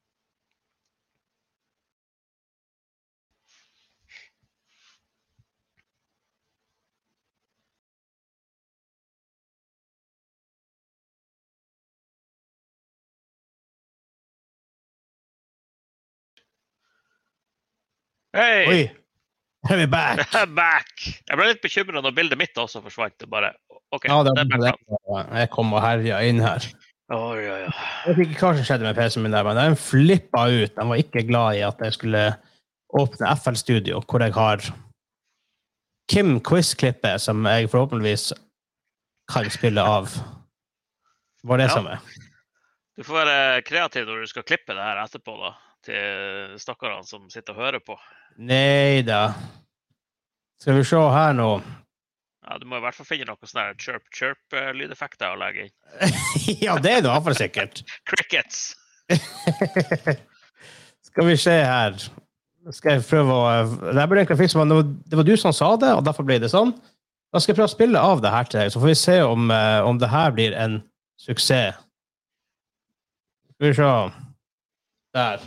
Hei! 18.37 18.61
Oi! 18.69 18.83
Er 19.71 19.77
vi 19.79 19.87
back? 19.87 20.23
Back! 20.63 20.93
Jeg 21.29 21.37
ble 21.39 21.51
litt 21.53 21.61
bekymra 21.63 22.01
når 22.03 22.15
bildet 22.17 22.39
mitt 22.41 22.57
også 22.59 22.81
forsvant. 22.83 23.27
Bare 23.31 23.53
okay, 23.95 24.09
Ja, 24.11 24.23
det 24.27 24.33
det 24.51 24.73
Jeg 24.73 25.51
kom 25.53 25.75
og 25.77 25.85
herja 25.85 26.23
inn 26.27 26.41
her. 26.43 26.65
Oh, 27.13 27.35
ja, 27.37 27.59
ja. 27.67 27.73
Jeg 28.07 28.17
vet 28.17 28.33
ikke 28.33 28.47
hva 28.49 28.55
som 28.57 28.65
skjedde 28.67 28.87
med 28.89 28.97
PC-en 28.97 29.27
min, 29.27 29.35
der, 29.37 29.45
men 29.45 29.59
den 29.61 29.77
flippa 29.77 30.47
ut. 30.49 30.73
Den 30.79 30.89
var 30.91 31.03
ikke 31.03 31.27
glad 31.29 31.59
i 31.59 31.65
at 31.67 31.83
jeg 31.85 31.95
skulle 31.99 32.23
åpne 32.99 33.35
FL 33.43 33.59
Studio, 33.61 34.01
hvor 34.09 34.25
jeg 34.25 34.33
har 34.37 34.65
Kim 36.11 36.39
Quiz-klippet, 36.45 37.21
som 37.21 37.45
jeg 37.47 37.69
forhåpentligvis 37.73 38.31
kan 39.31 39.51
spille 39.53 39.85
av. 39.85 40.09
Hva 41.45 41.55
er 41.59 41.63
det 41.63 41.69
Ja. 41.69 41.77
som 41.77 41.87
er? 41.93 42.01
Du 42.97 43.05
får 43.05 43.21
være 43.25 43.63
kreativ 43.69 44.09
når 44.09 44.25
du 44.25 44.27
skal 44.33 44.43
klippe 44.49 44.75
det 44.75 44.83
her 44.83 45.05
etterpå, 45.05 45.37
da. 45.41 45.53
Til 45.83 46.59
stakkarene 46.63 47.07
som 47.07 47.27
sitter 47.33 47.57
og 47.57 47.65
hører 47.65 47.83
på. 47.83 47.97
Nei 48.39 49.03
da. 49.07 49.33
Skal 50.63 50.79
vi 50.79 50.85
se 50.87 51.01
her 51.11 51.33
nå. 51.35 51.49
Ja, 52.47 52.59
Du 52.59 52.67
må 52.71 52.79
i 52.79 52.83
hvert 52.85 52.95
fall 52.95 53.07
finne 53.09 53.27
noen 53.27 53.49
sånne 53.49 53.73
chirp-chirp-lydeffekter 53.83 55.35
å 55.35 55.39
legge 55.41 55.67
inn. 55.67 55.75
ja, 56.67 56.77
det 56.83 56.97
er 56.99 57.05
det 57.05 57.11
iallfall 57.11 57.39
sikkert. 57.39 57.83
Crickets! 58.11 58.73
Skal 61.13 61.29
vi 61.29 61.37
se 61.37 61.55
her. 61.67 61.99
Skal 62.73 62.97
jeg 62.97 63.07
prøve 63.09 63.35
å 63.35 63.47
Det 63.83 64.07
men 64.55 64.75
det 65.03 65.19
var, 65.19 65.27
du 65.27 65.35
som 65.37 65.55
sa 65.55 65.75
det, 65.77 65.91
og 65.97 66.05
derfor 66.07 66.27
ble 66.27 66.39
det 66.43 66.53
sånn. 66.53 66.71
Da 67.33 67.41
skal 67.41 67.53
jeg 67.53 67.59
prøve 67.59 67.71
å 67.71 67.75
spille 67.75 68.05
av 68.13 68.23
det 68.23 68.31
her 68.33 68.47
til 68.49 68.61
deg, 68.61 68.71
så 68.73 68.81
får 68.81 68.91
vi 68.93 68.99
se 69.01 69.17
om, 69.25 69.51
eh, 69.51 69.81
om 69.89 69.99
det 69.99 70.11
her 70.13 70.35
blir 70.37 70.55
en 70.55 70.79
suksess. 71.21 71.79
Skal 73.57 73.67
vi 73.67 73.75
se. 73.79 73.91
Der. 75.17 75.45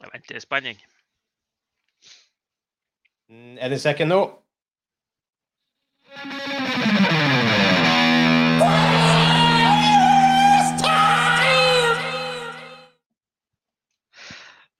Jeg 0.00 0.08
venter 0.12 0.36
i 0.36 0.40
spenning. 0.40 0.78
Mm, 3.28 3.58
Er 3.58 3.68
det 3.68 3.80
sikkert 3.80 4.08
nå? 4.08 4.20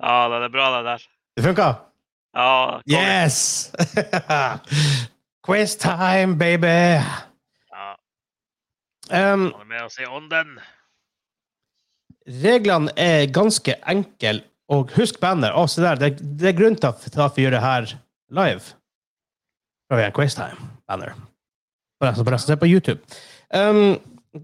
Ja, 0.00 0.16
det 0.28 0.42
er 0.44 0.52
bra, 0.52 0.66
det 0.76 0.84
der. 0.86 1.04
Det 1.36 1.44
funka? 1.44 1.68
Ja, 2.36 2.48
kom. 2.70 2.82
Yes! 2.92 3.72
Quiz 5.46 5.76
time, 5.76 6.38
baby! 6.38 6.76
Ja, 7.72 7.94
Um, 9.10 9.14
han 9.14 9.60
er 9.60 9.64
med 9.70 9.82
oss 9.84 9.98
i 10.02 10.06
ånden. 10.10 10.56
reglene 12.42 12.90
er 12.98 13.28
ganske 13.30 13.76
enkle, 13.88 14.40
og 14.72 14.90
husk 14.96 15.20
banner. 15.22 15.54
Å, 15.54 15.66
se 15.70 15.84
der, 15.84 16.00
det, 16.00 16.16
det 16.40 16.50
er 16.50 16.58
grunnen 16.58 16.78
til 16.80 17.22
at 17.22 17.36
vi 17.36 17.46
gjør 17.46 17.56
det 17.56 17.62
her 17.62 17.88
live. 18.34 18.74
Jeg 19.90 20.08
en 20.08 20.14
quiztime-banner. 20.16 21.14
For 21.96 22.08
deg 22.08 22.18
som 22.18 22.26
bare 22.26 22.38
se 22.42 22.56
på 22.58 22.68
YouTube. 22.68 23.18
Um, 23.54 23.94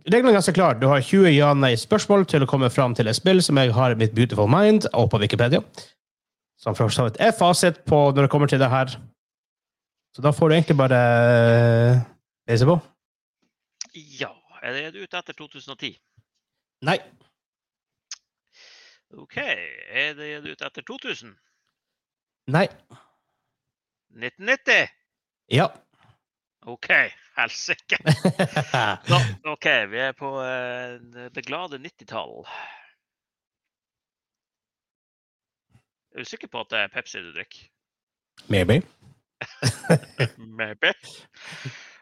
reglene 0.07 0.31
er 0.31 0.39
ganske 0.39 0.55
klare. 0.55 0.79
Du 0.79 0.87
har 0.87 1.03
20 1.03 1.35
ja-nei-spørsmål 1.35 2.29
til 2.31 2.45
å 2.45 2.49
komme 2.51 2.71
fram 2.71 2.95
til 2.95 3.11
et 3.11 3.19
spill 3.19 3.43
som 3.43 3.59
jeg 3.59 3.75
har 3.75 3.93
i 3.93 3.99
mitt 3.99 4.15
Beautiful 4.15 4.51
Mind, 4.51 4.87
og 4.95 5.11
på 5.11 5.21
Wikipedia. 5.23 5.65
Som 6.63 6.79
for 6.79 6.95
så 6.95 7.09
vidt 7.09 7.19
er 7.19 7.35
fasit 7.35 7.83
på 7.91 8.05
når 8.13 8.29
det 8.29 8.31
kommer 8.31 8.51
til 8.51 8.63
det 8.63 8.71
her. 8.71 8.95
Så 10.15 10.23
da 10.23 10.31
får 10.37 10.49
du 10.49 10.55
egentlig 10.55 10.79
bare 10.79 11.01
uh, 11.03 12.07
lese 12.47 12.69
på. 12.69 12.79
Ja, 14.21 14.31
er 14.63 14.93
du 14.95 15.03
ute 15.03 15.19
etter 15.19 15.35
2010? 15.35 15.97
Nei. 16.87 17.01
OK, 19.13 19.37
er 19.37 20.15
det 20.17 20.29
ut 20.47 20.63
etter 20.63 20.83
2000? 20.89 21.35
Nei. 22.53 22.67
1990? 24.17 24.89
Ja. 25.53 25.67
OK, 26.67 26.89
helsike. 27.37 27.99
Nå, 29.11 29.19
OK, 29.53 29.67
vi 29.93 30.01
er 30.01 30.17
på 30.17 30.31
uh, 30.39 31.29
det 31.35 31.45
glade 31.47 31.81
90-tall. 31.83 32.47
Er 36.13 36.25
du 36.25 36.29
sikker 36.29 36.49
på 36.49 36.65
at 36.65 36.73
det 36.73 36.81
er 36.81 36.93
Pepsi 36.93 37.21
du 37.21 37.33
drikker? 37.35 37.69
Maybe. 38.49 38.81
Maybe. 40.61 40.95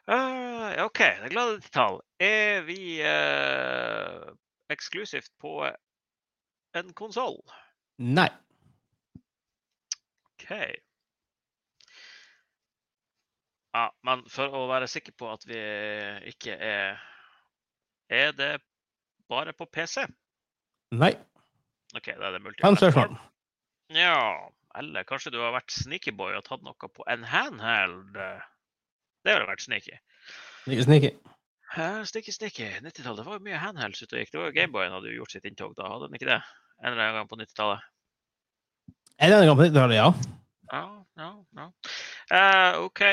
Uh, 0.06 0.84
OK, 0.86 1.00
det 1.22 1.34
glade 1.34 1.58
90-tall. 1.58 2.00
Er 2.20 2.62
vi 2.68 2.80
uh, 3.02 4.30
eksklusivt 4.70 5.32
på 5.40 5.66
en 6.78 6.92
konsoll? 6.96 7.40
Nei. 8.00 8.28
OK. 10.30 10.52
Ja, 13.70 13.84
men 14.06 14.22
for 14.30 14.54
å 14.56 14.64
være 14.70 14.88
sikker 14.90 15.14
på 15.18 15.28
at 15.30 15.44
vi 15.46 15.58
ikke 16.32 16.56
er 16.56 16.98
Er 18.10 18.32
det 18.34 18.56
bare 19.30 19.52
på 19.54 19.68
PC? 19.70 20.02
Nei. 20.98 21.12
OK, 21.94 22.08
da 22.18 22.30
er 22.30 22.34
det 22.34 22.42
multiplattform. 22.42 23.14
Ja, 23.94 24.48
eller 24.78 25.06
kanskje 25.06 25.30
du 25.34 25.38
har 25.42 25.54
vært 25.54 25.70
sneaky 25.74 26.10
boy 26.14 26.34
og 26.38 26.44
tatt 26.46 26.64
noe 26.66 26.90
på 26.90 27.06
en 27.10 27.22
handheld? 27.30 28.16
Det 28.16 29.34
har 29.36 29.46
vært 29.46 29.62
sneaky. 29.62 29.94
Sneaky, 30.64 30.82
sneaky. 30.88 31.12
Uh, 31.78 32.02
sticky. 32.04 32.32
sneaky. 32.32 32.68
90-tallet. 32.82 33.26
Var 33.26 33.38
jo 33.38 33.44
mye 33.46 33.58
handhelds 33.62 34.02
ute 34.02 34.16
og 34.16 34.22
gikk. 34.22 34.32
Det 34.32 34.40
var 34.40 34.50
jo 34.50 34.56
Gameboyen 34.56 34.94
hadde 34.96 35.12
jo 35.12 35.20
gjort 35.20 35.34
sitt 35.36 35.46
inntog 35.46 35.76
da, 35.78 35.86
hadde 35.92 36.08
den 36.08 36.18
ikke 36.18 36.30
det? 36.30 36.40
En 36.80 36.92
eller 36.92 37.04
annen 37.04 37.20
gang 37.20 37.30
på 37.30 37.38
90-tallet. 37.38 37.86
En 39.20 39.28
eller 39.28 39.44
en 39.44 39.50
gang 39.50 39.60
på 39.60 39.66
90-tallet, 39.68 40.00
ja? 40.00 40.08
Ja, 40.72 40.82
ja, 41.20 41.30
ja. 41.60 41.68
Uh, 42.32 42.84
OK. 42.86 43.04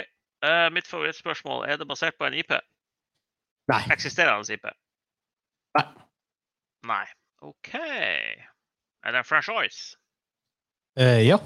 Uh, 0.45 0.67
mitt 0.73 0.89
favorittspørsmål. 0.89 1.67
Er 1.69 1.77
det 1.77 1.87
basert 1.89 2.17
på 2.17 2.25
en 2.25 2.37
IP? 2.37 2.53
Nei. 3.69 3.81
Eksisterende 3.93 4.53
IP? 4.53 4.65
Nei. 5.77 5.87
Nei. 6.87 7.05
OK. 7.45 7.73
Er 7.77 9.11
det 9.11 9.21
en 9.21 9.27
franchise? 9.27 9.97
Uh, 10.99 11.21
ja. 11.27 11.37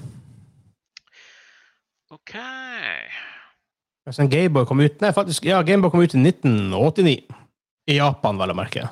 OK. 2.12 2.36
En 4.10 4.30
Gameboy 4.30 4.66
kom 4.66 4.80
ut 4.82 5.00
Nei, 5.00 5.12
faktisk, 5.14 5.44
ja, 5.46 5.60
Gameboy 5.62 5.92
kom 5.92 6.02
ut 6.02 6.14
i 6.16 6.18
1989. 6.18 7.38
I 7.90 7.96
Japan, 7.98 8.38
vel 8.38 8.52
å 8.54 8.56
merke. 8.58 8.88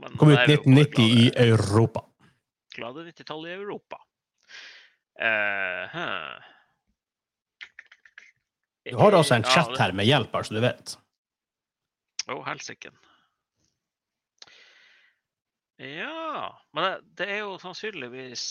Men 0.00 0.16
Kom 0.16 0.30
ut 0.32 0.38
i 0.38 0.40
er 0.40 0.46
vi 0.48 0.54
jo 0.54 0.62
bare 0.64 0.78
1990 0.80 1.18
i 1.20 1.26
Europa. 1.44 2.04
Glade 2.76 3.04
90-tallet 3.10 3.50
i 3.50 3.58
Europa. 3.58 4.00
Uh, 5.20 5.84
huh. 5.92 6.40
Du 8.88 8.96
har 8.96 9.16
også 9.18 9.36
en 9.36 9.44
Ja, 9.44 9.52
chat 9.52 9.76
her 9.76 9.92
med 9.92 10.08
hjelp, 10.08 10.32
så 10.32 10.56
du 10.56 10.62
vet. 10.64 10.96
Å, 12.30 12.38
helsike. 12.46 12.94
Ja 15.80 16.50
Men 16.76 16.84
det, 16.84 16.96
det 17.16 17.26
er 17.32 17.38
jo 17.40 17.54
sannsynligvis 17.56 18.42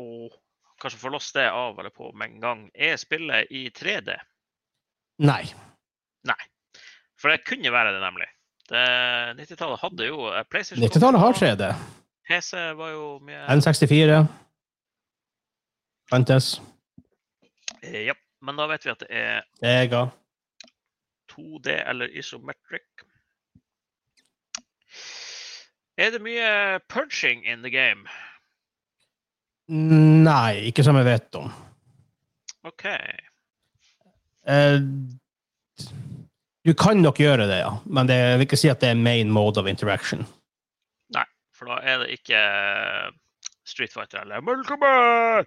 Og 0.00 0.32
kanskje 0.80 1.00
få 1.02 1.10
låst 1.12 1.34
det 1.36 1.46
av 1.50 1.78
eller 1.78 1.90
på 1.94 2.10
med 2.12 2.30
en 2.30 2.40
gang. 2.40 2.66
Er 2.74 2.96
spillet 3.00 3.50
i 3.50 3.66
3D? 3.70 4.16
Nei. 5.24 5.42
Nei. 6.28 6.38
For 7.20 7.28
det 7.32 7.42
kunne 7.44 7.72
være 7.72 7.92
det, 7.96 8.00
nemlig. 8.04 8.28
Det- 8.70 9.36
90-tallet 9.40 9.80
hadde 9.82 10.06
jo 10.06 10.28
eh, 10.30 10.44
PlayStation 10.48 10.84
90-tallet 10.84 11.20
har 11.20 11.32
3D. 11.36 11.70
PC 12.30 12.56
var 12.78 12.90
jo 12.94 13.06
mye 13.26 13.42
N64 13.56 14.20
fantes. 16.10 16.60
Eh, 17.82 18.06
Ja, 18.06 18.14
men 18.42 18.56
da 18.56 18.66
vet 18.70 18.84
vi 18.86 18.90
at 18.94 19.00
det 19.02 19.10
er 19.10 19.42
Ega. 19.66 20.04
2D 21.32 21.74
eller 21.90 22.08
isometric. 22.18 22.86
Er 26.00 26.10
det 26.14 26.22
mye 26.24 26.78
punching 26.88 27.44
in 27.44 27.62
the 27.62 27.70
game? 27.70 28.06
Nei, 29.70 30.66
ikke 30.70 30.82
som 30.82 30.98
jeg 30.98 31.06
vet 31.06 31.36
om. 31.38 31.50
OK. 32.66 32.86
Eh, 34.50 34.78
du 36.66 36.72
kan 36.74 37.00
nok 37.00 37.20
gjøre 37.22 37.46
det, 37.48 37.60
ja. 37.62 37.70
Men 37.86 38.10
det, 38.10 38.16
jeg 38.18 38.40
vil 38.40 38.48
ikke 38.48 38.60
si 38.60 38.70
at 38.72 38.82
det 38.82 38.90
er 38.92 38.98
main 39.00 39.30
mode 39.32 39.62
of 39.62 39.68
interaction. 39.70 40.26
Nei, 41.14 41.26
For 41.56 41.70
da 41.70 41.78
er 41.86 42.02
det 42.02 42.18
ikke 42.18 42.40
Street 43.68 43.94
Fighter 43.94 44.24
eller 44.24 44.42
Multiman! 44.44 45.46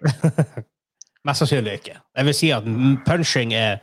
Mest 1.24 1.40
sannsynlig 1.40 1.78
ikke. 1.78 1.98
Jeg 2.16 2.28
vil 2.28 2.36
si 2.36 2.50
at 2.52 2.66
punching 3.06 3.54
er 3.56 3.78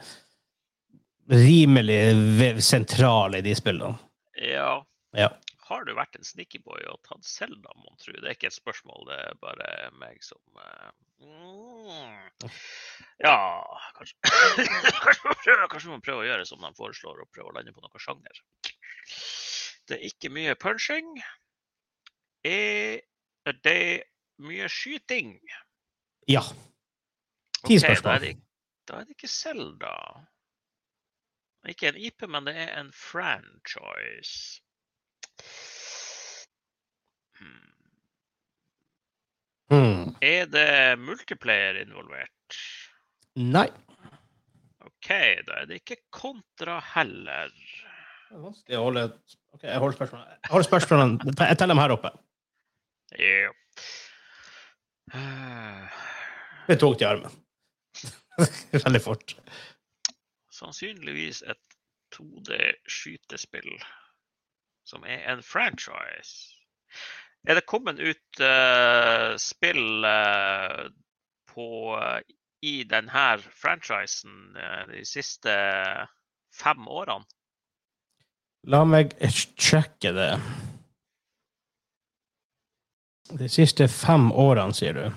rimelig 1.32 2.62
sentral 2.66 3.38
i 3.40 3.42
de 3.46 3.54
spillene. 3.58 3.96
Ja. 4.42 4.82
Ja. 5.18 5.30
Har 5.72 5.86
du 5.88 5.94
vært 5.96 6.18
en 6.20 6.26
sneaky 6.28 6.60
boy 6.66 6.82
og 6.92 7.00
tatt 7.08 7.24
Zelda, 7.24 7.72
mon 7.80 7.96
tru? 8.02 8.12
Det 8.18 8.28
er 8.28 8.36
ikke 8.36 8.50
et 8.52 8.56
spørsmål, 8.58 9.06
det 9.08 9.18
er 9.24 9.38
bare 9.40 9.68
meg 10.02 10.20
som 10.26 10.60
eh, 10.60 10.90
mm. 11.24 12.50
Ja, 13.24 13.36
kanskje 13.96 14.18
Kanskje 15.06 15.24
man 15.24 15.38
prøver- 15.46 15.70
Kanskje 15.72 16.18
å 16.18 16.26
gjøre 16.28 16.48
som 16.50 16.66
de 16.66 16.72
foreslår, 16.78 17.22
og 17.24 17.32
prøve 17.32 17.54
å 17.54 17.56
lande 17.56 17.72
på 17.76 17.84
noe 17.86 18.02
sjanger. 18.04 18.42
Det 19.88 19.98
er 19.98 20.04
ikke 20.10 20.32
mye 20.34 20.56
punching. 20.60 21.14
Er 22.48 23.56
det 23.66 23.78
mye 24.42 24.68
skyting? 24.72 25.38
Ja. 26.30 26.44
Ti 27.62 27.78
Ok, 27.78 27.78
Da 27.78 27.80
spørsmål. 27.86 28.20
det, 28.26 28.34
da 28.90 29.00
er 29.00 29.06
det 29.08 29.16
ikke 29.16 29.30
Zelda. 29.30 29.96
Ikke 31.70 31.92
en 31.92 31.98
IP, 32.02 32.26
men 32.28 32.48
det 32.50 32.56
er 32.58 32.72
en 32.80 32.90
franchise. 32.98 34.62
Hmm. 39.72 40.16
Er 40.22 40.50
det 40.52 41.00
multiplayer 41.00 41.78
involvert? 41.86 42.58
Nei. 43.40 43.70
OK, 44.84 45.08
da 45.48 45.62
er 45.62 45.70
det 45.70 45.78
ikke 45.80 46.02
kontra 46.14 46.80
heller. 46.94 47.54
Det 47.56 48.36
er 48.36 48.44
vanskelig 48.44 48.78
å 48.80 48.84
holde 48.90 49.06
Ok, 49.52 49.64
jeg 49.68 49.80
holder 49.84 49.96
spørsmålene. 49.98 50.36
Jeg 50.44 50.52
holder 50.54 50.68
spørsmålene. 50.68 51.34
Jeg 51.40 51.58
teller 51.60 51.74
dem 51.74 51.82
her 51.84 51.94
oppe. 51.96 52.12
Ja. 53.20 53.50
Eh, 55.12 55.98
Det 56.68 56.76
er 56.78 56.80
tungt 56.80 57.02
i 57.04 57.08
armen. 57.08 57.34
Veldig 58.86 59.02
fort. 59.04 59.34
Sannsynligvis 60.56 61.42
et 61.52 61.60
2D-skytespill 62.16 63.72
som 64.88 65.04
er 65.08 65.24
en 65.32 65.44
franchise. 65.44 66.58
Er 67.48 67.58
det 67.58 67.66
kommet 67.66 68.00
ut 68.00 68.42
uh, 68.42 69.34
spill 69.42 70.06
uh, 70.06 70.90
på 71.50 71.68
uh, 71.98 72.20
i 72.62 72.84
denne 72.86 73.28
franchisen 73.58 74.54
de 74.92 75.02
siste 75.06 75.54
fem 76.54 76.88
årene? 76.88 77.26
La 78.70 78.84
meg 78.86 79.16
sjekke 79.34 80.12
det. 80.14 80.30
De 83.32 83.48
siste 83.50 83.88
fem 83.90 84.30
årene, 84.30 84.76
sier 84.78 85.00
du? 85.00 85.08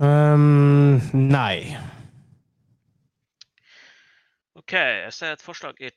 Um, 0.00 1.00
nei. 1.12 1.76
OK, 4.56 4.72
jeg 4.72 5.12
ser 5.12 5.36
et 5.36 5.44
forslag 5.44 5.78
i 5.84 5.92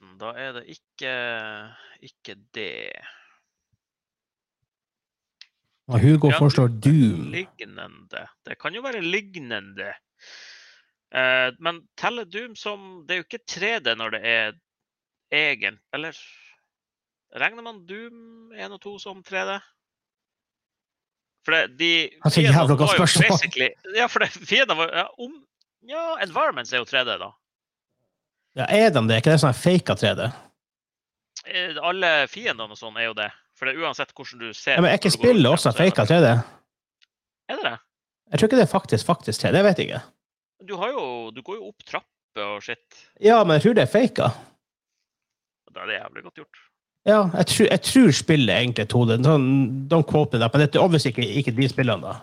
chatten. 0.00 0.18
Da 0.18 0.32
er 0.36 0.52
det 0.52 0.64
ikke, 0.68 1.14
ikke 2.02 2.36
det. 2.54 2.92
Ja, 5.88 5.98
Hugo 5.98 6.30
foreslår 6.38 6.68
Doom. 6.68 7.30
Lignende. 7.32 8.28
Det 8.44 8.58
kan 8.60 8.74
jo 8.74 8.82
være 8.82 9.02
lignende. 9.02 9.94
Eh, 11.12 11.52
men 11.58 11.88
teller 11.96 12.24
Doom 12.24 12.54
som 12.54 13.04
Det 13.06 13.14
er 13.14 13.18
jo 13.18 13.24
ikke 13.24 13.44
3D 13.50 13.96
når 13.96 14.10
det 14.10 14.20
er 14.22 14.52
egen 15.34 15.80
Eller 15.92 16.14
regner 17.34 17.64
man 17.66 17.80
Doom 17.84 18.52
1 18.54 18.70
og 18.70 18.80
2 18.80 18.98
som 19.02 19.22
3D? 19.26 19.58
For 21.42 21.50
det, 21.50 21.78
de 21.80 21.90
Altså, 22.22 22.44
fiendene 22.44 22.78
var 22.78 22.94
jo 22.94 23.08
basically 23.26 23.70
Ja, 23.96 24.06
for 24.06 24.22
det, 24.22 24.30
fiendene 24.30 24.78
var 24.78 24.94
ja, 24.94 25.06
om, 25.18 25.34
ja, 25.82 26.14
Environments 26.22 26.72
er 26.72 26.84
jo 26.84 26.86
3D, 26.86 27.18
da. 27.18 27.32
Ja, 28.58 28.66
er 28.66 28.90
de 28.90 29.02
det? 29.06 29.14
Er 29.14 29.22
ikke 29.22 29.34
det 29.34 29.42
sånn 29.42 29.54
faka 29.56 29.94
3D? 29.98 30.30
Eh, 31.46 31.76
Alle 31.86 32.10
fiendene 32.30 32.74
og 32.74 32.78
sånn 32.78 32.98
er 32.98 33.10
jo 33.10 33.16
det. 33.18 33.28
For 33.58 33.68
det 33.68 33.76
er 33.76 33.84
uansett 33.84 34.14
hvordan 34.16 34.40
du 34.42 34.54
ser 34.56 34.78
Ja, 34.78 34.82
men 34.82 34.90
er 34.90 34.98
ikke 34.98 35.12
spillet 35.14 35.50
også 35.50 35.70
er 35.70 35.78
faka 35.78 36.06
3D? 36.08 36.30
Er 37.50 37.60
det 37.60 37.66
det? 37.66 37.76
Jeg 38.30 38.40
tror 38.40 38.48
ikke 38.48 38.58
det 38.60 38.66
er 38.66 38.72
faktisk 38.72 39.06
faktisk 39.06 39.44
3D. 39.44 39.60
Jeg 39.60 39.68
vet 39.68 39.84
ikke. 39.84 40.00
Du, 40.66 40.74
har 40.80 40.90
jo, 40.94 41.04
du 41.34 41.42
går 41.46 41.60
jo 41.60 41.70
opp 41.70 41.86
trapper 41.86 42.46
og 42.46 42.64
shit. 42.64 42.82
Ja, 43.22 43.40
men 43.44 43.58
jeg 43.58 43.66
tror 43.66 43.78
det 43.78 43.86
er 43.86 43.92
faka. 43.94 44.32
Da 45.70 45.84
er 45.84 45.90
det 45.90 46.00
jævlig 46.00 46.26
godt 46.26 46.42
gjort. 46.42 46.60
Ja, 47.08 47.20
jeg 47.32 47.46
tror, 47.48 47.66
jeg 47.70 47.82
tror 47.86 48.10
spillet 48.12 48.54
egentlig 48.56 48.84
er 48.84 48.90
2D. 48.92 49.16
Sånn, 49.24 49.46
don't 49.88 50.08
quote 50.08 50.34
me 50.36 50.42
that, 50.42 50.52
men 50.52 50.66
det 50.66 50.76
er 50.76 50.84
obviously 50.84 51.14
ikke, 51.14 51.24
ikke 51.40 51.54
de 51.56 51.68
spillene, 51.70 52.02
da. 52.04 52.18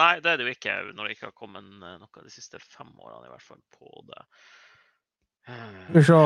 Nei, 0.00 0.14
det 0.22 0.30
er 0.30 0.38
det 0.38 0.46
jo 0.46 0.54
ikke 0.54 0.76
når 0.94 1.08
det 1.08 1.16
ikke 1.16 1.28
har 1.28 1.36
kommet 1.36 1.66
eh, 1.66 1.96
noe 1.98 2.24
de 2.24 2.32
siste 2.32 2.60
fem 2.62 2.88
årene, 2.94 3.26
i 3.26 3.32
hvert 3.32 3.44
fall 3.44 3.60
på 3.74 4.04
det. 4.08 4.22
Skal 5.50 5.98
vi 5.98 6.04
se. 6.06 6.20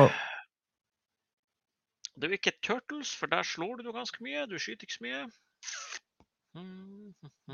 Det 2.15 2.25
er 2.29 2.29
jo 2.29 2.39
ikke 2.39 2.53
Turtles, 2.63 3.11
for 3.19 3.27
der 3.27 3.43
slår 3.43 3.81
du 3.83 3.93
ganske 3.93 4.23
mye. 4.23 4.47
Du 4.47 4.59
skyter 4.59 4.87
ikke 4.87 4.95
så 4.95 5.05
mye. 5.05 5.23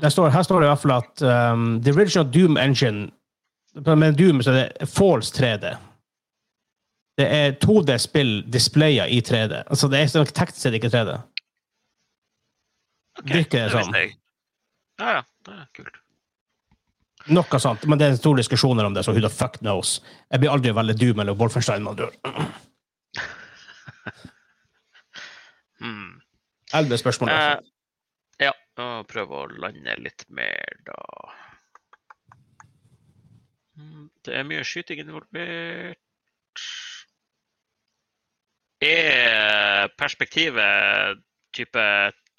Står, 0.09 0.29
her 0.29 0.43
står 0.45 0.61
det 0.61 0.67
i 0.67 0.69
hvert 0.69 0.83
fall 0.83 0.93
at 0.99 1.21
um, 1.25 1.81
the 1.81 1.93
original 1.95 2.27
Doom 2.33 2.57
engine 2.57 3.09
Med 3.73 4.13
Doom 4.19 4.43
så 4.43 4.51
er 4.51 4.67
det 4.67 4.89
false 4.89 5.33
3D. 5.33 5.71
Det 7.17 7.27
er 7.27 7.55
2D-spill 7.63 8.51
displaya 8.53 9.07
i 9.07 9.21
3D. 9.21 9.63
Altså 9.65 9.87
det 9.87 9.99
er 10.01 10.11
sånn 10.11 10.27
teknisk 10.27 10.61
sett 10.61 10.77
ikke 10.77 10.91
3D. 10.91 11.15
Okay, 13.21 13.37
Virker 13.37 13.57
det 13.57 13.63
visste 13.71 13.83
sånn. 13.85 13.97
Ja, 15.01 15.15
ja. 15.17 15.23
Det 15.47 15.55
er 15.55 15.67
kult. 15.77 16.00
Noe 17.29 17.59
sånt. 17.61 17.85
Men 17.85 17.99
det 17.99 18.07
er 18.07 18.15
store 18.17 18.41
diskusjoner 18.41 18.85
om 18.87 18.93
det, 18.95 19.03
så 19.05 19.13
who 19.13 19.21
the 19.21 19.29
fuck 19.29 19.59
knows. 19.61 19.99
Jeg 20.31 20.41
blir 20.41 20.51
aldri 20.51 20.73
veldig 20.73 20.95
Doom 20.97 21.19
eller 21.23 21.37
Wolfenstein. 21.37 21.83
Man 21.85 21.99
dør. 21.99 22.13
Eldre 25.81 26.79
Elleve 26.79 26.97
spørsmål. 26.97 27.29
Eh, 27.29 27.57
ja, 28.45 28.51
og 28.79 29.07
prøve 29.11 29.41
å 29.41 29.49
lande 29.59 29.95
litt 29.99 30.25
mer, 30.29 30.77
da. 30.87 31.01
Mm, 33.77 34.09
Det 34.23 34.37
er 34.37 34.47
mye 34.47 34.63
skyting 34.63 35.01
involvert. 35.03 35.97
Er 38.81 39.91
perspektivet 39.97 41.21
type 41.53 41.83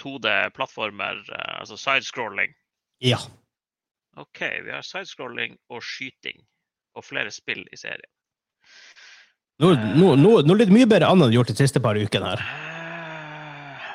2D-plattformer, 0.03 1.23
eh, 1.29 1.61
altså 1.61 1.77
sidescrolling? 1.77 2.55
Ja. 3.01 3.19
OK, 4.17 4.41
vi 4.65 4.73
har 4.73 4.85
sidescrolling 4.85 5.57
og 5.73 5.83
skyting. 5.85 6.43
Og 6.93 7.05
flere 7.07 7.31
spill 7.33 7.63
i 7.73 7.79
serien. 7.81 8.11
Nå, 9.63 9.71
nå, 9.97 10.11
nå, 10.19 10.33
nå 10.45 10.55
er 10.55 10.61
det 10.61 10.75
mye 10.75 10.89
bedre 10.91 11.09
annet 11.09 11.31
enn 11.31 11.37
gjort 11.37 11.53
de 11.53 11.57
siste 11.57 11.81
par 11.81 11.97
ukene 11.97 12.33
her. 12.35 12.43
Eh, 12.43 13.87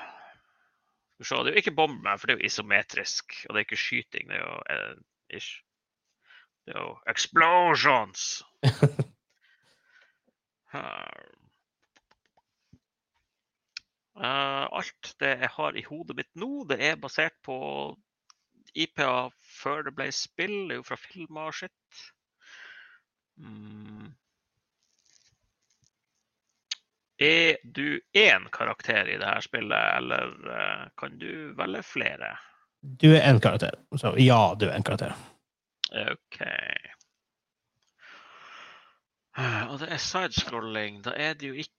Skal 1.17 1.25
vi 1.25 1.27
se, 1.29 1.37
det 1.43 1.51
er 1.51 1.57
jo 1.57 1.63
ikke 1.63 1.75
bomber, 1.77 2.17
for 2.17 2.29
det 2.29 2.35
er 2.35 2.41
jo 2.41 2.49
isometrisk. 2.49 3.37
Og 3.45 3.53
det 3.53 3.59
er 3.61 3.67
ikke 3.67 3.81
skyting, 3.83 4.31
det 4.31 4.39
er 4.39 4.43
jo 4.43 4.57
eh, 4.73 4.95
ish. 5.37 5.51
Det 6.65 6.75
er 6.75 6.81
jo 6.81 6.95
explosions! 7.13 8.29
Eh, 14.17 14.63
alt 14.73 15.11
det 15.21 15.29
jeg 15.43 15.49
har 15.53 15.75
i 15.77 15.83
hodet 15.85 16.15
mitt 16.17 16.29
nå, 16.41 16.63
det 16.65 16.79
er 16.81 16.95
basert 16.97 17.35
på 17.45 17.57
IP-er 18.83 19.33
før 19.57 19.87
det 19.87 19.95
ble 19.97 20.11
spill. 20.13 20.57
Det 20.67 20.77
er 20.77 20.81
jo 20.81 20.87
fra 20.87 20.99
filmer 21.01 21.49
og 21.49 21.57
skitt. 21.57 22.01
Mm. 23.37 24.11
Er 27.17 27.57
du 27.63 27.99
én 28.13 28.45
karakter 28.53 29.09
i 29.09 29.17
det 29.17 29.25
her 29.25 29.41
spillet, 29.41 29.87
eller 29.97 30.35
eh, 30.53 30.83
kan 30.97 31.17
du 31.17 31.53
velge 31.57 31.81
flere? 31.83 32.35
Du 32.81 33.09
er 33.15 33.25
én 33.25 33.41
karakter. 33.41 33.73
Så 33.97 34.13
ja, 34.21 34.53
du 34.59 34.67
er 34.67 34.75
en 34.75 34.85
karakter. 34.85 35.15
OK. 36.11 36.41
Og 39.69 39.79
det 39.81 39.89
er 39.93 40.01
sidescrolling. 40.01 41.01
Da 41.05 41.13
er 41.17 41.33
det 41.33 41.51
jo 41.51 41.57
ikke 41.57 41.73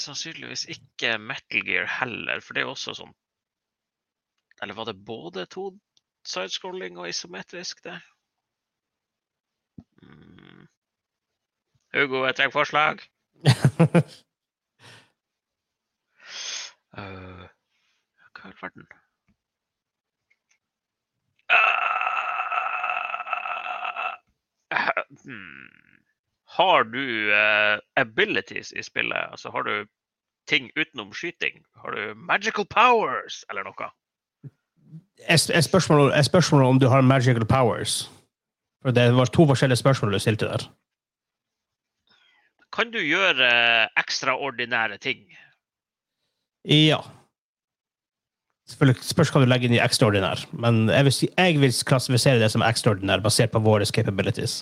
Sannsynligvis 0.00 0.64
ikke 0.72 1.18
Metal 1.20 1.64
Gear 1.66 1.88
heller, 1.98 2.40
for 2.40 2.56
det 2.56 2.62
er 2.62 2.68
jo 2.68 2.72
også 2.72 2.94
sånn 2.96 3.10
Eller 4.62 4.78
var 4.78 4.88
det 4.88 4.94
både 5.04 5.44
to 5.52 5.66
sidescrolling 6.24 6.98
og 6.98 7.08
isometrisk, 7.08 7.84
det? 7.84 8.00
Mm. 10.02 10.66
Hugo, 11.94 12.24
jeg 12.24 12.34
trenger 12.36 12.52
forslag. 12.52 12.98
Uh, 16.98 17.46
hva 18.34 18.44
i 18.44 18.50
all 18.50 18.54
verden? 18.62 18.86
Ah, 24.70 25.02
hmm. 25.24 25.68
Har 26.56 26.82
du 26.82 27.30
uh, 27.30 27.78
abilities 27.96 28.72
i 28.72 28.82
spillet? 28.82 29.28
Altså 29.30 29.50
har 29.50 29.62
du 29.62 29.86
ting 30.46 30.70
utenom 30.76 31.12
skyting? 31.12 31.64
Har 31.76 31.90
du 31.90 32.14
magical 32.14 32.66
powers 32.66 33.44
eller 33.50 33.62
noe? 33.62 33.90
Er 35.28 35.60
spørsmål, 35.60 36.12
spørsmål 36.24 36.62
om 36.64 36.78
du 36.80 36.88
har 36.88 37.00
magical 37.00 37.46
powers? 37.46 38.10
For 38.82 38.90
Det 38.90 39.16
var 39.16 39.24
to 39.24 39.46
forskjellige 39.46 39.76
spørsmål 39.76 40.12
du 40.12 40.18
stilte 40.18 40.46
der. 40.46 40.70
Kan 42.72 42.90
du 42.90 42.98
gjøre 42.98 43.46
eh, 43.46 43.88
ekstraordinære 43.98 44.98
ting? 44.98 45.24
Ja. 46.64 47.00
Selvfølgelig 48.70 49.02
spørs 49.02 49.32
hva 49.34 49.42
du 49.42 49.48
legger 49.50 49.66
inn 49.66 49.74
i 49.74 49.82
ekstraordinær, 49.82 50.44
men 50.52 50.84
jeg 50.88 51.04
vil, 51.04 51.14
jeg 51.26 51.60
vil 51.60 51.78
klassifisere 51.88 52.38
det 52.38 52.50
som 52.52 52.62
ekstraordinær 52.62 53.22
basert 53.24 53.50
på 53.50 53.62
våre 53.64 53.86
capabilities. 53.86 54.60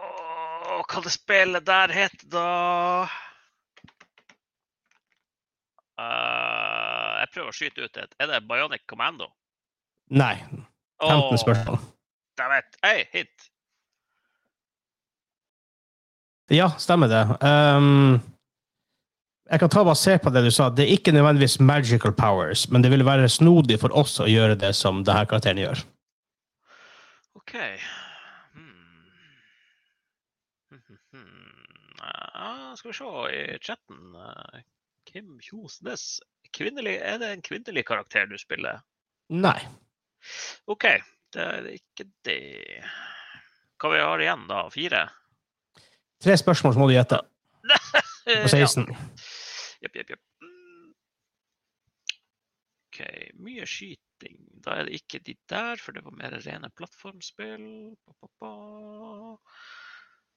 Åh, 0.00 0.80
hva 0.88 1.02
det 1.04 1.12
spillet 1.12 1.66
der 1.66 1.92
heter, 1.92 2.24
da? 2.32 2.46
Eh, 6.00 6.69
jeg 7.30 7.36
prøver 7.36 7.52
å 7.52 7.54
skyte 7.54 7.86
ut 7.86 7.98
et. 8.02 8.14
Er 8.18 8.26
det 8.26 8.42
Bionic 8.48 8.82
Commando? 8.90 9.28
Nei. 10.10 10.34
15 10.98 11.06
oh, 11.06 11.36
spørsmål. 11.38 11.78
Dæven. 12.40 12.72
Hei, 12.82 13.04
hit! 13.12 13.46
Ja, 16.50 16.72
stemmer 16.82 17.06
det. 17.06 17.20
Um, 17.46 18.18
jeg 19.46 19.62
kan 19.62 19.70
ta 19.70 19.84
basert 19.86 20.24
på 20.24 20.32
det 20.34 20.42
du 20.42 20.50
sa. 20.50 20.66
Det 20.74 20.82
er 20.88 20.96
ikke 20.96 21.14
nødvendigvis 21.14 21.60
magical 21.62 22.12
powers, 22.18 22.66
men 22.70 22.82
det 22.82 22.90
vil 22.90 23.06
være 23.06 23.30
snodig 23.30 23.78
for 23.78 23.94
oss 23.94 24.18
å 24.18 24.26
gjøre 24.26 24.58
det 24.58 24.72
som 24.74 25.04
denne 25.06 25.22
karakteren 25.30 25.62
gjør. 25.62 25.84
OK. 27.38 27.54
Hmm. 28.58 28.74
Hmm, 31.10 31.24
hmm, 32.00 32.76
skal 32.78 32.90
vi 32.90 32.98
se 32.98 33.14
i 33.36 33.58
chatten. 33.62 34.02
eh, 34.18 34.60
Kim 35.06 35.38
Kjosnes. 35.42 36.18
Kvinnelig, 36.56 36.96
er 36.98 37.20
det 37.22 37.30
en 37.34 37.44
kvinnelig 37.46 37.84
karakter 37.86 38.26
du 38.30 38.36
spiller? 38.40 38.82
Nei. 39.30 39.58
OK, 40.70 40.86
det 41.34 41.44
er 41.46 41.68
ikke 41.76 42.06
det. 42.26 42.40
Hva 43.80 43.92
vi 43.94 44.02
har 44.02 44.24
igjen, 44.24 44.46
da? 44.50 44.64
Fire? 44.74 45.04
Tre 46.20 46.36
spørsmål, 46.36 46.74
så 46.74 46.82
må 46.82 46.88
du 46.90 46.96
gjette. 46.96 47.20
På 48.42 48.50
16. 48.50 48.88
Jepp, 49.80 49.94
jepp, 49.96 50.12
jepp. 50.12 50.24
OK, 52.90 53.00
mye 53.40 53.66
skyting. 53.70 54.40
Da 54.60 54.80
er 54.80 54.88
det 54.88 54.98
ikke 55.00 55.22
de 55.24 55.36
der, 55.48 55.80
for 55.80 55.96
det 55.96 56.04
var 56.04 56.18
mer 56.18 56.36
rene 56.44 56.68
plattformspill. 56.76 57.64
Ba, 58.04 58.16
ba, 58.20 58.32
ba. 58.42 58.52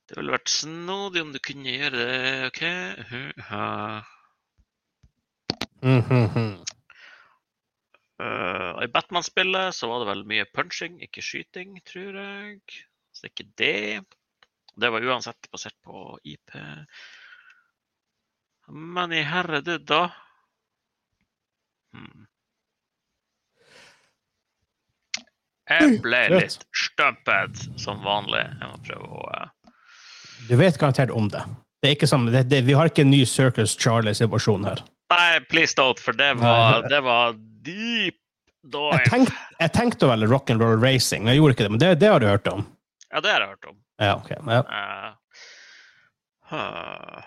Det 0.08 0.20
ville 0.20 0.36
vært 0.36 0.52
snodig 0.52 1.24
om 1.24 1.34
du 1.34 1.40
kunne 1.44 1.74
gjøre 1.74 2.00
det. 2.00 2.52
OK. 2.52 2.64
Uh-ha. 5.84 6.24
uh, 6.36 6.74
Eh, 8.24 8.84
I 8.84 8.88
Batman-spillet 8.88 9.76
så 9.76 9.88
var 9.88 10.04
det 10.04 10.10
vel 10.12 10.26
mye 10.30 10.46
punching, 10.56 11.00
ikke 11.04 11.24
skyting, 11.24 11.78
tror 11.88 12.20
jeg. 12.20 12.60
Så 13.14 13.26
det 13.26 13.34
ikke 13.34 13.50
det. 13.60 14.04
Det 14.74 14.92
var 14.94 15.06
uansett 15.06 15.50
basert 15.54 15.76
på 15.86 16.18
IP. 16.24 16.56
Men 18.68 19.14
i 19.14 19.24
herre 19.28 19.60
da 19.62 20.06
hmm. 21.94 22.30
Jeg 25.74 26.00
ble 26.04 26.22
litt 26.34 26.66
stumped 26.76 27.60
som 27.80 28.02
vanlig. 28.04 28.44
Jeg 28.60 28.72
må 28.72 28.80
prøve 28.88 29.20
å 29.20 29.28
uh... 29.32 29.76
Du 30.50 30.58
vet 30.60 30.78
garantert 30.80 31.14
om 31.14 31.30
det. 31.32 31.44
Det 31.84 31.96
som, 32.08 32.26
det, 32.32 32.46
det, 32.52 32.64
vi 32.68 32.76
har 32.76 32.90
ikke 32.90 33.04
en 33.04 33.12
ny 33.12 33.24
Circus 33.28 33.76
Charlie-situasjon 33.80 34.68
her. 34.68 34.84
Nei, 35.12 35.40
please 35.50 35.74
don't, 35.78 36.00
for 36.00 36.14
det 36.18 36.32
var, 36.40 36.88
det 36.90 37.02
var 37.06 37.34
deep 37.66 38.16
Jeg, 38.64 38.72
dive. 38.72 39.04
tenk, 39.10 39.30
jeg 39.60 39.74
tenkte 39.76 40.08
å 40.08 40.14
velge 40.14 40.30
rock'n'roll 40.32 40.80
racing, 40.82 41.24
men 41.26 41.34
jeg 41.34 41.42
gjorde 41.42 41.54
ikke 41.58 41.66
det. 41.68 41.74
Men 41.76 41.82
det, 41.84 41.92
det 42.02 42.10
har 42.14 42.24
du 42.24 42.28
hørt 42.30 42.48
om? 42.48 42.64
Ja, 43.12 43.20
det 43.22 43.34
har 43.34 43.44
jeg 43.44 43.50
hørt 43.54 43.70
om. 43.70 43.78
Ja, 44.02 44.16
ok. 44.18 44.32
Ja. 44.50 44.62
Uh, 44.64 45.38
huh. 46.50 47.22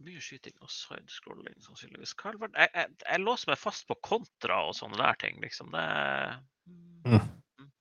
Mye 0.00 0.22
skyting 0.22 0.54
og 0.62 0.70
sidescrolling, 0.72 1.56
sannsynligvis. 1.64 2.14
Jeg, 2.22 2.70
jeg, 2.76 2.86
jeg 3.02 3.24
låser 3.24 3.50
meg 3.50 3.58
fast 3.60 3.88
på 3.90 3.96
kontra 4.06 4.62
og 4.68 4.76
sånne 4.78 5.00
der 5.00 5.18
ting, 5.24 5.40
liksom. 5.42 5.72
Det 5.74 5.88
Mm. 7.00 7.16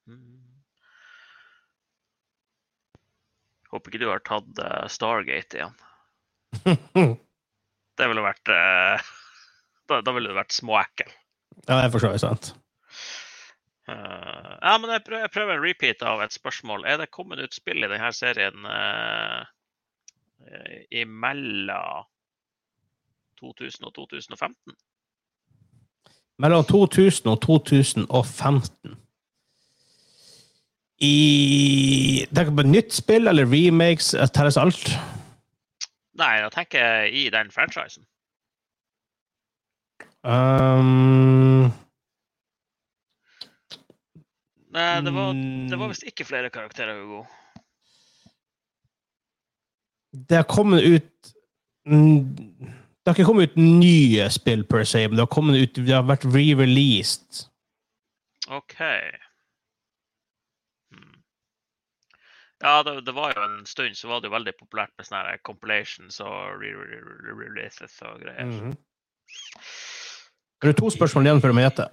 Mhm. 0.08 0.38
Håper 3.70 3.92
ikke 3.92 4.02
du 4.02 4.08
har 4.10 4.22
tatt 4.26 4.62
uh, 4.64 4.88
Stargate 4.90 5.60
igjen. 5.60 5.76
Det 8.00 8.08
ville 8.08 8.24
vært 8.24 8.52
eh, 8.54 9.10
da, 9.90 10.00
da 10.06 10.16
ville 10.16 10.32
det 10.32 10.38
vært 10.38 10.56
småekkel. 10.56 11.12
ja, 11.68 11.76
det 11.76 11.84
er 11.84 11.94
for 11.94 12.18
sant. 12.22 12.54
Uh, 13.90 14.54
ja, 14.62 14.76
men 14.78 14.92
jeg 14.94 15.02
prøver, 15.06 15.24
jeg 15.24 15.34
prøver 15.34 15.56
en 15.56 15.64
repeat 15.66 16.04
av 16.06 16.22
et 16.22 16.34
spørsmål. 16.34 16.86
Er 16.86 17.00
det 17.02 17.10
kommet 17.12 17.42
ut 17.42 17.56
spill 17.56 17.82
i 17.82 17.90
denne 17.90 18.12
serien 18.14 18.68
uh, 18.70 19.42
imellom 20.94 22.06
2000 23.42 23.90
og 23.90 23.96
2015? 23.96 24.78
Mellom 26.40 26.64
2000 26.64 27.28
og 27.28 27.42
2015 27.44 28.94
I 31.04 32.26
Tenker 32.32 32.56
på 32.56 32.68
nytt 32.68 32.96
spill 32.96 33.28
eller 33.28 33.48
remakes? 33.48 34.14
Telles 34.36 34.60
alt? 34.60 34.94
Nei, 36.20 36.34
jeg 36.44 36.52
tenker 36.56 37.12
i 37.16 37.28
den 37.34 37.52
franchisen. 37.54 38.06
Um, 40.20 41.70
Nei, 44.70 45.02
det 45.02 45.14
var, 45.16 45.32
det 45.34 45.78
var 45.80 45.86
mm, 45.88 45.94
visst 45.94 46.04
ikke 46.06 46.26
flere 46.28 46.50
karakterer, 46.54 47.00
Hugo. 47.02 47.24
Det 50.12 50.36
har 50.36 50.44
kommet 50.44 50.84
ut 50.84 51.34
Det 51.86 53.08
har 53.08 53.16
ikke 53.16 53.26
kommet 53.26 53.50
ut 53.50 53.58
nye 53.58 54.28
spill, 54.30 54.64
per 54.68 54.84
se, 54.84 55.08
men 55.08 55.18
det 55.18 55.26
har, 55.26 55.56
ut, 55.64 55.76
det 55.76 55.96
har 55.96 56.06
vært 56.06 56.28
re-released. 56.30 57.48
OK. 58.50 58.76
Hmm. 60.94 61.16
Ja, 62.62 62.84
det, 62.84 63.06
det 63.08 63.16
var 63.16 63.32
jo 63.36 63.44
en 63.44 63.66
stund 63.66 63.96
så 63.96 64.08
var 64.08 64.20
det 64.20 64.28
jo 64.28 64.36
veldig 64.36 64.54
populært 64.60 64.92
med 64.98 65.08
sånne 65.08 65.22
her 65.30 65.38
compilations 65.48 66.20
og 66.20 66.60
re-releases 66.60 68.02
og 68.04 68.20
greier. 68.20 68.46
Mm 68.46 68.60
-hmm. 68.60 68.76
er 70.70 70.74
to 70.74 70.90
spørsmål 70.90 71.26
igjen 71.26 71.42
før 71.42 71.48
du 71.48 71.54
må 71.54 71.62
gjette. 71.62 71.88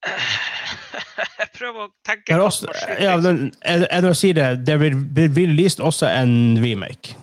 Jeg 1.40 1.48
prøver 1.58 1.80
å 1.84 1.90
tenke 2.04 2.24
Det 2.26 2.34
er 2.34 2.38
hva 2.40 2.46
også, 2.46 2.66
ja, 2.68 2.74
skjedd. 2.80 3.24
den, 3.24 3.54
er, 3.62 3.86
er 3.90 4.00
det 4.00 4.10
det, 4.36 4.66
det 4.66 4.78
blir 4.78 4.94
blir 5.34 5.48
released 5.48 5.80
også 5.80 6.06
en 6.06 6.64
remake. 6.64 7.16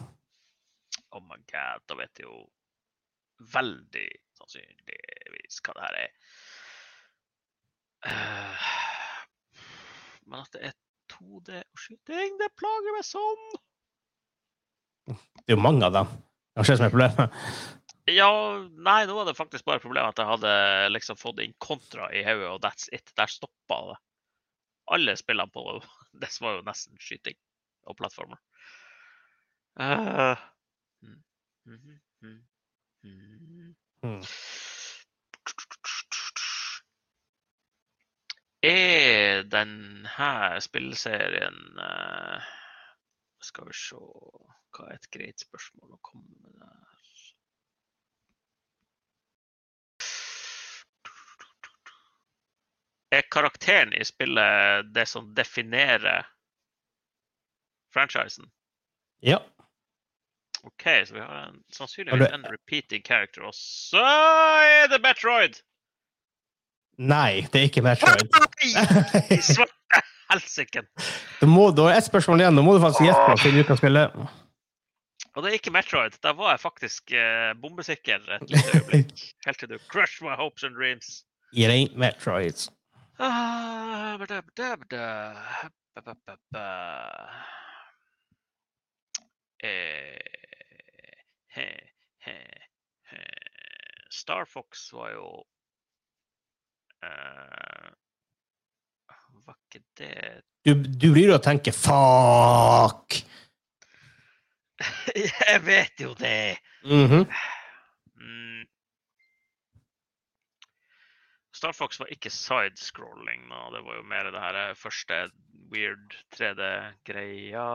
Oh 1.12 1.22
my 1.22 1.40
god, 1.54 1.82
da 1.90 1.96
vet 1.96 2.20
jeg 2.20 2.26
jo 2.28 2.50
veldig 3.54 4.10
sannsynligvis 4.38 5.62
hva 5.64 5.74
det 5.74 5.84
her 5.88 5.96
er. 6.04 6.12
Eh, 8.06 8.68
men 10.28 10.44
at 10.44 10.54
det 10.56 10.70
er 10.70 10.76
2D 11.14 11.58
og 11.62 11.82
skyting, 11.82 12.38
det 12.42 12.52
plager 12.60 12.96
meg 12.96 13.08
sånn! 13.08 13.48
Det 15.08 15.54
er 15.54 15.56
jo 15.56 15.64
mange 15.64 15.88
av 15.88 15.96
dem. 15.96 16.16
Det 16.58 16.64
er 16.64 16.68
det 16.68 16.80
som 16.80 16.88
er 16.88 16.94
problemet. 16.94 17.38
Ja, 18.08 18.32
nei, 18.88 19.02
nå 19.08 19.16
var 19.18 19.28
det 19.28 19.36
faktisk 19.36 19.68
bare 19.68 19.84
problemet 19.84 20.16
at 20.16 20.22
jeg 20.24 20.32
hadde 20.32 20.52
liksom 20.94 21.20
fått 21.20 21.42
inn 21.44 21.56
kontra 21.64 22.08
i 22.16 22.24
hodet, 22.24 22.50
og 22.54 22.62
that's 22.64 22.88
it. 22.96 23.12
Der 23.20 23.32
stoppa 23.32 23.80
det. 23.92 23.98
Alle 24.96 25.16
spillene 25.20 25.52
på 25.52 25.64
det 26.22 26.32
var 26.44 26.58
jo 26.58 26.68
nesten 26.68 27.00
skyting 27.04 27.38
og 27.88 27.98
plattformer. 28.00 28.40
Uh, 29.78 30.40
mm, 31.04 31.20
mm. 32.24 34.22
Er 38.66 39.44
denne 39.44 40.62
spillserien 40.66 41.78
eh, 41.80 42.48
Skal 43.46 43.68
vi 43.70 43.76
se 43.78 44.00
Hva 44.74 44.88
er 44.90 44.98
et 44.98 45.10
greit 45.14 45.44
spørsmål 45.46 45.94
å 45.94 46.00
komme 46.02 46.26
med 46.42 46.58
der? 46.58 46.74
Er 53.18 53.30
karakteren 53.32 53.94
i 53.96 54.04
spillet 54.06 54.90
det 54.94 55.06
som 55.08 55.30
definerer 55.38 56.28
franchisen? 57.94 58.50
Ja. 59.24 59.40
OK, 60.68 60.84
så 61.06 61.14
vi 61.14 61.22
har 61.22 61.48
en, 61.48 61.64
sannsynligvis 61.74 62.34
en 62.34 62.46
repeating 62.52 63.06
character. 63.06 63.48
Og 63.48 63.56
så 63.56 64.04
er 64.04 64.90
det 64.92 65.00
Metroid! 65.02 65.62
Nei, 66.98 67.46
det 67.54 67.62
er 67.62 67.70
ikke 67.70 67.84
Metroid. 67.86 68.32
I 69.32 69.38
svarte 69.46 70.02
helsike! 70.32 70.82
Da 71.40 71.86
er 71.86 71.98
ett 71.98 72.08
spørsmål 72.08 72.42
igjen. 72.42 72.58
Nå 72.58 72.64
må 72.66 72.74
du 72.76 72.82
faktisk 72.84 73.06
gjette 73.06 73.26
på 73.28 73.38
siden 73.44 73.62
du 73.62 73.68
kan 73.68 73.80
spille. 73.80 74.06
Og 75.38 75.44
det 75.44 75.52
er 75.52 75.60
ikke 75.60 75.72
Metroid. 75.76 76.18
Der 76.26 76.34
var 76.34 76.56
jeg 76.56 76.64
faktisk 76.64 77.12
eh, 77.14 77.54
bombesikker 77.62 78.24
et 78.40 78.50
lite 78.50 78.80
øyeblikk. 78.80 79.14
Helt 79.46 79.60
til 79.62 79.70
du 79.70 79.78
crush 79.94 80.24
my 80.26 80.34
hopes 80.34 80.64
and 80.64 80.74
dreams. 80.76 81.24
It 81.54 81.70
ain't 81.70 81.94
Metroid. 81.96 82.66
Ah, 83.20 84.18
bada, 84.18 84.42
bada, 84.42 84.76
bada. 84.82 85.06
Ba, 85.94 86.02
ba, 86.02 86.14
ba, 86.26 86.36
ba. 86.52 86.66
Eh, 89.64 90.18
he, 91.56 91.68
he, 92.26 92.38
he. 93.12 93.22
Star 94.10 94.46
Fox 94.46 94.94
var 94.94 95.12
jo 95.14 95.30
eh, 97.04 97.90
Ikke 99.78 99.98
det 100.02 100.44
Du, 100.68 100.74
du 100.76 101.12
blir 101.14 101.30
jo 101.32 101.38
å 101.38 101.44
tenke 101.44 101.72
'fuck'. 101.72 103.22
Jeg 105.16 105.62
vet 105.66 106.02
jo 106.04 106.14
det! 106.20 106.58
Mhm. 106.84 107.24
Mm. 108.20 108.66
Star 111.58 111.74
Fox 111.74 112.00
var 112.00 112.12
ikke 112.14 112.30
sidescrolling, 112.30 113.48
nå. 113.50 113.62
det 113.74 113.82
var 113.86 113.96
jo 113.98 114.04
mer 114.06 114.30
det 114.32 114.44
her 114.44 114.60
eh, 114.68 114.76
første 114.78 115.32
weird 115.72 116.14
3D-greia. 116.36 117.70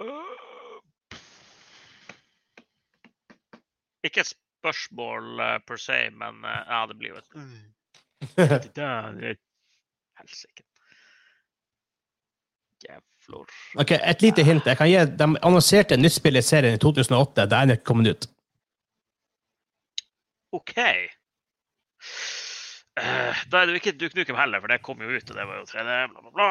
Øh. 0.00 0.82
Ikke 4.04 4.20
et 4.20 4.34
spørsmål 4.34 5.40
eh, 5.40 5.58
per 5.66 5.80
se, 5.80 5.98
men 6.10 6.44
eh, 6.44 6.60
ja, 6.68 6.82
det 6.90 6.98
blir 6.98 7.14
jo 7.14 7.22
et. 7.22 7.38
Helsike. 10.22 10.62
Jævlor. 12.82 13.46
ok, 13.78 13.90
Et 13.90 14.22
lite 14.22 14.44
hint. 14.44 14.66
Jeg 14.66 14.76
kan 14.76 14.88
gi, 14.90 14.98
De 15.18 15.24
annonserte 15.42 15.96
nytt 15.96 16.16
spill 16.18 16.36
i 16.38 16.42
serien 16.42 16.74
i 16.74 16.82
2008. 16.82 17.46
Det 17.46 17.56
er 17.56 17.66
ennå 17.66 17.78
ikke 17.78 17.90
kommet 17.90 18.12
ut. 18.14 18.28
OK. 20.52 20.76
Uh, 22.92 23.32
da 23.48 23.62
er 23.62 23.66
det 23.66 23.72
jo 23.72 23.80
ikke 23.80 23.96
Duke 23.96 24.18
Nukem 24.18 24.36
heller, 24.36 24.60
for 24.60 24.68
det 24.68 24.82
kom 24.84 25.00
jo 25.00 25.08
ut, 25.08 25.30
og 25.30 25.36
det 25.38 25.46
var 25.48 25.60
jo 25.62 25.68
3D, 25.70 25.94
bla, 26.12 26.20
bla, 26.20 26.32
bla. 26.36 26.48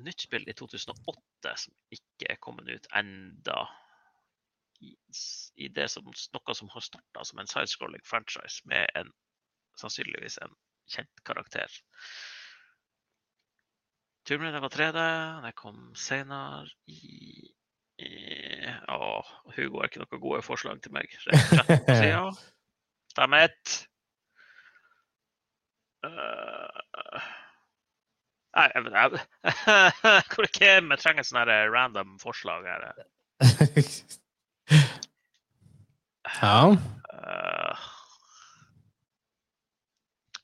Nytt 0.00 0.24
spill 0.24 0.46
i 0.48 0.54
2008 0.56 1.52
som 1.60 1.74
ikke 1.92 2.30
er 2.32 2.38
kommet 2.40 2.70
ut 2.72 2.86
enda 2.96 3.66
i, 4.80 4.94
i 5.60 5.68
det 5.68 5.90
som 5.92 6.06
noe 6.08 6.54
som 6.56 6.70
har 6.72 6.84
starta 6.86 7.24
som 7.28 7.42
en 7.42 7.50
sidescrolling 7.50 8.00
franchise 8.08 8.64
med 8.70 8.88
en 8.96 9.10
sannsynligvis 9.76 10.38
en 10.40 10.54
kjent 10.90 11.24
karakter. 11.26 11.80
Tomb 14.28 14.44
Raider 14.44 14.62
var 14.62 14.74
3D, 14.74 15.04
det 15.46 15.54
kom 15.58 15.78
senere 15.98 16.68
i, 16.90 17.50
Å, 18.88 19.20
Hugo 19.56 19.80
har 19.80 19.90
ikke 19.90 20.02
noen 20.04 20.22
gode 20.22 20.42
forslag 20.44 20.80
til 20.84 20.94
meg. 20.94 21.10
Siden. 21.24 22.36
Stemmer. 23.12 23.50
Uh, 26.00 27.20
nei, 28.56 28.68
jeg 28.72 28.84
vet 28.86 28.94
Hvor 30.32 30.46
er 30.46 30.52
Kim? 30.54 30.94
Jeg 30.94 31.02
trenger 31.02 31.26
sånne 31.28 31.58
random 31.74 32.14
forslag 32.22 32.64
her. 32.70 32.86
ja. 36.40 36.56
Uh, 37.10 37.90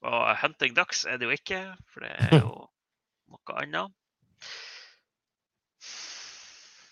og 0.07 0.37
Hunting 0.43 0.77
Ducks 0.77 1.05
er 1.05 1.19
det 1.21 1.27
jo 1.29 1.35
ikke, 1.35 1.61
for 1.93 2.07
det 2.07 2.13
er 2.15 2.39
jo 2.41 2.51
noe 3.35 3.59
annet. 3.63 3.93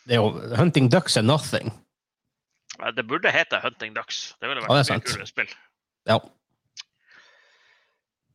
Det 0.04 0.16
er 0.16 0.20
jo 0.20 0.56
Hunting 0.58 0.90
Ducks 0.92 1.16
er 1.16 1.24
nothing. 1.24 1.70
Eh, 2.80 2.90
Det 2.96 3.06
burde 3.08 3.30
hete 3.32 3.60
Hunting 3.64 3.94
Ducks. 3.96 4.34
Det 4.40 4.50
ville 4.50 4.62
Ja, 4.64 4.68
vært 4.68 4.90
et 4.90 4.98
mye 4.98 5.06
kulere 5.12 5.30
spill. 5.30 5.54
Ja. 6.10 6.18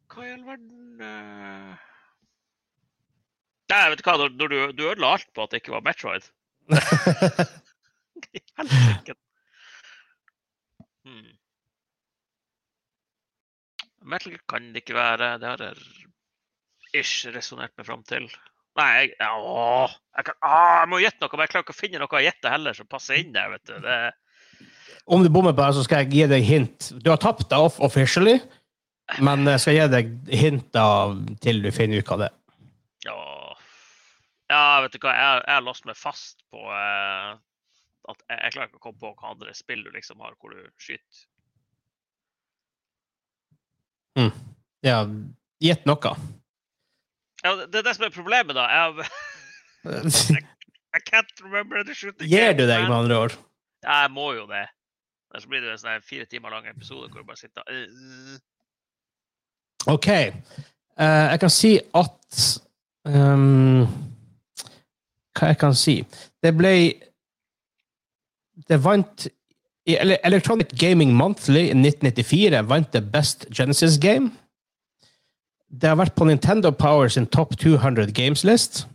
Hva 0.10 0.26
i 0.26 0.32
all 0.34 0.46
verden 0.48 1.04
uh... 1.06 1.76
Nei, 3.70 3.84
vet 3.92 4.00
du 4.02 4.08
hva, 4.08 4.16
når 4.34 4.50
du, 4.50 4.56
du 4.74 4.86
ødela 4.90 5.12
alt 5.14 5.28
på 5.38 5.44
at 5.46 5.52
det 5.54 5.60
ikke 5.62 5.76
var 5.76 5.84
Metroid. 5.86 6.26
I 8.34 8.42
helsike. 8.58 9.14
Hmm. 11.06 11.36
Metal 14.10 14.38
kan 14.50 14.72
det 14.74 14.84
ikke 14.84 14.98
være. 14.98 15.34
Det 15.42 15.50
har 15.50 15.66
jeg 15.66 17.02
ish 17.02 17.30
resonnert 17.34 17.76
meg 17.78 17.88
fram 17.88 18.06
til. 18.08 18.26
Nei, 18.80 18.90
jeg, 19.10 19.16
å, 19.28 19.90
jeg, 20.16 20.26
kan, 20.30 20.38
å, 20.46 20.62
jeg 20.80 20.90
må 20.92 21.02
gjette 21.04 21.22
noe, 21.24 21.32
men 21.36 21.46
jeg 21.46 21.54
klarer 21.54 21.66
ikke 21.66 21.76
å 21.76 21.80
finne 21.80 22.02
noe 22.02 22.20
å 22.20 22.24
gjette 22.24 22.54
heller 22.54 22.78
som 22.78 22.90
passer 22.90 23.20
inn 23.20 23.34
der. 23.36 23.52
vet 23.54 23.70
du. 23.70 23.76
Det, 23.84 23.98
Om 25.10 25.26
du 25.26 25.32
bommer 25.34 25.56
på 25.56 25.66
det, 25.66 25.76
så 25.78 25.86
skal 25.86 26.06
jeg 26.06 26.14
gi 26.16 26.30
deg 26.32 26.48
hint. 26.48 26.92
Du 27.04 27.12
har 27.12 27.20
tapt 27.22 27.50
deg 27.52 27.70
off 27.70 27.80
officially, 27.86 28.38
men 29.26 29.48
jeg 29.50 29.64
skal 29.64 29.78
gi 29.78 29.88
deg 29.96 30.14
hint 30.42 30.80
til 31.44 31.64
du 31.66 31.72
finner 31.76 32.02
ut 32.02 32.14
hva 32.14 32.22
det 32.24 32.30
er. 32.30 32.38
ja, 34.50 34.64
ja, 34.74 34.82
vet 34.86 34.96
du 34.96 35.02
hva, 35.04 35.14
jeg, 35.18 35.44
jeg 35.46 35.58
har 35.58 35.66
låst 35.66 35.86
meg 35.90 35.98
fast 35.98 36.46
på 36.54 36.62
eh, 36.74 37.34
at 38.10 38.24
jeg, 38.26 38.40
jeg 38.40 38.54
klarer 38.56 38.70
ikke 38.70 38.80
å 38.80 38.86
komme 38.88 39.02
på 39.02 39.12
hva 39.18 39.34
andre 39.34 39.54
spill 39.58 39.84
du 39.86 39.92
liksom 39.94 40.24
har 40.26 40.38
hvor 40.40 40.56
du 40.56 40.64
skyter. 40.82 41.26
Ja, 44.86 45.04
gjett 45.62 45.86
noe. 45.90 46.14
Ja, 47.44 47.54
det 47.66 47.82
er 47.82 47.86
det 47.86 47.96
som 47.96 48.08
er 48.08 48.16
problemet, 48.16 48.56
da. 48.56 48.66
Jeg, 48.68 49.08
I 50.96 51.00
can't 51.10 51.32
remember 51.44 51.84
the 51.84 51.96
shooting 51.96 52.28
Gir 52.28 52.54
du 52.54 52.66
deg, 52.68 52.88
med 52.90 52.96
andre 52.96 53.18
ord? 53.28 53.38
Ja, 53.84 54.02
jeg 54.04 54.12
må 54.12 54.34
jo 54.36 54.46
det. 54.50 54.66
Ellers 55.32 55.48
blir 55.48 55.62
det 55.62 55.72
en 55.76 55.82
sånn 55.82 56.06
fire 56.06 56.26
timer 56.26 56.52
lang 56.56 56.68
episode 56.68 57.12
hvor 57.12 57.22
du 57.22 57.28
bare 57.28 57.40
sitter 57.40 57.62
og 57.62 57.76
øh, 57.76 58.40
OK. 59.88 60.08
Uh, 61.00 61.26
jeg 61.32 61.40
kan 61.40 61.52
si 61.54 61.70
at 61.96 62.40
um, 63.08 63.86
hva 65.38 65.52
jeg 65.54 65.60
kan 65.62 65.76
si 65.78 65.96
Det 66.44 66.52
ble 66.58 66.74
Det 68.68 68.80
vant 68.84 69.30
i 69.90 69.98
Electronic 70.24 70.68
Gaming 70.78 71.16
Monthly 71.18 71.66
i 71.70 71.74
1994 71.74 72.62
vant 72.70 72.94
det 72.94 73.12
Best 73.12 73.48
Genesis 73.58 73.98
Game. 73.98 74.32
Det 75.82 75.90
har 75.90 75.98
vært 75.98 76.16
på 76.18 76.26
Nintendo 76.26 76.72
Power 76.72 77.08
sin 77.08 77.28
Top 77.28 77.58
200 77.58 78.12
Games-list. 78.14 78.88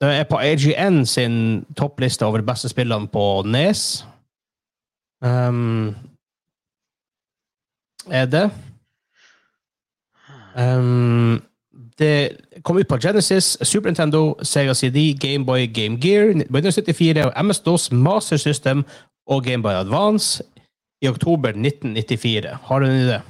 Det 0.00 0.10
er 0.10 0.24
på 0.26 0.38
AGN 0.38 1.06
sin 1.06 1.64
toppliste 1.78 2.26
over 2.26 2.42
beste 2.42 2.68
spillene 2.68 3.08
på 3.08 3.42
Nes. 3.46 4.04
Um, 5.22 5.94
er 8.10 8.26
det 8.26 8.50
um, 10.58 11.42
Det 11.98 12.36
kom 12.64 12.76
ut 12.76 12.88
på 12.88 12.98
Genesis, 12.98 13.58
Super 13.62 13.90
Nintendo, 13.90 14.34
Sega 14.42 14.74
CD, 14.74 15.14
Gameboy, 15.20 15.66
Game 15.74 16.00
Gear, 16.02 16.24
1974, 16.24 17.26
og 17.26 17.32
MS-DOS, 17.44 17.92
Master 17.92 18.36
System 18.36 18.84
og 19.30 19.44
Game 19.46 19.62
by 19.62 19.74
Advance 19.78 20.42
i 21.02 21.08
oktober 21.10 21.54
1994. 21.54 22.56
Har 22.68 22.80
du 22.80 22.86
en 22.86 23.00
idé? 23.06 23.20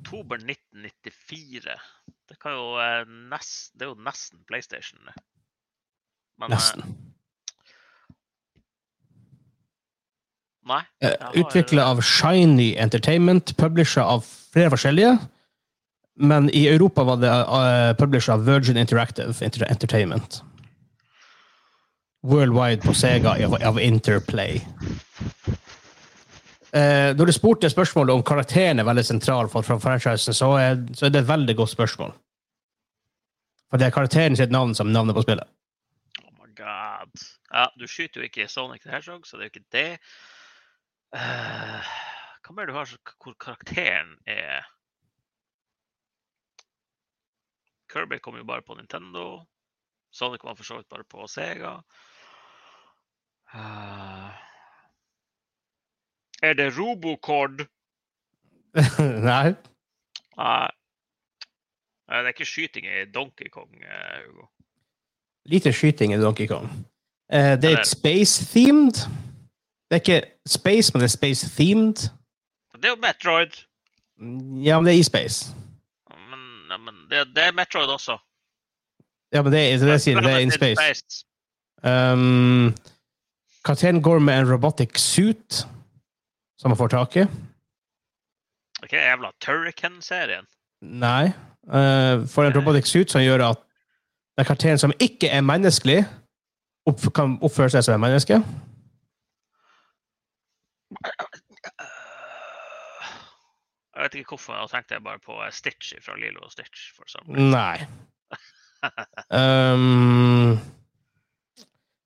Oktober 0.00 0.36
1994. 0.36 1.76
Det, 2.28 2.38
kan 2.42 2.52
jo, 2.56 2.66
eh, 2.82 3.04
nest, 3.30 3.72
det 3.74 3.86
er 3.86 3.92
jo 3.94 3.98
nesten 4.06 4.42
PlayStation. 4.48 5.00
Men 6.38 6.50
eh, 6.50 6.56
Nesten. 6.56 6.82
Eh, 6.82 6.88
nei. 10.68 10.82
har- 11.00 11.34
Utvikla 11.36 11.84
av 11.90 12.00
Shiny 12.02 12.76
Entertainment, 12.78 13.56
publisher 13.56 14.00
av 14.02 14.24
flere 14.52 14.70
forskjellige. 14.70 15.18
Men 16.16 16.50
i 16.50 16.66
Europa 16.68 17.02
var 17.04 17.16
det 17.16 17.30
uh, 17.32 17.94
publisher 17.98 18.34
av 18.34 18.44
Virgin 18.44 18.76
Interactive 18.76 19.32
Inter 19.42 19.64
Entertainment. 19.70 20.42
Worldwide 22.22 22.82
på 22.82 22.94
Sega 22.94 23.34
av, 23.66 23.80
Interplay. 23.80 24.60
Eh, 26.72 27.10
når 27.16 27.26
du 27.26 27.32
spurte 27.32 27.70
spørsmålet 27.70 28.14
om 28.14 28.22
karakteren 28.22 28.78
er 28.78 28.86
veldig 28.86 29.04
sentral 29.04 29.50
for, 29.50 29.66
for 29.66 29.82
franchisen, 29.82 30.34
så 30.34 30.52
er, 30.56 30.78
så 30.94 31.06
er 31.06 31.12
det 31.12 31.24
et 31.24 31.28
veldig 31.28 31.56
godt 31.58 31.72
spørsmål. 31.74 32.14
For 33.70 33.80
det 33.80 33.88
er 33.88 33.94
karakteren 33.96 34.38
sitt 34.38 34.54
navn 34.54 34.74
som 34.78 34.92
navnet 34.92 35.16
på 35.16 35.24
spillet. 35.26 35.48
Oh 36.22 36.30
my 36.38 36.52
god. 36.56 37.26
Ja, 37.50 37.66
du 37.80 37.86
skyter 37.90 38.22
jo 38.22 38.28
ikke 38.30 38.48
Sonic 38.48 38.86
the 38.86 38.94
Hedgehog, 38.94 39.26
så 39.26 39.36
det 39.36 39.44
er 39.44 39.50
jo 39.50 39.54
ikke 39.56 39.72
det. 39.74 39.90
Uh, 41.12 41.90
hva 42.46 42.56
mer 42.56 42.70
du 42.70 42.76
har 42.76 42.88
hvor 43.20 43.34
karakteren 43.40 44.14
er 44.24 44.62
Kirby 47.92 48.16
kom 48.24 48.38
jo 48.38 48.46
bare 48.48 48.64
på 48.64 48.78
Nintendo. 48.78 49.42
Sonic 50.12 50.44
var 50.44 50.56
for 50.56 50.64
så 50.64 50.78
vidt 50.78 50.88
bare 50.88 51.04
på 51.04 51.26
Sega. 51.28 51.74
Eh, 53.54 54.30
er 56.42 56.52
det 56.52 56.78
Robocord? 56.78 57.66
Nei. 59.28 59.54
Nei. 60.36 60.70
Eh, 62.12 62.18
det 62.18 62.24
er 62.24 62.32
ikke 62.34 62.44
skyting 62.44 62.86
i 62.86 63.04
Donkey 63.14 63.48
Kong, 63.52 63.74
eh, 63.84 64.22
Hugo. 64.26 64.46
Lite 65.44 65.72
skyting 65.72 66.14
i 66.14 66.20
Donkey 66.20 66.46
Kong. 66.46 66.70
Eh, 67.32 67.62
det 67.62 67.64
er 67.64 67.78
et 67.80 67.86
space-themed. 67.86 68.92
Det 69.90 69.96
er 69.96 70.00
ikke 70.00 70.22
space, 70.46 70.92
men 70.92 71.00
det 71.00 71.08
er 71.08 71.16
space-themed. 71.16 71.94
Det 72.72 72.84
er 72.84 72.88
jo 72.88 72.96
Metroid. 72.96 73.52
Ja, 74.64 74.80
men 74.80 74.86
det 74.86 74.94
er 74.94 74.98
i 74.98 75.02
space. 75.02 75.54
Men, 76.30 76.84
men 76.84 76.94
det, 77.10 77.26
det 77.36 77.44
er 77.44 77.52
Metroid 77.52 77.88
også. 77.88 78.18
Ja, 79.32 79.42
men 79.42 79.52
det 79.52 79.60
er, 79.72 79.78
det 79.78 80.04
det, 80.04 80.24
det 80.24 80.32
er 80.32 80.38
in 80.38 80.50
space. 80.50 81.26
Um, 81.84 82.74
Karakteren 83.64 84.02
går 84.02 84.18
med 84.18 84.38
en 84.38 84.52
robotic 84.52 84.98
suit 84.98 85.66
som 86.58 86.70
man 86.70 86.78
får 86.78 86.88
tak 86.88 87.16
i. 87.16 87.20
Det 87.20 88.82
er 88.82 88.84
ikke 88.90 89.02
jævla 89.04 89.30
Turrican-serien. 89.40 90.46
Nei. 90.82 91.30
Uh, 91.70 92.26
for 92.26 92.42
en 92.42 92.56
robotic 92.56 92.90
suit 92.90 93.10
som 93.10 93.22
gjør 93.22 93.44
at 93.52 93.60
den 94.38 94.44
karakteren 94.44 94.78
som 94.78 94.92
ikke 94.98 95.28
er 95.30 95.44
menneskelig, 95.46 96.00
opp, 96.86 97.04
kan 97.14 97.38
oppføre 97.42 97.70
seg 97.70 97.84
som 97.86 97.94
en 97.94 98.02
menneske. 98.02 98.40
Jeg 103.92 104.02
vet 104.02 104.14
ikke 104.18 104.34
hvorfor, 104.34 104.56
da 104.58 104.66
tenkte 104.72 104.96
jeg 104.96 105.04
bare 105.04 105.20
på 105.22 105.38
Stitch 105.54 105.94
fra 106.02 106.16
Lilo 106.18 106.42
og 106.42 106.52
Stitch. 106.52 106.90
For. 106.96 107.04
Nei. 107.28 107.78
Um, 109.30 110.58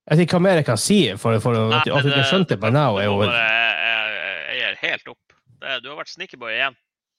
jeg 0.07 0.15
vet 0.15 0.23
ikke 0.23 0.37
hva 0.37 0.43
mer 0.45 0.59
jeg 0.61 0.65
kan 0.69 0.77
si 0.79 0.97
for, 1.19 1.35
for 1.43 1.57
Nei, 1.67 1.81
at, 1.83 1.89
du 2.05 2.07
ikke 2.07 2.27
skjønte 2.29 2.55
by 2.55 2.69
det 2.71 2.79
Er 2.79 3.09
nå. 3.11 3.25
Jeg 3.27 3.39
jeg 4.47 4.61
gir 4.61 4.77
helt 4.85 5.09
opp. 5.11 5.35
Det, 5.59 5.73
du 5.83 5.89
har 5.91 5.97
vært 5.99 6.13
sneakerboy 6.13 6.53
igjen. 6.53 6.77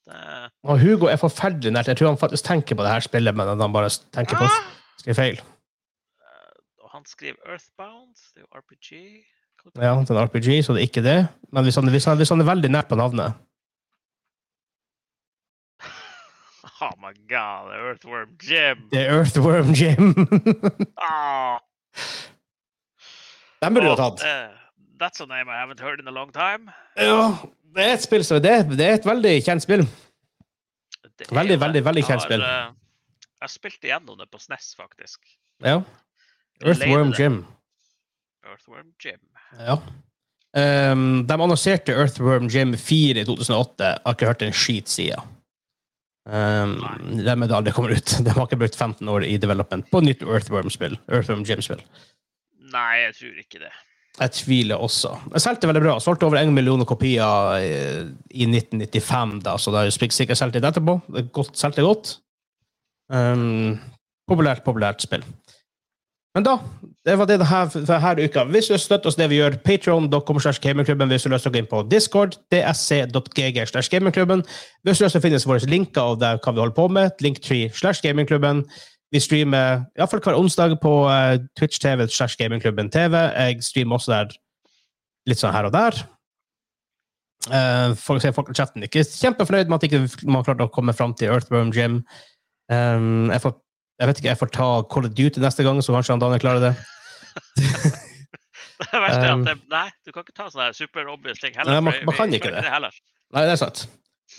Det, 0.09 0.21
og 0.65 0.81
Hugo 0.81 1.09
er 1.11 1.19
forferdelig 1.21 1.73
nært. 1.75 1.91
Jeg 1.91 1.99
tror 1.99 2.09
han 2.09 2.17
faktisk 2.17 2.47
tenker 2.47 2.79
på 2.79 2.85
det 2.85 2.93
her 2.95 3.05
spillet, 3.05 3.35
men 3.37 3.51
han 3.51 3.75
bare 3.75 3.91
tenker 4.15 4.39
på 4.41 4.47
skriver 5.03 5.19
feil. 5.19 5.41
og 6.81 6.89
han 6.95 7.05
skriver 7.05 7.37
Earthbound. 7.45 8.15
Det 8.33 8.41
er 8.41 8.47
jo 8.47 8.49
RPG. 8.57 8.89
Ja, 9.75 9.93
det 9.93 10.09
er 10.09 10.17
en 10.17 10.23
RPG, 10.25 10.49
så 10.65 10.73
det 10.73 10.81
er 10.81 10.89
ikke 10.89 11.05
det. 11.05 11.19
Men 11.53 11.63
hvis 11.63 11.75
han, 11.75 11.89
hvis 11.93 12.09
han, 12.09 12.17
hvis 12.17 12.33
han 12.33 12.41
er 12.41 12.49
veldig 12.49 12.71
nært 12.71 12.89
på 12.89 12.95
navnet 12.95 13.37
Oh 16.81 16.95
my 16.97 17.13
god, 17.29 17.69
Earthworm 17.75 18.33
Jim. 18.41 18.87
Det 18.89 19.05
er 19.05 19.13
Earthworm 19.19 19.75
Jim. 19.77 20.15
Ah, 21.05 21.59
Den 23.63 23.75
burde 23.75 23.89
du 23.89 23.93
ha 23.95 24.09
tatt. 24.09 24.23
Uh, 24.23 24.85
that's 24.99 25.21
a 25.23 25.27
name 25.27 25.49
I 25.51 25.57
haven't 25.59 25.79
heard 25.83 25.99
in 25.99 26.07
a 26.07 26.15
long 26.15 26.31
time. 26.31 26.71
Ja, 26.95 27.35
det 27.75 27.85
er 27.85 27.93
et 27.97 28.05
spill 28.05 28.23
som 28.25 28.41
det, 28.43 28.55
det 28.75 28.85
er 28.85 28.99
et 28.99 29.07
veldig 29.07 29.33
kjent 29.45 29.65
spill. 29.65 29.85
Det 31.19 31.27
Veldig, 31.35 31.57
det. 31.57 31.61
veldig, 31.61 31.81
veldig 31.85 32.03
kjent 32.07 32.23
spill. 32.23 32.43
Jeg 32.43 32.75
Jeg 33.39 33.49
spilt 33.53 33.85
igjennom 33.87 34.17
det 34.19 34.27
på 34.31 34.39
SNES, 34.39 34.73
faktisk. 34.75 35.19
Ja. 35.63 35.77
Earthworm 36.63 37.13
Gym. 37.15 37.19
Jim. 37.19 37.37
Earthworm 38.43 38.89
Jim. 38.99 39.19
Ja. 39.59 39.77
Um, 40.59 41.03
de 41.27 41.33
annonserte 41.37 41.93
Earthworm 41.95 42.49
Jim 42.51 42.73
4 42.75 43.21
i 43.21 43.25
2008. 43.27 43.85
Jeg 43.85 44.01
har 44.05 44.17
ikke 44.17 44.31
hørt 44.31 44.41
en 44.43 44.55
skit 44.55 44.91
siden. 44.91 45.35
Um, 46.29 46.75
de 47.15 47.23
er 47.31 47.45
det 47.47 47.55
aldri 47.55 47.73
kommer 47.73 47.95
ut. 47.95 48.15
De 48.25 48.33
har 48.35 48.43
ikke 48.45 48.59
brukt 48.59 48.75
15 48.75 49.07
år 49.09 49.23
i 49.25 49.37
development 49.41 49.87
på 49.91 50.01
nytt 50.03 50.21
Earthworm-spill. 50.27 50.97
Earthworm 51.07 51.45
Jim-spill. 51.47 51.79
Nei, 52.73 53.03
jeg 53.05 53.15
tror 53.19 53.43
ikke 53.43 53.61
det. 53.63 53.75
Jeg 54.19 54.33
tviler 54.35 54.81
også. 54.83 55.13
Jeg 55.33 55.43
solgte 55.45 55.69
veldig 55.69 55.83
bra. 55.85 55.99
Solgte 56.03 56.27
over 56.27 56.41
en 56.41 56.53
million 56.53 56.83
kopier 56.85 57.53
eh, 57.59 58.09
i 58.35 58.47
1995, 58.49 59.37
da, 59.45 59.55
så 59.57 59.71
det 59.71 59.79
er 59.79 59.87
jo 59.87 60.09
sikkert 60.11 60.39
solgt 60.39 60.57
litt 60.57 60.67
etterpå. 60.67 60.97
Er 61.15 61.29
godt, 61.35 61.53
solgte 61.57 61.85
godt. 61.85 62.17
Um, 63.09 63.77
populært, 64.29 64.65
populært 64.65 65.05
spill. 65.05 65.23
Men 66.35 66.45
da, 66.45 66.57
det 67.07 67.15
var 67.17 67.25
det 67.25 67.39
for 67.41 67.87
denne 67.89 68.25
uka. 68.27 68.43
Hvis 68.51 68.67
du 68.69 68.75
støtter 68.77 69.09
oss 69.09 69.17
det 69.17 69.29
vi 69.31 69.39
gjør, 69.39 69.57
patreon.com 69.65 70.39
slash 70.39 70.61
gamingklubben. 70.61 71.09
Hvis 71.09 71.25
du 71.25 71.31
løser 71.33 71.53
gå 71.53 71.63
inn 71.63 71.69
på 71.69 71.81
Discord, 71.89 72.37
dsc.gg 72.53 73.57
slash 73.71 73.89
gamingklubben. 73.89 74.43
Hvis 74.83 74.99
du 74.99 75.05
løser 75.05 75.17
lyst 75.17 75.19
å 75.19 75.23
finne 75.25 75.41
våre 75.49 75.71
linker 75.71 76.11
av 76.11 76.19
det, 76.21 76.35
hva 76.43 76.53
vi 76.53 76.61
holder 76.61 76.77
på 76.77 76.87
med, 76.99 77.23
linktree 77.25 77.71
slash 77.73 78.03
gamingklubben. 78.05 78.61
Vi 79.13 79.19
streamer 79.23 79.85
iallfall 79.97 80.21
hver 80.21 80.37
onsdag 80.37 80.75
på 80.83 80.91
eh, 81.09 81.39
Twitch 81.57 81.79
TV 81.81 82.05
slash 82.13 82.37
gamingklubben 82.37 82.91
TV. 82.93 83.15
Jeg 83.17 83.63
streamer 83.65 83.97
også 83.97 84.11
der 84.13 84.35
litt 85.29 85.41
sånn 85.41 85.53
her 85.55 85.67
og 85.69 85.73
der. 85.73 85.97
Uh, 87.49 87.95
folk 87.95 88.19
ser 88.21 88.33
folk 88.35 88.49
i 88.51 88.53
chatten 88.57 88.83
ikke 88.83 88.99
kjempefornøyd 89.07 89.69
med 89.71 89.77
at 89.79 89.85
ikke 89.87 90.27
man 90.27 90.43
klarte 90.43 90.65
å 90.67 90.71
komme 90.75 90.91
fram 90.93 91.13
til 91.17 91.31
Earthworm 91.31 91.71
Jim. 91.73 92.01
Um, 92.69 93.29
jeg, 93.31 93.39
får, 93.45 93.53
jeg 94.01 94.09
vet 94.09 94.19
ikke, 94.19 94.29
jeg 94.33 94.39
får 94.41 94.51
ta 94.57 94.67
Call 94.91 95.07
of 95.07 95.15
Duty 95.17 95.41
neste 95.41 95.63
gang, 95.65 95.79
så 95.81 95.95
kanskje 95.95 96.17
han 96.17 96.21
Daniel 96.21 96.43
klarer 96.43 96.65
det. 96.67 96.73
Det 98.79 98.95
verste 99.03 99.23
er 99.25 99.33
at 99.33 99.41
det, 99.43 99.53
Nei, 99.71 99.87
du 100.07 100.11
kan 100.15 100.23
ikke 100.23 100.35
ta 100.37 100.45
sånne 100.47 100.69
her 100.69 100.75
super 100.77 101.07
obvious 101.11 101.41
ting 101.41 101.51
Nei, 101.51 101.59
heller. 101.65 101.81
man- 101.83 102.05
man 102.07 102.15
kan 102.15 102.31
ikke 102.35 102.51
det. 102.53 102.61
Nei, 102.63 103.41
det 103.43 103.51
er 103.51 103.59
sant. 103.59 103.81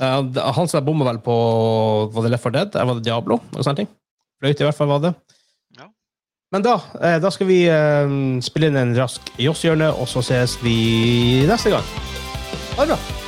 Uh, 0.00 0.22
han 0.56 0.68
som 0.70 0.84
bomma 0.86 1.04
vel 1.10 1.18
på 1.24 1.34
Var 2.14 2.24
det 2.24 2.30
Left 2.32 2.46
4 2.46 2.54
Dead? 2.54 2.76
Eller 2.78 2.88
var 2.88 3.00
det 3.00 3.04
Diablo? 3.04 3.36
Og 3.52 3.60
sånne 3.66 3.82
ting. 3.82 3.90
Fløyt 4.40 4.60
i 4.60 4.64
hvert 4.64 4.76
fall, 4.76 4.88
var 4.88 5.04
det. 5.04 5.14
Ja. 5.76 5.90
Men 6.52 6.64
da, 6.64 6.78
eh, 7.00 7.18
da 7.20 7.30
skal 7.34 7.50
vi 7.50 7.62
eh, 7.68 8.16
spille 8.44 8.72
inn 8.72 8.80
en 8.80 8.96
rask 8.96 9.32
Joss-hjørne, 9.40 9.92
og 9.92 10.08
så 10.08 10.24
ses 10.24 10.56
vi 10.64 11.44
neste 11.48 11.76
gang. 11.76 11.96
Ha 12.78 12.86
det 12.86 12.94
bra. 12.94 13.19